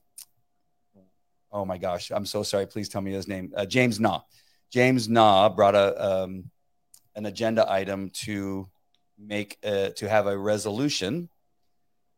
oh 1.52 1.64
my 1.64 1.78
gosh, 1.78 2.10
I'm 2.10 2.26
so 2.26 2.42
sorry. 2.42 2.66
Please 2.66 2.88
tell 2.88 3.02
me 3.02 3.12
his 3.12 3.28
name. 3.28 3.52
Uh, 3.54 3.66
James 3.66 4.00
Na. 4.00 4.22
James 4.70 5.08
Na 5.08 5.48
brought 5.50 5.74
a 5.74 6.22
um, 6.22 6.50
an 7.14 7.26
agenda 7.26 7.70
item 7.70 8.10
to 8.10 8.68
make 9.18 9.58
a, 9.62 9.90
to 9.90 10.08
have 10.08 10.26
a 10.26 10.36
resolution 10.36 11.28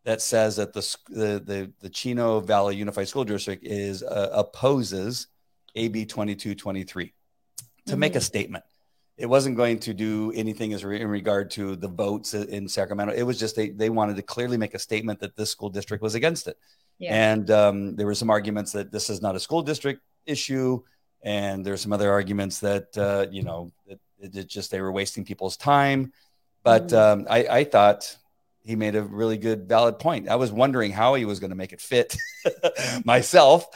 that 0.04 0.22
says 0.22 0.56
that 0.56 0.72
the 0.72 0.96
the 1.08 1.42
the, 1.44 1.72
the 1.80 1.90
Chino 1.90 2.40
Valley 2.40 2.76
Unified 2.76 3.08
School 3.08 3.24
District 3.24 3.64
is 3.64 4.02
uh, 4.02 4.30
opposes 4.32 5.26
AB 5.76 6.06
2223 6.06 7.04
to 7.06 7.12
mm-hmm. 7.92 8.00
make 8.00 8.16
a 8.16 8.20
statement. 8.20 8.64
It 9.16 9.26
wasn't 9.26 9.56
going 9.56 9.78
to 9.80 9.94
do 9.94 10.30
anything 10.34 10.74
as 10.74 10.84
re- 10.84 11.00
in 11.00 11.08
regard 11.08 11.50
to 11.52 11.76
the 11.76 11.88
votes 11.88 12.34
in 12.34 12.68
Sacramento. 12.68 13.14
It 13.14 13.22
was 13.22 13.38
just 13.38 13.56
they, 13.56 13.70
they 13.70 13.88
wanted 13.88 14.16
to 14.16 14.22
clearly 14.22 14.58
make 14.58 14.74
a 14.74 14.78
statement 14.78 15.20
that 15.20 15.36
this 15.36 15.50
school 15.50 15.70
district 15.70 16.02
was 16.02 16.14
against 16.14 16.48
it. 16.48 16.58
Yeah. 16.98 17.32
And 17.32 17.50
um, 17.50 17.96
there 17.96 18.06
were 18.06 18.14
some 18.14 18.30
arguments 18.30 18.72
that 18.72 18.92
this 18.92 19.08
is 19.08 19.22
not 19.22 19.34
a 19.34 19.40
school 19.40 19.62
district 19.62 20.02
issue. 20.26 20.82
And 21.22 21.64
there's 21.64 21.80
some 21.80 21.92
other 21.92 22.10
arguments 22.10 22.60
that, 22.60 22.96
uh, 22.98 23.26
you 23.30 23.42
know, 23.42 23.72
it, 23.86 24.00
it, 24.18 24.46
just 24.46 24.70
they 24.70 24.80
were 24.80 24.92
wasting 24.92 25.24
people's 25.24 25.56
time. 25.56 26.12
But 26.62 26.88
mm-hmm. 26.88 27.20
um, 27.20 27.26
I, 27.30 27.46
I 27.48 27.64
thought 27.64 28.16
he 28.66 28.74
made 28.74 28.96
a 28.96 29.02
really 29.02 29.38
good 29.38 29.68
valid 29.68 29.98
point. 30.00 30.28
I 30.28 30.34
was 30.36 30.50
wondering 30.50 30.90
how 30.90 31.14
he 31.14 31.24
was 31.24 31.38
going 31.38 31.50
to 31.50 31.56
make 31.56 31.72
it 31.72 31.80
fit 31.80 32.16
myself, 33.04 33.66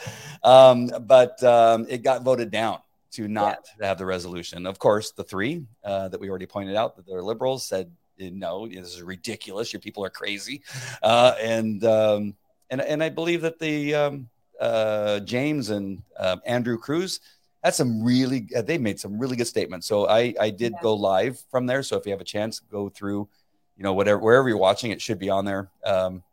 um, 0.43 0.91
but 1.01 1.41
um, 1.43 1.85
it 1.87 2.03
got 2.03 2.23
voted 2.23 2.51
down 2.51 2.79
to 3.11 3.27
not 3.27 3.65
yeah. 3.79 3.87
have 3.87 3.97
the 3.97 4.05
resolution. 4.05 4.65
Of 4.65 4.79
course, 4.79 5.11
the 5.11 5.23
three 5.23 5.63
uh, 5.83 6.09
that 6.09 6.19
we 6.19 6.29
already 6.29 6.45
pointed 6.45 6.75
out 6.75 6.97
that 6.97 7.07
they're 7.07 7.23
liberals 7.23 7.65
said 7.65 7.91
no, 8.19 8.67
this 8.67 8.93
is 8.93 9.01
ridiculous. 9.01 9.73
Your 9.73 9.79
people 9.79 10.05
are 10.05 10.09
crazy, 10.09 10.61
uh, 11.01 11.33
and 11.41 11.83
um, 11.83 12.35
and 12.69 12.81
and 12.81 13.01
I 13.01 13.09
believe 13.09 13.41
that 13.41 13.57
the 13.57 13.95
um, 13.95 14.29
uh, 14.59 15.21
James 15.21 15.71
and 15.71 16.03
uh, 16.17 16.37
Andrew 16.45 16.77
Cruz 16.77 17.19
That's 17.63 17.77
some 17.77 18.03
really 18.03 18.47
they 18.55 18.77
made 18.77 18.99
some 18.99 19.17
really 19.17 19.37
good 19.37 19.47
statements. 19.47 19.87
So 19.87 20.07
I 20.07 20.35
I 20.39 20.51
did 20.51 20.73
yeah. 20.73 20.81
go 20.83 20.93
live 20.93 21.41
from 21.49 21.65
there. 21.65 21.81
So 21.81 21.97
if 21.97 22.05
you 22.05 22.11
have 22.11 22.21
a 22.21 22.25
chance, 22.25 22.59
go 22.59 22.89
through 22.89 23.27
you 23.77 23.83
know, 23.83 23.93
whatever 23.93 24.19
wherever 24.19 24.47
you're 24.47 24.57
watching, 24.57 24.91
it 24.91 25.01
should 25.01 25.19
be 25.19 25.29
on 25.29 25.45
there. 25.45 25.69
Um, 25.85 26.23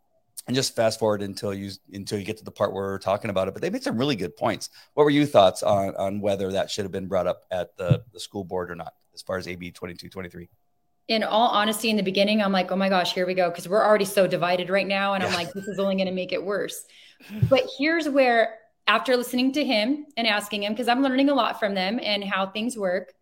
and 0.47 0.55
just 0.55 0.75
fast 0.75 0.99
forward 0.99 1.23
until 1.23 1.53
you 1.53 1.71
until 1.93 2.19
you 2.19 2.25
get 2.25 2.39
to 2.39 2.45
the 2.45 2.51
part 2.51 2.73
where 2.73 2.85
we're 2.85 2.99
talking 2.99 3.31
about 3.31 3.49
it. 3.49 3.55
But 3.55 3.63
they 3.63 3.71
made 3.71 3.83
some 3.83 3.99
really 3.99 4.17
good 4.17 4.37
points. 4.37 4.71
What 4.95 5.05
were 5.05 5.11
your 5.11 5.27
thoughts 5.27 5.63
on 5.63 5.95
on 5.97 6.21
whether 6.21 6.51
that 6.53 6.71
should 6.71 6.85
have 6.85 6.93
been 6.93 7.07
brought 7.07 7.27
up 7.27 7.45
at 7.51 7.77
the 7.77 8.03
the 8.13 8.21
school 8.21 8.45
board 8.45 8.71
or 8.71 8.75
not, 8.75 8.95
as 9.15 9.23
far 9.23 9.37
as 9.37 9.47
AB 9.47 9.71
twenty 9.73 9.95
two 9.95 10.09
twenty 10.09 10.29
three? 10.29 10.49
in 11.09 11.23
all 11.23 11.49
honesty, 11.49 11.89
in 11.89 11.97
the 11.97 12.03
beginning, 12.03 12.43
I'm 12.43 12.53
like, 12.53 12.71
oh 12.71 12.77
my 12.77 12.91
gosh, 12.91 13.15
here 13.15 13.27
we 13.27 13.33
go. 13.33 13.51
Cause 13.51 13.67
we're 13.67 13.85
already 13.85 14.05
so 14.05 14.27
divided 14.27 14.69
right 14.69 14.87
now. 14.87 15.15
And 15.15 15.23
yeah. 15.23 15.31
I'm 15.31 15.35
like, 15.35 15.53
this 15.55 15.67
is 15.67 15.79
only 15.79 15.97
going 15.97 16.07
to 16.07 16.13
make 16.13 16.33
it 16.33 16.45
worse. 16.45 16.85
But 17.49 17.65
here's 17.79 18.09
where, 18.09 18.59
after 18.87 19.17
listening 19.17 19.53
to 19.53 19.65
him 19.65 20.07
and 20.17 20.27
asking 20.27 20.63
him, 20.63 20.73
because 20.73 20.89
I'm 20.89 21.03
learning 21.03 21.31
a 21.31 21.35
lot 21.35 21.59
from 21.59 21.75
them 21.75 21.99
and 22.03 22.23
how 22.23 22.47
things 22.47 22.77
work, 22.77 23.13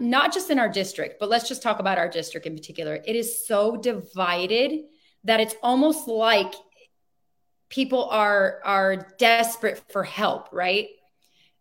Not 0.00 0.32
just 0.32 0.50
in 0.50 0.58
our 0.58 0.68
district, 0.68 1.20
but 1.20 1.28
let's 1.28 1.48
just 1.48 1.62
talk 1.62 1.78
about 1.78 1.98
our 1.98 2.08
district 2.08 2.46
in 2.46 2.56
particular. 2.56 3.00
It 3.04 3.16
is 3.16 3.46
so 3.46 3.76
divided 3.76 4.80
that 5.24 5.40
it's 5.40 5.54
almost 5.62 6.08
like 6.08 6.52
people 7.68 8.04
are 8.06 8.60
are 8.64 8.96
desperate 9.18 9.82
for 9.90 10.04
help, 10.04 10.48
right? 10.52 10.88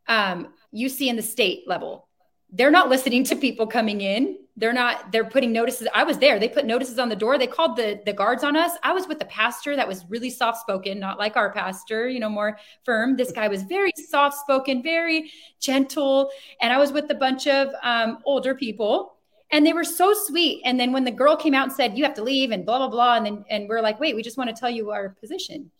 Um, 0.08 0.54
you 0.72 0.90
see 0.90 1.10
in 1.10 1.16
the 1.16 1.22
state 1.22 1.68
level, 1.68 2.08
they're 2.52 2.72
not 2.72 2.90
listening 2.90 3.24
to 3.26 3.36
people 3.36 3.68
coming 3.68 4.02
in 4.02 4.38
they're 4.62 4.72
not 4.72 5.12
they're 5.12 5.26
putting 5.26 5.52
notices 5.52 5.88
i 5.94 6.04
was 6.04 6.20
there 6.20 6.40
they 6.40 6.48
put 6.48 6.66
notices 6.66 7.00
on 7.00 7.10
the 7.10 7.16
door 7.16 7.38
they 7.38 7.48
called 7.48 7.76
the 7.76 8.00
the 8.06 8.14
guards 8.14 8.44
on 8.44 8.56
us. 8.56 8.72
I 8.84 8.94
was 8.94 9.08
with 9.08 9.20
the 9.20 9.26
pastor 9.26 9.76
that 9.76 9.88
was 9.88 10.06
really 10.08 10.30
soft 10.30 10.60
spoken 10.60 11.00
not 11.00 11.20
like 11.20 11.36
our 11.36 11.52
pastor 11.52 12.08
you 12.08 12.20
know 12.20 12.30
more 12.30 12.58
firm. 12.86 13.18
This 13.18 13.32
guy 13.32 13.48
was 13.48 13.64
very 13.64 13.92
soft 13.96 14.38
spoken 14.38 14.82
very 14.84 15.32
gentle 15.60 16.30
and 16.62 16.72
i 16.72 16.78
was 16.78 16.92
with 16.92 17.10
a 17.10 17.16
bunch 17.16 17.48
of 17.48 17.70
um, 17.84 18.20
older 18.26 18.56
people 18.56 19.18
and 19.52 19.66
they 19.66 19.74
were 19.74 19.84
so 19.84 20.14
sweet. 20.14 20.62
And 20.64 20.80
then 20.80 20.94
when 20.94 21.04
the 21.04 21.12
girl 21.12 21.36
came 21.36 21.54
out 21.54 21.68
and 21.68 21.74
said 21.74 21.98
you 21.98 22.06
have 22.06 22.14
to 22.16 22.24
leave 22.24 22.52
and 22.52 22.66
blah 22.66 22.78
blah 22.78 22.88
blah 22.88 23.16
and 23.16 23.26
then 23.26 23.46
and 23.50 23.68
we're 23.68 23.82
like 23.82 24.00
wait 24.00 24.16
we 24.16 24.24
just 24.24 24.38
want 24.38 24.50
to 24.50 24.60
tell 24.60 24.70
you 24.70 24.92
our 24.92 25.10
position. 25.10 25.72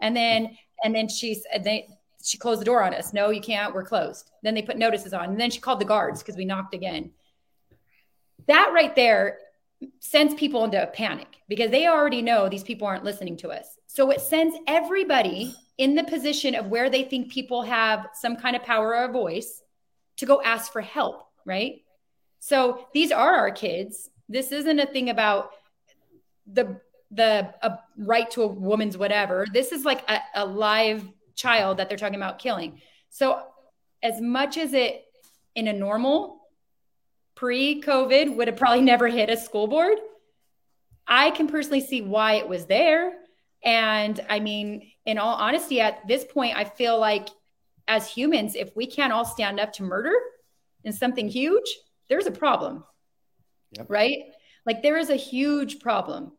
And 0.00 0.16
then 0.16 0.56
and 0.82 0.94
then 0.94 1.08
she 1.08 1.34
said 1.34 1.62
they 1.64 1.88
she 2.22 2.38
closed 2.38 2.60
the 2.60 2.64
door 2.64 2.82
on 2.82 2.94
us. 2.94 3.12
No 3.12 3.30
you 3.30 3.40
can't 3.40 3.74
we're 3.74 3.84
closed. 3.84 4.30
Then 4.42 4.54
they 4.54 4.62
put 4.62 4.78
notices 4.78 5.12
on 5.12 5.26
and 5.26 5.40
then 5.40 5.50
she 5.50 5.60
called 5.60 5.80
the 5.80 5.84
guards 5.84 6.22
because 6.22 6.36
we 6.36 6.44
knocked 6.44 6.74
again 6.74 7.12
that 8.48 8.72
right 8.74 8.94
there 8.96 9.38
sends 10.00 10.34
people 10.34 10.64
into 10.64 10.82
a 10.82 10.86
panic 10.86 11.36
because 11.48 11.70
they 11.70 11.86
already 11.86 12.20
know 12.20 12.48
these 12.48 12.64
people 12.64 12.86
aren't 12.86 13.04
listening 13.04 13.36
to 13.36 13.50
us. 13.50 13.78
So 13.86 14.10
it 14.10 14.20
sends 14.20 14.56
everybody 14.66 15.54
in 15.78 15.94
the 15.94 16.04
position 16.04 16.54
of 16.54 16.66
where 16.66 16.90
they 16.90 17.04
think 17.04 17.30
people 17.30 17.62
have 17.62 18.08
some 18.14 18.36
kind 18.36 18.56
of 18.56 18.64
power 18.64 18.96
or 18.96 19.12
voice 19.12 19.62
to 20.16 20.26
go 20.26 20.42
ask 20.42 20.72
for 20.72 20.80
help, 20.80 21.28
right? 21.44 21.82
So 22.40 22.86
these 22.92 23.12
are 23.12 23.34
our 23.34 23.50
kids. 23.50 24.10
This 24.28 24.50
isn't 24.52 24.78
a 24.78 24.86
thing 24.86 25.10
about 25.10 25.52
the 26.52 26.80
the 27.10 27.54
a 27.62 27.78
right 27.96 28.30
to 28.32 28.42
a 28.42 28.46
woman's 28.46 28.98
whatever. 28.98 29.46
This 29.52 29.72
is 29.72 29.84
like 29.84 30.08
a, 30.10 30.20
a 30.34 30.44
live 30.44 31.08
child 31.36 31.78
that 31.78 31.88
they're 31.88 31.96
talking 31.96 32.16
about 32.16 32.38
killing. 32.38 32.80
So 33.08 33.42
as 34.02 34.20
much 34.20 34.58
as 34.58 34.74
it 34.74 35.04
in 35.54 35.68
a 35.68 35.72
normal 35.72 36.37
pre 37.38 37.80
COVID 37.80 38.34
would 38.34 38.48
have 38.48 38.56
probably 38.56 38.80
never 38.80 39.06
hit 39.06 39.30
a 39.30 39.36
school 39.36 39.68
board. 39.68 39.96
I 41.06 41.30
can 41.30 41.46
personally 41.46 41.80
see 41.80 42.02
why 42.02 42.34
it 42.34 42.48
was 42.48 42.66
there. 42.66 43.12
And 43.62 44.20
I 44.28 44.40
mean, 44.40 44.90
in 45.06 45.18
all 45.18 45.36
honesty, 45.36 45.80
at 45.80 46.06
this 46.08 46.24
point, 46.24 46.56
I 46.56 46.64
feel 46.64 46.98
like 46.98 47.28
as 47.86 48.10
humans, 48.10 48.56
if 48.56 48.74
we 48.74 48.86
can't 48.86 49.12
all 49.12 49.24
stand 49.24 49.60
up 49.60 49.72
to 49.74 49.84
murder 49.84 50.14
and 50.84 50.92
something 50.92 51.28
huge, 51.28 51.78
there's 52.08 52.26
a 52.26 52.32
problem, 52.32 52.82
yep. 53.70 53.86
right? 53.88 54.24
Like 54.66 54.82
there 54.82 54.98
is 54.98 55.10
a 55.10 55.16
huge 55.16 55.78
problem 55.78 56.32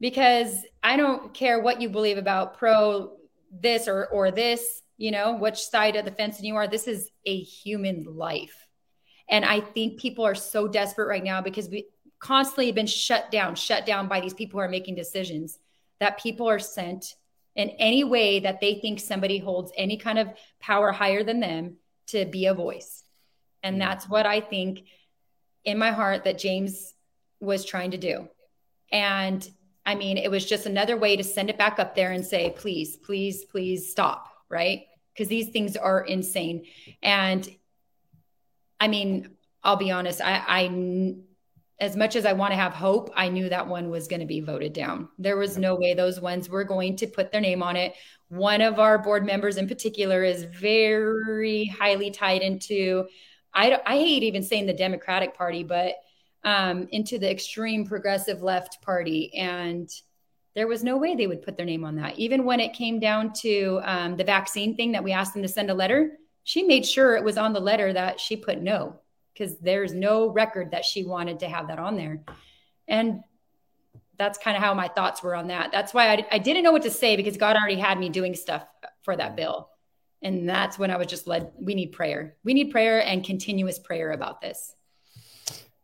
because 0.00 0.64
I 0.84 0.96
don't 0.96 1.34
care 1.34 1.60
what 1.60 1.80
you 1.80 1.88
believe 1.88 2.16
about 2.16 2.58
pro 2.58 3.16
this 3.50 3.88
or 3.88 4.06
or 4.06 4.30
this, 4.30 4.82
you 4.98 5.10
know, 5.10 5.34
which 5.34 5.58
side 5.58 5.96
of 5.96 6.04
the 6.04 6.12
fence 6.12 6.40
you 6.40 6.54
are. 6.54 6.68
This 6.68 6.86
is 6.86 7.10
a 7.26 7.40
human 7.40 8.04
life. 8.16 8.63
And 9.28 9.44
I 9.44 9.60
think 9.60 9.98
people 9.98 10.24
are 10.24 10.34
so 10.34 10.68
desperate 10.68 11.08
right 11.08 11.24
now 11.24 11.40
because 11.40 11.68
we 11.68 11.86
constantly 12.18 12.66
have 12.66 12.74
been 12.74 12.86
shut 12.86 13.30
down, 13.30 13.54
shut 13.54 13.86
down 13.86 14.08
by 14.08 14.20
these 14.20 14.34
people 14.34 14.58
who 14.58 14.64
are 14.64 14.68
making 14.68 14.94
decisions 14.94 15.58
that 16.00 16.20
people 16.20 16.48
are 16.48 16.58
sent 16.58 17.14
in 17.56 17.70
any 17.70 18.04
way 18.04 18.40
that 18.40 18.60
they 18.60 18.74
think 18.74 18.98
somebody 18.98 19.38
holds 19.38 19.72
any 19.76 19.96
kind 19.96 20.18
of 20.18 20.28
power 20.60 20.90
higher 20.90 21.22
than 21.22 21.40
them 21.40 21.76
to 22.08 22.24
be 22.24 22.46
a 22.46 22.54
voice. 22.54 23.04
And 23.62 23.80
that's 23.80 24.08
what 24.08 24.26
I 24.26 24.40
think 24.40 24.84
in 25.64 25.78
my 25.78 25.90
heart 25.90 26.24
that 26.24 26.38
James 26.38 26.94
was 27.40 27.64
trying 27.64 27.92
to 27.92 27.98
do. 27.98 28.28
And 28.92 29.48
I 29.86 29.94
mean, 29.94 30.18
it 30.18 30.30
was 30.30 30.46
just 30.46 30.66
another 30.66 30.96
way 30.96 31.16
to 31.16 31.24
send 31.24 31.50
it 31.50 31.58
back 31.58 31.78
up 31.78 31.94
there 31.94 32.12
and 32.12 32.24
say, 32.24 32.54
please, 32.56 32.96
please, 32.96 33.44
please 33.44 33.90
stop, 33.90 34.28
right? 34.48 34.86
Because 35.12 35.28
these 35.28 35.50
things 35.50 35.76
are 35.76 36.00
insane. 36.00 36.64
And 37.02 37.48
I 38.84 38.88
mean, 38.88 39.30
I'll 39.62 39.76
be 39.76 39.90
honest, 39.90 40.20
I, 40.20 40.42
I 40.46 41.14
as 41.80 41.96
much 41.96 42.16
as 42.16 42.26
I 42.26 42.34
want 42.34 42.52
to 42.52 42.56
have 42.56 42.74
hope, 42.74 43.10
I 43.16 43.30
knew 43.30 43.48
that 43.48 43.66
one 43.66 43.88
was 43.88 44.08
going 44.08 44.20
to 44.20 44.26
be 44.26 44.40
voted 44.40 44.74
down. 44.74 45.08
There 45.18 45.38
was 45.38 45.56
no 45.56 45.74
way 45.74 45.94
those 45.94 46.20
ones 46.20 46.50
were 46.50 46.64
going 46.64 46.96
to 46.96 47.06
put 47.06 47.32
their 47.32 47.40
name 47.40 47.62
on 47.62 47.76
it. 47.76 47.94
One 48.28 48.60
of 48.60 48.78
our 48.78 48.98
board 48.98 49.24
members 49.24 49.56
in 49.56 49.66
particular 49.66 50.22
is 50.22 50.44
very 50.44 51.64
highly 51.64 52.10
tied 52.10 52.42
into, 52.42 53.06
I, 53.54 53.80
I 53.86 53.96
hate 53.96 54.22
even 54.22 54.42
saying 54.42 54.66
the 54.66 54.74
Democratic 54.74 55.34
Party, 55.34 55.64
but 55.64 55.94
um, 56.44 56.86
into 56.92 57.18
the 57.18 57.30
extreme 57.30 57.86
progressive 57.86 58.42
left 58.42 58.82
party. 58.82 59.34
And 59.34 59.88
there 60.54 60.68
was 60.68 60.84
no 60.84 60.98
way 60.98 61.14
they 61.14 61.26
would 61.26 61.40
put 61.40 61.56
their 61.56 61.64
name 61.64 61.86
on 61.86 61.96
that. 61.96 62.18
Even 62.18 62.44
when 62.44 62.60
it 62.60 62.74
came 62.74 63.00
down 63.00 63.32
to 63.44 63.80
um, 63.82 64.16
the 64.18 64.24
vaccine 64.24 64.76
thing 64.76 64.92
that 64.92 65.02
we 65.02 65.12
asked 65.12 65.32
them 65.32 65.42
to 65.42 65.48
send 65.48 65.70
a 65.70 65.74
letter, 65.74 66.18
she 66.44 66.62
made 66.62 66.86
sure 66.86 67.16
it 67.16 67.24
was 67.24 67.38
on 67.38 67.52
the 67.52 67.60
letter 67.60 67.92
that 67.92 68.20
she 68.20 68.36
put 68.36 68.60
no 68.60 69.00
because 69.32 69.58
there's 69.58 69.92
no 69.92 70.28
record 70.30 70.70
that 70.70 70.84
she 70.84 71.04
wanted 71.04 71.40
to 71.40 71.48
have 71.48 71.68
that 71.68 71.78
on 71.78 71.96
there. 71.96 72.22
And 72.86 73.22
that's 74.16 74.38
kind 74.38 74.56
of 74.56 74.62
how 74.62 74.74
my 74.74 74.86
thoughts 74.88 75.22
were 75.22 75.34
on 75.34 75.48
that. 75.48 75.72
That's 75.72 75.92
why 75.92 76.12
I, 76.12 76.26
I 76.32 76.38
didn't 76.38 76.62
know 76.62 76.70
what 76.70 76.82
to 76.82 76.90
say 76.90 77.16
because 77.16 77.36
God 77.36 77.56
already 77.56 77.80
had 77.80 77.98
me 77.98 78.10
doing 78.10 78.34
stuff 78.34 78.64
for 79.02 79.16
that 79.16 79.34
bill. 79.34 79.70
And 80.22 80.48
that's 80.48 80.78
when 80.78 80.90
I 80.90 80.96
was 80.96 81.08
just 81.08 81.26
led, 81.26 81.50
we 81.58 81.74
need 81.74 81.92
prayer. 81.92 82.36
We 82.44 82.54
need 82.54 82.70
prayer 82.70 83.04
and 83.04 83.24
continuous 83.24 83.78
prayer 83.78 84.12
about 84.12 84.40
this. 84.40 84.74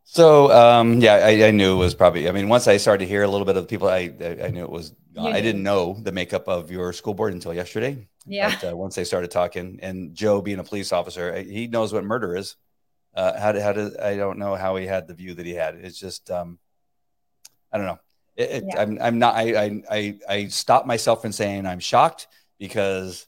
So 0.04 0.50
um, 0.50 1.00
yeah, 1.00 1.14
I, 1.14 1.46
I, 1.46 1.50
knew 1.52 1.74
it 1.74 1.78
was 1.78 1.94
probably. 1.94 2.28
I 2.28 2.32
mean, 2.32 2.48
once 2.48 2.66
I 2.66 2.78
started 2.78 3.04
to 3.04 3.08
hear 3.08 3.22
a 3.22 3.28
little 3.28 3.44
bit 3.44 3.56
of 3.56 3.62
the 3.62 3.68
people, 3.68 3.88
I 3.88 4.12
I 4.42 4.50
knew 4.50 4.64
it 4.64 4.70
was. 4.70 4.92
I 5.16 5.40
didn't 5.40 5.62
know 5.62 5.98
the 6.02 6.10
makeup 6.10 6.48
of 6.48 6.68
your 6.68 6.92
school 6.92 7.14
board 7.14 7.32
until 7.32 7.54
yesterday. 7.54 8.08
Yeah. 8.30 8.56
But, 8.60 8.70
uh, 8.70 8.76
once 8.76 8.94
they 8.94 9.04
started 9.04 9.30
talking, 9.30 9.80
and 9.82 10.14
Joe 10.14 10.40
being 10.40 10.58
a 10.58 10.64
police 10.64 10.92
officer, 10.92 11.42
he 11.42 11.66
knows 11.66 11.92
what 11.92 12.04
murder 12.04 12.36
is 12.36 12.56
uh, 13.14 13.38
how 13.38 13.52
to 13.52 13.62
how 13.62 13.72
to 13.72 13.92
I 14.04 14.16
don't 14.16 14.38
know 14.38 14.54
how 14.54 14.76
he 14.76 14.86
had 14.86 15.06
the 15.06 15.14
view 15.14 15.34
that 15.34 15.46
he 15.46 15.52
had. 15.52 15.74
It's 15.76 15.98
just 15.98 16.30
um, 16.30 16.58
I 17.72 17.78
don't 17.78 17.86
know. 17.86 17.98
It, 18.36 18.50
it, 18.50 18.64
yeah. 18.68 18.80
I'm 18.80 18.98
I'm 19.00 19.18
not 19.18 19.34
I, 19.34 19.64
I 19.64 19.82
I 19.90 20.18
I 20.28 20.46
stopped 20.48 20.86
myself 20.86 21.22
from 21.22 21.32
saying 21.32 21.66
I'm 21.66 21.80
shocked 21.80 22.28
because 22.58 23.26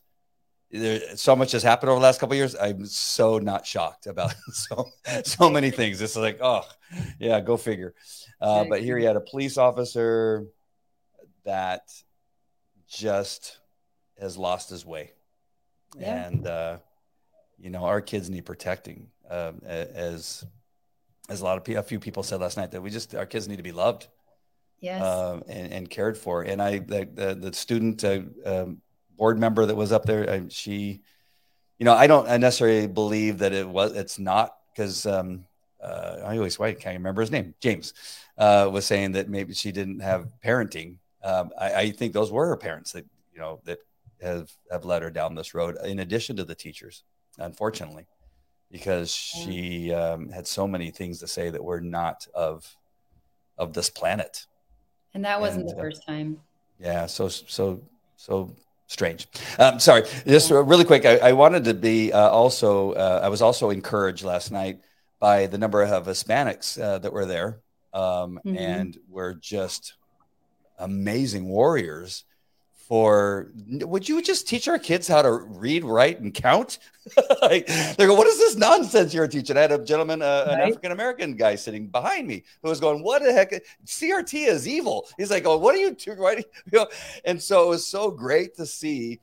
there 0.70 1.16
so 1.16 1.36
much 1.36 1.53
has 1.53 1.62
happened 1.62 1.90
over 1.90 1.98
the 1.98 2.05
last 2.05 2.20
couple 2.20 2.36
years. 2.36 2.55
I'm 2.57 2.86
so 2.86 3.38
not 3.38 3.66
shocked 3.66 4.07
about 4.07 4.34
so 4.53 4.88
so 5.24 5.50
many 5.50 5.70
things. 5.70 6.00
It's 6.00 6.16
like 6.16 6.38
oh 6.40 6.62
yeah, 7.18 7.40
go 7.40 7.57
figure. 7.57 7.94
Uh, 8.40 8.64
but 8.64 8.82
here 8.82 8.98
he 8.98 9.05
had 9.05 9.16
a 9.16 9.20
police 9.20 9.57
officer 9.57 10.46
that 11.44 11.82
just 12.88 13.59
has 14.23 14.39
lost 14.39 14.70
his 14.70 14.87
way, 14.87 15.12
yeah. 15.99 16.27
and 16.27 16.47
uh, 16.47 16.79
you 17.59 17.68
know 17.68 17.85
our 17.85 18.01
kids 18.01 18.31
need 18.31 18.47
protecting 18.47 19.09
um, 19.31 19.61
as 19.64 20.45
as 21.29 21.41
a 21.41 21.45
lot 21.45 21.57
of 21.57 21.77
a 21.77 21.83
few 21.83 22.01
people 22.01 22.23
said 22.23 22.41
last 22.41 22.57
night 22.57 22.70
that 22.70 22.81
we 22.81 22.91
just 22.91 23.14
our 23.14 23.27
kids 23.27 23.49
need 23.49 23.57
to 23.57 23.62
be 23.62 23.73
loved, 23.73 24.09
yes, 24.81 25.03
uh, 25.03 25.41
and, 25.49 25.73
and, 25.73 25.91
cared 25.91 26.16
for. 26.16 26.43
And 26.43 26.61
I 26.62 26.79
the 26.79 27.09
the, 27.12 27.35
the 27.35 27.53
student 27.53 28.03
uh, 28.05 28.20
um, 28.45 28.83
board 29.16 29.39
member 29.39 29.66
that 29.66 29.75
was 29.75 29.93
up 29.93 30.05
there, 30.05 30.29
I, 30.29 30.43
she, 30.49 31.03
you 31.79 31.85
know, 31.85 31.95
I 31.95 32.07
don't 32.07 32.27
necessarily 32.41 32.87
believe 32.87 33.39
that 33.39 33.53
it 33.53 33.68
was 33.68 33.93
it's 33.93 34.18
not 34.18 34.57
because 34.75 35.07
um, 35.07 35.45
uh, 35.83 36.18
I 36.25 36.37
always 36.37 36.59
why 36.59 36.73
can't 36.73 36.97
remember 36.97 37.20
his 37.20 37.31
name. 37.31 37.55
James 37.61 37.95
uh, 38.39 38.68
was 38.73 38.87
saying 38.87 39.12
that 39.12 39.29
maybe 39.29 39.55
she 39.55 39.73
didn't 39.73 40.01
have 40.01 40.33
parenting. 40.45 40.97
Um, 41.23 41.51
I, 41.59 41.75
I, 41.75 41.91
think 41.91 42.12
those 42.12 42.33
were 42.33 42.49
her 42.49 42.57
parents 42.57 42.93
that 42.93 43.07
you 43.33 43.39
know 43.39 43.61
that 43.64 43.79
have 44.23 44.51
have 44.70 44.85
led 44.85 45.03
her 45.03 45.11
down 45.11 45.35
this 45.35 45.55
road. 45.55 45.77
In 45.85 45.99
addition 45.99 46.37
to 46.37 46.45
the 46.45 46.55
teachers, 46.55 47.05
unfortunately 47.39 48.07
because 48.73 49.14
she 49.14 49.93
um, 49.93 50.31
had 50.31 50.47
so 50.47 50.66
many 50.66 50.91
things 50.91 51.20
to 51.20 51.29
say 51.29 51.51
that 51.51 51.62
were 51.62 51.81
not 51.81 52.27
of 52.35 52.75
of 53.59 53.75
this 53.75 53.91
planet. 53.91 54.47
And 55.14 55.25
that 55.27 55.41
wasn't 55.41 55.68
and, 55.68 55.70
the 55.70 55.77
uh, 55.77 55.83
first 55.83 56.07
time. 56.07 56.41
Yeah, 56.81 57.07
so 57.07 57.29
so 57.29 57.83
so 58.16 58.57
strange. 58.87 59.29
Um, 59.59 59.79
sorry, 59.79 60.05
just 60.27 60.51
really 60.51 60.87
quick. 60.87 61.05
I, 61.05 61.18
I 61.18 61.33
wanted 61.33 61.64
to 61.64 61.75
be 61.75 62.12
uh, 62.12 62.31
also. 62.31 62.93
Uh, 62.93 63.20
I 63.23 63.29
was 63.29 63.43
also 63.43 63.70
encouraged 63.70 64.25
last 64.25 64.51
night 64.51 64.81
by 65.20 65.47
the 65.47 65.59
number 65.59 65.83
of 65.83 66.07
Hispanics 66.07 66.81
uh, 66.81 66.99
that 66.99 67.12
were 67.12 67.27
there, 67.27 67.61
um, 67.93 68.41
mm-hmm. 68.45 68.57
and 68.57 68.99
were 69.09 69.35
just 69.35 69.95
amazing 70.79 71.47
warriors 71.49 72.25
for 72.93 73.51
would 73.57 74.07
you 74.07 74.20
just 74.20 74.47
teach 74.47 74.68
our 74.68 74.78
kids 74.78 75.09
how 75.09 75.22
to 75.22 75.32
read, 75.32 75.82
write, 75.82 76.20
and 76.20 76.34
count? 76.34 76.78
like, 77.40 77.66
they 77.66 78.05
go, 78.05 78.12
what 78.12 78.26
is 78.26 78.36
this 78.36 78.55
nonsense 78.55 79.14
you're 79.14 79.26
teaching? 79.26 79.57
I 79.57 79.62
had 79.62 79.72
a 79.72 79.82
gentleman, 79.82 80.20
uh, 80.20 80.49
an 80.51 80.61
African 80.61 80.93
American 80.93 81.34
guy 81.34 81.55
sitting 81.55 81.86
behind 81.86 82.28
me 82.28 82.45
who 82.62 82.68
was 82.68 82.80
going, 82.80 83.03
what 83.03 83.22
the 83.22 83.32
heck? 83.32 83.55
CRT 83.86 84.47
is 84.47 84.68
evil. 84.68 85.09
He's 85.16 85.30
like, 85.30 85.47
oh, 85.47 85.57
what 85.57 85.74
are 85.74 85.78
you 85.78 85.93
doing? 85.93 86.45
You 86.70 86.80
know, 86.80 86.86
and 87.24 87.43
so 87.43 87.64
it 87.64 87.68
was 87.68 87.86
so 87.86 88.11
great 88.11 88.57
to 88.57 88.66
see 88.66 89.20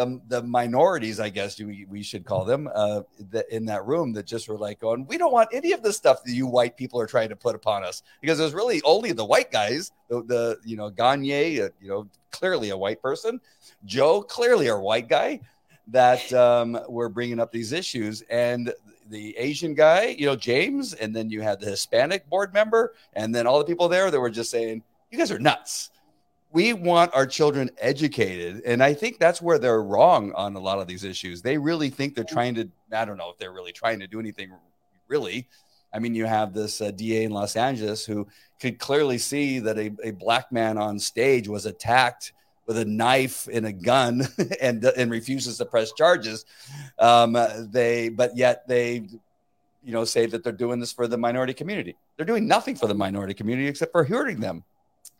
the 0.00 0.20
the 0.28 0.42
minorities, 0.42 1.20
I 1.20 1.28
guess 1.28 1.58
we, 1.58 1.86
we 1.88 2.02
should 2.02 2.24
call 2.24 2.44
them, 2.44 2.68
uh, 2.74 3.02
the, 3.30 3.44
in 3.54 3.66
that 3.66 3.84
room 3.84 4.12
that 4.14 4.26
just 4.26 4.48
were 4.48 4.56
like 4.56 4.80
going, 4.80 5.06
we 5.06 5.18
don't 5.18 5.32
want 5.32 5.50
any 5.52 5.72
of 5.72 5.82
the 5.82 5.92
stuff 5.92 6.24
that 6.24 6.32
you 6.32 6.46
white 6.46 6.76
people 6.76 7.00
are 7.00 7.06
trying 7.06 7.28
to 7.28 7.36
put 7.36 7.54
upon 7.54 7.84
us. 7.84 8.02
Because 8.20 8.40
it 8.40 8.44
was 8.44 8.54
really 8.54 8.80
only 8.84 9.12
the 9.12 9.24
white 9.24 9.52
guys, 9.52 9.92
the, 10.08 10.22
the 10.22 10.58
you 10.64 10.76
know 10.76 10.90
Gagnier, 10.90 11.66
uh, 11.66 11.68
you 11.80 11.88
know 11.88 12.06
clearly 12.30 12.70
a 12.70 12.76
white 12.76 13.02
person, 13.02 13.40
Joe 13.84 14.22
clearly 14.22 14.68
a 14.68 14.78
white 14.78 15.08
guy 15.08 15.40
that 15.88 16.32
um, 16.32 16.78
were 16.88 17.08
bringing 17.08 17.40
up 17.40 17.52
these 17.52 17.72
issues. 17.72 18.22
And 18.30 18.72
the 19.08 19.36
Asian 19.36 19.74
guy, 19.74 20.16
you 20.18 20.26
know 20.26 20.36
James, 20.36 20.94
and 20.94 21.14
then 21.14 21.28
you 21.28 21.42
had 21.42 21.60
the 21.60 21.66
Hispanic 21.66 22.28
board 22.30 22.54
member, 22.54 22.94
and 23.12 23.34
then 23.34 23.46
all 23.46 23.58
the 23.58 23.64
people 23.64 23.88
there 23.88 24.10
that 24.10 24.20
were 24.20 24.30
just 24.30 24.50
saying, 24.50 24.82
you 25.10 25.18
guys 25.18 25.30
are 25.30 25.38
nuts 25.38 25.90
we 26.52 26.72
want 26.72 27.14
our 27.14 27.26
children 27.26 27.70
educated 27.78 28.62
and 28.64 28.82
i 28.82 28.92
think 28.92 29.18
that's 29.18 29.40
where 29.40 29.58
they're 29.58 29.82
wrong 29.82 30.32
on 30.32 30.54
a 30.56 30.60
lot 30.60 30.78
of 30.78 30.86
these 30.86 31.04
issues. 31.04 31.42
They 31.42 31.58
really 31.58 31.90
think 31.90 32.14
they're 32.14 32.24
trying 32.24 32.54
to 32.56 32.68
i 32.92 33.04
don't 33.04 33.16
know 33.16 33.30
if 33.30 33.38
they're 33.38 33.52
really 33.52 33.72
trying 33.72 34.00
to 34.00 34.06
do 34.06 34.20
anything 34.20 34.50
really. 35.08 35.48
I 35.92 35.98
mean 35.98 36.14
you 36.14 36.26
have 36.26 36.52
this 36.54 36.80
uh, 36.80 36.90
da 36.92 37.24
in 37.24 37.32
los 37.32 37.56
angeles 37.56 38.04
who 38.04 38.28
could 38.60 38.78
clearly 38.78 39.18
see 39.18 39.58
that 39.60 39.78
a, 39.78 39.92
a 40.04 40.10
black 40.12 40.52
man 40.52 40.78
on 40.78 40.98
stage 40.98 41.48
was 41.48 41.66
attacked 41.66 42.32
with 42.66 42.78
a 42.78 42.84
knife 42.84 43.48
and 43.52 43.66
a 43.66 43.72
gun 43.72 44.22
and 44.60 44.84
and 44.84 45.10
refuses 45.10 45.58
to 45.58 45.64
press 45.64 45.92
charges. 45.92 46.44
Um, 46.98 47.36
they 47.72 48.08
but 48.08 48.36
yet 48.36 48.68
they 48.68 49.08
you 49.82 49.92
know 49.92 50.04
say 50.04 50.26
that 50.26 50.44
they're 50.44 50.52
doing 50.52 50.78
this 50.78 50.92
for 50.92 51.08
the 51.08 51.18
minority 51.18 51.54
community. 51.54 51.96
They're 52.16 52.26
doing 52.26 52.46
nothing 52.46 52.76
for 52.76 52.86
the 52.86 52.94
minority 52.94 53.34
community 53.34 53.68
except 53.68 53.90
for 53.90 54.04
hurting 54.04 54.38
them 54.40 54.62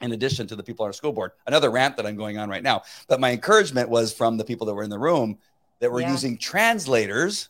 in 0.01 0.13
addition 0.13 0.47
to 0.47 0.57
the 0.57 0.63
people 0.63 0.85
on 0.85 0.89
our 0.89 0.93
school 0.93 1.13
board. 1.13 1.33
Another 1.47 1.71
rant 1.71 1.97
that 1.97 2.07
I'm 2.07 2.17
going 2.17 2.39
on 2.39 2.49
right 2.49 2.63
now. 2.63 2.83
But 3.09 3.21
my 3.21 3.33
encouragement 3.33 3.89
was 3.89 4.13
from 4.13 4.37
the 4.37 4.45
people 4.45 4.67
that 4.67 4.75
were 4.75 4.83
in 4.83 4.91
the 4.91 4.99
room 4.99 5.39
that 5.81 5.91
were 5.91 6.01
yeah. 6.01 6.11
using 6.11 6.39
translators 6.39 7.49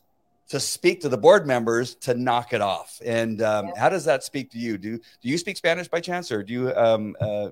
to 0.49 0.59
speak 0.59 1.01
to 1.01 1.09
the 1.09 1.17
board 1.17 1.47
members 1.47 1.95
to 1.95 2.15
knock 2.15 2.53
it 2.53 2.61
off. 2.61 3.01
And 3.05 3.41
um, 3.41 3.69
yeah. 3.69 3.73
how 3.79 3.89
does 3.89 4.05
that 4.05 4.25
speak 4.25 4.51
to 4.53 4.59
you? 4.59 4.79
Do 4.79 4.99
do 4.99 5.29
you 5.29 5.39
speak 5.39 5.57
Spanish 5.57 5.89
by 5.89 6.01
chance, 6.01 6.33
or 6.33 6.43
do 6.43 6.53
you? 6.53 6.75
Um, 6.75 7.17
uh, 7.21 7.51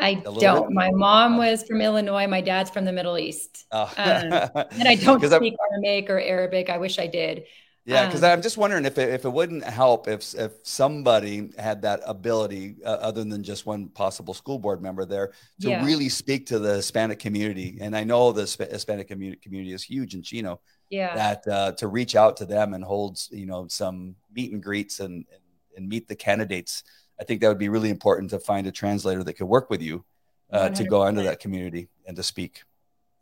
I 0.00 0.14
don't. 0.14 0.68
Bit? 0.68 0.74
My 0.74 0.90
mom 0.90 1.38
was 1.38 1.62
from 1.62 1.80
Illinois. 1.80 2.26
My 2.26 2.40
dad's 2.40 2.70
from 2.70 2.84
the 2.84 2.92
Middle 2.92 3.16
East, 3.16 3.66
oh. 3.70 3.82
um, 3.82 3.86
and 4.72 4.88
I 4.88 4.96
don't 4.96 5.22
speak 5.22 5.54
Aramaic 5.70 6.10
or 6.10 6.18
Arabic. 6.18 6.68
I 6.68 6.78
wish 6.78 6.98
I 6.98 7.06
did. 7.06 7.44
Yeah, 7.84 8.06
because 8.06 8.22
um, 8.22 8.30
I'm 8.30 8.42
just 8.42 8.56
wondering 8.56 8.84
if 8.84 8.96
it, 8.96 9.08
if 9.10 9.24
it 9.24 9.32
wouldn't 9.32 9.64
help 9.64 10.06
if 10.06 10.34
if 10.34 10.52
somebody 10.62 11.50
had 11.58 11.82
that 11.82 12.00
ability, 12.06 12.76
uh, 12.84 12.88
other 12.88 13.24
than 13.24 13.42
just 13.42 13.66
one 13.66 13.88
possible 13.88 14.34
school 14.34 14.60
board 14.60 14.80
member 14.80 15.04
there, 15.04 15.32
to 15.62 15.70
yeah. 15.70 15.84
really 15.84 16.08
speak 16.08 16.46
to 16.46 16.60
the 16.60 16.76
Hispanic 16.76 17.18
community. 17.18 17.78
And 17.80 17.96
I 17.96 18.04
know 18.04 18.30
the 18.30 18.42
Hispanic 18.42 19.08
community 19.08 19.40
community 19.40 19.72
is 19.72 19.82
huge 19.82 20.14
in 20.14 20.22
Chino. 20.22 20.60
Yeah. 20.90 21.14
That 21.14 21.48
uh, 21.48 21.72
to 21.72 21.88
reach 21.88 22.14
out 22.14 22.36
to 22.36 22.44
them 22.44 22.74
and 22.74 22.84
hold, 22.84 23.18
you 23.30 23.46
know, 23.46 23.66
some 23.68 24.14
meet 24.32 24.52
and 24.52 24.62
greets 24.62 25.00
and, 25.00 25.26
and 25.32 25.42
and 25.76 25.88
meet 25.88 26.06
the 26.06 26.16
candidates. 26.16 26.84
I 27.20 27.24
think 27.24 27.40
that 27.40 27.48
would 27.48 27.58
be 27.58 27.68
really 27.68 27.90
important 27.90 28.30
to 28.30 28.38
find 28.38 28.66
a 28.66 28.72
translator 28.72 29.24
that 29.24 29.34
could 29.34 29.46
work 29.46 29.70
with 29.70 29.82
you 29.82 30.04
uh, 30.50 30.68
to 30.70 30.84
go 30.84 31.06
into 31.06 31.22
that 31.22 31.40
community 31.40 31.88
and 32.06 32.16
to 32.16 32.22
speak. 32.22 32.62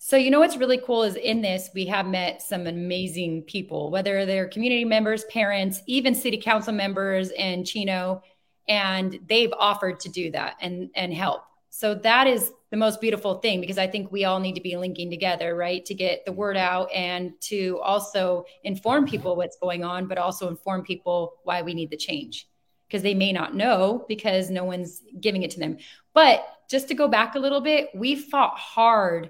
So, 0.02 0.16
you 0.16 0.30
know 0.30 0.40
what's 0.40 0.56
really 0.56 0.78
cool 0.78 1.02
is 1.02 1.14
in 1.14 1.42
this, 1.42 1.68
we 1.74 1.84
have 1.84 2.06
met 2.06 2.40
some 2.40 2.66
amazing 2.66 3.42
people, 3.42 3.90
whether 3.90 4.24
they're 4.24 4.48
community 4.48 4.86
members, 4.86 5.24
parents, 5.24 5.82
even 5.86 6.14
city 6.14 6.38
council 6.38 6.72
members 6.72 7.30
in 7.32 7.66
Chino, 7.66 8.22
and 8.66 9.18
they've 9.28 9.52
offered 9.58 10.00
to 10.00 10.08
do 10.08 10.30
that 10.30 10.56
and, 10.62 10.88
and 10.94 11.12
help. 11.12 11.42
So, 11.68 11.94
that 11.96 12.26
is 12.26 12.50
the 12.70 12.78
most 12.78 13.02
beautiful 13.02 13.40
thing 13.40 13.60
because 13.60 13.76
I 13.76 13.88
think 13.88 14.10
we 14.10 14.24
all 14.24 14.40
need 14.40 14.54
to 14.54 14.62
be 14.62 14.74
linking 14.78 15.10
together, 15.10 15.54
right? 15.54 15.84
To 15.84 15.92
get 15.92 16.24
the 16.24 16.32
word 16.32 16.56
out 16.56 16.90
and 16.92 17.38
to 17.42 17.78
also 17.82 18.46
inform 18.64 19.06
people 19.06 19.36
what's 19.36 19.58
going 19.58 19.84
on, 19.84 20.06
but 20.06 20.16
also 20.16 20.48
inform 20.48 20.82
people 20.82 21.34
why 21.44 21.60
we 21.60 21.74
need 21.74 21.90
the 21.90 21.98
change 21.98 22.48
because 22.88 23.02
they 23.02 23.14
may 23.14 23.32
not 23.32 23.54
know 23.54 24.06
because 24.08 24.48
no 24.48 24.64
one's 24.64 25.02
giving 25.20 25.42
it 25.42 25.50
to 25.50 25.60
them. 25.60 25.76
But 26.14 26.42
just 26.70 26.88
to 26.88 26.94
go 26.94 27.06
back 27.06 27.34
a 27.34 27.38
little 27.38 27.60
bit, 27.60 27.90
we 27.94 28.14
fought 28.14 28.56
hard 28.56 29.28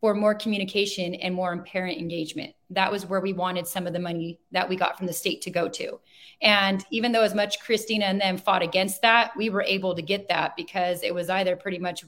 for 0.00 0.14
more 0.14 0.34
communication 0.34 1.14
and 1.14 1.34
more 1.34 1.56
parent 1.62 1.98
engagement. 1.98 2.54
That 2.70 2.92
was 2.92 3.06
where 3.06 3.20
we 3.20 3.32
wanted 3.32 3.66
some 3.66 3.86
of 3.86 3.92
the 3.92 3.98
money 3.98 4.38
that 4.52 4.68
we 4.68 4.76
got 4.76 4.96
from 4.96 5.06
the 5.06 5.12
state 5.12 5.42
to 5.42 5.50
go 5.50 5.68
to. 5.68 5.98
And 6.40 6.84
even 6.90 7.10
though 7.10 7.22
as 7.22 7.34
much 7.34 7.60
Christina 7.60 8.04
and 8.04 8.20
them 8.20 8.38
fought 8.38 8.62
against 8.62 9.02
that, 9.02 9.32
we 9.36 9.50
were 9.50 9.62
able 9.62 9.94
to 9.94 10.02
get 10.02 10.28
that 10.28 10.54
because 10.56 11.02
it 11.02 11.12
was 11.12 11.28
either 11.28 11.56
pretty 11.56 11.78
much 11.78 12.04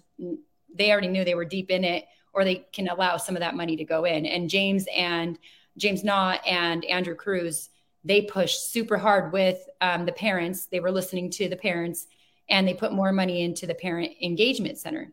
they 0.73 0.93
already 0.93 1.09
knew 1.09 1.25
they 1.25 1.35
were 1.35 1.45
deep 1.45 1.71
in 1.71 1.83
it 1.83 2.05
or 2.33 2.45
they 2.45 2.67
can 2.73 2.89
allow 2.89 3.17
some 3.17 3.35
of 3.35 3.41
that 3.41 3.57
money 3.57 3.77
to 3.77 3.85
go 3.85 4.05
in. 4.05 4.25
And 4.25 4.49
James 4.49 4.87
and 4.95 5.37
James 5.77 6.05
Na 6.05 6.37
and 6.47 6.85
Andrew 6.85 7.17
Cruz, 7.17 7.71
they 8.05 8.23
pushed 8.23 8.71
super 8.71 8.99
hard 8.99 9.33
with 9.33 9.69
um, 9.81 10.07
the 10.07 10.13
parents. 10.13 10.67
They 10.67 10.79
were 10.79 10.93
listening 10.93 11.31
to 11.31 11.49
the 11.49 11.57
parents 11.57 12.07
and 12.49 12.69
they 12.69 12.75
put 12.75 12.93
more 12.93 13.13
money 13.13 13.43
into 13.43 13.67
the 13.67 13.75
parent 13.75 14.13
engagement 14.23 14.79
center 14.79 15.13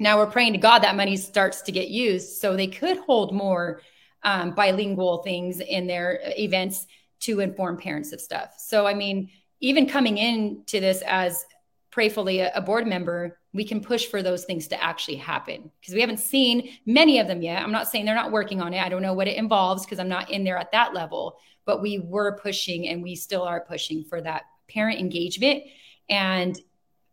now 0.00 0.16
we're 0.16 0.26
praying 0.26 0.54
to 0.54 0.58
God 0.58 0.80
that 0.80 0.96
money 0.96 1.16
starts 1.16 1.60
to 1.62 1.72
get 1.72 1.88
used 1.88 2.38
so 2.38 2.56
they 2.56 2.66
could 2.66 2.98
hold 2.98 3.34
more 3.34 3.82
um, 4.22 4.52
bilingual 4.54 5.18
things 5.18 5.60
in 5.60 5.86
their 5.86 6.20
events 6.38 6.86
to 7.20 7.40
inform 7.40 7.76
parents 7.76 8.12
of 8.12 8.20
stuff. 8.20 8.54
So, 8.58 8.86
I 8.86 8.94
mean, 8.94 9.30
even 9.60 9.86
coming 9.86 10.16
into 10.16 10.80
this 10.80 11.02
as 11.06 11.44
prayfully 11.92 12.40
a, 12.40 12.50
a 12.56 12.62
board 12.62 12.86
member, 12.86 13.38
we 13.52 13.64
can 13.64 13.80
push 13.80 14.06
for 14.06 14.22
those 14.22 14.44
things 14.44 14.68
to 14.68 14.82
actually 14.82 15.16
happen 15.16 15.70
because 15.80 15.92
we 15.92 16.00
haven't 16.00 16.18
seen 16.18 16.70
many 16.86 17.18
of 17.18 17.26
them 17.26 17.42
yet. 17.42 17.62
I'm 17.62 17.72
not 17.72 17.88
saying 17.88 18.04
they're 18.04 18.14
not 18.14 18.32
working 18.32 18.62
on 18.62 18.72
it. 18.72 18.82
I 18.82 18.88
don't 18.88 19.02
know 19.02 19.12
what 19.12 19.28
it 19.28 19.36
involves 19.36 19.84
because 19.84 19.98
I'm 19.98 20.08
not 20.08 20.30
in 20.30 20.44
there 20.44 20.56
at 20.56 20.72
that 20.72 20.94
level, 20.94 21.36
but 21.66 21.82
we 21.82 21.98
were 21.98 22.38
pushing 22.38 22.88
and 22.88 23.02
we 23.02 23.16
still 23.16 23.42
are 23.42 23.60
pushing 23.60 24.04
for 24.04 24.22
that 24.22 24.44
parent 24.68 24.98
engagement. 24.98 25.64
And 26.08 26.58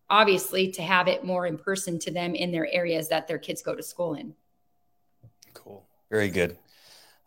obviously 0.10 0.72
to 0.72 0.82
have 0.82 1.08
it 1.08 1.24
more 1.24 1.46
in 1.46 1.58
person 1.58 2.00
to 2.00 2.12
them 2.12 2.36
in 2.36 2.52
their 2.52 2.68
areas 2.72 3.10
that 3.10 3.28
their 3.28 3.38
kids 3.38 3.62
go 3.62 3.76
to 3.76 3.84
school 3.84 4.14
in. 4.14 4.34
Cool. 5.54 5.86
Very 6.10 6.30
good. 6.30 6.58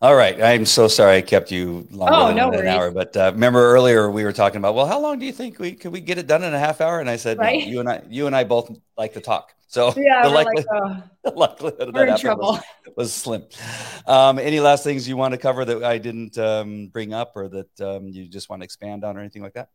All 0.02 0.14
right. 0.14 0.40
I'm 0.42 0.64
so 0.64 0.88
sorry 0.88 1.18
I 1.18 1.20
kept 1.20 1.50
you 1.50 1.86
longer 1.90 2.14
oh, 2.14 2.26
than 2.28 2.36
no 2.36 2.50
an 2.52 2.66
hour. 2.66 2.90
But 2.90 3.14
uh, 3.16 3.32
remember 3.34 3.60
earlier 3.60 4.10
we 4.10 4.24
were 4.24 4.32
talking 4.32 4.56
about, 4.56 4.74
well, 4.74 4.86
how 4.86 4.98
long 4.98 5.18
do 5.18 5.26
you 5.26 5.32
think 5.32 5.58
we 5.58 5.72
could 5.72 5.92
we 5.92 6.00
get 6.00 6.16
it 6.16 6.26
done 6.26 6.42
in 6.42 6.54
a 6.54 6.58
half 6.58 6.80
hour? 6.80 7.00
And 7.00 7.10
I 7.10 7.16
said, 7.16 7.36
right? 7.38 7.60
no, 7.60 7.66
you 7.66 7.80
and 7.80 7.88
I, 7.88 8.02
you 8.08 8.26
and 8.26 8.34
I 8.34 8.44
both 8.44 8.74
like 8.96 9.12
to 9.12 9.20
talk. 9.20 9.52
So 9.66 9.92
yeah, 9.96 10.22
the, 10.22 10.30
likely, 10.30 10.56
like, 10.56 10.66
oh, 10.72 11.02
the 11.24 11.30
likelihood 11.30 11.88
of 11.88 11.94
that 11.94 12.18
trouble. 12.18 12.52
Was, 12.52 12.96
was, 12.96 13.14
slim. 13.14 13.44
Um, 14.06 14.38
any 14.38 14.58
last 14.58 14.84
things 14.84 15.06
you 15.06 15.18
want 15.18 15.32
to 15.32 15.38
cover 15.38 15.66
that 15.66 15.84
I 15.84 15.98
didn't 15.98 16.38
um, 16.38 16.88
bring 16.88 17.12
up 17.12 17.36
or 17.36 17.48
that 17.48 17.80
um, 17.80 18.08
you 18.08 18.26
just 18.26 18.48
want 18.48 18.62
to 18.62 18.64
expand 18.64 19.04
on 19.04 19.18
or 19.18 19.20
anything 19.20 19.42
like 19.42 19.54
that? 19.54 19.68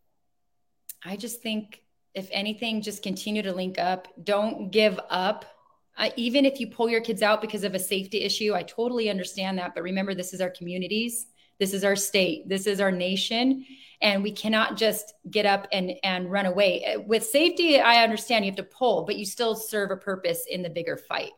I 1.04 1.18
just 1.18 1.44
think 1.44 1.85
if 2.16 2.30
anything, 2.32 2.82
just 2.82 3.04
continue 3.04 3.42
to 3.42 3.54
link 3.54 3.78
up. 3.78 4.08
Don't 4.24 4.72
give 4.72 5.00
up. 5.10 5.46
Uh, 5.98 6.10
even 6.16 6.46
if 6.46 6.60
you 6.60 6.68
pull 6.68 6.90
your 6.90 7.02
kids 7.02 7.22
out 7.22 7.42
because 7.42 7.64
of 7.64 7.74
a 7.76 7.80
safety 7.80 8.22
issue, 8.22 8.54
I 8.54 8.64
totally 8.64 9.10
understand 9.10 9.58
that. 9.58 9.74
But 9.76 9.84
remember, 9.84 10.14
this 10.14 10.34
is 10.34 10.42
our 10.42 10.50
communities, 10.50 11.28
this 11.60 11.74
is 11.74 11.84
our 11.84 11.96
state, 11.96 12.50
this 12.50 12.68
is 12.68 12.82
our 12.82 12.92
nation, 12.92 13.66
and 14.02 14.22
we 14.22 14.32
cannot 14.32 14.76
just 14.76 15.14
get 15.32 15.46
up 15.46 15.68
and 15.72 15.94
and 16.04 16.32
run 16.32 16.46
away. 16.46 16.98
With 17.08 17.24
safety, 17.24 17.80
I 17.80 18.04
understand 18.04 18.44
you 18.44 18.52
have 18.52 18.58
to 18.58 18.64
pull, 18.64 19.04
but 19.04 19.16
you 19.18 19.26
still 19.26 19.56
serve 19.56 19.92
a 19.92 19.98
purpose 19.98 20.46
in 20.50 20.62
the 20.62 20.70
bigger 20.70 20.98
fight 20.98 21.32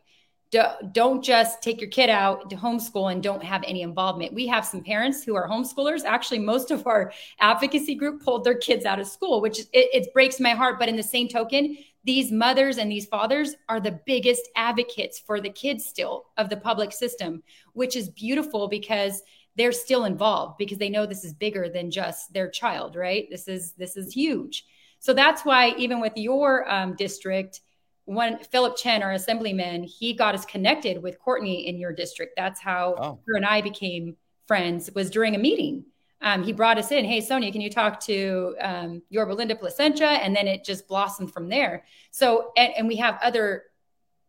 don't 0.51 1.23
just 1.23 1.61
take 1.61 1.81
your 1.81 1.89
kid 1.89 2.09
out 2.09 2.49
to 2.49 2.55
homeschool 2.55 3.11
and 3.11 3.21
don't 3.21 3.43
have 3.43 3.63
any 3.65 3.81
involvement. 3.81 4.33
We 4.33 4.47
have 4.47 4.65
some 4.65 4.83
parents 4.83 5.23
who 5.23 5.35
are 5.35 5.47
homeschoolers. 5.47 6.05
Actually, 6.05 6.39
most 6.39 6.71
of 6.71 6.87
our 6.87 7.11
advocacy 7.39 7.95
group 7.95 8.23
pulled 8.23 8.43
their 8.43 8.57
kids 8.57 8.85
out 8.85 8.99
of 8.99 9.07
school, 9.07 9.41
which 9.41 9.59
it, 9.59 9.67
it 9.73 10.13
breaks 10.13 10.39
my 10.39 10.51
heart. 10.51 10.79
But 10.79 10.89
in 10.89 10.95
the 10.95 11.03
same 11.03 11.27
token, 11.27 11.77
these 12.05 12.31
mothers 12.31 12.77
and 12.77 12.89
these 12.89 13.05
fathers 13.05 13.55
are 13.67 13.81
the 13.81 13.99
biggest 14.05 14.49
advocates 14.55 15.19
for 15.19 15.41
the 15.41 15.49
kids 15.49 15.85
still 15.85 16.27
of 16.37 16.49
the 16.49 16.57
public 16.57 16.93
system, 16.93 17.43
which 17.73 17.97
is 17.97 18.09
beautiful 18.09 18.69
because 18.69 19.21
they're 19.57 19.73
still 19.73 20.05
involved 20.05 20.57
because 20.57 20.77
they 20.77 20.89
know 20.89 21.05
this 21.05 21.25
is 21.25 21.33
bigger 21.33 21.67
than 21.67 21.91
just 21.91 22.31
their 22.31 22.49
child, 22.49 22.95
right? 22.95 23.27
This 23.29 23.47
is 23.47 23.73
this 23.73 23.97
is 23.97 24.13
huge. 24.13 24.65
So 24.99 25.13
that's 25.13 25.43
why 25.43 25.73
even 25.77 25.99
with 25.99 26.13
your 26.15 26.69
um, 26.71 26.95
district 26.95 27.61
when 28.07 28.39
Phillip 28.39 28.77
Chen, 28.77 29.03
our 29.03 29.11
assemblyman, 29.11 29.83
he 29.83 30.13
got 30.13 30.33
us 30.33 30.45
connected 30.45 31.03
with 31.03 31.19
Courtney 31.19 31.67
in 31.67 31.77
your 31.77 31.91
district. 31.91 32.35
That's 32.37 32.59
how 32.59 32.95
oh. 32.97 33.19
her 33.27 33.35
and 33.35 33.45
I 33.45 33.61
became 33.61 34.15
friends. 34.47 34.89
Was 34.95 35.09
during 35.09 35.35
a 35.35 35.37
meeting. 35.37 35.83
Um, 36.21 36.41
he 36.41 36.53
brought 36.53 36.77
us 36.77 36.91
in. 36.91 37.03
Hey, 37.03 37.19
Sonja, 37.19 37.51
can 37.51 37.59
you 37.59 37.69
talk 37.69 37.99
to 38.05 38.55
um, 38.61 39.01
Yorba 39.09 39.33
Linda 39.33 39.57
Placentia? 39.57 40.07
And 40.07 40.33
then 40.33 40.47
it 40.47 40.63
just 40.63 40.87
blossomed 40.87 41.33
from 41.33 41.49
there. 41.49 41.83
So, 42.11 42.53
and, 42.55 42.73
and 42.77 42.87
we 42.87 42.95
have 42.95 43.19
other 43.21 43.63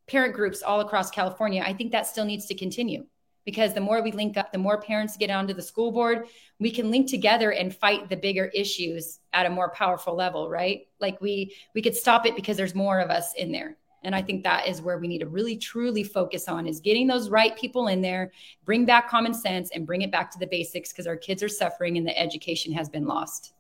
parent 0.08 0.34
groups 0.34 0.60
all 0.62 0.80
across 0.80 1.10
California. 1.10 1.62
I 1.64 1.72
think 1.72 1.92
that 1.92 2.08
still 2.08 2.24
needs 2.24 2.46
to 2.46 2.54
continue 2.56 3.06
because 3.48 3.72
the 3.72 3.80
more 3.80 4.02
we 4.02 4.12
link 4.12 4.36
up, 4.36 4.52
the 4.52 4.58
more 4.58 4.78
parents 4.78 5.16
get 5.16 5.30
onto 5.30 5.54
the 5.54 5.62
school 5.62 5.90
board, 5.90 6.26
we 6.60 6.70
can 6.70 6.90
link 6.90 7.08
together 7.08 7.52
and 7.52 7.74
fight 7.74 8.06
the 8.10 8.14
bigger 8.14 8.50
issues 8.52 9.20
at 9.32 9.46
a 9.46 9.48
more 9.48 9.70
powerful 9.70 10.14
level, 10.14 10.50
right? 10.50 10.86
Like 11.00 11.18
we 11.22 11.56
we 11.74 11.80
could 11.80 11.96
stop 11.96 12.26
it 12.26 12.36
because 12.36 12.58
there's 12.58 12.74
more 12.74 13.00
of 13.00 13.08
us 13.08 13.32
in 13.36 13.50
there. 13.50 13.78
And 14.04 14.14
I 14.14 14.20
think 14.20 14.44
that 14.44 14.68
is 14.68 14.82
where 14.82 14.98
we 14.98 15.08
need 15.08 15.20
to 15.20 15.28
really 15.28 15.56
truly 15.56 16.04
focus 16.04 16.46
on 16.46 16.66
is 16.66 16.78
getting 16.78 17.06
those 17.06 17.30
right 17.30 17.56
people 17.56 17.88
in 17.88 18.02
there, 18.02 18.32
bring 18.66 18.84
back 18.84 19.08
common 19.08 19.32
sense 19.32 19.70
and 19.70 19.86
bring 19.86 20.02
it 20.02 20.12
back 20.12 20.30
to 20.32 20.38
the 20.38 20.46
basics 20.46 20.92
because 20.92 21.06
our 21.06 21.16
kids 21.16 21.42
are 21.42 21.48
suffering 21.48 21.96
and 21.96 22.06
the 22.06 22.18
education 22.18 22.70
has 22.74 22.90
been 22.90 23.06
lost. 23.06 23.54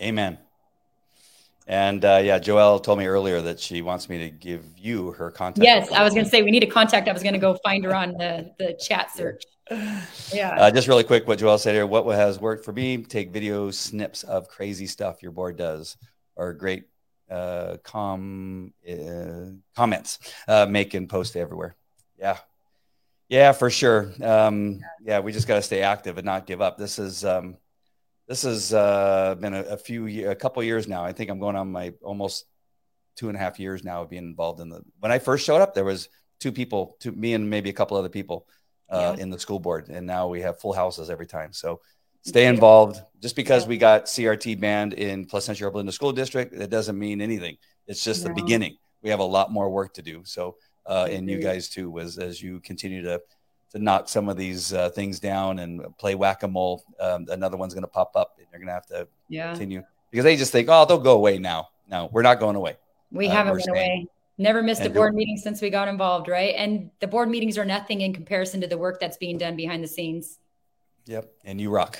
Amen. 0.00 0.38
And 1.66 2.04
uh, 2.04 2.20
yeah, 2.22 2.38
Joelle 2.38 2.82
told 2.82 2.98
me 2.98 3.06
earlier 3.06 3.40
that 3.42 3.60
she 3.60 3.80
wants 3.80 4.08
me 4.08 4.18
to 4.18 4.30
give 4.30 4.64
you 4.76 5.12
her 5.12 5.30
contact. 5.30 5.64
Yes, 5.64 5.92
I 5.92 6.02
was 6.02 6.14
going 6.14 6.24
to 6.24 6.30
say 6.30 6.42
we 6.42 6.50
need 6.50 6.64
a 6.64 6.66
contact. 6.66 7.08
I 7.08 7.12
was 7.12 7.22
going 7.22 7.34
to 7.34 7.38
go 7.38 7.56
find 7.62 7.84
her 7.84 7.94
on 7.94 8.12
the, 8.12 8.50
the 8.58 8.76
chat 8.80 9.14
search. 9.14 9.44
Yeah. 10.32 10.56
Uh, 10.58 10.70
just 10.72 10.88
really 10.88 11.04
quick, 11.04 11.28
what 11.28 11.38
Joelle 11.38 11.60
said 11.60 11.74
here. 11.74 11.86
What 11.86 12.04
has 12.06 12.40
worked 12.40 12.64
for 12.64 12.72
me? 12.72 13.04
Take 13.04 13.30
video 13.30 13.70
snips 13.70 14.24
of 14.24 14.48
crazy 14.48 14.88
stuff 14.88 15.22
your 15.22 15.30
board 15.30 15.56
does, 15.56 15.96
or 16.34 16.54
great 16.54 16.86
uh, 17.30 17.76
com 17.84 18.72
uh, 18.90 19.52
comments 19.76 20.18
uh, 20.48 20.66
make 20.68 20.94
and 20.94 21.08
post 21.08 21.36
everywhere. 21.36 21.76
Yeah, 22.18 22.38
yeah, 23.28 23.52
for 23.52 23.70
sure. 23.70 24.12
Um, 24.20 24.80
yeah, 25.04 25.20
we 25.20 25.30
just 25.30 25.46
got 25.46 25.54
to 25.54 25.62
stay 25.62 25.82
active 25.82 26.18
and 26.18 26.24
not 26.24 26.46
give 26.46 26.60
up. 26.60 26.76
This 26.76 26.98
is 26.98 27.24
um, 27.24 27.56
this 28.30 28.42
has 28.42 28.72
uh, 28.72 29.34
been 29.40 29.54
a, 29.54 29.62
a 29.62 29.76
few, 29.76 30.30
a 30.30 30.36
couple 30.36 30.62
years 30.62 30.86
now. 30.86 31.04
I 31.04 31.12
think 31.12 31.30
I'm 31.30 31.40
going 31.40 31.56
on 31.56 31.72
my 31.72 31.92
almost 32.00 32.46
two 33.16 33.28
and 33.28 33.36
a 33.36 33.40
half 33.40 33.58
years 33.58 33.82
now 33.82 34.02
of 34.02 34.10
being 34.10 34.22
involved 34.22 34.60
in 34.60 34.68
the. 34.68 34.82
When 35.00 35.10
I 35.10 35.18
first 35.18 35.44
showed 35.44 35.60
up, 35.60 35.74
there 35.74 35.84
was 35.84 36.08
two 36.38 36.52
people, 36.52 36.96
two 37.00 37.10
me 37.10 37.34
and 37.34 37.50
maybe 37.50 37.70
a 37.70 37.72
couple 37.72 37.96
other 37.96 38.08
people 38.08 38.46
uh, 38.88 39.14
yeah. 39.16 39.22
in 39.22 39.30
the 39.30 39.38
school 39.38 39.58
board, 39.58 39.88
and 39.88 40.06
now 40.06 40.28
we 40.28 40.42
have 40.42 40.60
full 40.60 40.72
houses 40.72 41.10
every 41.10 41.26
time. 41.26 41.52
So 41.52 41.80
stay 42.22 42.46
involved. 42.46 43.02
Just 43.20 43.34
because 43.34 43.66
we 43.66 43.76
got 43.78 44.04
CRT 44.04 44.60
banned 44.60 44.92
in 44.92 45.24
Placentia 45.24 45.68
Linda 45.68 45.90
School 45.90 46.12
District, 46.12 46.54
it 46.54 46.70
doesn't 46.70 46.96
mean 46.96 47.20
anything. 47.20 47.56
It's 47.88 48.04
just 48.04 48.22
no. 48.22 48.28
the 48.28 48.40
beginning. 48.40 48.76
We 49.02 49.10
have 49.10 49.18
a 49.18 49.24
lot 49.24 49.50
more 49.50 49.68
work 49.68 49.94
to 49.94 50.02
do. 50.02 50.22
So, 50.24 50.54
uh, 50.86 51.08
and 51.10 51.28
you 51.28 51.42
guys 51.42 51.68
too, 51.68 51.90
was 51.90 52.16
as 52.16 52.40
you 52.40 52.60
continue 52.60 53.02
to 53.02 53.20
to 53.70 53.78
knock 53.78 54.08
some 54.08 54.28
of 54.28 54.36
these 54.36 54.72
uh, 54.72 54.90
things 54.90 55.20
down 55.20 55.60
and 55.60 55.96
play 55.98 56.14
whack 56.14 56.42
a 56.42 56.48
mole. 56.48 56.84
Um, 56.98 57.26
another 57.30 57.56
one's 57.56 57.72
going 57.74 57.84
to 57.84 57.88
pop 57.88 58.12
up, 58.16 58.34
and 58.38 58.46
you're 58.50 58.58
going 58.60 58.68
to 58.68 58.74
have 58.74 58.86
to 58.86 59.08
yeah. 59.28 59.50
continue 59.50 59.82
because 60.10 60.24
they 60.24 60.36
just 60.36 60.52
think, 60.52 60.68
oh, 60.70 60.84
they'll 60.86 60.98
go 60.98 61.14
away 61.14 61.38
now. 61.38 61.68
No, 61.88 62.08
we're 62.12 62.22
not 62.22 62.40
going 62.40 62.56
away. 62.56 62.76
We 63.10 63.28
uh, 63.28 63.32
haven't 63.32 63.52
went 63.52 63.68
away. 63.68 64.06
Never 64.38 64.62
missed 64.62 64.82
a 64.82 64.90
board 64.90 65.14
meeting 65.14 65.36
since 65.36 65.60
we 65.60 65.68
got 65.68 65.86
involved, 65.86 66.26
right? 66.26 66.54
And 66.56 66.90
the 67.00 67.06
board 67.06 67.28
meetings 67.28 67.58
are 67.58 67.64
nothing 67.64 68.00
in 68.00 68.14
comparison 68.14 68.62
to 68.62 68.66
the 68.66 68.78
work 68.78 68.98
that's 68.98 69.18
being 69.18 69.36
done 69.36 69.54
behind 69.54 69.84
the 69.84 69.88
scenes. 69.88 70.38
Yep, 71.06 71.30
and 71.44 71.60
you 71.60 71.70
rock. 71.70 71.98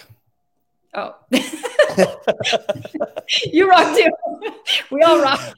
Oh, 0.94 1.14
you 3.52 3.68
rock 3.68 3.96
too. 3.96 4.10
we 4.90 5.02
all 5.02 5.20
rock. 5.20 5.54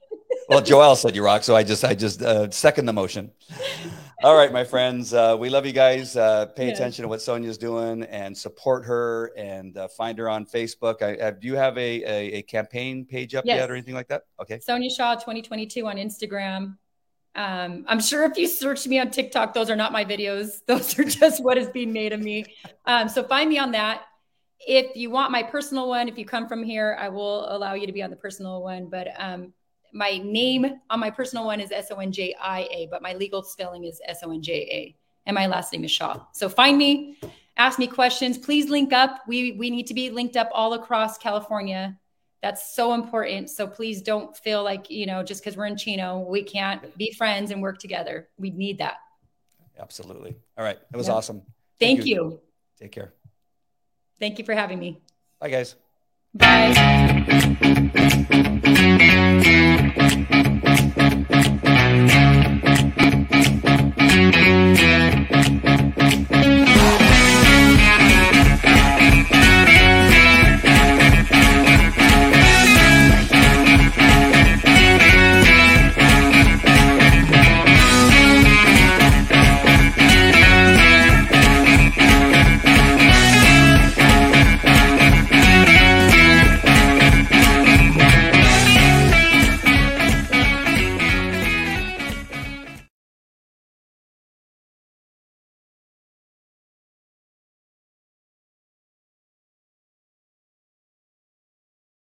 well, 0.48 0.60
Joelle 0.60 0.97
said 0.97 1.14
you 1.14 1.24
rock, 1.24 1.44
so 1.44 1.55
I 1.55 1.62
just 1.62 1.84
I 1.84 1.94
just 1.94 2.20
uh, 2.20 2.51
second 2.51 2.86
the 2.86 2.93
motion. 2.93 3.30
All 4.24 4.36
right, 4.36 4.53
my 4.53 4.62
friends. 4.62 5.12
Uh, 5.12 5.36
we 5.36 5.51
love 5.51 5.66
you 5.66 5.73
guys. 5.73 6.16
Uh, 6.16 6.47
pay 6.47 6.69
yes. 6.69 6.78
attention 6.78 7.03
to 7.03 7.09
what 7.09 7.19
Sonja's 7.19 7.59
doing 7.59 8.05
and 8.05 8.36
support 8.39 8.85
her 8.85 9.32
and 9.36 9.77
uh, 9.77 9.89
find 9.89 10.16
her 10.19 10.28
on 10.28 10.47
Facebook. 10.47 11.03
I, 11.03 11.32
do 11.32 11.49
you 11.49 11.57
have 11.57 11.77
a, 11.77 12.05
a, 12.05 12.32
a 12.35 12.43
campaign 12.43 13.05
page 13.05 13.35
up 13.35 13.44
yes. 13.44 13.57
yet 13.57 13.69
or 13.69 13.74
anything 13.74 13.94
like 13.94 14.07
that? 14.09 14.23
Okay. 14.40 14.59
Sonja 14.59 14.94
Shaw 14.94 15.15
2022 15.15 15.89
on 15.89 15.97
Instagram. 15.97 16.77
Um, 17.35 17.85
I'm 17.89 18.01
sure 18.01 18.24
if 18.24 18.39
you 18.39 18.47
search 18.47 18.86
me 18.86 19.01
on 19.01 19.11
TikTok, 19.11 19.55
those 19.55 19.70
are 19.70 19.77
not 19.77 19.90
my 19.90 20.05
videos. 20.05 20.61
Those 20.66 20.97
are 21.01 21.05
just 21.05 21.43
what 21.43 21.59
is 21.59 21.69
being 21.69 21.93
made 21.93 22.12
of 22.12 22.20
me. 22.20 22.44
Um, 22.86 23.09
so 23.09 23.24
find 23.24 23.49
me 23.49 23.59
on 23.59 23.73
that. 23.73 24.03
If 24.61 24.94
you 24.94 25.11
want 25.11 25.32
my 25.32 25.43
personal 25.43 25.89
one, 25.89 26.09
if 26.09 26.16
you 26.16 26.24
come 26.24 26.47
from 26.47 26.62
here, 26.62 26.97
I 27.01 27.09
will 27.09 27.53
allow 27.53 27.74
you 27.74 27.89
to 27.89 27.93
be 27.93 28.05
on 28.05 28.11
the 28.11 28.16
personal 28.16 28.62
one. 28.62 28.89
But 28.89 29.09
um, 29.19 29.53
my 29.93 30.19
name 30.19 30.81
on 30.90 31.01
my 31.01 31.10
personal 31.10 31.44
one 31.44 31.60
is 31.60 31.70
S 31.70 31.90
O 31.90 31.97
N 31.97 32.12
J 32.12 32.35
I 32.40 32.69
A, 32.73 32.89
but 32.90 33.02
my 33.02 33.14
legal 33.14 33.43
spelling 33.43 33.85
is 33.85 34.01
S 34.06 34.20
O 34.23 34.32
N 34.32 34.43
J 34.43 34.52
A, 34.52 34.97
and 35.27 35.35
my 35.35 35.47
last 35.47 35.73
name 35.73 35.85
is 35.85 35.90
Shaw. 35.90 36.24
So 36.32 36.48
find 36.48 36.78
me, 36.78 37.19
ask 37.56 37.78
me 37.78 37.86
questions. 37.86 38.39
Please 38.39 38.70
link 38.70 38.93
up. 38.93 39.20
We 39.27 39.52
we 39.52 39.70
need 39.70 39.86
to 39.89 39.94
be 39.94 40.10
linked 40.10 40.36
up 40.36 40.48
all 40.52 40.74
across 40.74 41.19
California. 41.19 41.98
That's 42.43 42.74
so 42.74 42.94
important. 42.94 43.51
So 43.51 43.66
please 43.66 44.02
don't 44.02 44.36
feel 44.36 44.64
like 44.64 44.90
you 44.90 45.06
know 45.06 45.23
just 45.23 45.44
because 45.44 45.56
we're 45.56 45.66
in 45.66 45.77
Chino, 45.77 46.20
we 46.20 46.43
can't 46.43 46.97
be 46.97 47.12
friends 47.12 47.51
and 47.51 47.62
work 47.62 47.78
together. 47.78 48.28
We 48.39 48.51
need 48.51 48.78
that. 48.78 48.97
Absolutely. 49.78 50.36
All 50.56 50.64
right, 50.64 50.78
it 50.93 50.97
was 50.97 51.09
yep. 51.09 51.16
awesome. 51.16 51.43
Thank, 51.78 51.98
Thank 51.98 52.09
you. 52.09 52.14
you. 52.14 52.40
Take 52.78 52.93
care. 52.93 53.12
Thank 54.19 54.39
you 54.39 54.44
for 54.44 54.55
having 54.55 54.78
me. 54.78 55.02
Bye, 55.40 55.51
guys. 55.51 55.74
Bye. 56.35 58.48
Thank 59.40 60.46
you. 60.46 60.52